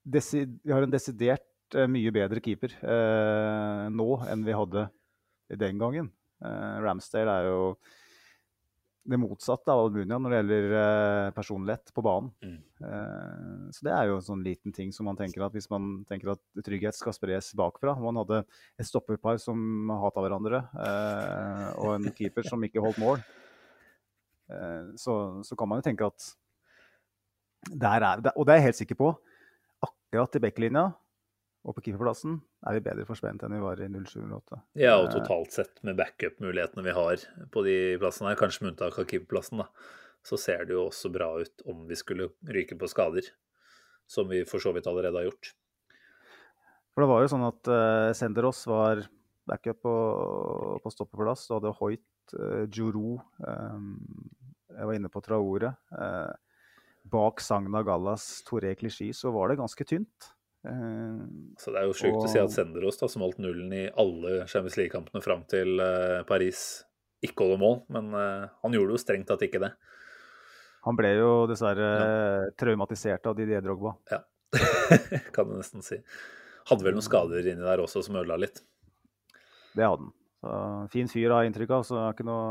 vi 0.07 0.70
har 0.70 0.85
en 0.85 0.93
desidert 0.93 1.74
eh, 1.74 1.89
mye 1.90 2.12
bedre 2.15 2.39
keeper 2.39 2.77
eh, 2.78 3.86
nå 3.90 4.07
enn 4.31 4.44
vi 4.47 4.55
hadde 4.55 4.85
den 5.51 5.81
gangen. 5.82 6.12
Eh, 6.44 6.77
Ramsdale 6.85 7.32
er 7.40 7.48
jo 7.51 7.62
det 9.07 9.19
motsatte 9.20 9.73
av 9.73 9.85
Albunia 9.85 10.19
når 10.19 10.33
det 10.33 10.39
gjelder 10.39 10.74
eh, 10.81 11.28
personlighet 11.37 11.93
på 11.95 12.05
banen. 12.05 12.31
Mm. 12.43 12.57
Eh, 12.89 13.62
så 13.77 13.87
det 13.87 13.93
er 13.95 14.11
jo 14.11 14.19
en 14.19 14.27
sånn 14.27 14.45
liten 14.45 14.74
ting 14.74 14.93
som 14.95 15.09
man 15.09 15.19
tenker 15.19 15.45
at 15.47 15.55
hvis 15.57 15.69
man 15.73 16.01
tenker 16.09 16.35
at 16.35 16.43
trygghet 16.66 16.97
skal 16.97 17.15
spres 17.16 17.53
bakfra 17.57 17.97
Man 18.03 18.19
hadde 18.20 18.43
et 18.77 18.89
stopperpar 18.89 19.41
som 19.43 19.91
hata 20.03 20.24
hverandre, 20.24 20.62
eh, 20.87 21.69
og 21.83 21.95
en 21.97 22.11
keeper 22.16 22.47
som 22.47 22.62
ikke 22.66 22.83
holdt 22.85 23.03
mål. 23.03 23.24
Så, 24.95 25.12
så 25.43 25.57
kan 25.59 25.66
man 25.66 25.81
jo 25.81 25.89
tenke 25.89 26.07
at 26.07 26.27
der 27.66 28.05
er, 28.07 28.20
Og 28.37 28.45
det 28.47 28.53
er 28.55 28.61
jeg 28.61 28.66
helt 28.69 28.78
sikker 28.78 28.99
på. 29.01 29.09
Akkurat 29.83 30.39
i 30.39 30.43
backlinja 30.45 30.85
og 31.67 31.75
på 31.75 31.83
keeperplassen 31.83 32.39
er 32.69 32.77
vi 32.77 32.85
bedre 32.87 33.05
forspent 33.09 33.43
enn 33.43 33.57
vi 33.57 33.63
var 33.63 33.81
i 33.83 33.89
07-08. 33.91 34.61
Ja, 34.79 34.95
og 35.01 35.11
totalt 35.11 35.55
sett 35.57 35.81
med 35.87 35.99
backup-mulighetene 35.99 36.85
vi 36.87 36.95
har 36.95 37.25
på 37.53 37.65
de 37.67 37.77
plassene 38.03 38.31
her, 38.31 38.39
kanskje 38.39 38.63
med 38.63 38.75
unntak 38.75 38.99
av 39.03 39.09
keeperplassen, 39.11 39.65
da, 39.65 39.67
så 40.27 40.39
ser 40.39 40.67
det 40.67 40.77
jo 40.77 40.87
også 40.87 41.11
bra 41.15 41.33
ut 41.43 41.67
om 41.67 41.83
vi 41.89 41.99
skulle 41.99 42.31
ryke 42.55 42.79
på 42.79 42.91
skader. 42.91 43.27
Som 44.07 44.29
vi 44.31 44.45
for 44.47 44.63
så 44.63 44.71
vidt 44.71 44.87
allerede 44.87 45.19
har 45.19 45.27
gjort. 45.27 45.49
For 46.95 47.03
det 47.03 47.11
var 47.11 47.25
jo 47.25 47.31
sånn 47.33 47.47
at 47.49 47.69
uh, 47.69 48.15
Senderos 48.15 48.61
var 48.71 49.03
backup 49.51 49.81
på, 49.83 49.95
på 50.85 50.93
stoppeplass. 50.95 51.49
Du 51.49 51.57
hadde 51.57 51.73
Hoit, 51.81 52.07
uh, 52.39 52.63
Juro 52.71 53.17
um, 53.43 53.97
Jeg 54.71 54.87
var 54.87 54.95
inne 54.95 55.11
på 55.11 55.23
Traore. 55.27 55.73
Uh, 55.91 56.31
bak 57.11 57.43
Sagna 57.43 57.83
Gallas, 57.87 58.29
Toré 58.47 58.77
Klisjy, 58.79 59.11
så 59.11 59.35
var 59.35 59.51
det 59.51 59.59
ganske 59.59 59.89
tynt. 59.91 60.31
Så 61.61 61.73
det 61.73 61.81
er 61.81 61.87
jo 61.89 61.97
sjukt 61.97 62.17
og... 62.17 62.27
å 62.27 62.31
si 62.31 62.41
at 62.43 62.53
Senderos, 62.55 62.99
da, 63.01 63.09
som 63.11 63.25
holdt 63.25 63.39
nullen 63.43 63.73
i 63.75 63.85
alle 63.89 64.43
Champions 64.51 64.79
League-kampene 64.81 65.23
fram 65.25 65.45
til 65.51 65.81
Paris, 66.29 66.63
ikke 67.25 67.45
holder 67.45 67.63
mål. 67.63 67.77
Men 67.97 68.11
han 68.15 68.77
gjorde 68.77 68.97
jo 68.97 69.03
strengt 69.03 69.29
tatt 69.31 69.45
ikke 69.47 69.63
det. 69.63 69.73
Han 70.87 70.95
ble 70.95 71.11
jo 71.19 71.31
dessverre 71.51 71.87
ja. 71.99 72.51
traumatisert 72.55 73.25
av 73.27 73.35
Didier 73.39 73.65
Drogba. 73.65 73.97
Ja, 74.13 74.21
kan 75.35 75.49
du 75.49 75.57
nesten 75.59 75.83
si. 75.83 75.99
Hadde 76.71 76.87
vel 76.87 76.95
noen 76.95 77.07
skader 77.07 77.43
inni 77.43 77.67
der 77.67 77.83
også 77.83 78.05
som 78.07 78.19
ødela 78.21 78.39
litt. 78.39 78.63
Det 79.75 79.83
hadde 79.83 80.07
han. 80.07 80.13
Så, 80.37 80.53
fin 80.93 81.11
fyr 81.11 81.33
har 81.35 81.43
jeg 81.43 81.51
inntrykk 81.51 81.75
av, 81.75 81.87
så 81.89 81.97
jeg 81.99 82.05
har 82.05 82.15
ikke 82.15 82.29
noe, 82.29 82.47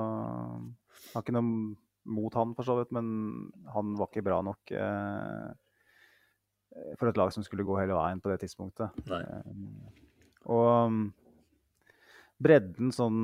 har 1.14 1.24
ikke 1.24 1.36
noe 1.38 2.16
mot 2.16 2.36
han 2.36 2.52
for 2.58 2.68
så 2.68 2.76
vidt. 2.82 2.92
Men 2.96 3.08
han 3.72 3.96
var 4.00 4.12
ikke 4.12 4.26
bra 4.28 4.42
nok 4.44 4.76
eh, 4.76 5.48
for 7.00 7.10
et 7.10 7.20
lag 7.20 7.32
som 7.34 7.44
skulle 7.46 7.66
gå 7.68 7.78
hele 7.80 7.96
veien 7.98 8.22
på 8.22 8.32
det 8.32 8.42
tidspunktet. 8.44 8.96
Nei. 9.10 9.22
og 10.46 10.72
um, 10.88 11.06
bredden 12.42 12.92
sånn 12.96 13.22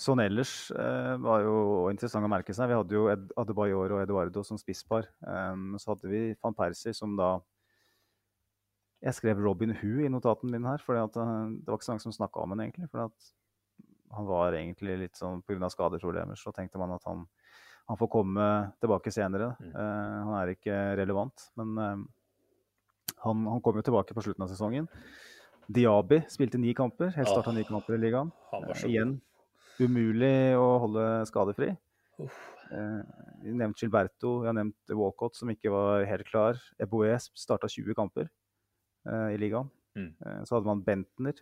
Sånn 0.00 0.22
ellers 0.22 0.70
eh, 0.72 1.14
var 1.20 1.42
jo 1.44 1.56
interessant 1.90 2.24
å 2.24 2.30
merke 2.32 2.54
seg. 2.56 2.70
Vi 2.70 2.76
hadde 2.78 2.94
jo 2.96 3.02
Ed 3.12 3.34
Adebayor 3.36 3.92
og 3.92 3.98
Eduardo 4.00 4.40
som 4.48 4.56
spisspar. 4.56 5.10
Så 5.20 5.90
hadde 5.90 6.08
vi 6.08 6.20
van 6.40 6.56
Persie 6.56 6.94
som 6.96 7.18
da 7.18 7.34
Jeg 9.04 9.18
skrev 9.18 9.42
Robin 9.44 9.74
Hu 9.76 10.00
i 10.00 10.08
notaten 10.08 10.48
min 10.48 10.64
her, 10.64 10.80
for 10.80 10.96
det 10.96 11.02
var 11.12 11.76
ikke 11.76 11.84
så 11.84 11.92
mange 11.92 12.04
som 12.06 12.16
snakka 12.16 12.40
om 12.40 12.54
ham 12.54 12.62
egentlig. 12.64 12.88
For 12.88 13.12
han 14.16 14.30
var 14.30 14.56
egentlig 14.56 14.96
litt 15.02 15.20
sånn 15.20 15.44
pga. 15.44 15.68
skadeproblemer, 15.68 16.36
så 16.36 16.52
tenkte 16.56 16.80
man 16.80 16.96
at 16.96 17.04
han, 17.04 17.26
han, 17.90 18.00
får 18.00 18.10
komme 18.16 18.48
tilbake 18.80 19.12
senere. 19.12 19.52
Mm. 19.60 19.76
Han 19.76 20.34
er 20.40 20.54
ikke 20.54 20.78
relevant, 21.00 21.50
men 21.60 22.06
han, 23.24 23.46
han 23.46 23.64
kom 23.64 23.80
jo 23.80 23.86
tilbake 23.86 24.16
på 24.16 24.24
slutten 24.24 24.46
av 24.46 24.52
sesongen. 24.52 24.88
Diaby 25.70 26.22
spilte 26.32 26.58
ni 26.58 26.74
kamper. 26.74 27.12
Helt 27.14 27.30
starta 27.30 27.52
ni 27.54 27.64
kamper 27.68 27.96
i 27.96 28.00
ligaen. 28.02 28.32
Eh, 28.56 28.86
igjen 28.90 29.18
umulig 29.80 30.56
å 30.58 30.66
holde 30.84 31.04
skadefri. 31.28 31.70
Eh, 32.20 33.00
vi 33.42 33.54
nevnte 33.56 33.84
Gilberto, 33.84 34.40
vi 34.42 34.50
har 34.50 34.56
nevnt 34.56 34.94
Walcott, 34.96 35.38
som 35.38 35.50
ikke 35.52 35.72
var 35.72 36.04
helt 36.08 36.28
klar. 36.28 36.60
Eboe 36.82 37.16
starta 37.18 37.70
20 37.70 37.96
kamper 37.98 38.28
eh, 38.28 39.30
i 39.34 39.40
ligaen. 39.40 39.70
Mm. 39.98 40.12
Eh, 40.12 40.42
så 40.46 40.56
hadde 40.56 40.70
man 40.70 40.84
Bentner, 40.86 41.40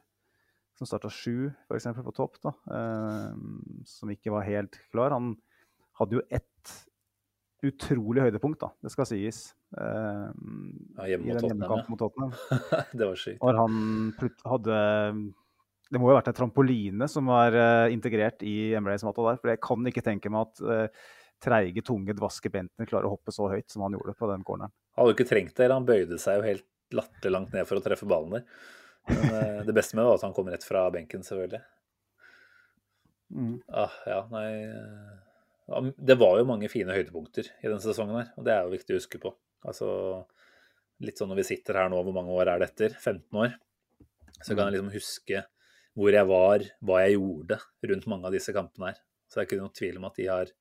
som 0.78 0.88
starta 0.88 1.10
sju, 1.12 1.50
f.eks. 1.66 1.90
på 1.98 2.14
topp, 2.16 2.38
da, 2.44 2.54
eh, 2.78 3.34
som 3.88 4.14
ikke 4.14 4.32
var 4.34 4.46
helt 4.48 4.78
klar. 4.92 5.16
Han 5.16 5.34
hadde 5.98 6.20
jo 6.20 6.26
ett 6.30 6.76
utrolig 7.66 8.22
høydepunkt, 8.22 8.60
da, 8.62 8.70
det 8.84 8.92
skal 8.92 9.08
sies. 9.10 9.40
Eh, 9.74 10.28
ja, 11.00 11.08
hjemme 11.10 11.26
I 11.26 11.34
den 11.34 11.50
hjemmekampen 11.50 11.90
mot 11.90 12.00
Tottenham. 12.00 12.34
det 12.98 13.08
var 13.08 13.18
sykt. 13.18 13.42
Når 13.42 13.60
han 13.62 13.78
hadde 14.52 14.80
det 15.88 15.96
må 15.96 16.10
jo 16.10 16.12
ha 16.12 16.18
vært 16.18 16.34
en 16.34 16.36
trampoline 16.36 17.06
som 17.08 17.30
var 17.32 17.54
uh, 17.56 17.88
integrert 17.88 18.42
i 18.44 18.74
Emirates-matta 18.76 19.24
der. 19.24 19.38
For 19.40 19.52
jeg 19.54 19.60
kan 19.64 19.86
ikke 19.88 20.02
tenke 20.04 20.28
meg 20.32 20.50
at 20.50 20.60
uh, 20.60 21.06
treige, 21.40 21.80
tunge 21.86 22.12
Dvaske 22.12 22.52
Bentner 22.52 22.88
klarer 22.90 23.08
å 23.08 23.14
hoppe 23.14 23.32
så 23.32 23.48
høyt 23.48 23.72
som 23.72 23.86
han 23.86 23.96
gjorde 23.96 24.12
på 24.18 24.28
den 24.28 24.44
corneren. 24.44 24.74
Han 24.92 25.00
hadde 25.00 25.14
jo 25.14 25.16
ikke 25.16 25.30
trengt 25.30 25.56
det. 25.56 25.70
Han 25.72 25.88
bøyde 25.88 26.18
seg 26.20 26.36
jo 26.36 26.44
helt 26.44 26.68
latterlangt 26.92 27.56
ned 27.56 27.68
for 27.68 27.80
å 27.80 27.84
treffe 27.84 28.08
ballen 28.10 28.36
der. 28.36 28.44
Men 29.08 29.32
uh, 29.32 29.64
det 29.64 29.76
beste 29.80 29.96
med 29.96 30.04
det 30.04 30.10
var 30.10 30.20
at 30.20 30.26
han 30.28 30.36
kom 30.36 30.52
rett 30.52 30.68
fra 30.68 30.84
benken, 30.92 31.24
selvfølgelig. 31.24 31.62
Mm. 33.32 33.56
Ah, 33.72 33.96
ja, 34.08 34.20
nei 34.32 34.48
Det 35.68 36.16
var 36.16 36.38
jo 36.40 36.48
mange 36.48 36.70
fine 36.72 36.94
høydepunkter 36.96 37.50
i 37.60 37.66
denne 37.66 37.82
sesongen 37.84 38.16
her, 38.16 38.30
og 38.40 38.46
det 38.46 38.54
er 38.54 38.64
jo 38.64 38.72
viktig 38.72 38.94
å 38.94 39.00
huske 39.00 39.20
på. 39.20 39.34
Altså, 39.68 39.88
litt 41.04 41.20
sånn 41.20 41.28
når 41.32 41.42
vi 41.42 41.48
sitter 41.50 41.82
her 41.82 41.90
nå, 41.92 42.00
hvor 42.06 42.16
mange 42.16 42.32
år 42.34 42.54
er 42.54 42.62
det 42.62 42.70
etter? 42.70 42.96
15 42.96 43.42
år? 43.42 43.52
Så 44.38 44.54
kan 44.54 44.68
jeg 44.68 44.78
liksom 44.78 44.92
huske 44.94 45.44
hvor 45.98 46.14
jeg 46.14 46.28
var, 46.30 46.62
hva 46.86 47.02
jeg 47.02 47.16
gjorde 47.16 47.58
rundt 47.90 48.08
mange 48.10 48.28
av 48.28 48.34
disse 48.36 48.54
kampene 48.54 48.92
her. 48.92 49.00
Så 49.26 49.38
det 49.38 49.42
er 49.42 49.48
ikke 49.48 49.60
noen 49.60 49.76
tvil 49.76 49.96
om 49.98 50.06
at 50.08 50.18
de 50.18 50.26
har, 50.30 50.52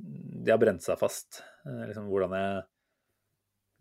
de 0.00 0.50
har 0.50 0.60
brent 0.62 0.84
seg 0.84 0.98
fast. 0.98 1.42
Liksom 1.68 2.08
hvordan 2.08 2.36
jeg 2.38 2.62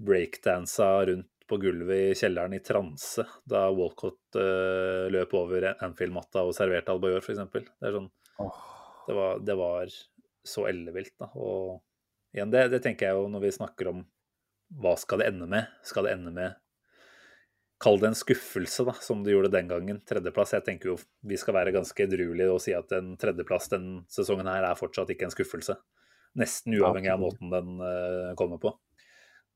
breakdansa 0.01 0.89
rundt 1.07 1.29
på 1.51 1.59
gulvet 1.61 2.11
i 2.11 2.15
kjelleren 2.15 2.55
i 2.55 2.61
transe 2.63 3.25
da 3.49 3.65
Walcott 3.75 4.37
uh, 4.39 5.07
løp 5.11 5.33
over 5.35 5.67
Anfield-matta 5.73 6.45
og 6.47 6.55
serverte 6.55 6.93
Albayor, 6.93 7.23
f.eks. 7.23 7.41
Det 7.51 7.89
er 7.89 7.97
sånn 7.97 8.07
oh. 8.39 8.61
det, 9.07 9.15
var, 9.17 9.41
det 9.43 9.57
var 9.59 9.91
så 10.47 10.65
ellevilt, 10.69 11.13
da. 11.21 11.29
Og 11.35 11.79
igjen, 12.35 12.51
det, 12.53 12.67
det 12.73 12.81
tenker 12.83 13.09
jeg 13.09 13.19
jo 13.19 13.29
når 13.31 13.45
vi 13.45 13.55
snakker 13.55 13.91
om 13.91 14.03
hva 14.81 14.95
skal 14.99 15.21
det 15.21 15.31
ende 15.33 15.47
med? 15.51 15.71
Skal 15.83 16.07
det 16.07 16.15
ende 16.15 16.31
med 16.35 16.59
Kall 17.81 17.97
det 17.97 18.11
en 18.11 18.17
skuffelse, 18.17 18.83
da, 18.85 18.93
som 19.01 19.23
det 19.25 19.33
gjorde 19.33 19.49
den 19.55 19.69
gangen. 19.71 20.01
Tredjeplass. 20.05 20.53
Jeg 20.53 20.65
tenker 20.67 20.91
jo 20.91 20.99
vi 21.25 21.37
skal 21.39 21.55
være 21.57 21.73
ganske 21.73 22.05
edruelige 22.05 22.53
og 22.53 22.61
si 22.61 22.75
at 22.77 22.93
en 22.93 23.15
tredjeplass 23.17 23.71
den 23.71 23.87
sesongen 24.11 24.49
her 24.51 24.67
er 24.67 24.77
fortsatt 24.77 25.09
ikke 25.09 25.25
en 25.25 25.33
skuffelse. 25.33 25.75
Nesten 26.37 26.77
uavhengig 26.77 27.09
av 27.11 27.23
måten 27.23 27.49
den 27.51 27.81
uh, 27.81 28.35
kommer 28.37 28.61
på. 28.61 28.75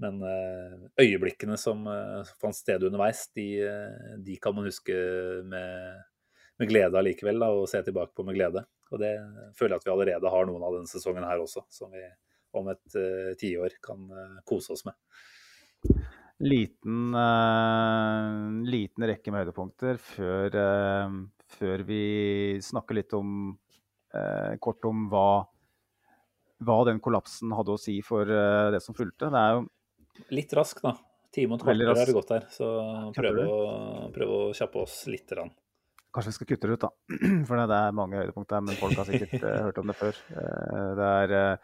Men 0.02 0.18
uh, 0.26 0.90
øyeblikkene 1.00 1.58
som 1.62 1.86
uh, 1.86 2.26
fant 2.42 2.58
sted 2.58 2.84
underveis, 2.88 3.28
de, 3.38 3.46
de, 4.26 4.40
kan 4.42 4.58
man 4.58 4.66
huske 4.72 4.98
med, 5.46 6.02
med 6.60 6.70
glede 6.70 7.00
allikevel, 7.00 7.40
da, 7.42 7.50
og 7.52 7.70
se 7.70 7.82
tilbake 7.84 8.16
på 8.16 8.26
med 8.28 8.38
glede. 8.38 8.66
Og 8.94 9.02
det 9.02 9.14
føler 9.58 9.76
jeg 9.76 9.82
at 9.82 9.88
vi 9.88 9.96
allerede 9.96 10.32
har 10.32 10.48
noen 10.48 10.64
av 10.64 10.78
denne 10.78 10.92
sesongen 10.92 11.26
her 11.28 11.42
også, 11.44 11.66
som 11.74 11.92
vi 11.92 12.06
om 12.56 12.70
et 12.72 12.96
tiår 13.42 13.74
kan 13.84 14.06
kose 14.48 14.72
oss 14.72 14.86
med 14.88 14.96
liten, 16.38 17.16
uh, 17.16 18.64
liten 18.68 19.08
rekke 19.08 19.32
med 19.32 19.46
høydepunkter 19.46 20.00
før, 20.02 20.56
uh, 20.56 21.18
før 21.58 21.84
vi 21.88 22.04
snakker 22.64 23.00
litt 23.00 23.16
om 23.16 23.30
uh, 24.16 24.56
kort 24.64 24.84
om 24.90 25.08
hva, 25.12 25.46
hva, 26.66 26.80
den 26.90 27.02
kollapsen 27.04 27.54
hadde 27.56 27.76
å 27.76 27.82
si 27.82 28.00
for 28.06 28.28
det 28.28 28.82
som 28.84 28.98
fulgte. 28.98 29.32
Det 29.32 29.42
er 29.42 29.58
jo 29.60 29.66
Litt 30.32 30.54
rask, 30.56 30.80
da. 30.80 30.94
Time 31.36 31.58
og 31.58 31.60
et 31.60 31.66
kvarter 31.66 31.90
har 31.90 32.08
det 32.08 32.14
gått 32.16 32.30
her, 32.32 32.44
så 32.48 32.68
prøv 33.12 33.40
å, 33.44 33.56
prøv 34.16 34.30
å 34.32 34.38
kjappe 34.56 34.86
oss 34.86 35.02
litt. 35.12 35.28
Rann. 35.36 35.52
Kanskje 36.16 36.32
vi 36.32 36.38
skal 36.40 36.50
kutte 36.54 36.70
det 36.70 36.78
ut, 36.78 36.86
da. 36.86 36.92
For 37.48 37.60
det 37.60 37.82
er 37.82 37.98
mange 38.00 38.22
høydepunkter, 38.22 38.64
men 38.64 38.80
folk 38.80 38.96
har 39.02 39.10
sikkert 39.10 39.44
hørt 39.68 39.84
om 39.84 39.92
det 39.92 39.98
før. 40.00 40.24
Det 40.96 41.12
er 41.12 41.60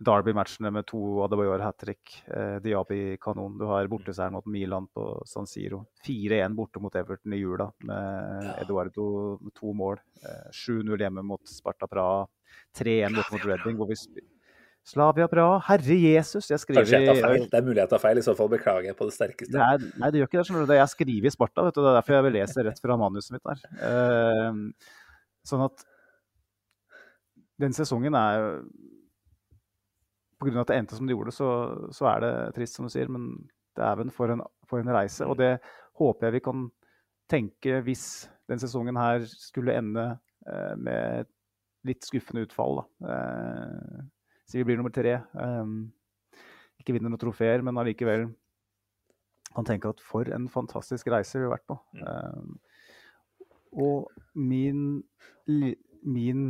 Derby-matchene 0.00 0.70
med 0.72 0.86
to 0.88 1.22
Adebayor 1.24 1.60
hat 1.60 1.78
trick. 1.78 2.14
Eh, 2.26 2.56
Diaby 2.64 3.16
kanon. 3.20 3.58
Du 3.58 3.66
har 3.68 3.86
borteseieren 3.92 4.32
mot 4.32 4.46
Milan 4.46 4.86
på 4.88 5.04
San 5.28 5.46
Siro. 5.46 5.84
4-1 6.06 6.56
borte 6.56 6.80
mot 6.80 6.94
Everton 6.96 7.32
i 7.36 7.40
jula 7.42 7.68
med 7.84 8.46
ja. 8.46 8.54
Eduardo 8.64 9.38
med 9.40 9.54
to 9.54 9.72
mål. 9.76 10.00
Eh, 10.24 10.48
7-0 10.50 10.96
hjemme 10.98 11.22
mot 11.22 11.48
Sparta 11.48 11.86
Praha. 11.86 12.24
3-1 12.78 13.18
borte 13.18 13.36
mot 13.36 13.46
Redding, 13.46 13.76
hvor 13.76 13.90
vi 13.90 13.98
Slavia 14.82 15.28
bra. 15.30 15.46
herre 15.68 15.94
Jesus! 15.94 16.48
Jeg 16.50 16.58
skriver 16.58 16.82
Kanskje 16.82 16.98
jeg 16.98 17.08
tar 17.08 17.20
feil. 17.22 17.44
Det 17.50 17.58
er 17.58 17.66
mulig 17.66 17.78
jeg 17.78 17.90
tar 17.92 18.00
feil, 18.02 18.18
i 18.18 18.24
så 18.26 18.34
fall 18.38 18.48
beklager 18.50 18.88
jeg 18.90 18.96
på 18.98 19.06
det 19.06 19.14
sterkeste. 19.14 19.52
Det 19.54 19.62
er, 19.62 19.84
nei, 20.02 20.08
det 20.10 20.20
gjør 20.20 20.30
ikke 20.30 20.38
det. 20.40 20.46
skjønner 20.48 20.66
du. 20.66 20.74
Jeg 20.74 20.92
skriver 20.92 21.28
i 21.28 21.32
Sparta, 21.34 21.66
vet 21.68 21.76
du. 21.76 21.80
det 21.84 21.90
er 21.92 21.98
derfor 22.00 22.16
jeg 22.16 22.26
vil 22.26 22.34
lese 22.38 22.64
rett 22.66 22.82
fra 22.82 22.96
manuset 22.98 23.36
mitt 23.36 23.46
der. 23.46 23.62
Uh, 23.78 24.96
sånn 25.46 25.62
at 25.68 25.84
den 27.62 27.76
sesongen 27.76 28.18
er 28.18 28.48
pga. 30.42 30.64
at 30.64 30.72
det 30.72 30.80
endte 30.80 30.98
som 30.98 31.06
det 31.06 31.14
gjorde, 31.14 31.34
så, 31.36 31.50
så, 31.94 32.08
er 32.10 32.24
det 32.24 32.32
trist, 32.58 32.78
som 32.78 32.88
du 32.88 32.92
sier. 32.92 33.10
Men 33.12 33.30
dæven, 33.78 34.10
for, 34.10 34.34
en, 34.34 34.42
for 34.68 34.82
en 34.82 34.94
reise. 34.98 35.28
Og 35.30 35.38
det 35.38 35.54
håper 36.00 36.26
jeg 36.26 36.40
vi 36.40 36.46
kan 36.48 36.66
tenke 37.30 37.78
hvis 37.86 38.26
den 38.50 38.58
sesongen 38.60 38.98
her 38.98 39.22
skulle 39.30 39.78
ende 39.78 40.08
uh, 40.50 40.74
med 40.74 41.30
litt 41.86 42.06
skuffende 42.06 42.44
utfall. 42.46 42.80
Da. 42.80 43.12
Eh, 43.12 44.02
så 44.52 44.60
vi 44.60 44.66
blir 44.68 44.76
nummer 44.76 44.92
tre. 44.92 45.14
Eh, 45.16 45.68
ikke 46.82 46.92
vinner 46.92 47.08
noen 47.08 47.20
trofeer, 47.22 47.62
men 47.64 47.78
allikevel 47.80 48.26
kan 49.52 49.68
tenke 49.68 49.88
at 49.92 50.00
for 50.04 50.28
en 50.32 50.44
fantastisk 50.52 51.08
reise 51.12 51.40
vi 51.40 51.46
har 51.46 51.54
vært 51.54 51.68
på. 51.70 51.76
Mm. 51.96 52.02
Eh, 52.04 53.48
og 53.80 54.10
min, 54.36 55.00
min, 55.48 56.42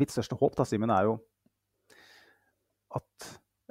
Mitt 0.00 0.10
største 0.10 0.34
håp 0.40 0.56
da, 0.56 0.64
Simen, 0.66 0.90
er 0.90 1.04
jo 1.06 1.18
at 2.96 3.26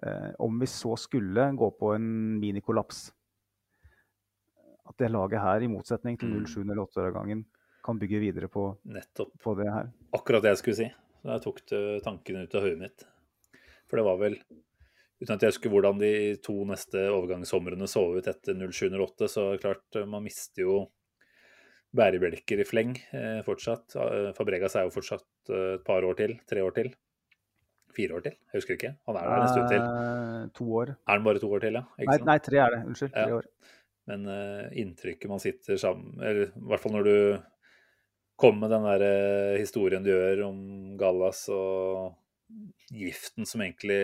eh, 0.06 0.30
om 0.46 0.62
vi 0.62 0.70
så 0.70 0.94
skulle 1.02 1.48
gå 1.58 1.70
på 1.80 1.90
en 1.96 2.06
minikollaps 2.40 3.10
At 4.86 4.96
det 5.02 5.10
laget 5.10 5.42
her, 5.42 5.66
i 5.66 5.72
motsetning 5.72 6.20
til 6.22 6.30
07 6.46 6.62
mm. 6.62 6.70
eller 6.70 6.86
08-årgangen, 6.86 7.42
kan 7.84 7.98
bygge 8.00 8.22
videre 8.22 8.48
på, 8.48 8.68
på, 9.42 9.56
det 9.58 9.66
her. 9.74 9.90
Akkurat 10.14 10.46
det 10.46 10.54
jeg 10.54 10.62
skulle 10.62 10.78
si. 10.78 10.90
Så 11.24 11.34
jeg 11.34 11.44
tok 11.48 11.62
tanken 12.06 12.46
ut 12.46 12.56
av 12.56 12.68
hodet 12.68 12.80
mitt. 12.86 13.08
For 13.90 14.02
det 14.02 14.08
var 14.08 14.22
vel 14.22 14.40
Uten 15.16 15.38
at 15.38 15.44
jeg 15.46 15.54
husker 15.54 15.72
hvordan 15.72 16.00
de 16.02 16.10
to 16.44 16.58
neste 16.68 17.06
overgangssomrene 17.08 17.88
så 17.88 18.02
ut 18.18 18.26
etter 18.28 18.58
07-08, 18.60 19.30
så 19.32 19.46
klart 19.64 19.96
man 20.12 20.26
mister 20.26 20.66
jo 20.66 20.74
bærebjelker 21.96 22.60
i 22.60 22.66
fleng 22.68 22.92
eh, 23.16 23.40
fortsatt. 23.46 23.96
Eh, 23.96 24.34
Fabregas 24.36 24.76
er 24.76 24.90
jo 24.90 24.92
fortsatt 24.92 25.54
eh, 25.56 25.78
et 25.78 25.86
par 25.88 26.04
år 26.04 26.18
til. 26.20 26.36
Tre 26.50 26.66
år 26.66 26.76
til. 26.76 26.92
Fire 27.96 28.18
år 28.18 28.26
til? 28.26 28.36
Jeg 28.52 28.60
husker 28.60 28.76
ikke. 28.76 28.92
Han 29.08 29.22
er 29.22 29.30
der 29.30 29.46
en 29.46 29.54
stund 29.54 29.72
til. 29.72 29.88
Eh, 29.88 30.44
to 30.60 30.68
år. 30.82 30.94
Er 30.98 31.14
han 31.14 31.26
bare 31.30 31.44
to 31.46 31.54
år 31.56 31.64
til, 31.64 31.80
ja? 31.80 31.86
Nei, 32.12 32.20
nei, 32.28 32.38
tre 32.44 32.62
er 32.66 32.76
det. 32.76 32.82
Unnskyld. 32.92 33.16
Tre 33.16 33.28
ja. 33.32 33.40
år. 33.40 33.50
Men 34.12 34.28
eh, 34.30 34.68
inntrykket 34.84 35.32
man 35.32 35.42
sitter 35.42 35.80
sammen 35.82 36.20
Eller 36.22 36.52
i 36.52 36.68
hvert 36.70 36.82
fall 36.84 36.94
når 36.94 37.08
du 37.08 37.16
kommer 38.38 38.68
med 38.68 38.76
den 38.76 38.86
der 38.86 39.06
eh, 39.08 39.62
historien 39.64 40.04
du 40.06 40.12
gjør 40.12 40.44
om 40.52 40.60
Gallas 41.00 41.46
og 41.50 42.14
giften 42.94 43.48
som 43.50 43.64
egentlig 43.64 44.00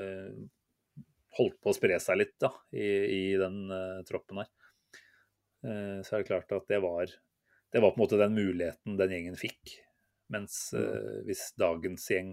uh, 0.00 1.04
holdt 1.38 1.58
på 1.60 1.72
å 1.72 1.76
spre 1.76 1.98
seg 2.02 2.20
litt 2.20 2.36
da, 2.42 2.50
i, 2.72 2.86
i 2.86 3.22
den 3.36 3.66
troppen 4.08 4.40
her. 4.40 4.48
så 5.60 6.14
er 6.14 6.22
det 6.22 6.28
klart 6.30 6.54
at 6.56 6.64
det 6.70 6.78
var 6.80 7.10
det 7.74 7.82
var 7.82 7.92
på 7.92 7.98
en 7.98 8.02
måte 8.06 8.16
den 8.16 8.32
muligheten 8.32 8.96
den 8.96 9.12
gjengen 9.12 9.36
fikk. 9.36 9.74
Mens 10.32 10.70
hvis 11.28 11.50
dagens 11.60 12.06
gjeng 12.08 12.30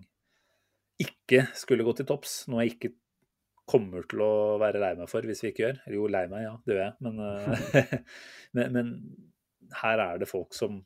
ikke 1.04 1.50
skulle 1.58 1.84
gå 1.84 1.98
til 1.98 2.08
topps, 2.08 2.46
noe 2.48 2.64
jeg 2.64 2.78
ikke 2.78 2.94
kommer 3.70 4.04
til 4.10 4.24
å 4.24 4.34
være 4.62 4.82
lei 4.82 4.94
meg 5.00 5.10
for 5.12 5.26
hvis 5.28 5.44
vi 5.44 5.52
ikke 5.54 5.66
gjør. 5.66 5.78
Eller 5.86 5.98
Jo, 5.98 6.08
lei 6.12 6.24
meg, 6.32 6.46
ja, 6.46 6.56
det 6.64 6.76
gjør 6.76 6.84
jeg. 6.84 6.96
Men, 7.06 7.22
eh, 7.28 7.94
men, 8.58 8.76
men, 8.78 8.92
her 9.82 10.02
er 10.04 10.20
det 10.22 10.30
folk 10.30 10.54
som 10.54 10.82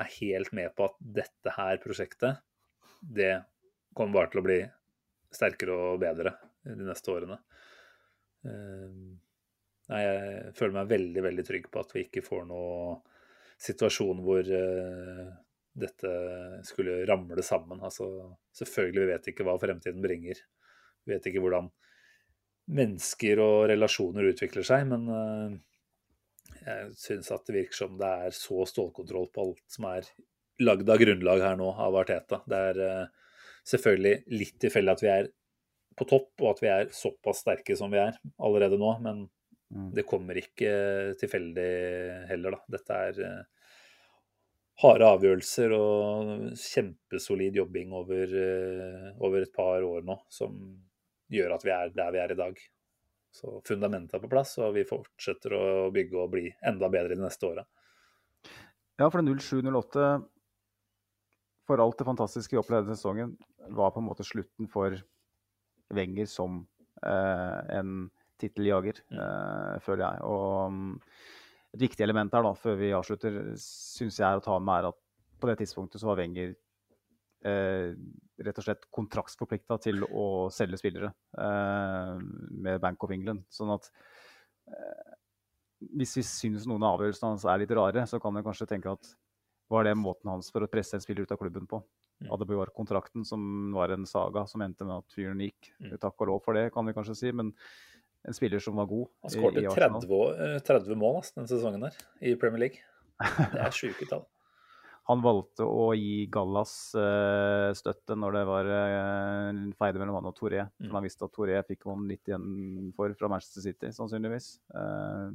er 0.00 0.08
helt 0.14 0.54
med 0.56 0.72
på 0.78 0.86
at 0.88 0.94
dette 1.20 1.52
her 1.52 1.80
prosjektet, 1.82 2.40
det 3.02 3.34
kommer 3.94 4.20
bare 4.20 4.32
til 4.32 4.42
å 4.42 4.46
bli 4.46 4.58
sterkere 5.32 5.76
og 5.76 6.00
bedre 6.02 6.34
de 6.64 6.86
neste 6.86 7.12
årene. 7.12 7.38
Eh, 8.46 8.90
nei, 9.92 10.02
jeg 10.02 10.52
føler 10.58 10.76
meg 10.80 10.92
veldig, 10.92 11.24
veldig 11.28 11.46
trygg 11.46 11.70
på 11.72 11.82
at 11.82 11.96
vi 11.96 12.06
ikke 12.06 12.24
får 12.26 12.46
noe 12.50 13.00
situasjon 13.62 14.22
hvor 14.24 14.42
uh, 14.42 15.26
dette 15.78 16.12
skulle 16.66 17.02
ramle 17.08 17.44
sammen. 17.46 17.82
Altså, 17.84 18.08
selvfølgelig, 18.58 19.02
vi 19.04 19.12
vet 19.12 19.28
ikke 19.32 19.46
hva 19.46 19.54
fremtiden 19.60 20.02
bringer. 20.04 20.40
Vi 21.06 21.14
vet 21.14 21.28
ikke 21.30 21.42
hvordan 21.44 21.70
mennesker 22.72 23.42
og 23.42 23.68
relasjoner 23.70 24.32
utvikler 24.32 24.66
seg, 24.66 24.88
men 24.90 25.06
uh, 25.06 25.54
jeg 26.62 26.92
syns 26.98 27.30
at 27.34 27.46
det 27.46 27.60
virker 27.60 27.84
som 27.84 27.96
det 28.00 28.10
er 28.26 28.36
så 28.36 28.66
stålkontroll 28.68 29.30
på 29.34 29.46
alt 29.46 29.64
som 29.70 29.88
er 29.90 30.10
lagd 30.62 30.90
av 30.90 31.00
grunnlag 31.00 31.42
her 31.42 31.58
nå 31.58 31.72
av 31.86 31.96
Arteta. 32.02 32.42
Det 32.46 32.64
er 32.72 32.82
selvfølgelig 33.68 34.38
litt 34.38 34.58
tilfeldig 34.62 34.92
at 34.92 35.04
vi 35.04 35.10
er 35.12 35.30
på 35.98 36.06
topp, 36.08 36.30
og 36.40 36.54
at 36.54 36.62
vi 36.62 36.70
er 36.72 36.92
såpass 36.96 37.42
sterke 37.44 37.76
som 37.76 37.92
vi 37.92 38.00
er 38.00 38.16
allerede 38.42 38.78
nå, 38.80 38.92
men 39.04 39.26
mm. 39.72 39.90
det 39.96 40.06
kommer 40.08 40.38
ikke 40.40 40.72
tilfeldig 41.20 41.72
heller, 42.30 42.56
da. 42.56 42.76
Dette 42.78 43.00
er 43.08 43.20
uh, 43.26 43.66
harde 44.82 45.10
avgjørelser 45.14 45.74
og 45.76 46.30
kjempesolid 46.58 47.60
jobbing 47.60 47.92
over, 47.94 48.36
over 49.20 49.44
et 49.44 49.52
par 49.54 49.84
år 49.84 50.06
nå, 50.08 50.16
som 50.32 50.56
gjør 51.32 51.56
at 51.56 51.66
vi 51.66 51.74
er 51.74 51.92
der 51.96 52.14
vi 52.14 52.22
er 52.22 52.32
i 52.34 52.38
dag. 52.38 52.62
Så 53.32 53.60
fundamentet 53.64 54.18
er 54.18 54.24
på 54.24 54.30
plass, 54.32 54.58
og 54.60 54.74
vi 54.76 54.84
fortsetter 54.88 55.54
å 55.56 55.64
bygge 55.92 56.18
og 56.20 56.32
bli 56.34 56.50
enda 56.68 56.90
bedre 56.92 57.16
de 57.16 57.22
neste 57.22 57.48
åra. 57.48 57.64
Ja, 59.00 59.08
for 59.08 59.22
07-08, 59.24 60.08
for 61.68 61.82
alt 61.82 61.98
det 62.00 62.08
fantastiske 62.08 62.56
vi 62.56 62.60
opplevde 62.60 62.88
denne 62.88 62.98
sesongen, 62.98 63.36
var 63.70 63.92
på 63.94 64.02
en 64.02 64.08
måte 64.08 64.26
slutten 64.26 64.68
for 64.70 64.96
Wenger 65.92 66.26
som 66.30 66.62
eh, 67.04 67.76
en 67.78 68.08
titteljager, 68.40 69.02
mm. 69.12 69.20
eh, 69.22 69.78
føler 69.84 70.04
jeg. 70.06 70.24
Og 70.26 70.72
um, 70.72 70.82
et 71.72 71.84
viktig 71.84 72.04
element 72.04 72.34
her, 72.34 72.44
da, 72.44 72.52
før 72.58 72.76
vi 72.80 72.92
avslutter, 72.96 73.38
syns 73.60 74.18
jeg 74.18 74.26
er 74.28 74.40
å 74.40 74.44
ta 74.44 74.58
med, 74.58 74.74
er 74.80 74.90
at 74.90 75.00
på 75.42 75.50
det 75.50 75.58
tidspunktet 75.62 76.02
så 76.02 76.10
var 76.10 76.20
Wenger 76.20 76.52
eh, 77.48 77.94
rett 78.42 78.58
og 78.58 78.66
slett 78.66 78.86
kontraktsforplikta 78.94 79.78
til 79.82 80.04
å 80.06 80.26
selge 80.54 80.80
spillere 80.80 81.10
eh, 81.38 82.14
med 82.66 82.82
Bank 82.82 83.02
of 83.06 83.14
England. 83.14 83.46
Sånn 83.52 83.72
at 83.74 83.88
eh, 84.70 85.16
hvis 85.98 86.14
vi 86.18 86.26
syns 86.26 86.68
noen 86.70 86.84
av 86.86 86.98
avgjørelsene 86.98 87.32
hans 87.32 87.46
er 87.48 87.62
litt 87.62 87.74
rare, 87.74 88.06
så 88.06 88.20
kan 88.22 88.36
vi 88.36 88.44
kanskje 88.46 88.68
tenke 88.70 88.94
at 88.94 89.14
var 89.72 89.88
det 89.88 89.96
måten 89.98 90.30
hans 90.32 90.50
for 90.52 90.64
å 90.64 90.70
presse 90.70 90.98
en 90.98 91.04
spiller 91.04 91.26
ut 91.26 91.32
av 91.34 91.40
klubben 91.40 91.68
på? 91.68 91.80
Mm. 92.22 92.28
Adebayor-kontrakten, 92.36 93.24
som 93.26 93.72
var 93.74 93.94
en 93.94 94.04
saga 94.06 94.44
som 94.50 94.62
endte 94.62 94.86
med 94.86 95.00
at 95.00 95.16
fyren 95.16 95.40
gikk. 95.42 95.72
Mm. 95.80 95.96
Takk 96.02 96.22
og 96.22 96.30
lov 96.30 96.44
for 96.44 96.58
det, 96.58 96.68
kan 96.74 96.86
vi 96.86 96.94
kanskje 96.96 97.18
si. 97.18 97.32
men 97.32 97.54
en 98.22 98.36
spiller 98.36 98.62
som 98.62 98.76
var 98.78 98.86
god. 98.86 99.08
Han 99.24 99.34
skåret 99.34 99.64
30, 99.74 100.60
30 100.68 101.00
mål 101.00 101.24
denne 101.32 101.50
sesongen 101.50 101.88
der 101.88 101.96
i 102.22 102.36
Premier 102.38 102.68
League. 102.68 102.84
Det 103.18 103.64
er 103.64 103.74
sjuke 103.74 104.06
tall 104.10 104.22
han 105.10 105.22
valgte 105.22 105.66
å 105.66 105.90
gi 105.98 106.26
Gallas 106.30 106.72
uh, 106.94 107.72
støtte 107.74 108.14
når 108.18 108.36
det 108.36 108.42
var 108.46 108.68
uh, 108.70 109.62
feide 109.78 109.98
mellom 109.98 110.20
han 110.20 110.30
og 110.30 110.36
Toré. 110.38 110.62
Mm. 110.78 110.86
For 110.86 110.98
han 110.98 111.06
visste 111.06 111.26
at 111.26 111.34
Toré 111.34 111.58
fikk 111.66 111.88
man 111.90 112.06
litt 112.10 112.30
igjen 112.30 112.92
for 112.96 113.14
fra 113.18 113.30
Manchester 113.32 113.66
City, 113.66 113.90
sannsynligvis. 113.96 114.54
Uh, 114.74 115.34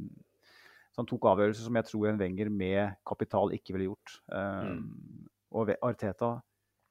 så 0.98 1.04
han 1.04 1.10
tok 1.12 1.28
avgjørelser 1.30 1.68
som 1.68 1.78
jeg 1.78 1.86
tror 1.86 2.08
en 2.10 2.18
Wenger 2.18 2.50
med 2.50 2.96
kapital 3.06 3.52
ikke 3.54 3.76
ville 3.76 3.92
gjort. 3.92 4.16
Mm. 4.34 5.28
Og 5.54 5.70
Arteta 5.86 6.32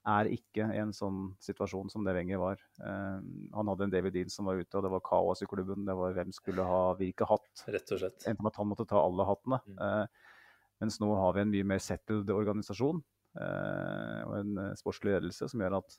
er 0.06 0.28
ikke 0.30 0.68
i 0.70 0.78
en 0.78 0.92
sånn 0.94 1.32
situasjon 1.42 1.90
som 1.90 2.04
det 2.06 2.14
Wenger 2.14 2.38
var. 2.38 2.60
Um, 2.78 3.48
han 3.56 3.70
hadde 3.72 3.88
en 3.88 3.94
David 3.96 4.14
Dean 4.14 4.30
som 4.30 4.46
var 4.46 4.60
ute, 4.60 4.70
og 4.78 4.84
det 4.86 4.92
var 4.92 5.02
kaos 5.06 5.42
i 5.42 5.48
klubben. 5.50 5.82
Det 5.88 5.96
var 5.98 6.14
hvem 6.14 6.30
skulle 6.34 6.66
ha 6.66 6.82
hvilken 7.00 7.30
hatt. 7.32 7.64
Rett 7.74 7.92
og 7.96 8.02
slett. 8.02 8.26
Enten 8.30 8.46
at 8.46 8.60
han 8.60 8.70
måtte 8.70 8.86
ta 8.88 9.02
alle 9.02 9.26
hattene. 9.26 9.58
Mm. 9.66 9.80
Uh, 9.82 10.36
mens 10.82 11.00
nå 11.02 11.10
har 11.18 11.34
vi 11.34 11.42
en 11.42 11.52
mye 11.54 11.66
mer 11.72 11.82
settled 11.82 12.30
organisasjon 12.30 13.00
uh, 13.40 14.20
og 14.28 14.34
en 14.36 14.58
eh, 14.60 14.74
sportslig 14.76 15.14
ledelse 15.14 15.48
som 15.48 15.62
gjør 15.62 15.78
at 15.78 15.94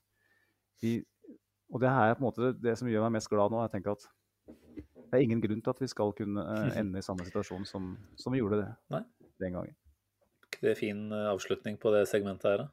vi 0.84 1.00
Og 1.74 1.82
det 1.82 1.90
er 1.90 2.14
på 2.14 2.22
en 2.22 2.28
måte 2.28 2.52
det 2.62 2.76
som 2.78 2.88
gjør 2.88 3.08
meg 3.08 3.18
mest 3.18 3.28
glad 3.32 3.52
nå. 3.52 3.64
Jeg 3.66 3.74
tenker 3.74 3.98
at 3.98 4.06
det 5.08 5.18
er 5.18 5.26
ingen 5.26 5.42
grunn 5.44 5.62
til 5.64 5.74
at 5.74 5.84
vi 5.84 5.90
skal 5.92 6.14
kunne 6.18 6.44
eh, 6.44 6.72
ende 6.82 7.02
i 7.02 7.06
samme 7.06 7.26
situasjon 7.28 7.68
som, 7.70 7.94
som 8.20 8.36
vi 8.36 8.42
gjorde 8.42 8.62
det 8.64 8.72
Nei. 8.96 9.04
den 9.44 9.60
gangen. 9.60 9.78
Det 10.58 10.74
er 10.74 10.80
fin 10.80 11.08
eh, 11.12 11.30
avslutning 11.32 11.80
på 11.82 11.94
det 11.96 12.08
segmentet 12.10 12.52
her, 12.52 12.66
da. 12.66 12.72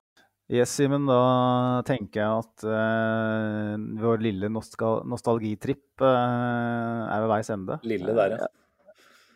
Yes, 0.52 0.74
Simen. 0.77 1.06
Da 1.09 1.81
tenker 1.89 2.20
jeg 2.20 2.43
at 2.43 2.65
uh, 2.69 3.81
vår 3.97 4.20
lille 4.27 4.51
nostalgitripp 4.52 6.05
uh, 6.05 7.09
er 7.09 7.23
ved 7.24 7.31
veis 7.31 7.48
ende. 7.55 7.78
Lille 7.89 8.12
der, 8.12 8.35
ja. 8.43 8.51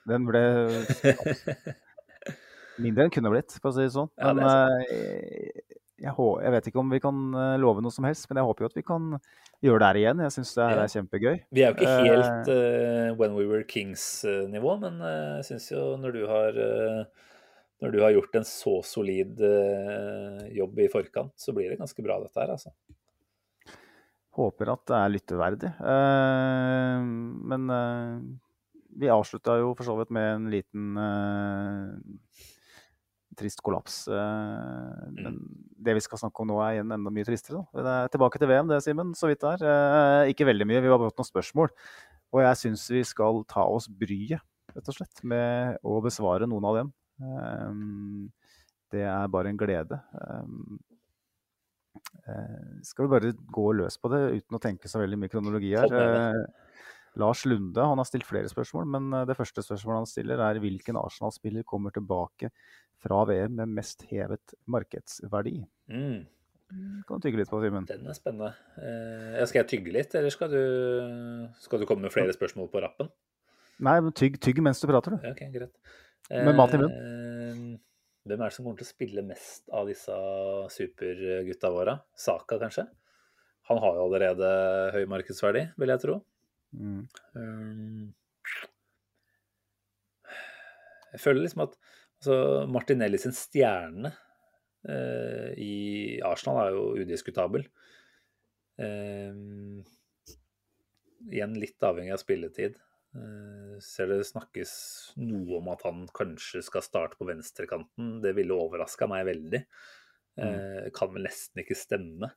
Den 0.09 0.27
ble 0.29 0.43
Mindre 2.83 3.07
enn 3.07 3.13
kunne 3.15 3.33
blitt, 3.33 3.57
for 3.57 3.73
å 3.73 3.75
si 3.75 3.87
det 3.87 3.95
sånn. 3.95 4.11
Men 4.21 4.39
ja, 4.39 4.53
det 4.69 4.95
eh, 4.95 5.78
jeg, 5.99 6.15
jeg, 6.15 6.53
vet 6.55 6.69
ikke 6.71 6.81
om 6.81 6.93
vi 6.93 7.01
kan 7.03 7.23
eh, 7.35 7.57
love 7.61 7.83
noe 7.83 7.95
som 7.95 8.07
helst, 8.07 8.29
men 8.31 8.41
jeg 8.41 8.49
håper 8.49 8.65
jo 8.65 8.71
at 8.71 8.77
vi 8.79 8.85
kan 8.87 9.09
gjøre 9.65 9.81
det 9.83 9.89
her 9.89 10.01
igjen. 10.03 10.23
Jeg 10.25 10.35
syns 10.37 10.53
det 10.55 10.67
her 10.71 10.83
er 10.83 10.93
kjempegøy. 10.93 11.39
Vi 11.55 11.65
er 11.65 11.73
jo 11.73 11.79
ikke 11.79 11.95
helt 12.07 12.51
uh, 12.53 13.09
When 13.19 13.35
We 13.35 13.47
Were 13.51 13.67
Kings-nivå, 13.67 14.77
men 14.85 15.01
jeg 15.03 15.49
syns 15.51 15.71
jo 15.73 15.89
når 15.99 16.15
du 16.15 16.23
har 16.31 16.61
når 17.79 17.93
du 17.95 17.99
har 18.03 18.15
gjort 18.15 18.39
en 18.41 18.47
så 18.47 18.73
solid 18.83 19.39
jobb 20.51 20.81
i 20.83 20.89
forkant, 20.91 21.31
så 21.39 21.55
blir 21.55 21.71
det 21.71 21.79
ganske 21.79 22.03
bra, 22.03 22.17
dette 22.25 22.41
her, 22.43 22.51
altså. 22.57 22.73
Håper 24.39 24.73
at 24.73 24.83
det 24.91 24.97
er 24.99 25.13
lytteverdig. 25.15 25.71
men 27.53 27.71
vi 28.99 29.11
avslutta 29.15 29.61
jo 29.61 29.77
for 29.79 29.87
så 29.87 29.95
vidt 30.01 30.11
med 30.15 30.27
en 30.33 30.51
liten 30.51 30.99
trist 33.39 33.63
kollaps. 33.65 34.01
Eh, 34.11 35.07
men 35.15 35.39
det 35.79 35.97
vi 35.99 36.03
skal 36.05 36.21
snakke 36.21 36.43
om 36.43 36.51
nå, 36.51 36.59
er 36.65 36.79
igjen 36.79 36.95
enda 36.95 37.13
mye 37.15 37.27
tristere. 37.29 37.63
Da. 37.63 37.85
Det 37.85 37.95
er 37.95 38.13
tilbake 38.15 38.41
til 38.41 38.51
VM, 38.51 38.71
det, 38.71 38.81
Simen, 38.85 39.15
så 39.19 39.31
vidt 39.31 39.45
det 39.45 39.55
er. 39.57 39.65
Eh, 39.71 40.33
ikke 40.35 40.49
veldig 40.49 40.69
mye, 40.69 40.83
vi 40.85 40.93
har 40.93 41.03
fått 41.03 41.21
noen 41.21 41.31
spørsmål. 41.31 41.73
Og 42.35 42.45
jeg 42.45 42.61
syns 42.63 42.85
vi 42.93 43.05
skal 43.09 43.43
ta 43.49 43.65
oss 43.65 43.89
bryet, 43.89 44.45
rett 44.75 44.93
og 44.93 44.99
slett, 44.99 45.25
med 45.25 45.81
å 45.87 46.01
besvare 46.05 46.49
noen 46.51 46.69
av 46.69 46.83
dem. 46.83 46.93
Det 48.93 49.01
er 49.09 49.31
bare 49.33 49.51
en 49.51 49.59
glede. 49.59 49.97
Skal 52.85 53.07
vi 53.07 53.13
bare 53.15 53.33
gå 53.57 53.65
løs 53.81 53.97
på 53.97 54.13
det 54.13 54.21
uten 54.37 54.59
å 54.59 54.63
tenke 54.63 54.93
så 54.93 55.01
veldig 55.01 55.19
mye 55.23 55.33
kronologi 55.33 55.73
her? 55.73 55.97
Lars 57.19 57.45
Lunde 57.45 57.83
han 57.83 57.99
har 57.99 58.07
stilt 58.07 58.27
flere 58.27 58.49
spørsmål, 58.51 58.87
men 58.95 59.13
eh, 59.13 59.27
det 59.29 59.37
første 59.39 59.65
spørsmålet 59.65 60.05
han 60.05 60.11
stiller 60.11 60.43
er 60.45 60.61
hvilken 60.63 60.99
Arsenal-spiller 61.01 61.67
kommer 61.69 61.95
tilbake 61.95 62.51
fra 63.03 63.23
VM 63.29 63.55
med 63.61 63.77
mest 63.79 64.05
hevet 64.11 64.55
markedsverdi? 64.71 65.61
Mm. 65.93 66.27
Kan 67.09 67.21
du 67.21 67.25
tygge 67.25 67.41
litt 67.41 67.51
på, 67.51 67.61
Simen? 67.63 67.87
Den 67.89 68.11
er 68.11 68.17
spennende. 68.17 68.53
Eh, 68.77 69.41
skal 69.49 69.63
jeg 69.63 69.71
tygge 69.73 69.95
litt, 69.95 70.15
eller 70.19 70.35
skal 70.35 70.53
du, 70.53 70.63
skal 71.65 71.81
du 71.81 71.89
komme 71.89 72.05
med 72.05 72.13
flere 72.13 72.35
spørsmål 72.37 72.69
på 72.73 72.83
rappen? 72.85 73.09
Nei, 73.87 73.97
men 74.05 74.13
tygg, 74.17 74.37
tygg 74.43 74.61
mens 74.65 74.83
du 74.83 74.89
prater, 74.91 75.17
du. 75.17 75.29
Ok, 75.31 75.45
greit. 75.55 75.75
Med 76.29 76.57
mat 76.59 76.75
i 76.77 76.81
munnen. 76.83 76.97
Eh, 76.99 77.79
hvem 78.29 78.43
er 78.43 78.51
det 78.51 78.57
som 78.59 78.67
kommer 78.67 78.81
til 78.81 78.85
å 78.85 78.93
spille 78.93 79.25
mest 79.25 79.71
av 79.73 79.89
disse 79.89 80.17
supergutta 80.75 81.71
våre? 81.73 81.95
Saka, 82.19 82.59
kanskje? 82.61 82.85
Han 83.71 83.81
har 83.81 83.97
jo 83.97 84.05
allerede 84.05 84.51
høy 84.93 85.07
markedsverdi, 85.09 85.63
vil 85.81 85.93
jeg 85.95 86.03
tro. 86.05 86.19
Mm. 86.77 87.03
Um, 87.37 88.11
jeg 91.15 91.23
føler 91.23 91.47
liksom 91.47 91.65
at 91.65 91.79
altså, 92.19 92.67
Martinelli 92.71 93.21
sin 93.23 93.37
stjerne 93.37 94.13
eh, 94.89 95.53
i 95.59 95.77
Arsenal 96.27 96.61
er 96.65 96.75
jo 96.77 96.85
udiskutabel. 97.03 97.67
Eh, 98.79 99.39
igjen 101.29 101.57
litt 101.59 101.89
avhengig 101.89 102.15
av 102.15 102.23
spilletid. 102.23 102.79
Eh, 103.19 103.79
ser 103.83 104.11
det 104.11 104.27
snakkes 104.29 104.73
noe 105.23 105.61
om 105.61 105.71
at 105.73 105.87
han 105.87 106.05
kanskje 106.15 106.63
skal 106.67 106.85
starte 106.85 107.19
på 107.19 107.29
venstrekanten. 107.29 108.19
Det 108.25 108.35
ville 108.39 108.59
overraska 108.59 109.09
meg 109.11 109.29
veldig. 109.31 109.65
Uh, 110.39 110.85
kan 110.95 111.11
vel 111.11 111.25
nesten 111.27 111.65
ikke 111.65 111.75
stemme. 111.75 112.29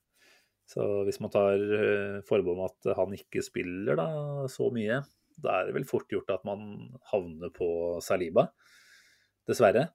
Så 0.71 0.83
hvis 1.07 1.19
man 1.21 1.31
tar 1.33 1.59
eh, 1.59 2.19
forbehold 2.27 2.61
om 2.61 2.67
at 2.69 2.91
han 2.97 3.15
ikke 3.17 3.43
spiller 3.43 3.97
da, 3.99 4.07
så 4.49 4.69
mye, 4.73 5.01
da 5.41 5.57
er 5.57 5.67
det 5.67 5.75
vel 5.75 5.87
fort 5.89 6.11
gjort 6.11 6.31
at 6.31 6.45
man 6.47 6.93
havner 7.11 7.51
på 7.53 7.67
Saliba. 8.03 8.47
Dessverre. 9.51 9.89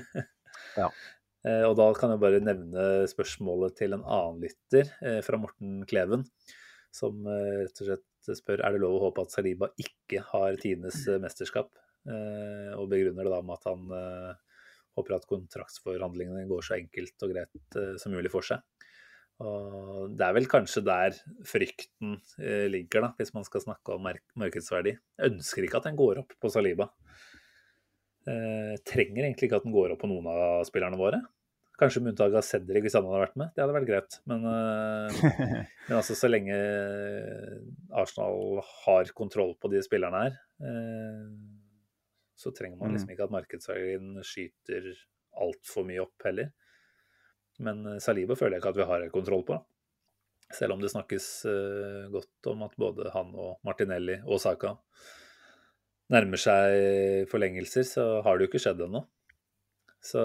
ja. 0.80 0.88
Eh, 1.44 1.62
og 1.68 1.76
da 1.78 1.88
kan 1.96 2.14
jeg 2.14 2.22
bare 2.22 2.42
nevne 2.42 3.04
spørsmålet 3.10 3.76
til 3.80 3.96
en 3.96 4.04
annen 4.04 4.42
lytter, 4.44 4.90
eh, 5.04 5.20
fra 5.24 5.40
Morten 5.40 5.82
Kleven, 5.90 6.26
som 6.94 7.24
rett 7.26 7.80
og 7.82 7.88
slett 7.88 8.36
spør 8.38 8.62
er 8.64 8.74
det 8.74 8.80
lov 8.84 8.98
å 8.98 9.06
håpe 9.08 9.24
at 9.24 9.34
Saliba 9.34 9.68
ikke 9.80 10.22
har 10.30 10.54
tidenes 10.62 11.00
mesterskap. 11.20 11.72
Og 12.06 12.84
begrunner 12.92 13.26
det 13.26 13.32
da 13.32 13.40
med 13.42 13.56
at 13.58 13.66
han 13.66 13.88
håper 14.94 15.16
at 15.16 15.26
kontraktsforhandlingene 15.26 16.44
går 16.46 16.62
så 16.62 16.76
enkelt 16.76 17.26
og 17.26 17.32
greit 17.34 17.78
som 17.98 18.14
mulig 18.14 18.30
for 18.32 18.46
seg. 18.46 18.62
Og 19.42 20.12
det 20.14 20.22
er 20.22 20.34
vel 20.36 20.46
kanskje 20.50 20.84
der 20.86 21.16
frykten 21.48 22.18
eh, 22.38 22.66
ligger, 22.70 23.02
da, 23.02 23.10
hvis 23.18 23.34
man 23.34 23.46
skal 23.46 23.64
snakke 23.64 23.96
om 23.96 24.04
mark 24.06 24.22
markedsverdi. 24.38 24.94
Jeg 24.94 25.32
ønsker 25.32 25.66
ikke 25.66 25.80
at 25.80 25.88
den 25.88 25.98
går 25.98 26.22
opp 26.22 26.36
på 26.38 26.50
Saliba. 26.52 26.92
Eh, 28.24 28.74
trenger 28.88 29.26
egentlig 29.26 29.50
ikke 29.50 29.58
at 29.60 29.66
den 29.66 29.74
går 29.74 29.92
opp 29.92 30.00
på 30.00 30.08
noen 30.08 30.28
av 30.32 30.62
spillerne 30.68 31.00
våre. 31.00 31.20
Kanskje 31.74 32.04
med 32.04 32.12
unntak 32.12 32.36
av 32.38 32.44
Cedric 32.46 32.84
hvis 32.86 32.94
han 32.94 33.06
hadde 33.08 33.22
vært 33.24 33.38
med. 33.40 33.50
Det 33.54 33.62
hadde 33.64 33.74
vært 33.74 33.88
greit. 33.88 34.16
Men, 34.30 34.44
eh, 34.46 35.16
men 35.88 35.96
altså, 35.98 36.14
så 36.14 36.30
lenge 36.30 36.58
Arsenal 37.90 38.60
har 38.84 39.10
kontroll 39.18 39.56
på 39.58 39.70
de 39.72 39.80
spillerne 39.82 40.20
her, 40.22 40.36
eh, 40.68 41.24
så 42.38 42.52
trenger 42.54 42.78
man 42.78 42.94
liksom 42.94 43.10
mm. 43.10 43.14
ikke 43.16 43.26
at 43.26 43.34
markedsverdien 43.34 44.22
skyter 44.26 44.86
altfor 45.42 45.86
mye 45.88 46.04
opp 46.04 46.28
heller. 46.28 46.52
Men 47.66 47.82
eh, 47.90 48.00
Saliba 48.02 48.38
føler 48.38 48.56
jeg 48.56 48.62
ikke 48.62 48.74
at 48.76 48.80
vi 48.80 48.88
har 48.92 49.10
kontroll 49.14 49.44
på. 49.48 49.58
Selv 50.54 50.76
om 50.76 50.82
det 50.82 50.92
snakkes 50.92 51.26
godt 52.12 52.48
om 52.52 52.60
at 52.62 52.74
både 52.78 53.08
han 53.10 53.30
og 53.32 53.64
Martinelli 53.66 54.20
og 54.28 54.38
Saka 54.38 54.76
nærmer 56.12 56.40
seg 56.40 57.28
forlengelser, 57.30 57.86
så 57.88 58.04
har 58.24 58.36
det 58.36 58.46
jo 58.46 58.52
ikke 58.52 58.62
skjedd 58.66 58.82
ennå. 58.86 59.04
Så 60.04 60.20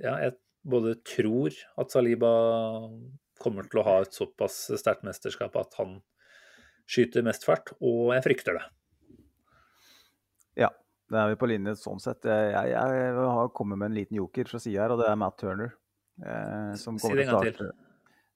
ja, 0.00 0.14
jeg 0.20 0.36
både 0.68 0.98
tror 1.06 1.56
at 1.80 1.92
Saliba 1.92 2.32
kommer 3.40 3.68
til 3.68 3.80
å 3.80 3.86
ha 3.86 3.96
et 4.04 4.16
såpass 4.16 4.66
sterkt 4.80 5.06
mesterskap 5.06 5.56
at 5.56 5.78
han 5.80 5.98
skyter 6.90 7.24
mest 7.24 7.46
fart, 7.46 7.72
og 7.78 8.12
jeg 8.16 8.24
frykter 8.26 8.58
det. 8.58 8.64
Ja, 10.64 10.70
da 11.12 11.22
er 11.22 11.32
vi 11.32 11.38
på 11.40 11.48
linje 11.48 11.76
sånn 11.80 12.02
sett. 12.02 12.26
Jeg, 12.26 12.50
jeg, 12.52 12.72
jeg 12.74 13.28
har 13.38 13.52
kommet 13.56 13.80
med 13.80 13.92
en 13.92 14.00
liten 14.00 14.18
joker 14.18 14.50
fra 14.50 14.60
sida 14.60 14.84
her, 14.84 14.96
og 14.96 15.00
det 15.00 15.08
er 15.08 15.20
Matt 15.20 15.38
Turner. 15.40 15.76
Eh, 16.20 16.74
som 16.80 16.98
kommer 16.98 17.16
si 17.16 17.22
det 17.22 17.28
en 17.28 17.36
gang 17.36 17.60
til. 17.60 17.70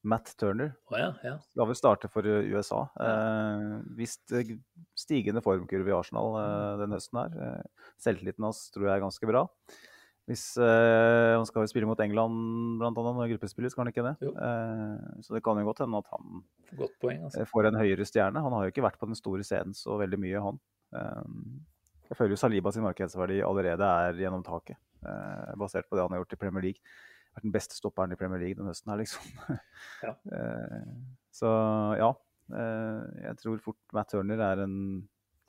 Matt 0.05 0.35
Turner. 0.41 0.75
Oh, 0.93 0.99
ja, 1.01 1.11
ja. 1.25 1.39
La 1.57 1.67
vel 1.69 1.77
starte 1.79 2.11
for 2.13 2.27
USA. 2.27 2.83
Eh, 3.01 3.73
visst 3.99 4.33
eh, 4.37 4.55
stigende 4.99 5.43
formkurve 5.45 5.91
i 5.91 5.97
Arsenal 5.97 6.37
eh, 6.41 6.71
den 6.83 6.95
høsten 6.97 7.21
her. 7.23 7.35
Eh, 7.47 7.91
selvtilliten 8.05 8.47
hans 8.47 8.67
tror 8.75 8.89
jeg 8.89 8.99
er 8.99 9.05
ganske 9.05 9.31
bra. 9.31 9.47
Hvis 10.29 10.45
eh, 10.57 11.35
Han 11.37 11.45
skal 11.49 11.67
spille 11.69 11.89
mot 11.89 12.01
England 12.01 12.79
blant 12.81 13.01
annet 13.01 13.19
når 13.19 13.33
gruppespiller, 13.35 13.73
skal 13.73 13.85
han 13.85 13.93
ikke 13.93 14.07
det? 14.07 14.15
Eh, 14.33 15.21
så 15.25 15.37
det 15.37 15.43
kan 15.45 15.61
jo 15.61 15.67
godt 15.69 15.85
hende 15.85 16.01
at 16.01 16.13
han 16.13 16.45
poeng, 17.01 17.27
altså. 17.29 17.45
får 17.51 17.71
en 17.71 17.81
høyere 17.81 18.09
stjerne. 18.09 18.45
Han 18.45 18.57
har 18.57 18.67
jo 18.67 18.75
ikke 18.75 18.85
vært 18.87 19.01
på 19.01 19.09
den 19.11 19.19
store 19.21 19.45
scenen 19.47 19.77
så 19.77 19.99
veldig 20.01 20.21
mye, 20.21 20.45
han. 20.49 20.61
Jeg 22.05 22.19
føler 22.19 22.37
jo 22.37 22.39
Saliba 22.39 22.71
sin 22.73 22.85
markedsverdi 22.85 23.41
allerede 23.43 23.89
er 24.05 24.21
gjennom 24.21 24.45
taket, 24.47 24.77
eh, 25.09 25.53
basert 25.61 25.89
på 25.89 25.97
det 25.97 26.05
han 26.05 26.13
har 26.15 26.21
gjort 26.23 26.37
i 26.37 26.41
Premier 26.45 26.69
League. 26.69 26.95
Vært 27.35 27.47
den 27.49 27.55
beste 27.55 27.77
stopperen 27.79 28.15
i 28.15 28.19
Premier 28.19 28.43
League 28.43 28.59
denne 28.59 28.71
høsten 28.71 28.93
her, 28.93 29.03
liksom. 29.03 29.27
Ja. 30.07 30.15
eh, 30.39 30.89
så 31.35 31.51
ja. 32.01 32.13
Eh, 32.55 33.05
jeg 33.25 33.41
tror 33.41 33.63
fort 33.65 33.97
Matt 33.97 34.13
Turner 34.13 34.43
er 34.53 34.65
en 34.67 34.77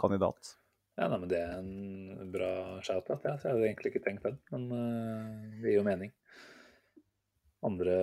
kandidat. 0.02 0.56
Ja, 0.96 1.10
nei, 1.12 1.20
men 1.20 1.32
Det 1.32 1.40
er 1.42 1.56
en 1.60 2.32
bra 2.32 2.52
shout-out. 2.86 3.24
Ja. 3.28 3.36
Jeg 3.36 3.52
hadde 3.52 3.68
egentlig 3.68 3.92
ikke 3.92 4.06
tenkt 4.06 4.28
den, 4.28 4.38
men 4.54 4.68
uh, 4.72 5.58
det 5.60 5.74
gir 5.74 5.82
jo 5.82 5.88
mening. 5.88 6.14
Andre, 7.66 7.96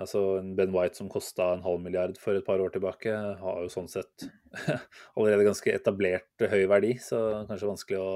altså 0.00 0.40
Ben 0.56 0.72
White 0.72 0.96
som 0.96 1.10
kosta 1.12 1.50
en 1.52 1.64
halv 1.66 1.82
milliard 1.84 2.16
for 2.20 2.38
et 2.38 2.46
par 2.46 2.62
år 2.64 2.72
tilbake, 2.72 3.12
har 3.12 3.60
jo 3.60 3.70
sånn 3.70 3.90
sett 3.92 4.24
allerede 5.18 5.44
ganske 5.46 5.74
etablert 5.74 6.46
høy 6.48 6.64
verdi, 6.70 6.94
så 7.02 7.44
kanskje 7.48 7.68
vanskelig 7.68 8.00
å 8.00 8.12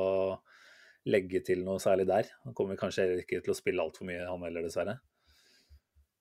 legge 1.06 1.42
til 1.46 1.62
noe 1.66 1.82
særlig 1.82 2.08
der. 2.08 2.30
Han 2.46 2.56
kommer 2.56 2.78
kanskje 2.80 3.08
ikke 3.22 3.42
til 3.44 3.54
å 3.54 3.58
spille 3.58 3.82
altfor 3.82 4.08
mye, 4.08 4.24
han 4.26 4.42
heller, 4.46 4.66
dessverre. 4.66 4.98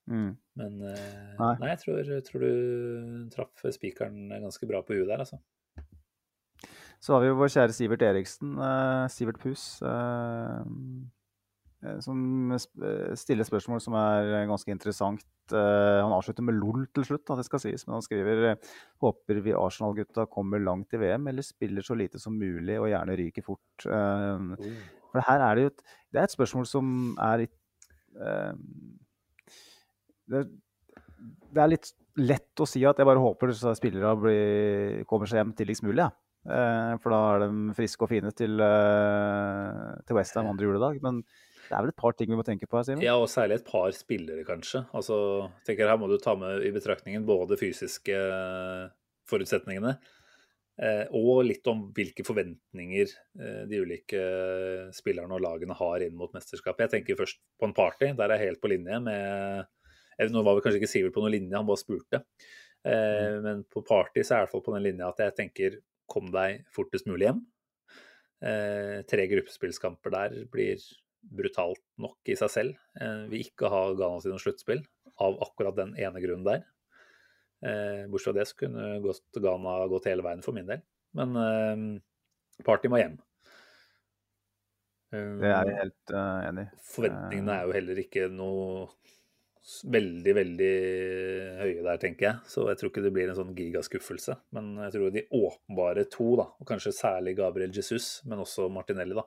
Mm. 0.05 0.31
Men 0.61 0.77
uh, 0.85 0.99
nei. 1.39 1.53
nei, 1.63 1.71
jeg 1.71 1.81
tror, 1.81 2.13
tror 2.27 2.45
du 2.45 3.29
traff 3.33 3.65
spikeren 3.73 4.29
ganske 4.29 4.69
bra 4.69 4.83
på 4.85 4.97
huet 4.97 5.09
der, 5.09 5.25
altså. 5.25 5.41
Så 7.01 7.13
har 7.13 7.21
vi 7.21 7.29
jo 7.29 7.37
vår 7.37 7.51
kjære 7.53 7.75
Sivert 7.75 8.05
Eriksen. 8.05 8.55
Uh, 8.57 9.05
Sivert 9.11 9.41
Puss. 9.41 9.65
Uh, 9.81 10.61
Eh, 10.61 11.14
som 12.01 12.51
eh, 12.55 13.13
stiller 13.19 13.47
spørsmål 13.47 13.81
som 13.83 13.95
er 13.99 14.31
eh, 14.31 14.47
ganske 14.49 14.71
interessant. 14.73 15.25
Han 15.45 16.09
avslutter 16.15 16.41
med 16.41 16.55
LOL 16.57 16.87
til 16.89 17.03
slutt, 17.05 17.29
det 17.37 17.43
skal 17.45 17.61
sies, 17.61 17.83
men 17.85 17.99
han 17.99 18.01
skriver 18.01 18.55
håper 19.03 19.43
vi 19.45 19.53
Arsenal-gutta 19.53 20.25
kommer 20.33 20.57
langt 20.57 20.95
i 20.97 20.99
VM, 21.03 21.27
eller 21.29 21.45
spiller 21.45 21.85
så 21.85 21.93
lite 21.93 22.17
som 22.17 22.33
mulig 22.33 22.79
og 22.79 22.89
gjerne 22.89 23.17
ryker 23.19 23.45
fort. 23.45 23.85
For 23.85 25.27
her 25.27 25.45
er 25.45 25.53
det 25.53 25.67
jo 25.67 25.69
et, 25.69 25.85
det 26.09 26.23
er 26.23 26.25
et 26.25 26.33
spørsmål 26.33 26.65
som 26.65 26.89
er 27.21 27.45
det, 30.25 30.41
det 31.53 31.61
er 31.61 31.73
litt 31.75 31.93
lett 32.25 32.65
å 32.65 32.65
si 32.65 32.81
at 32.81 32.97
jeg 32.97 33.11
bare 33.13 33.21
håper 33.21 33.53
spillere 33.77 35.05
kommer 35.05 35.29
seg 35.29 35.43
hjem 35.43 35.53
tidligst 35.61 35.85
mulig. 35.85 36.07
Ja. 36.07 36.09
For 37.05 37.13
da 37.13 37.21
er 37.35 37.45
de 37.45 37.77
friske 37.77 38.01
og 38.01 38.09
fine 38.09 38.33
til, 38.33 38.57
til 38.57 40.17
Westham 40.17 40.49
andre 40.49 40.71
juledag. 40.71 40.97
Men 41.05 41.21
det 41.65 41.73
er 41.73 41.81
vel 41.81 41.91
et 41.91 41.97
par 41.97 42.13
ting 42.17 42.29
vi 42.29 42.37
må 42.37 42.43
tenke 42.45 42.67
på 42.69 42.77
her, 42.77 42.85
Simen? 42.87 43.03
Ja, 43.03 43.15
og 43.17 43.29
særlig 43.31 43.59
et 43.59 43.69
par 43.69 43.93
spillere, 43.95 44.45
kanskje. 44.47 44.83
Altså, 44.97 45.17
tenker 45.65 45.89
Her 45.89 45.99
må 46.01 46.09
du 46.11 46.17
ta 46.21 46.35
med 46.37 46.65
i 46.65 46.73
betraktningen 46.75 47.25
både 47.25 47.57
fysiske 47.59 48.15
eh, 48.15 48.83
forutsetningene 49.29 49.95
eh, 49.95 51.05
og 51.17 51.45
litt 51.47 51.65
om 51.71 51.87
hvilke 51.95 52.25
forventninger 52.27 53.07
eh, 53.09 53.63
de 53.69 53.79
ulike 53.81 54.25
spillerne 54.95 55.37
og 55.37 55.41
lagene 55.45 55.77
har 55.77 56.05
inn 56.05 56.17
mot 56.17 56.35
mesterskapet. 56.35 56.85
Jeg 56.85 56.93
tenker 56.99 57.19
først 57.23 57.41
på 57.41 57.69
en 57.69 57.77
party. 57.77 58.11
Der 58.13 58.27
er 58.29 58.37
jeg 58.37 58.51
helt 58.51 58.63
på 58.63 58.73
linje 58.73 59.01
med 59.07 59.71
Nå 60.31 60.45
var 60.47 60.55
vi 60.55 60.61
kanskje 60.63 60.79
ikke 60.79 60.87
Sivert 60.87 61.11
på 61.11 61.19
noen 61.19 61.33
linje, 61.33 61.57
han 61.57 61.67
bare 61.67 61.81
spurte. 61.81 62.21
Mm. 62.85 63.41
Men 63.43 63.63
på 63.67 63.81
party 63.83 64.21
så 64.21 64.29
er 64.29 64.37
jeg 64.37 64.45
i 64.45 64.45
hvert 64.45 64.53
fall 64.53 64.61
på 64.63 64.75
den 64.77 64.85
linja 64.85 65.09
at 65.09 65.19
jeg 65.19 65.33
tenker 65.35 65.75
kom 66.07 66.29
deg 66.31 66.61
fortest 66.71 67.09
mulig 67.09 67.25
hjem. 67.27 67.41
tre 69.11 69.25
gruppespillskamper 69.33 70.13
der 70.13 70.37
blir 70.53 70.79
brutalt 71.31 71.81
nok 72.01 72.31
i 72.31 72.37
seg 72.39 72.51
selv. 72.53 72.79
Eh, 72.99 73.25
vil 73.31 73.45
ikke 73.45 73.71
ha 73.71 73.81
Ghana 73.97 74.21
til 74.23 74.35
noe 74.35 74.43
sluttspill 74.43 74.83
av 75.23 75.37
akkurat 75.45 75.77
den 75.77 75.93
ene 75.99 76.23
grunnen 76.23 76.47
der. 76.47 76.65
Eh, 77.65 78.03
bortsett 78.11 78.31
fra 78.31 78.37
det 78.39 78.47
så 78.49 78.59
kunne 78.59 78.89
gått 79.05 79.39
Ghana 79.41 79.77
gått 79.91 80.09
hele 80.11 80.25
veien 80.25 80.43
for 80.45 80.57
min 80.57 80.69
del. 80.69 80.83
Men 81.17 81.39
eh, 81.41 81.85
Party 82.67 82.91
må 82.91 83.01
hjem. 83.01 83.17
Det 85.15 85.47
er 85.47 85.69
jeg 85.69 85.79
helt 85.79 86.11
enig 86.17 86.65
i. 86.65 86.79
Forventningene 86.91 87.53
er 87.53 87.67
jo 87.67 87.75
heller 87.77 87.99
ikke 88.01 88.25
noe 88.33 88.87
veldig, 89.65 90.33
veldig 90.37 90.73
høye 91.59 91.83
der, 91.85 91.99
tenker 92.01 92.27
jeg. 92.27 92.49
Så 92.51 92.65
jeg 92.69 92.79
tror 92.79 92.91
ikke 92.91 93.03
det 93.05 93.11
blir 93.15 93.29
en 93.31 93.37
sånn 93.37 93.53
gigaskuffelse. 93.57 94.37
Men 94.55 94.75
jeg 94.83 94.95
tror 94.95 95.13
de 95.13 95.25
åpenbare 95.33 96.05
to, 96.13 96.27
da, 96.39 96.47
og 96.53 96.69
kanskje 96.69 96.93
særlig 96.95 97.35
Gabriel 97.39 97.73
Jesus, 97.73 98.19
men 98.29 98.43
også 98.43 98.67
Martinelli, 98.73 99.17
da, 99.17 99.25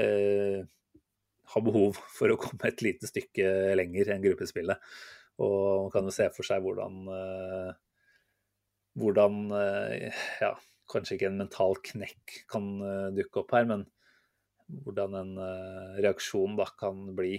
eh, 0.00 0.64
har 1.52 1.64
behov 1.64 1.98
for 2.18 2.32
å 2.32 2.38
komme 2.40 2.70
et 2.70 2.84
lite 2.84 3.10
stykke 3.10 3.74
lenger 3.78 4.14
enn 4.14 4.24
gruppespillet. 4.24 4.94
Og 5.42 5.86
man 5.86 5.90
kan 5.94 6.06
jo 6.06 6.14
se 6.14 6.28
for 6.34 6.46
seg 6.46 6.62
hvordan 6.62 7.08
eh, 7.10 7.72
hvordan 9.00 9.40
eh, 9.58 10.22
Ja, 10.44 10.52
kanskje 10.90 11.16
ikke 11.16 11.30
en 11.32 11.40
mental 11.42 11.74
knekk 11.82 12.36
kan 12.50 12.70
eh, 12.86 13.08
dukke 13.16 13.42
opp 13.42 13.54
her, 13.56 13.66
men 13.70 13.88
hvordan 14.84 15.16
en 15.18 15.32
reaksjon 16.00 16.54
da 16.56 16.64
kan 16.80 17.02
bli 17.12 17.34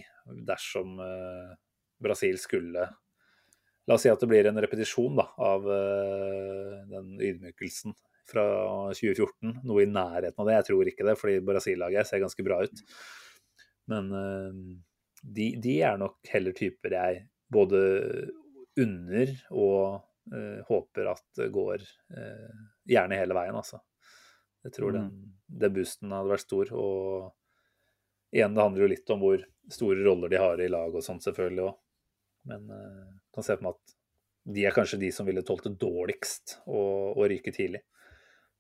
dersom 0.46 1.00
Brasil 1.98 2.38
skulle 2.38 2.84
La 3.90 3.96
oss 3.98 4.04
si 4.06 4.12
at 4.12 4.22
det 4.22 4.30
blir 4.30 4.46
en 4.46 4.62
repetisjon 4.62 5.18
da, 5.18 5.26
av 5.42 5.66
den 5.66 7.16
ydmykelsen 7.22 7.96
fra 8.30 8.46
2014. 8.94 9.60
Noe 9.66 9.84
i 9.84 9.90
nærheten 9.90 10.42
av 10.42 10.50
det. 10.50 10.56
Jeg 10.60 10.68
tror 10.70 10.90
ikke 10.90 11.06
det, 11.06 11.16
fordi 11.20 11.36
Brasil-laget 11.46 12.10
ser 12.10 12.24
ganske 12.24 12.46
bra 12.46 12.62
ut. 12.66 12.82
Men 13.92 14.10
de, 15.22 15.46
de, 15.62 15.76
er 15.86 16.00
nok 16.02 16.18
heller 16.32 16.56
typer 16.58 16.96
jeg 16.96 17.20
både 17.54 17.80
unner 18.82 19.34
og 19.54 20.02
håper 20.66 21.12
at 21.12 21.26
det 21.38 21.52
går 21.54 21.84
gjerne 22.90 23.20
hele 23.20 23.38
veien, 23.38 23.58
altså. 23.60 23.78
Jeg 24.66 24.74
tror 24.74 24.96
den, 24.96 25.10
mm. 25.14 25.34
den 25.62 25.74
boosten 25.76 26.14
hadde 26.16 26.32
vært 26.32 26.46
stor. 26.46 26.72
Og 26.74 28.36
igjen, 28.36 28.56
det 28.56 28.64
handler 28.64 28.86
jo 28.86 28.92
litt 28.96 29.12
om 29.14 29.22
hvor 29.22 29.44
store 29.72 30.06
roller 30.06 30.32
de 30.32 30.40
har 30.42 30.62
i 30.62 30.70
lag 30.72 30.96
og 30.96 31.06
sånt, 31.06 31.26
selvfølgelig 31.26 31.68
òg. 31.68 31.76
Men 32.50 32.72
uh, 32.74 33.12
kan 33.34 33.46
se 33.46 33.58
for 33.58 33.68
meg 33.68 33.78
at 33.78 33.94
de 34.56 34.66
er 34.66 34.74
kanskje 34.74 35.02
de 35.02 35.12
som 35.14 35.26
ville 35.26 35.42
tålt 35.46 35.68
det 35.68 35.78
dårligst 35.82 36.60
å, 36.66 36.82
å, 37.14 37.28
ryke 37.30 37.54
tidlig. 37.54 37.82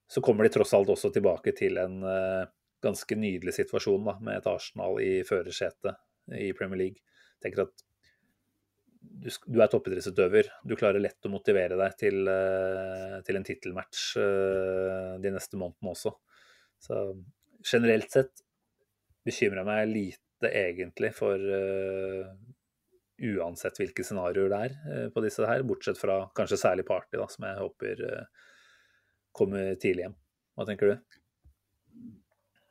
Så 0.09 0.21
kommer 0.25 0.45
de 0.45 0.53
tross 0.53 0.73
alt 0.77 0.89
også 0.93 1.11
tilbake 1.13 1.53
til 1.57 1.77
en 1.81 1.99
uh, 2.05 2.45
ganske 2.83 3.17
nydelig 3.17 3.55
situasjon 3.57 4.05
da, 4.07 4.15
med 4.23 4.39
et 4.39 4.47
Arsenal 4.49 4.99
i 5.03 5.11
førersetet 5.27 5.97
i 6.37 6.51
Premier 6.57 6.81
League. 6.81 7.03
Tenker 7.43 7.65
at 7.65 7.85
du, 9.05 9.29
du 9.29 9.61
er 9.61 9.71
toppidrettsutøver. 9.71 10.49
Du 10.67 10.75
klarer 10.77 11.01
lett 11.01 11.27
å 11.27 11.31
motivere 11.33 11.77
deg 11.79 11.95
til, 11.99 12.25
uh, 12.27 13.21
til 13.25 13.39
en 13.39 13.47
tittelmatch 13.47 14.03
uh, 14.19 15.15
de 15.21 15.31
neste 15.33 15.59
månedene 15.59 15.93
også. 15.93 16.13
Så 16.85 17.01
generelt 17.65 18.11
sett 18.13 18.43
bekymrer 19.25 19.63
jeg 19.63 19.69
meg 19.69 19.93
lite 19.93 20.51
egentlig 20.51 21.13
for 21.15 21.39
uh, 21.39 22.33
uansett 23.25 23.79
hvilke 23.79 24.03
scenarioer 24.05 24.51
det 24.51 24.63
er 24.65 25.13
på 25.15 25.23
disse 25.23 25.45
her, 25.47 25.63
bortsett 25.65 25.97
fra 25.97 26.25
kanskje 26.35 26.59
særlig 26.59 26.85
Party, 26.87 27.15
da, 27.15 27.29
som 27.31 27.47
jeg 27.47 27.61
håper 27.61 28.01
kommer 29.35 29.77
tidlig 29.79 30.05
hjem. 30.05 30.17
Hva 30.55 30.65
tenker 30.67 30.91
du? 30.91 31.21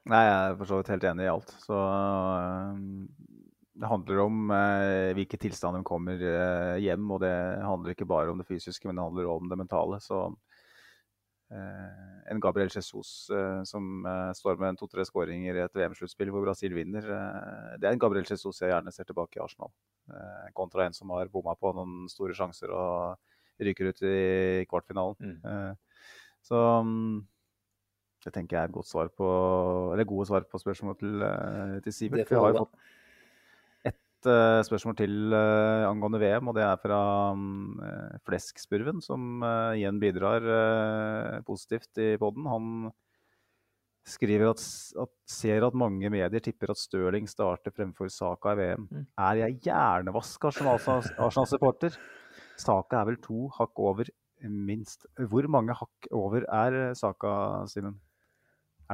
Nei, 0.05 0.24
jeg 0.26 0.36
er 0.36 0.56
for 0.59 0.68
så 0.68 0.78
vidt 0.78 0.90
helt 0.93 1.05
enig 1.09 1.24
i 1.24 1.32
alt. 1.32 1.52
Så 1.64 1.76
det 3.74 3.89
handler 3.90 4.20
om 4.22 4.51
eh, 4.55 5.12
hvilke 5.16 5.39
tilstander 5.40 5.81
hun 5.81 5.86
kommer 5.89 6.20
eh, 6.20 6.81
hjem. 6.85 7.06
Og 7.14 7.22
det 7.24 7.32
handler 7.64 7.94
ikke 7.94 8.09
bare 8.10 8.32
om 8.32 8.43
det 8.43 8.48
fysiske, 8.48 8.86
men 8.86 8.98
det 8.98 9.06
handler 9.06 9.31
også 9.31 9.40
om 9.40 9.48
det 9.51 9.59
mentale. 9.62 10.01
Så 10.05 10.20
eh, 11.56 12.05
en 12.31 12.43
Gabriel 12.44 12.68
Jesus 12.72 13.31
eh, 13.32 13.62
som 13.68 14.06
eh, 14.06 14.31
står 14.36 14.60
med 14.60 14.78
to-tre 14.81 15.09
skåringer 15.09 15.56
i 15.56 15.64
et 15.64 15.81
VM-sluttspill 15.81 16.32
hvor 16.35 16.44
Brasil 16.44 16.76
vinner, 16.76 17.09
eh, 17.09 17.74
det 17.81 17.89
er 17.89 17.97
en 17.97 18.05
Gabriel 18.05 18.28
Jesus 18.28 18.60
jeg 18.60 18.74
gjerne 18.74 18.93
ser 18.94 19.09
tilbake 19.09 19.40
i 19.40 19.44
Arsenal. 19.44 19.72
kontra 20.52 20.85
en 20.85 20.93
som 20.93 21.09
har 21.16 21.32
bomma 21.32 21.55
på 21.56 21.70
noen 21.72 22.10
store 22.12 22.36
sjanser 22.36 22.68
og 22.76 23.16
ryker 23.64 23.89
ut 23.89 24.02
i 24.05 24.66
kvartfinalen. 24.68 25.16
Mm. 25.16 25.76
så 26.44 26.59
mm, 26.85 27.22
det 28.24 28.34
tenker 28.34 28.56
jeg 28.56 28.62
er 28.62 28.72
et 28.72 28.76
godt 28.76 28.88
svar 28.90 29.12
på, 29.12 29.28
eller 29.92 30.09
gode 30.09 30.26
svar 30.30 30.46
på 30.48 30.60
spørsmålet 30.60 31.02
til, 31.05 31.24
til 31.84 31.96
Sivert. 31.96 32.30
Vi 32.30 32.38
har 32.40 32.55
jo 32.55 32.64
fått 32.64 32.78
uh, 34.30 34.60
spørsmål 34.66 34.96
til 34.98 35.14
uh, 35.34 35.84
angående 35.88 36.20
VM, 36.22 36.51
og 36.51 36.56
det 36.56 36.64
er 36.66 36.80
fra 36.80 37.01
um, 37.36 37.80
Fleskspurven, 38.26 39.02
som 39.05 39.42
uh, 39.44 39.76
igjen 39.76 40.01
bidrar 40.02 40.44
positivt 41.46 42.02
i 42.02 42.14
poden. 42.20 42.48
Han 42.51 42.90
skriver 44.09 44.51
at, 44.52 44.64
at, 45.01 45.12
ser 45.30 45.64
at 45.64 45.76
mange 45.80 46.10
medier 46.12 46.44
tipper 46.44 46.74
at 46.74 46.80
Stirling 46.80 47.28
starter 47.30 47.72
fremfor 47.72 48.10
Saka 48.12 48.52
i 48.52 48.60
VM. 48.60 48.88
Mm. 48.90 49.06
Er 49.28 49.40
jeg 49.44 49.60
hjernevaska 49.68 50.52
som 50.52 50.74
Arsenal-supporter? 50.74 51.96
Saka 52.60 53.01
er 53.01 53.09
vel 53.12 53.22
to 53.24 53.48
hakk 53.56 53.80
over, 53.80 54.10
minst. 54.44 55.06
Hvor 55.16 55.48
mange 55.48 55.76
hakk 55.78 56.10
over 56.12 56.44
er 56.44 56.92
Saka, 56.98 57.64
Simen? 57.70 57.96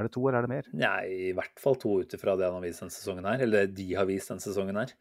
Er 0.00 0.08
det 0.08 0.14
to, 0.16 0.22
eller 0.24 0.40
er 0.40 0.46
det 0.46 0.52
mer? 0.54 0.68
Nei, 0.80 1.28
i 1.28 1.32
hvert 1.36 1.60
fall 1.60 1.76
to 1.80 1.98
ut 2.00 2.16
ifra 2.16 2.38
det 2.40 2.48
han 2.48 2.56
har 2.56 2.64
vist 2.64 2.80
denne 2.80 2.94
sesongen 2.94 3.28
her. 3.28 3.44
Eller 3.44 3.68
de 3.68 3.86
har 3.98 4.08
vist 4.08 4.32
denne 4.32 4.44
sesongen 4.44 4.80
her. 4.80 4.94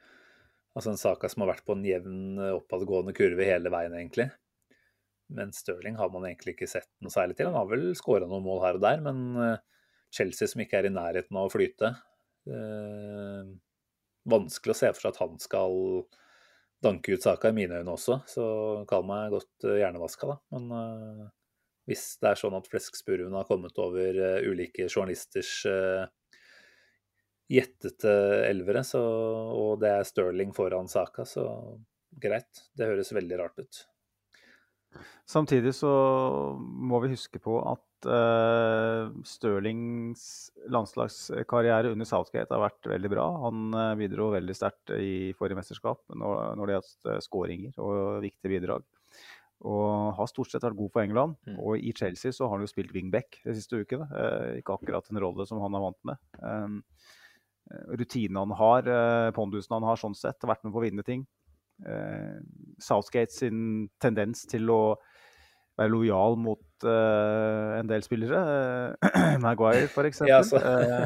Altså 0.76 0.92
en 0.92 1.00
Saka 1.00 1.30
som 1.32 1.46
har 1.46 1.54
vært 1.54 1.66
på 1.68 1.78
en 1.78 1.88
jevn 1.88 2.20
eh, 2.38 2.56
oppadgående 2.58 3.16
kurve 3.18 3.48
hele 3.48 3.72
veien, 3.74 3.96
egentlig. 3.96 4.28
Men 5.34 5.54
Stirling 5.56 5.98
har 6.00 6.12
man 6.12 6.28
egentlig 6.28 6.56
ikke 6.56 6.70
sett 6.70 6.90
noe 7.06 7.14
særlig 7.14 7.38
til. 7.38 7.50
Han 7.50 7.58
har 7.58 7.72
vel 7.72 7.90
skåra 7.98 8.28
noen 8.30 8.46
mål 8.46 8.64
her 8.66 8.80
og 8.80 8.86
der, 8.86 9.02
men 9.06 9.26
eh, 9.46 9.58
Chelsea 10.14 10.50
som 10.50 10.62
ikke 10.64 10.80
er 10.82 10.90
i 10.90 10.94
nærheten 10.94 11.38
av 11.38 11.50
å 11.50 11.54
flyte 11.54 11.94
eh, 12.50 13.50
Vanskelig 14.30 14.74
å 14.74 14.78
se 14.78 14.90
for 14.94 15.02
seg 15.02 15.14
at 15.14 15.22
han 15.24 15.38
skal 15.42 15.76
danke 16.84 17.16
ut 17.16 17.24
saka, 17.24 17.50
i 17.50 17.56
mine 17.56 17.80
øyne 17.80 17.94
også. 17.96 18.20
Så 18.30 18.44
kall 18.90 19.06
meg 19.08 19.34
godt 19.34 19.68
eh, 19.68 19.80
hjernevaska, 19.82 20.30
da. 20.30 20.38
Men 20.56 20.74
eh, 20.76 21.28
hvis 21.90 22.06
det 22.22 22.32
er 22.32 22.40
sånn 22.40 22.58
at 22.58 22.70
fleskspurven 22.70 23.34
har 23.34 23.48
kommet 23.50 23.78
over 23.82 24.18
uh, 24.22 24.40
ulike 24.46 24.86
journalisters 24.88 25.52
uh, 25.70 26.06
gjettete 27.50 28.12
elvere, 28.46 28.84
så, 28.86 29.02
og 29.58 29.80
det 29.82 29.96
er 29.96 30.06
Sterling 30.06 30.54
foran 30.54 30.90
Saka, 30.92 31.26
så 31.26 31.48
greit. 32.22 32.68
Det 32.78 32.92
høres 32.92 33.10
veldig 33.16 33.40
rart 33.42 33.58
ut. 33.58 33.80
Samtidig 35.30 35.74
så 35.78 35.90
må 36.58 37.00
vi 37.02 37.12
huske 37.12 37.42
på 37.42 37.58
at 37.72 38.10
uh, 38.10 39.10
Stirlings 39.26 40.24
landslagskarriere 40.70 41.96
under 41.96 42.10
Southgate 42.10 42.54
har 42.54 42.68
vært 42.68 42.90
veldig 42.94 43.14
bra. 43.14 43.26
Han 43.48 43.74
bidro 43.98 44.30
veldig 44.38 44.58
sterkt 44.58 44.94
i 44.98 45.34
forrige 45.38 45.58
mesterskap 45.62 46.06
når, 46.14 46.54
når 46.58 46.70
det 46.70 46.78
gjaldt 46.78 47.26
skåringer 47.26 47.82
og 47.82 48.22
viktige 48.26 48.60
bidrag. 48.60 48.86
Og 49.68 50.16
har 50.16 50.28
stort 50.32 50.54
sett 50.54 50.64
vært 50.64 50.78
god 50.80 50.92
for 50.94 51.04
England. 51.04 51.36
Mm. 51.48 51.58
Og 51.60 51.82
i 51.84 51.92
Chelsea 51.96 52.32
så 52.36 52.48
har 52.48 52.56
han 52.56 52.64
jo 52.64 52.72
spilt 52.72 52.94
wingback 52.96 53.42
de 53.44 53.56
siste 53.58 53.82
ukene. 53.82 54.08
Eh, 54.08 54.60
ikke 54.62 54.78
akkurat 54.78 55.10
en 55.12 55.20
rolle 55.24 55.48
som 55.50 55.60
han 55.64 55.76
er 55.76 55.84
vant 55.84 56.00
med. 56.08 56.22
Um, 56.40 56.78
Eh, 57.70 57.96
rutinene 57.98 58.40
han 58.40 58.52
har, 58.58 58.88
eh, 58.88 59.32
pondusen 59.32 59.76
han 59.78 59.86
har 59.86 60.00
sånn 60.00 60.18
sett, 60.18 60.42
vært 60.42 60.64
med 60.66 60.74
på 60.74 60.82
å 60.82 60.86
vinne 60.88 61.06
ting. 61.06 61.26
Eh, 61.86 62.40
Southgate 62.82 63.32
sin 63.32 63.90
tendens 64.02 64.46
til 64.50 64.70
å 64.74 64.98
være 65.80 65.94
lojal 65.94 66.36
mot 66.36 66.84
eh, 66.84 67.80
en 67.80 67.88
del 67.88 68.04
spillere. 68.04 68.98
Maguire, 69.46 69.88
f.eks. 69.88 70.24
Ja, 70.28 70.42
altså, 70.42 70.60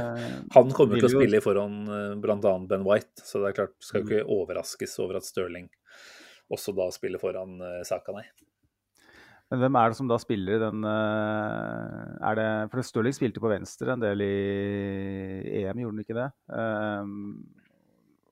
han 0.55 0.73
kommer 0.73 0.97
til 0.97 1.09
å 1.09 1.13
spille 1.13 1.43
foran 1.45 1.83
uh, 1.89 2.15
bl.a. 2.17 2.55
Ben 2.69 2.87
White, 2.87 3.21
så 3.21 3.43
det 3.43 3.51
er 3.51 3.59
klart, 3.59 3.77
skal 3.83 4.01
jo 4.01 4.07
ikke 4.07 4.23
mm. 4.23 4.33
overraskes 4.39 4.97
over 5.03 5.19
at 5.19 5.27
Stirling 5.27 5.69
også 6.51 6.73
da 6.75 6.89
spille 6.91 7.21
foran 7.21 7.59
uh, 7.61 7.83
Saka, 7.87 8.15
nei. 8.15 8.25
Men 9.53 9.61
hvem 9.61 9.75
er 9.77 9.91
det 9.91 9.97
som 9.99 10.07
da 10.09 10.17
spiller 10.17 10.61
den 10.63 10.85
eh, 10.89 12.13
er 12.25 12.37
det, 12.39 12.47
For 12.71 12.81
Stirling 12.85 13.13
spilte 13.13 13.43
på 13.43 13.51
venstre 13.51 13.93
en 13.93 14.01
del 14.01 14.23
i 14.25 14.29
EM, 15.59 15.83
gjorde 15.83 15.93
han 15.93 16.01
ikke 16.01 16.17
det? 16.17 16.29
Um, 16.49 17.11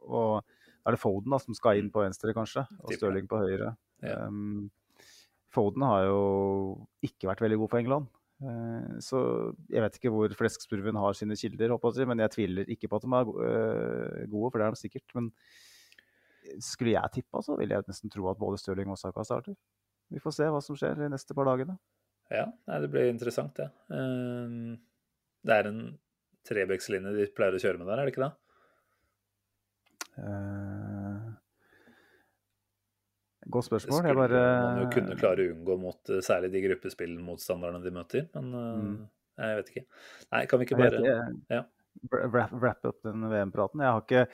og 0.10 0.42
er 0.82 0.96
det 0.96 1.02
Foden 1.02 1.30
da, 1.30 1.38
som 1.44 1.54
skal 1.54 1.78
inn 1.78 1.92
på 1.94 2.02
venstre, 2.02 2.34
kanskje? 2.34 2.64
Og 2.82 2.96
Stirling 2.96 3.30
på 3.30 3.38
høyre. 3.38 3.76
Ja. 4.02 4.24
Um, 4.26 4.72
Foden 5.54 5.86
har 5.86 6.08
jo 6.08 6.24
ikke 7.06 7.30
vært 7.30 7.46
veldig 7.46 7.62
god 7.62 7.74
for 7.76 7.84
England. 7.84 8.10
Uh, 8.42 8.98
så 9.06 9.22
jeg 9.70 9.86
vet 9.86 10.00
ikke 10.00 10.14
hvor 10.16 10.34
Fleskspurven 10.40 10.98
har 11.04 11.20
sine 11.20 11.38
kilder, 11.38 11.76
jeg, 11.78 12.10
men 12.10 12.26
jeg 12.26 12.34
tviler 12.34 12.74
ikke 12.74 12.90
på 12.90 12.98
at 12.98 13.06
de 13.06 13.14
er 13.20 14.26
gode, 14.32 14.50
for 14.50 14.58
det 14.58 14.72
er 14.72 14.74
de 14.74 14.82
sikkert. 14.88 15.06
Men 15.20 15.30
skulle 16.64 16.96
jeg 16.96 17.12
tippa, 17.18 17.42
så 17.46 17.56
ville 17.60 17.76
jeg 17.78 17.88
nesten 17.88 18.12
tro 18.14 18.28
at 18.32 18.40
både 18.42 18.60
Stirling 18.62 18.90
og 18.94 19.00
Saka 19.00 19.24
starter. 19.28 19.56
Vi 20.12 20.20
får 20.20 20.36
se 20.36 20.48
hva 20.52 20.62
som 20.64 20.76
skjer 20.76 20.98
de 21.00 21.10
neste 21.14 21.36
par 21.38 21.48
dagene. 21.48 21.78
Ja, 22.32 22.46
det 22.80 22.90
blir 22.92 23.10
interessant, 23.12 23.56
det. 23.60 23.68
Ja. 23.92 23.98
Ehm, 23.98 24.78
det 25.44 25.58
er 25.58 25.68
en 25.72 25.82
Trebekslinje 26.48 27.12
de 27.14 27.28
pleier 27.38 27.54
å 27.54 27.62
kjøre 27.62 27.78
med 27.78 27.86
der, 27.92 28.00
er 28.02 28.08
det 28.08 28.14
ikke 28.16 28.24
det? 28.26 28.32
Eh, 30.22 31.28
godt 33.52 33.68
spørsmål. 33.68 33.98
skulle 34.00 34.14
Jeg 34.14 34.20
bare 34.20 34.42
man 34.42 34.82
jo 34.82 34.88
kunne 34.96 35.18
klare 35.20 35.46
å 35.46 35.52
unngå 35.56 35.78
mot 35.82 36.12
eh, 36.14 36.24
særlig 36.26 36.52
de 36.56 36.64
gruppespillmotstanderne 36.66 37.84
de 37.84 37.94
møter, 37.96 38.28
men 38.38 38.54
eh, 38.54 38.82
Mm. 38.82 38.98
jeg 39.44 39.60
vet 39.60 39.70
ikke. 39.76 39.86
Nei, 40.32 40.42
kan 40.50 40.60
vi 40.60 40.68
ikke 40.68 40.80
bare 40.82 41.16
ja. 41.50 41.62
wrap, 42.12 42.52
wrap 42.54 42.86
up 42.86 43.02
den 43.06 43.28
VM-praten. 43.32 43.82
Jeg 43.86 43.92
har 43.96 44.02
ikke, 44.02 44.26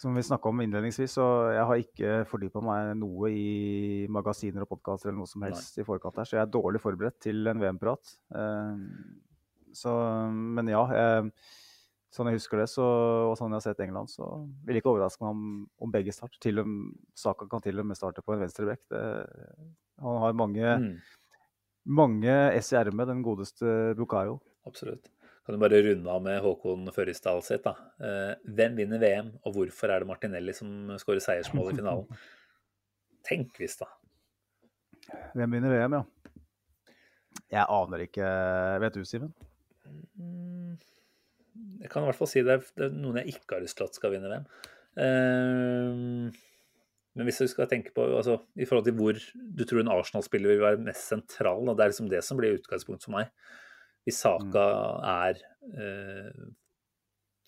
som 0.00 0.14
vi 0.16 0.22
snakka 0.24 0.48
om 0.48 0.60
innledningsvis, 0.64 1.12
så 1.18 1.24
jeg 1.52 1.64
har 1.68 1.80
ikke 1.82 2.12
fordypa 2.30 2.62
meg 2.64 2.94
noe 2.96 3.28
i 3.36 4.06
magasiner 4.12 4.64
og 4.64 4.70
podkaster 4.72 5.10
eller 5.10 5.20
noe 5.20 5.28
som 5.30 5.44
helst 5.44 5.76
i 5.78 5.84
forkant 5.84 6.16
her, 6.16 6.24
så 6.28 6.38
jeg 6.38 6.44
er 6.46 6.54
dårlig 6.54 6.80
forberedt 6.80 7.18
til 7.20 7.46
en 7.52 7.60
VM-prat. 7.60 8.14
Eh, 8.32 8.80
så, 9.76 9.92
men 10.32 10.70
ja. 10.72 10.80
Jeg, 10.96 11.32
sånn 12.10 12.26
jeg 12.26 12.40
husker 12.40 12.58
det, 12.58 12.66
så, 12.72 12.82
og 13.30 13.36
sånn 13.38 13.52
jeg 13.52 13.60
har 13.60 13.66
sett 13.68 13.84
England, 13.84 14.10
så 14.10 14.26
vil 14.66 14.74
jeg 14.74 14.82
ikke 14.82 14.90
overraske 14.96 15.22
meg 15.22 15.36
om, 15.36 15.44
om 15.84 15.92
begge 15.94 16.10
starter. 16.16 16.40
Til 16.42 16.58
og 16.64 16.66
med, 16.66 16.96
Saka 17.14 17.46
kan 17.52 17.62
til 17.62 17.78
og 17.78 17.86
med 17.86 18.00
starte 18.00 18.24
på 18.24 18.34
en 18.34 18.40
venstreback. 18.42 18.82
Han 20.00 20.20
har 20.24 20.32
mange, 20.34 20.74
Mm, 20.80 20.96
mange 22.00 22.34
S 22.58 22.72
i 22.72 22.76
ermet, 22.80 23.06
den 23.08 23.22
godeste 23.24 23.94
Bukayo. 23.96 24.40
absolutt. 24.66 25.06
Kan 25.50 25.58
du 25.58 25.64
bare 25.64 25.82
runde 25.82 26.10
av 26.14 26.20
med 26.22 26.36
Håkon 26.44 26.84
Førrisdal 26.94 27.40
sitt, 27.42 27.64
da. 27.64 27.72
Eh, 27.98 28.36
hvem 28.54 28.76
vinner 28.78 29.00
VM, 29.02 29.32
og 29.42 29.56
hvorfor 29.56 29.90
er 29.90 30.04
det 30.04 30.06
Martinelli 30.06 30.52
som 30.54 30.92
skårer 31.02 31.18
seiersmål 31.24 31.72
i 31.72 31.78
finalen? 31.80 32.20
Tenk 33.26 33.56
hvis, 33.58 33.74
da. 33.80 33.88
Hvem 35.34 35.56
vinner 35.56 35.72
VM, 35.74 35.96
ja? 35.98 36.36
Jeg 37.50 37.64
aner 37.66 38.04
ikke. 38.04 38.28
Vet 38.84 38.94
du, 38.94 39.02
Simen? 39.10 39.32
Mm, 40.14 40.76
Jeg 41.82 41.90
kan 41.90 42.06
i 42.06 42.12
hvert 42.12 42.20
fall 42.20 42.30
si 42.30 42.44
det 42.46 42.54
er, 42.54 42.68
er 42.86 42.94
noen 42.94 43.18
jeg 43.18 43.34
ikke 43.34 43.56
har 43.56 43.64
lyst 43.64 43.80
til 43.80 43.88
at 43.90 43.98
skal 43.98 44.14
vinne 44.14 44.30
VM. 44.30 44.46
Eh, 45.02 46.38
men 47.18 47.26
hvis 47.26 47.42
du 47.42 47.50
skal 47.50 47.66
tenke 47.74 47.90
på 47.96 48.06
altså, 48.06 48.38
i 48.54 48.70
forhold 48.70 48.86
til 48.86 48.94
hvor 49.02 49.18
du 49.34 49.66
tror 49.66 49.82
en 49.82 49.90
Arsenal-spiller 49.96 50.54
vil 50.54 50.62
være 50.62 50.84
mest 50.86 51.10
sentral, 51.10 51.66
og 51.66 51.74
det 51.74 51.88
er 51.88 51.92
liksom 51.96 52.12
det 52.14 52.22
som 52.22 52.38
blir 52.38 52.60
utgangspunkt 52.60 53.08
for 53.08 53.18
meg. 53.18 53.34
Hvis 54.06 54.20
Saka 54.24 54.66
er 55.06 55.40
eh, 55.70 56.44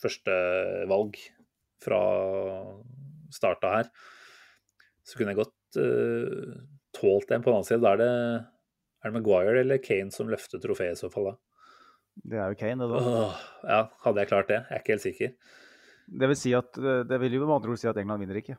førstevalg 0.02 1.16
fra 1.82 2.02
starta 3.32 3.76
her, 3.78 3.88
så 5.02 5.18
kunne 5.18 5.32
jeg 5.32 5.40
godt 5.40 5.80
eh, 5.82 6.58
tålt 6.94 7.32
en 7.32 7.44
på 7.44 7.50
den 7.50 7.58
annen 7.58 7.68
side. 7.68 7.80
Da 7.82 7.94
er 7.94 8.02
det, 8.02 8.10
er 9.02 9.10
det 9.10 9.16
Maguire 9.16 9.62
eller 9.64 9.80
Kane 9.82 10.14
som 10.14 10.30
løfter 10.30 10.62
trofeet 10.62 10.98
i 10.98 11.00
så 11.00 11.10
fall, 11.12 11.32
da? 11.32 11.38
Det 12.12 12.38
er 12.38 12.52
jo 12.52 12.60
Kane, 12.60 12.84
det 12.84 12.90
da. 12.92 13.00
Åh, 13.00 13.40
ja, 13.64 13.80
hadde 14.04 14.22
jeg 14.22 14.30
klart 14.30 14.52
det? 14.52 14.60
Jeg 14.68 14.76
er 14.76 14.84
ikke 14.84 14.96
helt 14.96 15.06
sikker. 15.06 15.32
Det 16.22 16.28
vil 16.28 16.38
si 16.38 16.52
at 16.58 16.78
eh, 16.82 17.02
det 17.08 17.18
vil 17.24 17.38
jo 17.38 17.46
med 17.46 17.56
andre 17.56 17.72
ord 17.72 17.80
si 17.80 17.90
at 17.90 17.98
England 18.02 18.24
vinner 18.24 18.42
ikke. 18.42 18.58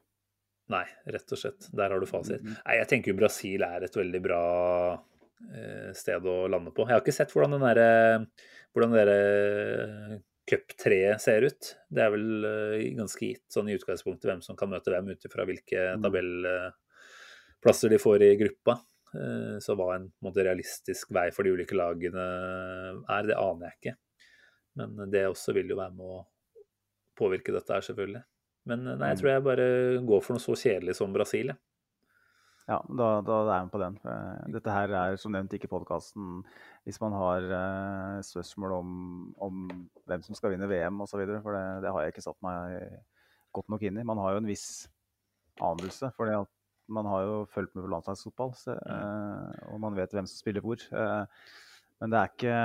Nei, 0.73 0.85
rett 1.11 1.33
og 1.35 1.39
slett. 1.39 1.67
Der 1.75 1.91
har 1.91 1.99
du 1.99 2.07
fasit. 2.07 2.41
Mm. 2.41 2.55
Nei, 2.55 2.77
jeg 2.79 2.89
tenker 2.89 3.11
jo 3.11 3.19
Brasil 3.19 3.65
er 3.67 3.83
et 3.85 3.97
veldig 3.99 4.21
bra 4.23 4.43
sted 5.93 6.25
å 6.25 6.47
lande 6.49 6.71
på. 6.73 6.85
Jeg 6.87 6.95
har 6.95 7.01
ikke 7.03 7.13
sett 7.15 7.31
hvordan 7.35 7.51
den 7.57 7.65
der, 7.67 8.25
hvordan 8.73 8.93
dere 8.95 10.21
cuptreet 10.49 11.21
ser 11.23 11.45
ut. 11.47 11.69
Det 11.93 12.01
er 12.03 12.09
vel 12.11 12.45
eh, 12.47 12.87
ganske 12.97 13.19
gitt 13.29 13.45
sånn 13.53 13.69
i 13.71 13.75
utgangspunktet 13.77 14.27
hvem 14.27 14.41
som 14.43 14.57
kan 14.59 14.69
møte 14.71 14.91
hvem 14.91 15.11
ut 15.13 15.27
ifra 15.29 15.45
hvilke 15.47 15.83
Mm. 15.95 16.03
tabellplasser 16.03 17.89
de 17.93 17.99
får 18.01 18.23
i 18.27 18.35
gruppa. 18.39 18.79
Eh, 19.15 19.57
Så 19.63 19.75
hva 19.77 19.95
en 19.95 20.11
måte, 20.23 20.43
realistisk 20.43 21.11
vei 21.15 21.29
for 21.31 21.43
de 21.43 21.51
ulike 21.53 21.75
lagene 21.77 22.25
er, 23.07 23.23
det 23.29 23.37
aner 23.37 23.69
jeg 23.69 23.77
ikke. 23.79 23.95
Men 24.75 25.09
det 25.11 25.27
også 25.29 25.53
vil 25.53 25.69
jo 25.69 25.75
være 25.77 25.93
med 25.95 26.05
å 26.05 26.25
påvirke 27.15 27.53
dette 27.53 27.69
her, 27.71 27.81
selvfølgelig. 27.85 28.23
Men 28.65 28.87
eh, 28.87 28.95
nei, 28.97 29.09
jeg 29.13 29.17
Mm. 29.17 29.21
tror 29.21 29.31
jeg 29.33 29.43
bare 29.43 29.67
går 30.07 30.23
for 30.23 30.33
noe 30.33 30.43
så 30.43 30.55
kjedelig 30.57 30.95
som 30.95 31.13
Brasil. 31.13 31.47
jeg. 31.47 31.57
Ja, 32.69 32.77
da, 32.87 33.07
da 33.27 33.37
er 33.51 33.65
vi 33.65 33.73
på 33.73 33.81
den. 33.81 33.97
Eh, 34.07 34.43
Dette 34.55 34.71
her 34.71 34.93
er 34.95 35.17
som 35.19 35.33
nevnt 35.35 35.53
ikke 35.55 35.71
podkasten 35.71 36.41
hvis 36.87 36.99
man 37.03 37.15
har 37.15 37.47
eh, 37.59 38.21
spørsmål 38.23 38.77
om, 38.77 38.93
om 39.43 39.65
hvem 40.07 40.23
som 40.23 40.37
skal 40.37 40.53
vinne 40.53 40.69
VM 40.71 41.01
osv. 41.03 41.21
For 41.43 41.55
det, 41.55 41.63
det 41.83 41.91
har 41.91 42.05
jeg 42.05 42.15
ikke 42.15 42.25
satt 42.27 42.39
meg 42.45 42.79
godt 43.53 43.71
nok 43.71 43.83
inn 43.85 43.99
i. 43.99 44.07
Man 44.07 44.21
har 44.23 44.35
jo 44.35 44.43
en 44.43 44.49
viss 44.49 44.67
anelse, 45.61 46.09
for 46.17 46.31
man 46.91 47.07
har 47.07 47.23
jo 47.27 47.35
fulgt 47.51 47.75
med 47.75 47.85
på 47.85 47.91
landslagsfotball. 47.93 48.53
Så, 48.59 48.75
eh, 48.75 49.63
og 49.71 49.79
man 49.83 49.95
vet 49.97 50.13
hvem 50.15 50.27
som 50.27 50.39
spiller 50.39 50.63
hvor. 50.63 50.79
Eh, 50.79 51.25
men 52.01 52.11
det 52.11 52.19
er 52.19 52.31
ikke 52.31 52.57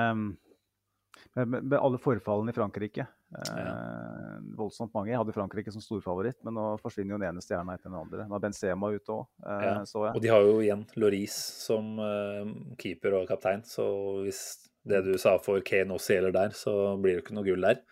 med, 1.44 1.64
med, 1.64 1.78
alle 1.78 1.98
forfallene 2.02 2.50
i 2.50 2.56
Frankrike 2.56 3.04
eh, 3.04 4.38
Voldsomt 4.58 4.94
mange. 4.94 5.10
Jeg 5.12 5.20
hadde 5.20 5.34
Frankrike 5.36 5.72
som 5.74 5.82
storfavoritt, 5.84 6.38
men 6.46 6.56
nå 6.56 6.66
forsvinner 6.82 7.14
jo 7.14 7.20
den 7.20 7.28
ene 7.30 7.44
stjerna 7.44 7.76
etter 7.76 7.90
den 7.92 7.98
andre. 8.00 8.26
Nå 8.28 8.38
er 8.38 8.44
Benzema 8.46 8.90
ute 8.94 9.14
òg, 9.14 9.26
eh, 9.44 9.64
Ja, 9.66 9.74
så 9.88 10.06
jeg. 10.06 10.14
Og 10.16 10.24
de 10.24 10.32
har 10.32 10.46
jo 10.46 10.58
igjen 10.64 10.84
Loris 10.98 11.36
som 11.66 11.98
eh, 12.02 12.52
keeper 12.80 13.18
og 13.20 13.28
kaptein, 13.30 13.64
så 13.68 13.86
hvis 14.24 14.42
det 14.88 15.02
du 15.04 15.12
sa 15.20 15.36
for 15.42 15.60
Kane 15.66 15.94
også 15.96 16.16
gjelder 16.16 16.34
der, 16.38 16.54
så 16.56 16.72
blir 17.02 17.18
det 17.18 17.24
ikke 17.26 17.36
noe 17.36 17.46
gull 17.46 17.66
der. 17.66 17.82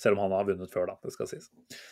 Selv 0.00 0.18
om 0.18 0.24
han 0.24 0.34
har 0.34 0.48
vunnet 0.48 0.72
før, 0.72 0.88
da. 0.90 0.96
Det 1.04 1.12
skal 1.14 1.28
sies. 1.30 1.46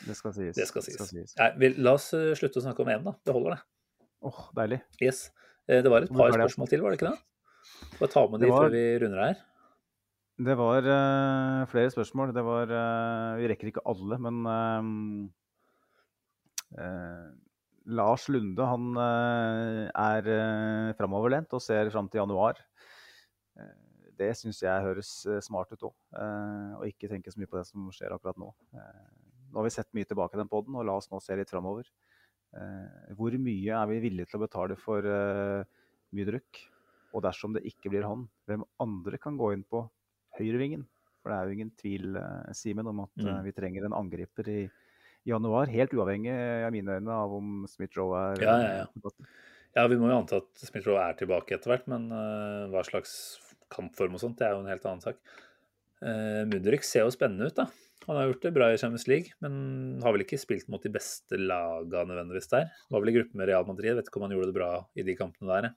Det 0.09 0.16
skal 0.19 0.35
sies. 0.35 0.56
Det 0.59 0.66
skal 0.66 0.82
sies. 0.82 0.98
sies. 1.12 1.36
Nei, 1.39 1.52
vi, 1.60 1.70
la 1.78 1.94
oss 2.01 2.09
eh, 2.19 2.32
slutte 2.39 2.59
å 2.59 2.64
snakke 2.64 2.82
om 2.82 2.90
EM, 2.90 3.06
da. 3.06 3.14
Det 3.23 3.36
holder, 3.36 3.55
det. 3.60 4.09
Åh, 4.27 4.40
deilig. 4.59 4.81
Yes. 5.02 5.28
Eh, 5.69 5.82
Det 5.85 5.90
var 5.93 6.02
et 6.09 6.10
par 6.10 6.35
spørsmål 6.35 6.73
til, 6.73 6.82
var 6.82 6.94
det 6.94 6.98
ikke 6.98 7.12
det? 7.12 7.20
Bare 8.01 8.10
ta 8.10 8.27
med 8.27 8.40
Det 8.43 8.48
de 8.48 8.52
var- 8.52 8.66
før 8.66 8.74
vi 8.74 8.85
runder 9.05 9.23
her. 9.23 9.40
Det 10.43 10.55
var 10.59 10.82
uh, 10.82 11.62
flere 11.70 11.90
spørsmål. 11.93 12.32
Det 12.35 12.43
var 12.43 12.70
uh, 12.73 13.39
Vi 13.39 13.47
rekker 13.51 13.69
ikke 13.69 13.85
alle, 13.86 14.16
men 14.19 14.36
uh, 16.73 17.28
Lars 17.93 18.24
Lunde 18.32 18.66
han 18.66 18.97
er 18.98 20.31
uh, 20.31 20.94
framoverlent 20.98 21.52
og 21.55 21.62
ser 21.62 21.90
fram 21.94 22.09
til 22.10 22.23
januar. 22.23 22.59
Det 24.19 24.32
syns 24.39 24.62
jeg 24.62 24.85
høres 24.85 25.10
smart 25.44 25.73
ut 25.74 25.86
òg, 25.89 25.94
og 26.78 26.85
ikke 26.86 27.09
tenke 27.10 27.32
så 27.32 27.40
mye 27.40 27.51
på 27.51 27.59
det 27.59 27.64
som 27.66 27.89
skjer 27.94 28.12
akkurat 28.14 28.39
nå. 28.39 28.51
Nå 28.73 29.56
har 29.59 29.66
vi 29.66 29.73
sett 29.74 29.90
mye 29.97 30.06
tilbake 30.06 30.36
i 30.36 30.40
den 30.40 30.51
poden, 30.52 30.77
og 30.78 30.86
la 30.86 30.94
oss 31.01 31.10
nå 31.10 31.19
se 31.20 31.36
litt 31.36 31.51
framover. 31.51 31.89
Hvor 33.19 33.35
mye 33.43 33.73
er 33.81 33.90
vi 33.90 34.02
villige 34.05 34.31
til 34.31 34.39
å 34.39 34.44
betale 34.44 34.77
for 34.78 35.01
uh, 35.02 35.64
drukk? 36.12 36.62
Og 37.16 37.24
dersom 37.27 37.56
det 37.56 37.66
ikke 37.69 37.90
blir 37.93 38.06
han, 38.06 38.28
hvem 38.47 38.62
andre 38.85 39.19
kan 39.20 39.36
gå 39.40 39.51
inn 39.56 39.66
på 39.66 39.82
høyrevingen? 40.38 40.86
For 41.22 41.30
det 41.30 41.36
er 41.38 41.46
jo 41.46 41.56
ingen 41.56 41.70
tvil, 41.78 42.16
eh, 42.18 42.52
Simen, 42.59 42.88
om 42.90 43.04
at 43.04 43.12
eh, 43.20 43.28
Mm. 43.28 43.44
vi 43.44 43.52
trenger 43.52 43.84
en 43.86 43.98
angriper 44.00 44.48
i 44.48 44.70
januar. 45.28 45.70
Helt 45.70 45.92
uavhengig 45.94 46.32
av 46.66 46.72
mine 46.74 46.98
øyne 46.98 47.14
av 47.14 47.32
om 47.36 47.64
Smith-Roe 47.70 48.32
er 48.32 48.42
Ja, 48.42 48.56
ja, 48.59 48.72
ja. 48.82 49.12
Ja, 49.76 49.86
vi 49.88 49.96
må 49.96 50.10
jo 50.10 50.18
anta 50.18 50.36
at 50.42 50.50
Smith-Roe 50.66 50.98
er 51.00 51.14
tilbake 51.16 51.54
etter 51.54 51.70
hvert, 51.72 51.86
men 51.88 52.10
uh, 52.12 52.66
hva 52.68 52.82
slags 52.84 53.38
kampform 53.72 54.18
og 54.18 54.20
sånt, 54.20 54.36
det 54.36 54.44
er 54.48 54.52
jo 54.52 54.60
en 54.60 54.68
helt 54.68 54.84
annen 54.84 55.00
sak. 55.00 55.16
Uh, 56.02 56.42
Mudrik 56.50 56.82
ser 56.84 57.06
jo 57.06 57.14
spennende 57.14 57.46
ut, 57.48 57.56
da. 57.56 57.68
Han 58.09 58.18
har 58.18 58.26
gjort 58.26 58.42
det 58.42 58.52
bra 58.56 58.66
i 58.72 58.76
Champions 58.76 59.06
League, 59.06 59.30
men 59.40 60.02
har 60.02 60.12
vel 60.12 60.24
ikke 60.26 60.40
spilt 60.42 60.66
mot 60.68 60.82
de 60.82 60.90
beste 60.92 61.38
laga 61.38 62.02
nødvendigvis 62.04 62.50
der. 62.50 62.66
Var 62.90 63.00
vel 63.00 63.12
i 63.12 63.16
gruppe 63.16 63.38
med 63.38 63.48
Real 63.48 63.64
Madrid, 63.64 63.94
vet 63.94 64.10
ikke 64.10 64.18
om 64.18 64.26
han 64.26 64.34
gjorde 64.34 64.50
det 64.50 64.56
bra 64.59 64.70
i 64.98 65.06
de 65.06 65.14
kampene 65.16 65.54
der. 65.54 65.70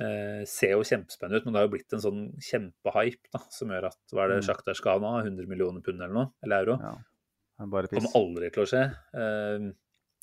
Eh, 0.00 0.44
ser 0.48 0.70
jo 0.72 0.84
kjempespennende 0.88 1.36
ut, 1.42 1.44
men 1.44 1.52
det 1.52 1.60
har 1.60 1.66
jo 1.68 1.72
blitt 1.74 1.92
en 1.92 2.00
sånn 2.00 2.20
kjempehype 2.40 3.28
da, 3.34 3.42
som 3.52 3.68
gjør 3.68 3.90
at 3.90 3.98
hva 4.14 4.24
er 4.24 4.28
det 4.32 4.38
Mm. 4.40 4.46
Shakhtar 4.48 4.74
skal 4.78 4.98
ha 4.98 5.02
nå? 5.04 5.10
100 5.26 5.46
millioner 5.50 5.82
pund 5.84 6.00
eller 6.00 6.14
noe? 6.16 6.30
Eller 6.42 6.64
euro? 6.64 6.78
Ja. 6.80 6.94
Han 7.58 7.70
kommer 7.70 8.16
aldri 8.16 8.48
til 8.52 8.62
å 8.64 8.66
skje. 8.66 8.84
Eh, 9.14 9.72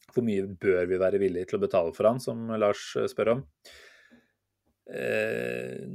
Hvor 0.10 0.24
mye 0.26 0.48
bør 0.58 0.88
vi 0.90 0.98
være 0.98 1.20
villige 1.22 1.46
til 1.52 1.60
å 1.60 1.62
betale 1.62 1.94
for 1.94 2.08
han, 2.10 2.20
som 2.20 2.48
Lars 2.58 2.96
eh, 2.98 3.06
spør 3.06 3.30
om. 3.36 3.44
Eh, 4.90 5.86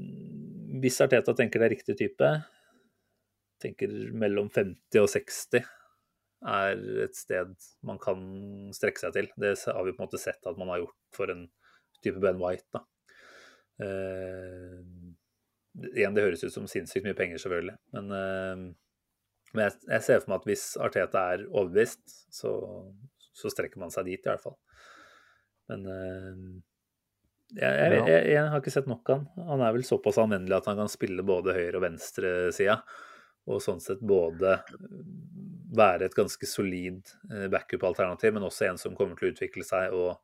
Hvis 0.80 1.00
Arteta 1.02 1.34
tenker 1.34 1.58
det 1.62 1.66
er 1.66 1.74
riktig 1.76 1.96
type, 1.98 2.30
tenker 3.62 3.90
mellom 4.14 4.50
50 4.52 5.00
og 5.02 5.08
60 5.08 5.64
er 6.46 6.80
et 7.06 7.14
sted 7.16 7.54
man 7.82 7.98
kan 7.98 8.20
strekke 8.76 9.00
seg 9.00 9.14
til. 9.16 9.28
Det 9.40 9.54
har 9.66 9.84
vi 9.86 9.92
på 9.94 10.02
en 10.02 10.06
måte 10.08 10.20
sett 10.20 10.46
at 10.46 10.58
man 10.60 10.68
har 10.68 10.82
gjort 10.82 10.98
for 11.16 11.30
en 11.32 11.46
type 12.04 12.20
Ben 12.20 12.38
White. 12.38 12.66
da. 12.74 12.84
Eh, 13.82 14.82
igjen, 15.94 16.14
det 16.14 16.24
høres 16.24 16.44
ut 16.44 16.54
som 16.54 16.66
sinnssykt 16.70 17.06
mye 17.06 17.16
penger, 17.18 17.40
selvfølgelig. 17.42 17.76
Men, 17.96 18.12
uh, 18.12 19.54
men 19.54 19.64
jeg, 19.66 19.78
jeg 19.90 20.06
ser 20.06 20.20
for 20.22 20.32
meg 20.32 20.42
at 20.42 20.50
hvis 20.50 20.66
Arteta 20.82 21.24
er 21.34 21.46
overbevist, 21.48 22.04
så, 22.34 22.52
så 23.34 23.50
strekker 23.52 23.82
man 23.82 23.94
seg 23.94 24.06
dit, 24.10 24.22
i 24.22 24.30
hvert 24.30 24.44
fall. 24.44 24.58
Men 25.72 25.88
uh, 25.88 26.44
jeg, 27.54 27.70
jeg, 27.70 28.04
jeg, 28.10 28.20
jeg 28.34 28.52
har 28.52 28.62
ikke 28.62 28.74
sett 28.74 28.90
nok 28.90 29.10
av 29.10 29.18
han. 29.18 29.48
Han 29.50 29.64
er 29.66 29.74
vel 29.76 29.86
såpass 29.86 30.20
anvendelig 30.22 30.58
at 30.58 30.70
han 30.70 30.78
kan 30.78 30.92
spille 30.92 31.26
både 31.26 31.56
høyre- 31.56 31.78
og 31.78 31.84
venstresida. 31.86 32.78
Og 33.44 33.60
sånn 33.60 33.82
sett 33.84 34.00
både 34.00 34.56
være 35.76 36.06
et 36.06 36.14
ganske 36.16 36.46
solid 36.48 37.10
backup-alternativ, 37.52 38.32
men 38.32 38.46
også 38.46 38.70
en 38.70 38.78
som 38.80 38.94
kommer 38.96 39.18
til 39.18 39.28
å 39.28 39.34
utvikle 39.34 39.66
seg 39.68 39.92
og 39.92 40.14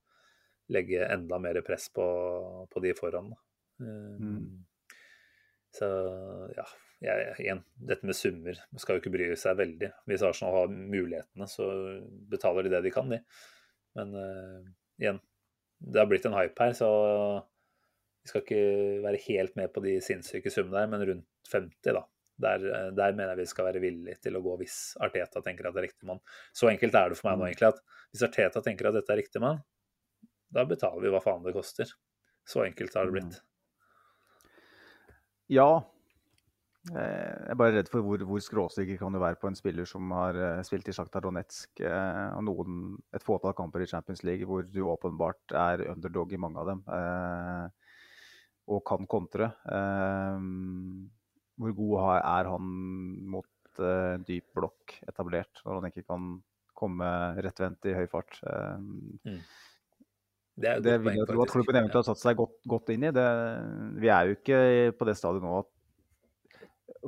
legge 0.70 1.06
enda 1.06 1.38
mer 1.42 1.60
press 1.66 1.88
på, 1.94 2.06
på 2.70 2.82
de 2.84 2.94
foran. 2.98 3.32
da. 3.34 3.40
Eh, 3.84 4.18
Mm. 4.20 4.66
Så 5.70 5.86
ja, 6.56 6.64
jeg, 7.00 7.34
igjen, 7.38 7.60
dette 7.88 8.06
med 8.06 8.16
summer 8.18 8.58
skal 8.76 8.96
jo 8.96 9.02
ikke 9.02 9.12
bry 9.14 9.28
seg 9.38 9.56
veldig. 9.60 9.92
Hvis 10.10 10.24
Arsenal 10.26 10.56
har 10.56 10.72
mulighetene, 10.72 11.46
så 11.48 11.66
betaler 12.32 12.66
de 12.66 12.72
det 12.74 12.82
de 12.88 12.92
kan, 12.94 13.12
de. 13.12 13.20
Men 13.94 14.16
uh, 14.18 14.66
igjen, 15.00 15.20
det 15.80 16.02
har 16.02 16.08
blitt 16.10 16.26
en 16.28 16.34
hype 16.36 16.60
her, 16.60 16.74
så 16.76 16.90
vi 18.20 18.32
skal 18.32 18.44
ikke 18.44 18.64
være 19.06 19.22
helt 19.28 19.56
med 19.56 19.70
på 19.72 19.82
de 19.84 19.94
sinnssyke 20.04 20.52
summene 20.52 20.82
der, 20.82 20.90
men 20.92 21.06
rundt 21.08 21.52
50, 21.54 21.94
da. 21.96 22.04
Der, 22.40 22.62
eh, 22.64 22.86
der, 22.96 23.12
mener 23.12 23.34
jeg 23.34 23.42
vi 23.42 23.50
skal 23.50 23.66
være 23.66 23.82
villige 23.82 24.16
til 24.24 24.38
å 24.38 24.40
gå 24.40 24.54
hvis 24.62 24.76
Arteta 25.04 25.42
tenker 25.44 25.66
at 25.68 25.74
det 25.76 25.82
er 25.82 25.86
riktig 25.90 26.06
mann. 26.08 26.22
Så 26.56 26.70
enkelt 26.70 26.94
er 26.96 27.12
det 27.12 27.18
for 27.18 27.28
meg 27.28 27.36
nå, 27.36 27.42
mm. 27.44 27.48
egentlig, 27.50 27.68
at 27.74 28.12
hvis 28.12 28.24
Arteta 28.24 28.62
tenker 28.64 28.88
at 28.88 28.96
dette 28.96 29.12
er 29.12 29.20
riktig 29.20 29.42
mann, 29.44 29.60
da 30.50 30.66
betaler 30.68 31.06
vi 31.06 31.14
hva 31.14 31.22
faen 31.22 31.44
det 31.46 31.54
koster. 31.54 31.90
Så 32.46 32.64
enkelt 32.64 32.94
har 32.96 33.06
det 33.06 33.14
blitt. 33.14 33.38
Mm. 33.38 33.46
Ja. 35.50 35.70
Eh, 36.90 36.96
jeg 36.96 37.52
er 37.52 37.58
bare 37.60 37.74
redd 37.76 37.90
for 37.92 38.06
hvor, 38.06 38.22
hvor 38.24 38.40
skråsikker 38.42 38.98
kan 39.00 39.12
du 39.12 39.20
være 39.20 39.38
på 39.40 39.50
en 39.50 39.58
spiller 39.58 39.88
som 39.88 40.10
har 40.16 40.38
eh, 40.38 40.62
spilt 40.66 40.88
i 40.88 40.94
Sjakta 40.96 41.20
Donetsk 41.22 41.82
og 41.84 42.42
noen, 42.46 42.80
et 43.12 43.26
fåtall 43.26 43.54
kamper 43.58 43.84
i 43.84 43.90
Champions 43.90 44.24
League 44.24 44.48
hvor 44.48 44.64
du 44.64 44.80
åpenbart 44.88 45.54
er 45.58 45.84
underdog 45.90 46.32
i 46.32 46.40
mange 46.40 46.62
av 46.62 46.70
dem 46.72 46.82
og 48.70 48.84
kan 48.86 49.06
kontre. 49.10 49.48
Hvor 51.58 51.72
god 51.74 51.94
er 52.20 52.50
han 52.52 52.68
mot 53.34 53.80
dyp 54.28 54.52
blokk 54.54 54.94
etablert, 55.10 55.62
når 55.64 55.80
han 55.80 55.88
ikke 55.88 56.04
kan 56.06 56.28
komme 56.78 57.08
rettvendt 57.42 57.88
i 57.90 57.96
høy 57.98 58.06
fart? 58.12 58.38
Mm. 58.38 59.40
Det, 60.60 60.78
det 60.84 60.96
vil 61.00 61.18
jeg 61.18 61.28
tro 61.28 61.44
at 61.44 61.52
klubben 61.52 61.78
eventuelt 61.78 62.02
har 62.02 62.08
satt 62.10 62.22
seg 62.22 62.38
godt, 62.40 62.56
godt 62.68 62.90
inn 62.94 63.06
i. 63.08 63.12
Det, 63.14 63.26
vi 64.02 64.10
er 64.12 64.28
jo 64.28 64.38
ikke 64.38 64.62
på 64.98 65.08
det 65.08 65.16
stadiet 65.18 65.44
nå 65.44 65.60
at 65.62 65.70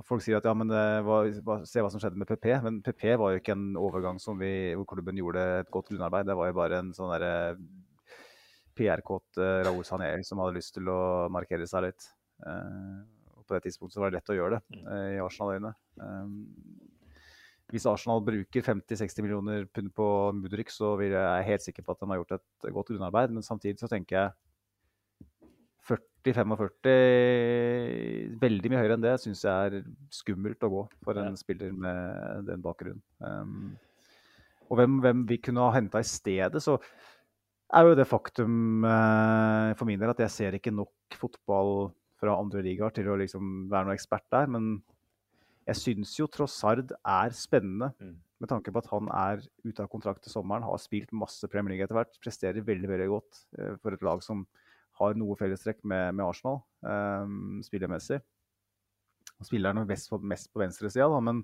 folk 0.08 0.22
sier 0.24 0.38
at 0.38 0.46
ja, 0.48 0.54
men 0.56 0.70
var, 1.04 1.28
se 1.68 1.82
hva 1.84 1.90
som 1.92 2.00
skjedde 2.00 2.16
med 2.20 2.30
PP. 2.30 2.46
Men 2.64 2.78
PP 2.86 3.02
var 3.20 3.34
jo 3.34 3.42
ikke 3.42 3.56
en 3.56 3.72
overgang 3.76 4.20
vi, 4.40 4.52
hvor 4.78 4.88
klubben 4.94 5.20
gjorde 5.20 5.42
et 5.64 5.72
godt 5.74 5.90
grunnarbeid. 5.90 6.30
Det 6.30 6.38
var 6.38 6.48
jo 6.48 6.56
bare 6.62 6.78
en 6.80 6.94
sånn 6.96 7.12
PR-kåt 8.78 9.40
uh, 9.40 9.60
Raoul 9.66 9.84
Sané 9.84 10.14
som 10.26 10.40
hadde 10.42 10.56
lyst 10.56 10.76
til 10.76 10.88
å 10.88 11.28
markere 11.32 11.66
seg 11.68 11.88
litt. 11.88 12.08
Uh, 12.42 13.04
og 13.36 13.44
på 13.46 13.56
det 13.56 13.66
tidspunktet 13.66 14.00
var 14.00 14.10
det 14.10 14.20
lett 14.20 14.32
å 14.32 14.38
gjøre 14.38 14.58
det 14.58 14.82
uh, 14.86 15.08
i 15.16 15.20
Arsenal-øyne. 15.22 15.72
Um, 16.00 16.36
hvis 17.72 17.86
Arsenal 17.88 18.20
bruker 18.24 18.64
50-60 18.66 19.22
millioner 19.24 19.62
pund 19.72 19.88
på 19.96 20.06
Mudrik, 20.36 20.70
så 20.70 20.90
er 21.00 21.14
jeg 21.14 21.46
helt 21.46 21.62
sikker 21.64 21.84
på 21.86 21.94
at 21.94 22.02
de 22.02 22.08
har 22.10 22.18
gjort 22.20 22.34
et 22.36 22.66
godt 22.68 22.90
grunnarbeid. 22.92 23.32
Men 23.32 23.46
samtidig 23.46 23.80
så 23.80 23.88
tenker 23.88 24.18
jeg 24.18 24.30
40-45 25.88 28.36
Veldig 28.42 28.70
mye 28.70 28.82
høyere 28.82 28.98
enn 28.98 29.06
det 29.06 29.14
syns 29.22 29.44
jeg 29.46 29.70
er 29.70 29.86
skummelt 30.12 30.62
å 30.62 30.72
gå 30.74 30.82
for 31.02 31.18
en 31.18 31.32
ja. 31.32 31.40
spiller 31.40 31.72
med 31.72 32.44
den 32.50 32.60
bakgrunnen. 32.62 33.02
Um, 33.24 33.72
og 34.68 34.78
hvem, 34.78 35.00
hvem, 35.04 35.24
vi 35.28 35.40
kunne 35.42 35.64
ha 35.64 35.72
henta 35.74 36.04
i 36.04 36.06
stedet, 36.06 36.62
så 36.62 36.76
er 37.72 37.88
jo 37.88 37.96
det 37.96 38.08
faktum 38.08 38.84
uh, 38.84 39.72
for 39.78 39.88
min 39.88 40.00
del 40.00 40.12
at 40.12 40.20
jeg 40.26 40.36
ser 40.36 40.60
ikke 40.60 40.76
nok 40.76 41.16
fotball 41.16 41.90
fra 42.20 42.36
andre 42.36 42.60
ligaer 42.68 42.92
til 42.94 43.08
å 43.10 43.18
liksom 43.18 43.70
være 43.72 43.88
noen 43.88 43.96
ekspert 43.96 44.28
der. 44.32 44.52
Men 44.52 44.74
jeg 45.68 45.78
syns 45.78 46.14
jo 46.18 46.26
Trossard 46.30 46.90
er 46.90 47.34
spennende 47.36 47.92
mm. 47.94 48.14
med 48.42 48.50
tanke 48.50 48.72
på 48.74 48.82
at 48.82 48.90
han 48.90 49.08
er 49.14 49.42
ute 49.62 49.84
av 49.84 49.90
kontrakt 49.92 50.24
til 50.24 50.34
sommeren, 50.34 50.66
har 50.66 50.80
spilt 50.82 51.12
masse 51.14 51.46
Premier 51.50 51.74
League 51.74 51.86
etter 51.86 51.98
hvert, 51.98 52.18
presterer 52.22 52.66
veldig 52.66 52.90
veldig 52.90 53.08
godt 53.12 53.42
uh, 53.60 53.74
for 53.82 53.94
et 53.94 54.04
lag 54.06 54.22
som 54.26 54.44
har 55.00 55.16
noe 55.16 55.38
fellestrekk 55.38 55.80
med, 55.88 56.18
med 56.18 56.26
Arsenal 56.26 56.60
um, 56.84 57.60
spillermessig. 57.64 58.18
Han 59.38 59.48
spiller 59.48 59.74
nok 59.74 59.88
mest 59.88 60.10
på, 60.10 60.18
mest 60.34 60.50
på 60.52 60.60
venstresida, 60.60 61.08
men 61.24 61.40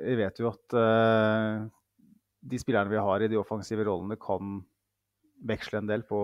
vi 0.00 0.16
vet 0.18 0.40
jo 0.40 0.48
at 0.50 0.76
uh, 0.76 1.64
de 2.44 2.60
spillerne 2.60 2.92
vi 2.92 3.04
har 3.04 3.24
i 3.24 3.28
de 3.30 3.38
offensive 3.40 3.84
rollene, 3.86 4.18
kan 4.20 4.58
veksle 5.44 5.82
en 5.82 5.90
del 5.90 6.06
på 6.08 6.18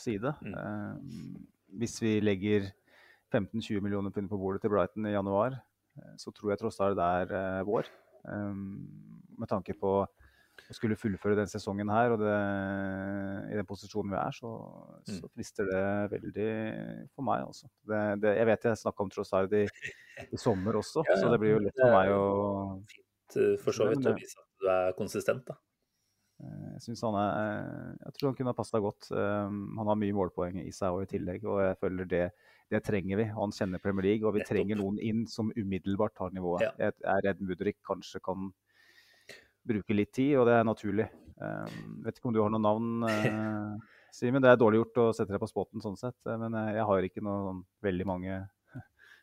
side. 0.00 0.34
Mm. 0.44 0.54
Uh, 0.54 1.80
hvis 1.80 1.96
vi 2.04 2.18
legger 2.22 2.68
15-20 3.32 3.82
millioner 3.84 4.12
pund 4.12 4.30
på 4.30 4.38
bordet 4.40 4.62
til 4.62 4.72
Brighton 4.72 5.08
i 5.08 5.16
januar, 5.16 5.58
Eh, 5.58 5.67
så 6.20 6.32
tror 6.34 6.52
jeg 6.52 6.60
tross 6.62 6.80
alt 6.84 6.98
det 6.98 7.08
er 7.22 7.34
eh, 7.38 7.66
vår. 7.66 7.90
Ehm, 8.28 8.72
med 9.38 9.50
tanke 9.50 9.76
på 9.78 9.92
å 10.02 10.74
skulle 10.74 10.98
fullføre 10.98 11.36
den 11.38 11.48
sesongen 11.48 11.88
her 11.92 12.12
og 12.12 12.20
det, 12.20 12.38
i 13.52 13.56
den 13.56 13.68
posisjonen 13.68 14.12
vi 14.12 14.18
er, 14.18 14.34
så, 14.34 14.50
mm. 15.06 15.20
så 15.20 15.30
frister 15.30 15.68
det 15.70 15.84
veldig 16.16 16.48
for 17.14 17.28
meg. 17.28 17.46
Også. 17.46 17.70
Det, 17.88 18.02
det, 18.24 18.34
jeg 18.40 18.50
vet 18.50 18.66
jeg 18.68 18.82
snakka 18.82 19.06
om 19.06 19.12
Trossard 19.14 19.54
i, 19.56 19.64
i, 20.26 20.40
sommer 20.40 20.80
også, 20.80 21.04
ja, 21.08 21.20
så 21.22 21.30
det 21.32 21.40
blir 21.42 21.56
jo 21.56 21.62
lett 21.68 21.78
for 21.78 21.94
meg 21.94 22.12
å 22.16 22.26
Fint 22.90 23.40
eh, 23.40 23.56
for 23.62 23.76
så 23.76 23.88
vidt 23.92 24.10
å 24.10 24.16
vise 24.18 24.42
at 24.42 24.52
du 24.58 24.70
er 24.74 24.94
konsistent, 24.98 25.46
da. 25.48 25.58
Jeg 26.38 26.84
synes 26.84 27.00
han 27.02 27.16
er, 27.18 27.56
jeg 28.04 28.14
tror 28.14 28.28
han 28.28 28.34
kunne 28.38 28.52
ha 28.52 28.54
passa 28.54 28.78
godt. 28.78 29.08
Han 29.10 29.88
har 29.90 29.96
mye 29.98 30.14
målpoeng 30.14 30.60
i 30.62 30.70
seg 30.70 30.94
og 30.94 31.02
i 31.02 31.08
tillegg, 31.10 31.42
og 31.42 31.58
jeg 31.64 31.78
føler 31.80 32.06
det 32.06 32.20
det 32.70 32.80
trenger 32.84 33.16
vi. 33.16 33.26
Han 33.32 33.52
kjenner 33.54 33.80
Premier 33.82 34.10
League, 34.10 34.28
og 34.28 34.36
vi 34.36 34.44
trenger 34.46 34.76
noen 34.76 34.98
inn 35.00 35.24
som 35.30 35.52
umiddelbart 35.56 36.18
har 36.20 36.34
nivået. 36.36 36.66
Ja. 36.66 36.72
Jeg 36.88 36.96
er 37.14 37.24
redd 37.24 37.40
Mudrik 37.44 37.78
kanskje 37.86 38.20
kan 38.24 38.50
bruke 39.68 39.96
litt 39.96 40.12
tid, 40.16 40.34
og 40.40 40.48
det 40.48 40.58
er 40.58 40.66
naturlig. 40.68 41.08
Um, 41.38 42.02
vet 42.04 42.18
ikke 42.18 42.30
om 42.30 42.34
du 42.34 42.42
har 42.42 42.52
noen 42.52 42.66
navn, 42.66 42.92
uh, 43.08 43.96
Simen. 44.18 44.42
Det 44.42 44.50
er 44.50 44.60
dårlig 44.60 44.80
gjort 44.80 45.00
å 45.02 45.10
sette 45.16 45.34
deg 45.34 45.42
på 45.42 45.50
spotten 45.50 45.84
sånn 45.84 45.98
sett, 46.00 46.16
eh, 46.26 46.38
men 46.40 46.56
jeg 46.72 46.84
har 46.88 47.04
ikke 47.06 47.22
noen 47.22 47.60
veldig 47.84 48.06
mange 48.08 48.38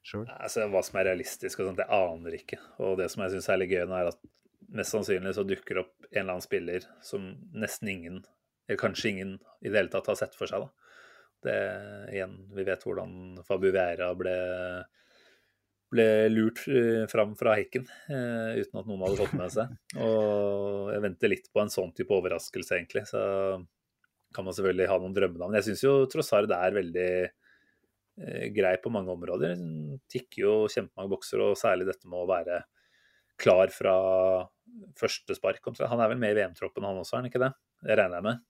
sjøl. 0.07 0.27
Altså, 0.37 0.67
hva 0.71 0.83
som 0.85 0.99
er 1.01 1.09
realistisk 1.09 1.61
og 1.61 1.71
sånt, 1.71 1.81
det 1.81 1.89
aner 1.89 2.37
ikke. 2.37 2.59
Og 2.85 2.93
det 3.01 3.09
som 3.11 3.25
jeg 3.25 3.33
syns 3.33 3.49
er 3.49 3.59
litt 3.61 3.73
gøy 3.73 3.83
nå, 3.89 3.97
er 3.97 4.11
at 4.13 4.21
mest 4.77 4.93
sannsynlig 4.93 5.33
så 5.37 5.45
dukker 5.45 5.81
opp 5.81 6.07
en 6.11 6.21
eller 6.21 6.35
annen 6.35 6.45
spiller 6.45 6.85
som 7.05 7.27
nesten 7.57 7.91
ingen, 7.91 8.21
eller 8.69 8.81
kanskje 8.81 9.11
ingen 9.11 9.35
i 9.61 9.69
det 9.69 9.77
hele 9.77 9.93
tatt 9.93 10.09
har 10.09 10.17
sett 10.21 10.37
for 10.37 10.49
seg. 10.49 10.65
da 10.65 10.84
det, 11.45 11.59
igjen, 12.13 12.35
vi 12.55 12.65
vet 12.67 12.83
hvordan 12.85 13.41
Fabu 13.47 13.69
Vera 13.73 14.09
ble, 14.17 14.35
ble 15.93 16.07
lurt 16.33 16.65
eh, 16.71 17.05
fram 17.11 17.35
fra 17.39 17.55
hekken 17.59 17.87
eh, 18.09 18.61
uten 18.61 18.81
at 18.81 18.89
noen 18.89 19.05
hadde 19.05 19.21
fått 19.21 19.37
med 19.39 19.53
seg. 19.53 19.73
Og 20.05 20.91
jeg 20.93 21.05
venter 21.05 21.33
litt 21.33 21.49
på 21.53 21.63
en 21.63 21.73
sånn 21.73 21.93
type 21.97 22.13
overraskelse, 22.17 22.79
egentlig. 22.79 23.05
Så 23.09 23.21
kan 24.35 24.47
man 24.47 24.57
selvfølgelig 24.57 24.91
ha 24.91 24.99
noen 25.01 25.15
drømmenavn. 25.15 25.57
Jeg 25.59 25.69
syns 25.69 25.85
jo 25.85 25.95
Trossard 26.11 26.51
er 26.51 26.79
veldig 26.79 27.09
eh, 27.23 28.47
grei 28.55 28.75
på 28.83 28.91
mange 28.93 29.13
områder. 29.15 29.55
Tikker 30.11 30.41
jo 30.41 30.55
kjempemange 30.71 31.13
bokser, 31.13 31.45
og 31.45 31.59
særlig 31.59 31.87
dette 31.91 32.09
med 32.11 32.23
å 32.23 32.29
være 32.33 32.63
klar 33.39 33.71
fra 33.73 33.95
første 34.99 35.35
spark. 35.37 35.63
Han 35.79 36.01
er 36.01 36.11
vel 36.11 36.19
med 36.19 36.33
i 36.33 36.39
VM-troppen, 36.39 36.85
han 36.87 36.99
også, 36.99 37.15
er 37.15 37.23
han 37.23 37.29
ikke 37.31 37.43
det? 37.43 37.51
Det 37.85 37.97
regner 37.99 38.19
jeg 38.19 38.27
med. 38.27 38.43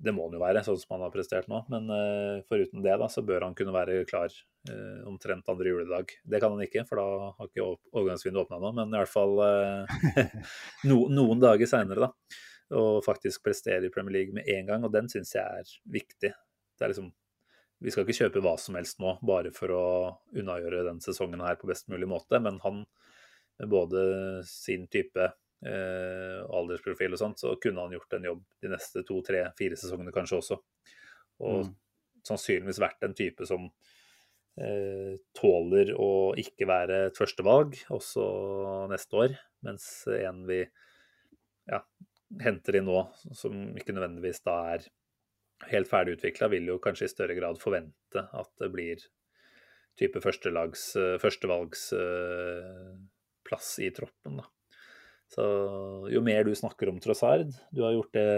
Det 0.00 0.14
må 0.16 0.26
han 0.26 0.36
jo 0.36 0.40
være, 0.40 0.62
sånn 0.64 0.78
som 0.80 0.94
han 0.96 1.04
har 1.04 1.12
prestert 1.12 1.48
nå. 1.50 1.60
Men 1.72 1.90
uh, 1.92 2.40
foruten 2.48 2.84
det, 2.84 2.94
da, 3.02 3.08
så 3.12 3.24
bør 3.26 3.44
han 3.44 3.56
kunne 3.58 3.74
være 3.74 3.98
klar 4.08 4.32
uh, 4.70 5.02
omtrent 5.10 5.48
andre 5.52 5.74
juledag. 5.74 6.14
Det 6.24 6.40
kan 6.40 6.54
han 6.54 6.64
ikke, 6.64 6.86
for 6.88 7.00
da 7.00 7.32
har 7.36 7.50
ikke 7.50 7.66
overgangsvinduet 7.68 8.46
åpna 8.46 8.60
nå. 8.62 8.72
Men 8.78 8.94
i 8.94 9.02
hvert 9.02 9.12
fall 9.12 9.36
uh, 9.44 10.54
no, 10.88 11.02
noen 11.12 11.42
dager 11.42 11.68
seinere, 11.68 12.08
da. 12.08 12.40
Og 12.80 13.02
faktisk 13.04 13.44
prestere 13.44 13.88
i 13.88 13.92
Premier 13.92 14.20
League 14.20 14.36
med 14.36 14.48
en 14.48 14.72
gang. 14.72 14.86
Og 14.88 14.94
den 14.94 15.10
syns 15.12 15.34
jeg 15.36 15.44
er 15.44 15.74
viktig. 16.00 16.32
Det 16.32 16.86
er 16.86 16.94
liksom 16.94 17.12
vi 17.80 17.92
skal 17.92 18.04
ikke 18.04 18.26
kjøpe 18.26 18.42
hva 18.44 18.58
som 18.60 18.76
helst 18.76 18.98
nå 19.00 19.14
bare 19.24 19.48
for 19.56 19.72
å 19.72 19.84
unnagjøre 20.36 20.82
den 20.84 20.98
sesongen 21.00 21.40
her 21.40 21.56
på 21.56 21.68
best 21.70 21.88
mulig 21.88 22.08
måte, 22.10 22.36
men 22.44 22.58
han 22.60 22.82
både 23.72 24.02
sin 24.48 24.84
type 24.92 25.30
eh, 25.66 26.40
aldersprofil 26.46 27.16
og 27.16 27.20
sånt, 27.20 27.42
så 27.42 27.54
kunne 27.62 27.84
han 27.84 27.94
gjort 27.96 28.16
en 28.16 28.28
jobb 28.30 28.44
de 28.62 28.72
neste 28.72 29.04
to, 29.06 29.20
tre, 29.26 29.44
fire 29.58 29.78
sesongene 29.78 30.14
kanskje 30.14 30.40
også. 30.40 30.60
Og 31.46 31.64
mm. 31.64 31.72
sannsynligvis 32.28 32.82
vært 32.82 33.06
en 33.06 33.16
type 33.16 33.46
som 33.48 33.62
eh, 34.60 35.14
tåler 35.36 35.92
å 35.96 36.10
ikke 36.40 36.68
være 36.70 36.96
et 37.08 37.18
førstevalg 37.18 37.70
også 37.96 38.22
neste 38.92 39.12
år, 39.24 39.36
mens 39.66 39.84
en 40.16 40.38
vi 40.48 40.60
ja, 41.70 41.80
henter 42.42 42.80
inn 42.80 42.88
nå, 42.88 43.00
som 43.36 43.52
ikke 43.78 43.94
nødvendigvis 43.96 44.40
da 44.46 44.56
er 44.74 44.80
helt 45.70 45.88
ferdig 45.90 46.12
utvikla, 46.16 46.44
vil 46.52 46.66
jo 46.70 46.82
kanskje 46.82 47.06
i 47.06 47.12
større 47.12 47.34
grad 47.36 47.56
forvente 47.60 48.20
at 48.32 48.50
det 48.60 48.68
blir 48.72 48.98
type 50.00 50.18
førstelags, 50.24 50.82
førstevalgsplass 51.20 53.68
eh, 53.78 53.84
i 53.84 53.90
troppen. 53.96 54.32
da. 54.40 54.44
Så 55.30 55.44
jo 56.10 56.22
mer 56.26 56.42
du 56.46 56.50
snakker 56.58 56.90
om 56.90 56.98
Trossard 56.98 57.52
Du 57.70 57.84
har 57.84 57.94
gjort 57.94 58.16
det 58.16 58.30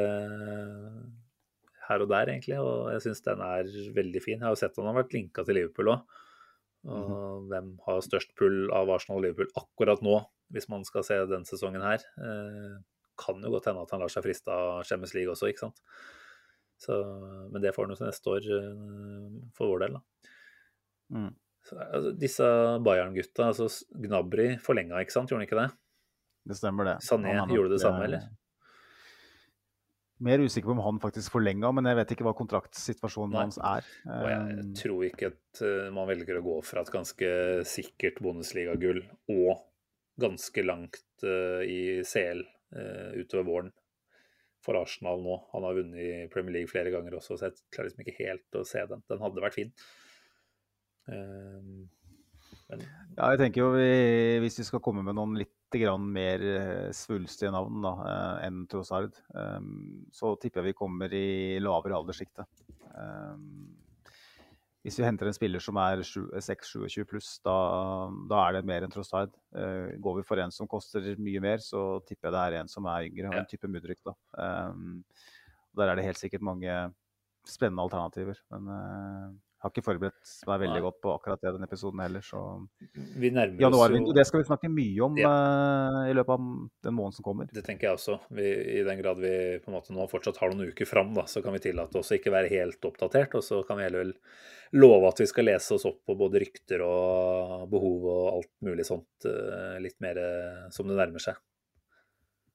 her 1.88 2.04
og 2.04 2.10
der, 2.12 2.30
egentlig, 2.30 2.58
og 2.60 2.90
jeg 2.92 3.02
syns 3.06 3.24
den 3.26 3.40
er 3.44 3.70
veldig 3.96 4.22
fin. 4.22 4.38
Jeg 4.38 4.46
har 4.46 4.54
jo 4.54 4.60
sett 4.60 4.78
han 4.78 4.90
har 4.90 5.00
vært 5.00 5.16
linka 5.16 5.44
til 5.46 5.58
Liverpool 5.58 5.90
òg. 5.94 6.14
Og 6.92 7.10
mm. 7.10 7.50
hvem 7.50 7.68
har 7.86 8.00
størst 8.06 8.32
pull 8.38 8.64
av 8.74 8.90
Arsenal 8.90 9.20
og 9.20 9.26
Liverpool 9.26 9.50
akkurat 9.58 10.02
nå, 10.04 10.16
hvis 10.54 10.68
man 10.70 10.86
skal 10.86 11.04
se 11.06 11.18
den 11.30 11.46
sesongen 11.48 11.84
her? 11.84 12.04
Eh, 12.22 12.80
kan 13.18 13.42
jo 13.44 13.52
godt 13.52 13.68
hende 13.70 13.84
at 13.84 13.92
han 13.94 14.02
lar 14.02 14.12
seg 14.12 14.24
friste 14.24 14.54
av 14.54 14.82
Champions 14.88 15.14
League 15.16 15.34
også, 15.34 15.50
ikke 15.50 15.66
sant. 15.66 15.82
Så, 16.82 16.96
men 17.52 17.62
det 17.62 17.74
får 17.74 17.86
han 17.86 17.94
jo 17.94 18.00
til 18.00 18.08
neste 18.08 18.34
år 18.34 18.50
eh, 18.56 19.38
for 19.58 19.74
vår 19.74 19.84
del, 19.84 19.98
da. 19.98 20.32
Mm. 21.12 21.30
Så, 21.62 21.78
altså, 21.78 22.14
disse 22.18 22.48
Bayern-gutta, 22.82 23.52
altså 23.52 23.68
Gnabry 24.06 24.48
forlenga, 24.62 25.02
ikke 25.02 25.14
sant? 25.14 25.30
Gjorde 25.30 25.44
han 25.44 25.50
ikke 25.50 25.60
det? 25.60 25.70
Det 26.42 26.58
stemmer, 26.58 26.88
det. 26.88 26.96
Sané 27.06 27.34
gjorde 27.52 27.76
det 27.76 27.82
samme, 27.82 28.06
eller? 28.08 28.30
Mer 30.22 30.38
usikker 30.38 30.68
på 30.68 30.74
om 30.76 30.82
han 30.84 31.00
faktisk 31.02 31.34
forlenga, 31.34 31.72
men 31.74 31.88
jeg 31.88 31.98
vet 31.98 32.12
ikke 32.14 32.24
hva 32.28 32.32
kontraktsituasjonen 32.38 33.34
Nei. 33.34 33.42
hans 33.42 33.58
er. 33.58 33.86
Og 34.06 34.26
jeg 34.30 34.66
tror 34.78 35.06
ikke 35.08 35.30
at 35.32 35.62
eh, 35.66 35.88
man 35.94 36.06
velger 36.10 36.38
å 36.38 36.44
gå 36.46 36.58
fra 36.66 36.84
et 36.84 36.92
ganske 36.94 37.30
sikkert 37.66 38.20
Bundesliga-gull 38.22 39.00
og 39.34 39.64
ganske 40.22 40.62
langt 40.62 41.26
eh, 41.26 41.64
i 41.66 41.80
CL 42.06 42.44
eh, 42.44 43.08
utover 43.18 43.48
våren 43.48 43.72
for 44.62 44.78
Arsenal 44.78 45.24
nå. 45.24 45.40
Han 45.56 45.66
har 45.66 45.80
vunnet 45.80 45.98
i 45.98 46.12
Premier 46.30 46.60
League 46.60 46.70
flere 46.70 46.94
ganger 46.94 47.18
også, 47.18 47.34
så 47.34 47.48
jeg 47.48 47.58
klarer 47.74 47.90
liksom 47.90 48.04
ikke 48.06 48.20
helt 48.20 48.60
å 48.60 48.62
se 48.68 48.84
den. 48.92 49.02
Den 49.10 49.24
hadde 49.24 49.42
vært 49.42 49.58
fin. 49.58 49.74
Men 51.08 52.86
Ja, 53.16 53.32
jeg 53.32 53.40
tenker 53.40 53.64
jo 53.64 53.72
vi, 53.74 53.90
hvis 54.44 54.60
vi 54.60 54.68
skal 54.68 54.84
komme 54.84 55.02
med 55.02 55.18
noen 55.18 55.34
litt 55.40 55.56
mer 55.98 56.42
eh, 56.42 56.90
svulstige 56.92 57.50
navn 57.52 57.80
da, 57.82 57.92
eh, 58.06 58.46
enn 58.46 58.66
Trossard, 58.68 59.12
eh, 59.34 59.60
så 60.12 60.34
tipper 60.40 60.60
jeg 60.62 60.72
vi 60.72 60.78
kommer 60.78 61.12
i 61.12 61.58
lavere 61.60 61.96
alderssjikte. 61.96 62.44
Eh, 62.94 63.36
hvis 64.82 64.98
vi 64.98 65.04
henter 65.06 65.26
en 65.30 65.32
spiller 65.36 65.60
som 65.62 65.76
er 65.78 66.02
6-27 66.02 67.04
pluss, 67.06 67.38
da, 67.44 67.54
da 68.28 68.48
er 68.48 68.52
det 68.58 68.64
mer 68.66 68.82
enn 68.82 68.90
Trossard. 68.90 69.30
Eh, 69.54 69.94
går 70.02 70.16
vi 70.18 70.22
for 70.26 70.38
en 70.42 70.50
som 70.50 70.66
koster 70.66 71.14
mye 71.22 71.40
mer, 71.40 71.58
så 71.62 72.00
tipper 72.04 72.28
jeg 72.28 72.32
det 72.34 72.42
er 72.42 72.58
en 72.60 72.68
som 72.68 72.86
er 72.90 73.06
yngre, 73.06 73.28
og 73.30 73.34
Ja. 73.34 73.40
en 73.40 73.46
type 73.46 73.68
Mudrik. 73.70 73.98
der 75.74 75.88
er 75.88 75.96
det 75.96 76.04
helt 76.04 76.18
sikkert 76.18 76.42
mange 76.42 76.92
spennende 77.46 77.82
alternativer. 77.82 78.36
Men 78.50 79.40
jeg 79.62 79.68
har 79.68 79.74
ikke 79.76 79.86
forberedt 79.86 80.30
meg 80.50 80.58
veldig 80.64 80.80
godt 80.82 80.96
på 81.04 81.10
akkurat 81.12 81.42
det 81.44 81.52
denne 81.54 81.66
episoden 81.68 82.00
heller, 82.02 82.24
så 82.26 82.40
vi 83.22 83.28
Januarvindu, 83.30 84.08
jo 84.10 84.16
det 84.16 84.24
skal 84.26 84.42
vi 84.42 84.48
snakke 84.48 84.70
mye 84.72 85.04
om 85.06 85.20
eh, 85.22 85.98
i 86.10 86.16
løpet 86.18 86.32
av 86.34 86.48
den 86.88 86.96
måneden 86.96 87.14
som 87.14 87.26
kommer. 87.28 87.46
Det 87.54 87.62
tenker 87.62 87.86
jeg 87.86 88.00
også. 88.00 88.16
Vi, 88.34 88.48
I 88.80 88.82
den 88.88 88.98
grad 88.98 89.22
vi 89.22 89.30
på 89.62 89.70
en 89.70 89.76
måte 89.76 89.94
nå 89.94 90.08
fortsatt 90.10 90.40
har 90.42 90.50
noen 90.50 90.74
uker 90.74 90.88
fram, 90.90 91.14
da, 91.14 91.28
så 91.30 91.44
kan 91.44 91.54
vi 91.54 91.62
tillate 91.62 92.02
oss 92.02 92.10
å 92.10 92.18
ikke 92.18 92.34
være 92.34 92.50
helt 92.50 92.90
oppdatert. 92.90 93.38
Og 93.38 93.46
så 93.46 93.62
kan 93.68 93.78
vi 93.78 93.86
heller 93.86 94.02
vel 94.02 94.12
love 94.82 95.12
at 95.12 95.22
vi 95.22 95.28
skal 95.30 95.46
lese 95.46 95.78
oss 95.78 95.86
opp 95.86 96.02
på 96.10 96.18
både 96.18 96.42
rykter 96.42 96.82
og 96.82 97.70
behov 97.70 98.10
og 98.16 98.28
alt 98.32 98.52
mulig 98.66 98.88
sånt 98.88 99.30
uh, 99.30 99.78
litt 99.84 100.00
mer 100.02 100.18
uh, 100.18 100.68
som 100.74 100.90
det 100.90 100.98
nærmer 100.98 101.22
seg. 101.22 101.38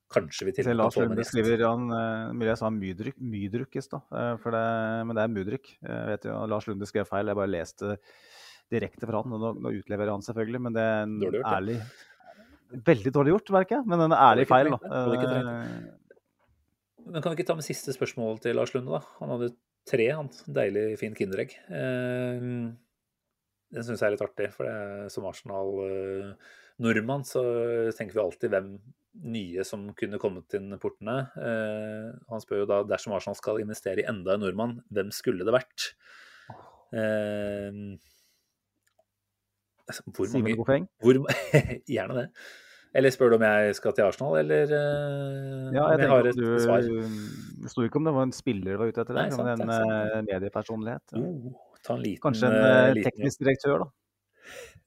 Kanskje 0.07 0.45
vi 0.47 0.53
til 0.55 0.77
Lars 0.79 0.95
Lunde 0.95 1.23
skriver 1.27 1.65
han, 1.67 1.89
uh, 1.91 2.31
mulig 2.31 2.53
jeg 2.53 2.59
sa 2.61 2.69
Mydryk 2.71 3.75
i 3.75 3.81
stad, 3.83 4.05
eh, 4.15 4.47
men 5.03 5.17
det 5.17 5.23
er 5.25 5.33
Mudryk. 5.33 5.67
Jeg 5.83 6.11
vet 6.13 6.27
jo, 6.29 6.35
Lars 6.47 6.67
Lunde 6.69 6.87
skrev 6.87 7.09
feil, 7.09 7.27
jeg 7.27 7.35
bare 7.35 7.51
leste 7.51 7.97
direkte 8.71 9.07
fra 9.09 9.21
han. 9.23 9.35
og 9.35 9.41
Nå, 9.43 9.51
nå 9.65 9.73
utleverer 9.81 10.13
han 10.13 10.23
selvfølgelig, 10.23 10.61
men 10.63 10.77
det 10.77 10.85
er 10.85 11.01
en 11.03 11.17
gjort, 11.25 11.41
ærlig 11.51 11.77
Veldig 12.87 13.11
dårlig 13.15 13.31
gjort, 13.31 13.51
merker 13.55 13.77
jeg, 13.77 13.87
men 13.87 14.01
en 14.03 14.15
ærlig 14.15 14.43
feil. 14.47 14.73
da. 14.73 14.79
Eh, 14.91 15.05
Men 17.07 17.23
kan 17.23 17.31
vi 17.31 17.37
ikke 17.39 17.47
ta 17.47 17.55
med 17.55 17.63
siste 17.67 17.93
spørsmål 17.95 18.41
til 18.43 18.57
Lars 18.59 18.73
Lunde, 18.75 18.91
da? 18.97 19.01
Han 19.21 19.31
hadde 19.35 19.53
tre, 19.87 20.07
han. 20.11 20.27
Deilig, 20.51 20.83
fin 20.99 21.15
Kinderegg. 21.15 21.55
Eh, 21.71 22.43
den 23.75 23.83
syns 23.87 23.99
jeg 23.99 24.07
er 24.07 24.15
litt 24.15 24.23
artig, 24.23 24.49
for 24.55 24.67
det 24.67 25.11
som 25.11 25.27
Arsenal-nordmann 25.27 27.23
så 27.27 27.43
tenker 27.95 28.19
vi 28.19 28.23
alltid 28.23 28.51
hvem 28.51 28.69
nye 29.23 29.63
som 29.67 29.87
kunne 29.97 30.19
kommet 30.21 30.53
inn 30.57 30.75
portene. 30.81 31.17
Eh, 31.39 32.11
han 32.29 32.43
spør 32.43 32.63
jo 32.63 32.69
da 32.69 32.81
dersom 32.87 33.15
Arsenal 33.17 33.37
skal 33.39 33.61
investere 33.63 34.03
i 34.03 34.07
enda 34.09 34.35
en 34.35 34.45
nordmann, 34.45 34.77
hvem 34.93 35.11
skulle 35.15 35.47
det 35.47 35.55
vært? 35.55 35.89
Eh, 36.93 37.81
altså, 39.87 40.07
hvor 40.13 40.31
mange 40.35 40.55
hvor, 41.03 41.21
Gjerne 41.97 42.21
det. 42.21 42.29
Eller 42.97 43.13
spør 43.13 43.33
du 43.33 43.35
om 43.37 43.43
jeg 43.45 43.75
skal 43.77 43.93
til 43.93 44.07
Arsenal, 44.07 44.37
eller 44.39 44.71
eh, 44.73 45.75
Ja, 45.75 45.83
om 45.83 45.91
jeg 45.91 46.01
jeg 46.01 46.11
har 46.13 46.29
et 46.31 46.39
du, 46.39 46.45
svar? 46.63 46.87
Det 46.87 47.71
sto 47.73 47.85
ikke 47.85 47.99
om 47.99 48.07
det 48.07 48.13
var 48.15 48.27
en 48.29 48.35
spiller 48.35 48.77
du 48.77 48.81
var 48.81 48.91
ute 48.91 49.03
etter, 49.03 49.17
Nei, 49.17 49.29
sant, 49.33 49.43
men 49.45 49.63
en 49.67 49.93
eh, 49.93 50.19
mediepersonlighet. 50.31 51.17
Oh, 51.19 51.51
ta 51.83 51.97
en 51.97 52.03
liten, 52.05 52.21
Kanskje 52.23 52.49
en 52.49 52.57
eh, 52.57 52.67
eh, 52.67 52.93
liten 52.97 53.11
teknisk 53.11 53.43
direktør, 53.43 53.83
da. 53.83 53.89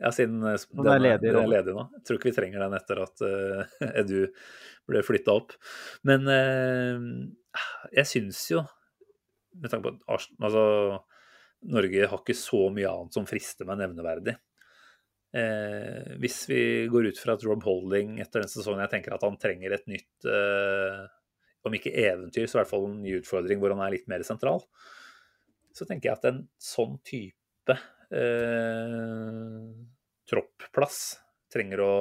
Ja, 0.01 0.11
siden 0.17 0.41
den, 0.41 0.57
den 0.81 0.91
er 0.95 1.03
ledig 1.03 1.29
den 1.29 1.43
er 1.43 1.51
ledig 1.51 1.77
nå. 1.77 1.87
Jeg 1.99 2.07
tror 2.07 2.19
ikke 2.19 2.31
vi 2.31 2.37
trenger 2.39 2.65
den 2.65 2.77
etter 2.79 3.03
at 3.05 3.25
uh, 3.25 3.81
Edu 4.01 4.31
ble 4.89 5.03
flytta 5.05 5.37
opp. 5.37 5.57
Men 6.09 6.25
uh, 6.25 7.09
jeg 7.93 8.09
syns 8.09 8.43
jo, 8.55 8.65
med 9.61 9.73
tanke 9.73 9.91
på 9.91 9.97
at 10.17 10.31
altså, 10.41 10.65
Norge 11.71 12.07
har 12.09 12.23
ikke 12.23 12.39
så 12.39 12.69
mye 12.73 12.89
annet 12.89 13.19
som 13.19 13.29
frister 13.29 13.69
meg 13.69 13.83
nevneverdig. 13.83 14.39
Eh, 15.31 16.17
hvis 16.19 16.43
vi 16.51 16.63
går 16.91 17.13
ut 17.13 17.19
fra 17.23 17.37
at 17.37 17.45
Rob 17.47 17.63
Holding 17.63 18.17
etter 18.19 18.43
den 18.43 18.51
sesongen 18.51 18.83
jeg 18.83 18.91
tenker 18.97 19.15
at 19.15 19.23
han 19.23 19.37
trenger 19.39 19.77
et 19.77 19.85
nytt 19.87 20.27
eh, 20.27 21.05
Om 21.63 21.77
ikke 21.77 21.93
eventyr, 22.03 22.49
så 22.51 22.57
i 22.57 22.61
hvert 22.63 22.71
fall 22.73 22.89
en 22.89 22.97
ny 23.05 23.13
utfordring 23.21 23.61
hvor 23.63 23.71
han 23.77 23.83
er 23.85 23.95
litt 23.95 24.09
mer 24.11 24.25
sentral. 24.27 24.63
Så 25.77 25.87
tenker 25.87 26.09
jeg 26.09 26.17
at 26.17 26.27
en 26.31 26.41
sånn 26.57 26.97
type 27.07 27.77
eh, 27.77 29.40
troppplass 30.31 31.19
trenger 31.53 31.83
å 31.83 31.93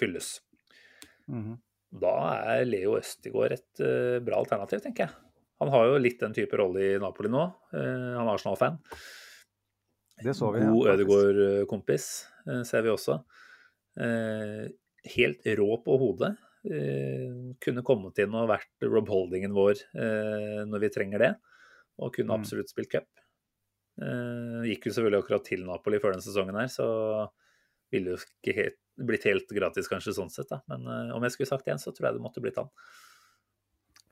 fylles. 0.00 0.38
Mhm. 1.28 1.58
Da 1.96 2.12
er 2.56 2.66
Leo 2.66 2.96
Østigård 2.98 3.54
et 3.54 3.80
uh, 3.80 4.18
bra 4.24 4.40
alternativ, 4.42 4.82
tenker 4.84 5.06
jeg. 5.06 5.14
Han 5.62 5.70
har 5.72 5.86
jo 5.88 6.00
litt 6.02 6.18
den 6.20 6.34
type 6.36 6.58
rolle 6.58 6.82
i 6.82 6.98
Napoli 7.00 7.30
nå. 7.32 7.44
Uh, 7.72 8.16
han 8.18 8.26
er 8.26 8.32
Arsenal-fan. 8.34 8.76
Det 10.24 10.34
så 10.36 10.50
vi. 10.52 10.64
God 10.66 10.88
ja, 10.88 10.96
Ødegaard-kompis 10.96 12.08
uh, 12.48 12.62
ser 12.68 12.84
vi 12.84 12.92
også. 12.92 13.20
Helt 15.16 15.46
rå 15.56 15.68
på 15.86 15.94
hodet. 16.02 16.34
Kunne 17.62 17.84
kommet 17.86 18.18
inn 18.20 18.34
og 18.36 18.50
vært 18.50 18.84
Rob 18.84 19.08
Holdingen 19.08 19.54
vår 19.56 19.80
når 20.68 20.82
vi 20.82 20.90
trenger 20.92 21.22
det. 21.22 21.30
Og 22.02 22.12
kunne 22.12 22.34
Mm. 22.34 22.42
absolutt 22.42 22.68
spilt 22.68 22.90
cup. 22.92 23.08
Gikk 24.68 24.84
jo 24.90 24.92
selvfølgelig 24.92 25.22
akkurat 25.22 25.46
til 25.48 25.64
Napoli 25.64 26.02
før 26.02 26.12
den 26.18 26.26
sesongen 26.26 26.58
her, 26.60 26.68
så 26.68 26.88
ville 27.92 28.14
jo 28.14 28.20
ikke 28.20 28.54
helt, 28.56 28.78
blitt 29.08 29.26
helt 29.28 29.50
gratis 29.56 29.90
kanskje 29.90 30.16
sånn 30.16 30.32
sett, 30.32 30.48
da. 30.50 30.62
Men 30.72 30.86
uh, 30.88 31.16
om 31.16 31.26
jeg 31.26 31.36
skulle 31.36 31.50
sagt 31.50 31.68
én, 31.70 31.82
så 31.82 31.92
tror 31.94 32.10
jeg 32.10 32.18
det 32.18 32.24
måtte 32.24 32.42
blitt 32.44 32.58
han. 32.60 32.70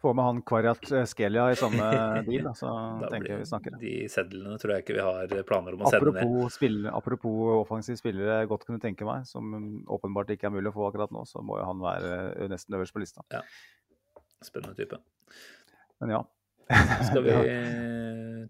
Få 0.05 0.13
med 0.13 0.27
han 0.27 0.41
Kvarat 0.45 0.91
Skelia 1.09 1.47
i 1.55 1.57
samme 1.57 1.87
deal, 2.27 2.45
da, 2.45 2.53
så 2.59 2.69
Da 3.01 3.09
tenker 3.13 3.33
jeg 3.33 3.41
vi 3.41 3.49
snakker. 3.49 3.79
De 3.81 3.95
sedlene 4.13 4.59
tror 4.61 4.75
jeg 4.75 4.85
ikke 4.85 4.99
vi 4.99 5.07
har 5.07 5.33
planer 5.49 5.79
om 5.79 5.87
å 5.87 5.93
sende 5.95 6.13
ned. 6.13 6.21
Apropos, 6.21 6.59
spill, 6.59 6.79
apropos 6.93 7.55
offensiv 7.63 7.97
spillere 8.01 8.43
jeg 8.43 8.53
godt 8.53 8.69
kunne 8.69 8.83
tenke 8.83 9.09
meg, 9.09 9.25
som 9.31 9.57
åpenbart 9.97 10.35
ikke 10.37 10.51
er 10.51 10.57
mulig 10.59 10.75
å 10.75 10.77
få 10.77 10.91
akkurat 10.91 11.15
nå, 11.15 11.25
så 11.31 11.41
må 11.41 11.57
jo 11.63 11.67
han 11.71 11.81
være 11.81 12.49
nesten 12.53 12.77
øverst 12.77 12.97
på 12.97 13.01
lista. 13.01 13.25
Spennende 14.45 14.77
type. 14.77 15.01
Men 16.05 16.19
ja. 16.19 16.25
Skal 17.09 17.25
vi 17.27 17.35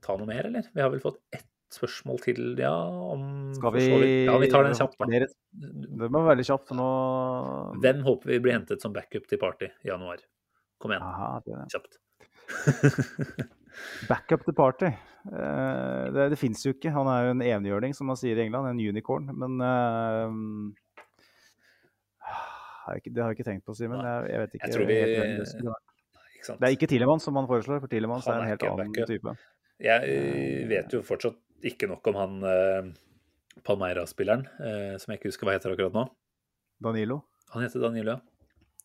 ta 0.02 0.18
noe 0.18 0.28
mer, 0.28 0.50
eller? 0.50 0.66
Vi 0.74 0.82
har 0.82 0.90
vel 0.90 1.02
fått 1.02 1.22
ett 1.34 1.46
spørsmål 1.74 2.20
til, 2.24 2.40
ja, 2.60 2.72
om 3.14 3.24
Skal 3.56 3.74
vi 3.76 3.84
Ja, 4.24 4.36
vi 4.40 4.50
tar 4.52 4.66
den 4.68 4.76
kjapt, 4.78 4.96
da. 5.00 5.08
Det 5.10 6.08
være 6.08 6.28
veldig 6.30 6.46
kjapt, 6.48 6.68
for 6.70 6.78
nå 6.78 6.88
Hvem 7.84 8.04
håper 8.06 8.32
vi 8.34 8.38
blir 8.44 8.56
hentet 8.56 8.84
som 8.84 8.94
backup 8.94 9.26
til 9.30 9.40
Party 9.42 9.68
i 9.84 9.90
januar? 9.90 10.22
Kom 10.82 10.94
igjen, 10.94 11.04
Aha, 11.06 11.40
det, 11.46 11.66
kjapt. 11.74 11.98
Backup 14.08 14.44
til 14.46 14.54
party. 14.54 14.86
Eh, 14.86 16.04
det 16.14 16.28
det 16.30 16.38
fins 16.38 16.60
jo 16.62 16.74
ikke. 16.74 16.92
Han 16.94 17.08
er 17.10 17.24
jo 17.26 17.32
en 17.34 17.42
enhjørning, 17.42 17.94
som 17.96 18.06
man 18.10 18.18
sier 18.20 18.38
i 18.38 18.44
England. 18.46 18.68
En 18.70 18.82
unicorn. 18.82 19.30
Men 19.34 19.58
ikke, 22.98 23.14
Det 23.14 23.22
har 23.22 23.32
jeg 23.32 23.38
ikke 23.38 23.48
tenkt 23.48 23.66
på, 23.66 23.74
Simen. 23.74 24.04
Jeg, 24.04 24.30
jeg 24.30 24.40
vet 24.44 24.54
ikke. 24.54 24.66
Jeg 24.68 24.76
tror 24.76 24.86
vi- 24.86 25.00
helt 25.00 26.60
det 26.60 26.66
er 26.68 26.74
ikke 26.76 26.86
Tilemann 26.86 27.20
som 27.20 27.36
han 27.36 27.46
foreslår, 27.48 27.80
for 27.80 27.88
Tilemann 27.88 28.20
er 28.20 28.42
en 28.42 28.48
helt 28.48 28.62
annen 28.62 28.92
backup. 28.92 29.08
type. 29.08 29.36
Jeg 29.80 30.02
eh, 30.04 30.68
vet 30.68 30.92
jo 30.92 31.00
fortsatt 31.02 31.38
ikke 31.64 31.88
nok 31.90 32.12
om 32.12 32.18
han 32.20 32.46
eh, 32.48 32.92
Palmeira-spilleren, 33.64 34.46
eh, 34.60 34.94
som 35.00 35.12
jeg 35.12 35.20
ikke 35.20 35.30
husker 35.30 35.48
hva 35.48 35.56
heter 35.56 35.74
akkurat 35.74 35.96
nå. 35.96 36.04
Danilo. 36.84 37.22
Han 37.54 37.64
heter 37.64 37.84
Danilo, 37.84 38.16
ja. 38.16 38.20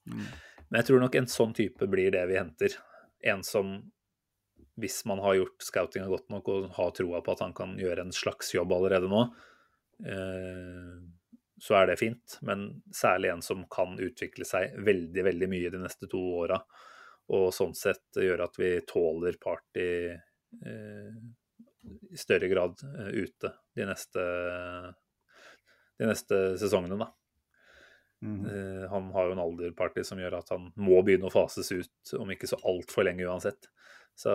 Mm. 0.10 0.26
Men 0.70 0.82
jeg 0.82 0.90
tror 0.90 1.04
nok 1.04 1.16
en 1.18 1.30
sånn 1.30 1.56
type 1.58 1.88
blir 1.90 2.14
det 2.14 2.26
vi 2.30 2.38
henter. 2.38 2.76
En 3.26 3.42
som, 3.46 3.72
hvis 4.80 5.02
man 5.10 5.22
har 5.24 5.40
gjort 5.40 5.66
scoutinga 5.66 6.10
godt 6.12 6.30
nok 6.32 6.52
og 6.54 6.68
har 6.78 6.92
troa 6.98 7.24
på 7.26 7.34
at 7.34 7.42
han 7.44 7.56
kan 7.58 7.74
gjøre 7.80 8.06
en 8.06 8.16
slags 8.16 8.54
jobb 8.54 8.76
allerede 8.78 9.10
nå, 9.10 9.24
eh, 10.06 10.94
så 11.60 11.76
er 11.82 11.90
det 11.90 12.00
fint. 12.00 12.38
Men 12.46 12.70
særlig 12.96 13.34
en 13.34 13.44
som 13.46 13.66
kan 13.72 13.98
utvikle 14.00 14.48
seg 14.48 14.78
veldig, 14.86 15.26
veldig 15.32 15.50
mye 15.52 15.74
de 15.74 15.82
neste 15.82 16.08
to 16.12 16.22
åra. 16.44 16.62
Og 17.36 17.50
sånn 17.54 17.76
sett 17.78 18.22
gjøre 18.22 18.48
at 18.48 18.56
vi 18.62 18.72
tåler 18.90 19.36
party 19.42 19.90
eh, 20.14 21.18
i 22.12 22.20
større 22.20 22.50
grad 22.52 22.82
eh, 22.84 23.24
ute 23.24 23.54
de 23.76 23.88
neste, 23.88 24.26
de 26.00 26.10
neste 26.10 26.44
sesongene, 26.62 27.00
da. 27.00 27.12
Mm 28.20 28.46
Eh, 28.52 28.90
Han 28.92 29.12
har 29.16 29.26
jo 29.26 29.32
en 29.32 29.40
alderparty 29.40 30.04
som 30.04 30.20
gjør 30.20 30.42
at 30.42 30.50
han 30.52 30.66
må 30.76 30.98
begynne 31.08 31.30
å 31.30 31.32
fases 31.32 31.72
ut, 31.72 32.14
om 32.20 32.32
ikke 32.34 32.50
så 32.52 32.60
altfor 32.68 33.08
lenge 33.08 33.24
uansett. 33.24 33.70
Så 34.12 34.34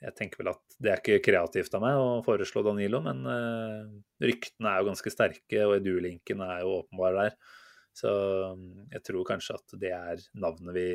jeg 0.00 0.14
tenker 0.16 0.40
vel 0.40 0.52
at 0.54 0.76
det 0.78 0.92
er 0.92 1.02
ikke 1.02 1.24
kreativt 1.26 1.74
av 1.74 1.82
meg 1.82 1.98
å 2.00 2.22
foreslå 2.24 2.62
Danilo, 2.64 3.00
men 3.04 3.24
uh, 3.26 3.82
ryktene 4.22 4.70
er 4.70 4.80
jo 4.80 4.88
ganske 4.92 5.12
sterke, 5.12 5.64
og 5.66 5.74
Edu-linken 5.80 6.40
er 6.46 6.62
jo 6.62 6.78
åpenbar 6.78 7.18
der. 7.18 7.36
Så 7.98 8.10
jeg 8.94 9.02
tror 9.04 9.26
kanskje 9.26 9.58
at 9.58 9.74
det 9.82 9.90
er 9.96 10.22
navnet 10.38 10.76
vi 10.76 10.88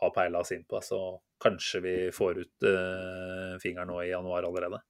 har 0.00 0.14
peila 0.14 0.44
oss 0.44 0.52
inn 0.56 0.64
på. 0.68 0.80
Så 0.84 1.00
kanskje 1.40 1.82
vi 1.84 1.96
får 2.14 2.40
ut 2.44 2.68
uh, 2.68 3.58
fingeren 3.62 3.92
nå 3.92 4.00
i 4.04 4.10
januar 4.10 4.48
allerede. 4.48 4.80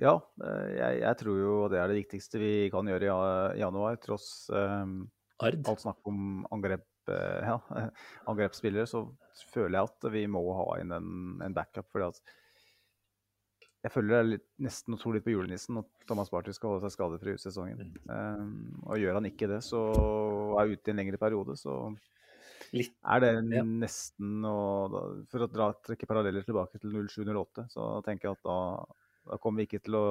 Ja, 0.00 0.14
jeg, 0.40 1.02
jeg, 1.02 1.16
tror 1.20 1.36
jo 1.36 1.56
det 1.68 1.76
er 1.76 1.90
det 1.90 1.98
viktigste 1.98 2.38
vi 2.40 2.52
kan 2.72 2.88
gjøre 2.88 3.10
i 3.10 3.60
januar, 3.60 3.98
tross 4.00 4.46
um, 4.48 5.02
alt 5.44 5.82
snakk 5.82 6.08
om 6.08 6.46
angrep 6.48 6.86
Eh, 7.08 7.48
ja, 7.48 7.60
angrepsspillere, 8.30 8.86
så 8.86 9.06
føler 9.52 9.78
jeg 9.78 9.90
at 9.90 10.08
vi 10.14 10.22
må 10.30 10.44
ha 10.56 10.68
inn 10.82 10.94
en, 10.94 11.10
en 11.42 11.56
backup. 11.56 11.88
fordi 11.92 12.08
at 12.10 12.38
jeg 13.82 13.90
føler 13.90 14.12
det 14.12 14.18
er 14.18 14.28
litt, 14.28 14.46
nesten 14.62 14.94
å 14.94 15.00
tro 15.00 15.10
litt 15.10 15.24
på 15.26 15.32
julenissen 15.34 15.80
at 15.80 16.04
Thomas 16.06 16.30
Party 16.30 16.54
skal 16.54 16.70
holde 16.70 16.86
seg 16.86 16.94
skadefri 16.94 17.34
ut 17.34 17.42
sesongen. 17.42 17.96
Um, 18.06 18.52
og 18.86 19.00
gjør 19.02 19.18
han 19.18 19.26
ikke 19.26 19.50
det, 19.50 19.58
så 19.66 19.80
er 20.60 20.70
ute 20.70 20.90
i 20.90 20.94
en 20.94 21.02
lengre 21.02 21.18
periode, 21.18 21.58
så 21.58 21.74
litt, 22.76 22.94
er 23.04 23.22
det 23.22 23.32
ja. 23.52 23.64
nesten 23.64 24.46
å 24.48 24.56
For 25.30 25.44
å 25.44 25.50
dra, 25.50 25.70
trekke 25.86 26.08
paralleller 26.08 26.44
tilbake 26.46 26.80
til 26.80 26.94
07-08, 26.94 27.66
så 27.72 27.88
tenker 28.06 28.30
jeg 28.30 28.38
at 28.38 28.48
da, 28.48 28.58
da 29.32 29.38
kommer 29.42 29.62
vi 29.62 29.68
ikke 29.70 29.82
til 29.84 29.98
å 29.98 30.06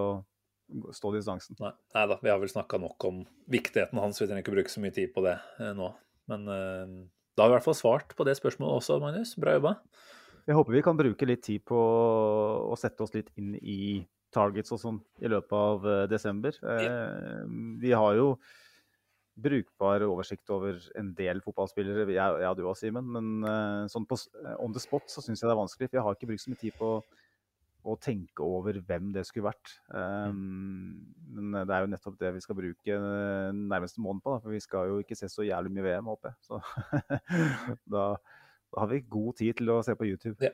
stå 0.95 1.11
distansen. 1.15 1.57
Nei, 1.59 1.73
nei 1.95 2.05
da, 2.11 2.19
vi 2.21 2.31
har 2.31 2.39
vel 2.41 2.51
snakka 2.51 2.79
nok 2.81 3.07
om 3.09 3.23
viktigheten 3.51 3.99
hans, 3.99 4.21
vi 4.21 4.29
trenger 4.29 4.45
ikke 4.45 4.55
bruke 4.55 4.71
så 4.71 4.83
mye 4.83 4.95
tid 4.95 5.11
på 5.15 5.25
det 5.25 5.35
eh, 5.59 5.73
nå. 5.77 5.89
Men 6.31 6.47
eh, 6.47 6.95
da 7.35 7.43
har 7.43 7.51
vi 7.51 7.55
i 7.55 7.57
hvert 7.57 7.67
fall 7.67 7.79
svart 7.81 8.15
på 8.15 8.27
det 8.27 8.37
spørsmålet 8.39 8.79
også, 8.79 9.01
Magnus. 9.03 9.35
Bra 9.41 9.57
jobba. 9.57 9.75
Jeg 10.47 10.57
håper 10.57 10.77
vi 10.77 10.85
kan 10.85 10.97
bruke 10.97 11.27
litt 11.27 11.43
tid 11.45 11.63
på 11.67 11.77
å 11.77 12.77
sette 12.79 13.05
oss 13.05 13.13
litt 13.13 13.29
inn 13.37 13.53
i 13.61 14.01
targets 14.33 14.71
og 14.73 14.79
sånn 14.79 14.97
i 15.21 15.29
løpet 15.29 15.53
av 15.53 15.85
desember. 16.09 16.55
desember. 16.55 16.85
Uh, 16.87 17.77
vi 17.81 17.91
har 17.93 18.15
jo 18.17 18.27
brukbar 19.41 20.03
oversikt 20.05 20.49
over 20.53 20.77
en 20.99 21.13
del 21.17 21.39
fotballspillere, 21.45 22.05
jeg, 22.11 22.41
jeg 22.43 22.49
og 22.49 22.59
du 22.59 22.65
òg, 22.65 22.75
Simen. 22.77 23.07
Men 23.15 23.89
sånn 23.91 24.07
på 24.09 24.19
on 24.59 24.75
the 24.75 24.83
spot 24.83 25.07
så 25.11 25.23
syns 25.23 25.41
jeg 25.41 25.49
det 25.49 25.55
er 25.55 25.61
vanskelig. 25.61 25.89
For 25.89 25.99
jeg 25.99 26.05
har 26.07 26.17
ikke 26.17 26.31
brukt 26.33 26.43
så 26.43 26.53
mye 26.53 26.61
tid 26.61 26.77
på 26.77 26.93
å 27.81 27.95
tenke 28.01 28.45
over 28.45 28.77
hvem 28.85 29.09
det 29.15 29.23
skulle 29.27 29.49
vært. 29.49 29.73
Um, 29.89 30.99
men 31.33 31.55
det 31.65 31.73
er 31.73 31.85
jo 31.85 31.91
nettopp 31.93 32.17
det 32.21 32.33
vi 32.35 32.43
skal 32.43 32.57
bruke 32.57 32.97
nærmeste 33.57 34.03
måned 34.03 34.23
på. 34.23 34.35
Da, 34.35 34.43
for 34.43 34.53
vi 34.53 34.61
skal 34.63 34.91
jo 34.91 34.99
ikke 35.01 35.17
se 35.17 35.29
så 35.31 35.45
jævlig 35.47 35.73
mye 35.73 35.87
VM, 35.87 36.11
håper 36.11 36.31
jeg. 36.31 36.39
Så 36.45 36.59
da, 37.95 38.05
da, 38.13 38.83
har 38.83 38.91
vi 38.91 39.01
god 39.17 39.39
tid 39.41 39.57
til 39.61 39.73
å 39.73 39.81
se 39.85 39.97
på 39.97 40.09
YouTube. 40.09 40.37
Ja. 40.45 40.53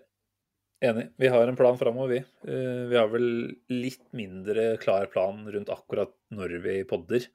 Enig. 0.88 1.08
Vi 1.18 1.30
har 1.34 1.49
en 1.49 1.58
plan 1.58 1.78
framover, 1.80 2.14
vi. 2.14 2.20
Uh, 2.48 2.86
vi 2.91 2.99
har 2.99 3.10
vel 3.12 3.30
litt 3.74 4.06
mindre 4.16 4.76
klar 4.82 5.10
plan 5.12 5.41
rundt 5.52 5.74
akkurat 5.74 6.14
når 6.38 6.60
vi 6.64 6.82
podder 6.88 7.28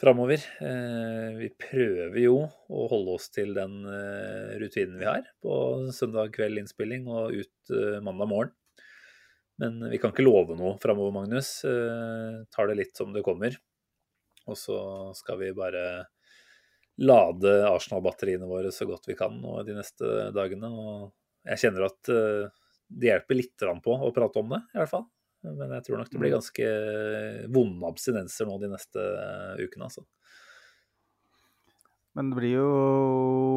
framover. 0.00 0.42
Uh, 0.60 1.36
vi 1.38 1.50
prøver 1.60 2.22
jo 2.24 2.38
å 2.48 2.86
holde 2.90 3.18
oss 3.18 3.28
til 3.34 3.52
den 3.56 3.82
uh, 3.84 4.56
rutinen 4.60 4.98
vi 5.00 5.08
har 5.08 5.28
på 5.44 5.52
søndag 5.96 6.32
kveld 6.36 6.62
innspilling 6.62 7.06
og 7.10 7.36
ut 7.36 7.76
mandag 8.02 8.32
morgen. 8.32 8.56
Men 9.60 9.90
vi 9.92 9.98
kan 10.00 10.14
ikke 10.14 10.24
love 10.24 10.56
noe 10.56 10.78
framover, 10.80 11.12
Magnus. 11.12 11.50
Eh, 11.68 12.40
tar 12.48 12.70
det 12.70 12.78
litt 12.78 12.96
som 12.96 13.12
det 13.12 13.24
kommer. 13.26 13.58
Og 14.48 14.56
så 14.56 14.78
skal 15.18 15.36
vi 15.42 15.50
bare 15.56 15.82
lade 17.00 17.52
Arsenal-batteriene 17.68 18.48
våre 18.48 18.72
så 18.72 18.88
godt 18.88 19.08
vi 19.08 19.18
kan 19.18 19.36
nå 19.36 19.58
de 19.68 19.76
neste 19.76 20.30
dagene. 20.36 20.70
Og 20.72 21.50
jeg 21.52 21.64
kjenner 21.66 21.90
at 21.90 22.12
eh, 22.14 22.48
det 22.88 23.12
hjelper 23.12 23.36
litt 23.36 23.68
på 23.84 23.98
å 24.00 24.12
prate 24.16 24.40
om 24.40 24.56
det, 24.56 24.62
i 24.72 24.80
hvert 24.80 24.94
fall. 24.94 25.04
Men 25.46 25.72
jeg 25.78 25.86
tror 25.86 26.02
nok 26.02 26.10
det 26.12 26.20
blir 26.20 26.34
ganske 26.34 26.70
vonde 27.54 27.88
abstinenser 27.88 28.48
nå 28.48 28.58
de 28.60 28.68
neste 28.74 29.04
ukene, 29.60 29.86
altså. 29.88 30.04
Men 32.18 32.32
det 32.32 32.40
blir 32.40 32.56
jo 32.58 32.70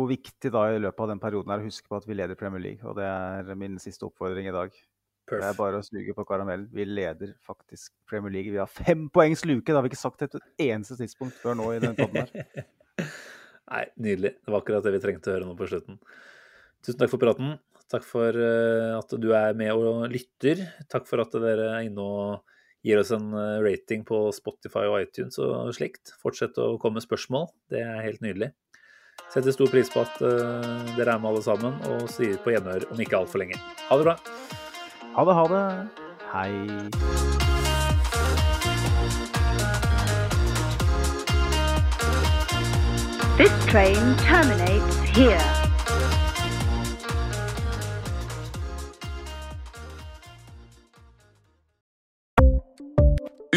viktig 0.10 0.52
da 0.54 0.68
i 0.72 0.82
løpet 0.82 1.04
av 1.04 1.10
den 1.10 1.22
perioden 1.22 1.52
her 1.52 1.64
å 1.64 1.68
huske 1.68 1.90
på 1.90 1.98
at 1.98 2.06
vi 2.08 2.16
leder 2.16 2.38
Premier 2.40 2.62
League. 2.62 2.86
Og 2.86 2.96
det 3.00 3.08
er 3.08 3.56
min 3.60 3.80
siste 3.82 4.06
oppfordring 4.08 4.48
i 4.48 4.54
dag. 4.56 4.76
Perf. 5.24 5.40
Det 5.40 5.48
er 5.48 5.58
bare 5.58 5.80
å 5.80 5.86
snuge 5.86 6.14
på 6.16 6.26
karamellen. 6.28 6.68
Vi 6.76 6.86
leder 6.86 7.34
faktisk 7.48 7.94
Premier 8.10 8.34
League. 8.36 8.54
Vi 8.54 8.62
har 8.62 8.70
fem 8.70 9.08
poengs 9.14 9.46
luke. 9.48 9.66
Det 9.66 9.76
har 9.78 9.86
vi 9.86 9.92
ikke 9.94 10.02
sagt 10.04 10.26
et 10.28 10.38
eneste 10.62 11.00
tidspunkt 11.00 11.40
før 11.42 11.58
nå 11.60 11.72
i 11.74 11.82
den 11.82 11.98
podden 11.98 12.22
her. 12.22 12.68
Nei, 13.74 13.86
nydelig. 13.98 14.36
Det 14.44 14.54
var 14.54 14.62
akkurat 14.62 14.86
det 14.86 14.94
vi 14.98 15.02
trengte 15.02 15.32
å 15.32 15.38
høre 15.38 15.50
nå 15.50 15.58
på 15.58 15.70
slutten. 15.72 15.98
Tusen 16.84 17.00
takk 17.00 17.14
for 17.14 17.24
praten. 17.24 17.56
Takk 17.94 18.06
for 18.10 18.34
eh, 18.34 18.96
at 18.98 19.12
du 19.22 19.30
er 19.38 19.54
med 19.54 19.70
og 19.78 20.08
lytter. 20.10 20.64
Takk 20.90 21.06
for 21.06 21.22
at 21.22 21.36
dere 21.38 21.68
er 21.76 21.86
inne 21.86 22.02
og 22.02 22.42
gir 22.82 22.98
oss 22.98 23.14
en 23.14 23.30
eh, 23.38 23.62
rating 23.62 24.02
på 24.08 24.32
Spotify 24.34 24.88
og 24.90 25.04
iTunes 25.04 25.38
og 25.38 25.70
slikt. 25.78 26.16
Fortsett 26.24 26.58
å 26.58 26.74
komme 26.82 26.98
med 26.98 27.06
spørsmål. 27.06 27.52
Det 27.70 27.86
er 27.86 28.02
helt 28.02 28.26
nydelig. 28.26 28.50
Setter 29.30 29.54
stor 29.54 29.70
pris 29.70 29.94
på 29.94 30.02
at 30.02 30.18
eh, 30.26 30.96
dere 30.98 31.14
er 31.14 31.22
med 31.22 31.30
alle 31.36 31.46
sammen, 31.46 31.78
og 31.86 32.10
sier 32.10 32.42
på 32.42 32.56
gjenhør 32.56 32.90
om 32.90 33.06
ikke 33.06 33.20
altfor 33.22 33.46
lenge. 33.46 33.62
Ha 33.86 34.02
det 34.02 34.10
bra. 34.10 34.18
Ha 35.14 35.30
det, 35.30 35.38
ha 35.38 35.46
det. 35.54 35.66
Hei. 36.34 36.50
This 43.38 43.54
train 43.70 44.18
terminates 44.26 44.98
here. 45.14 45.53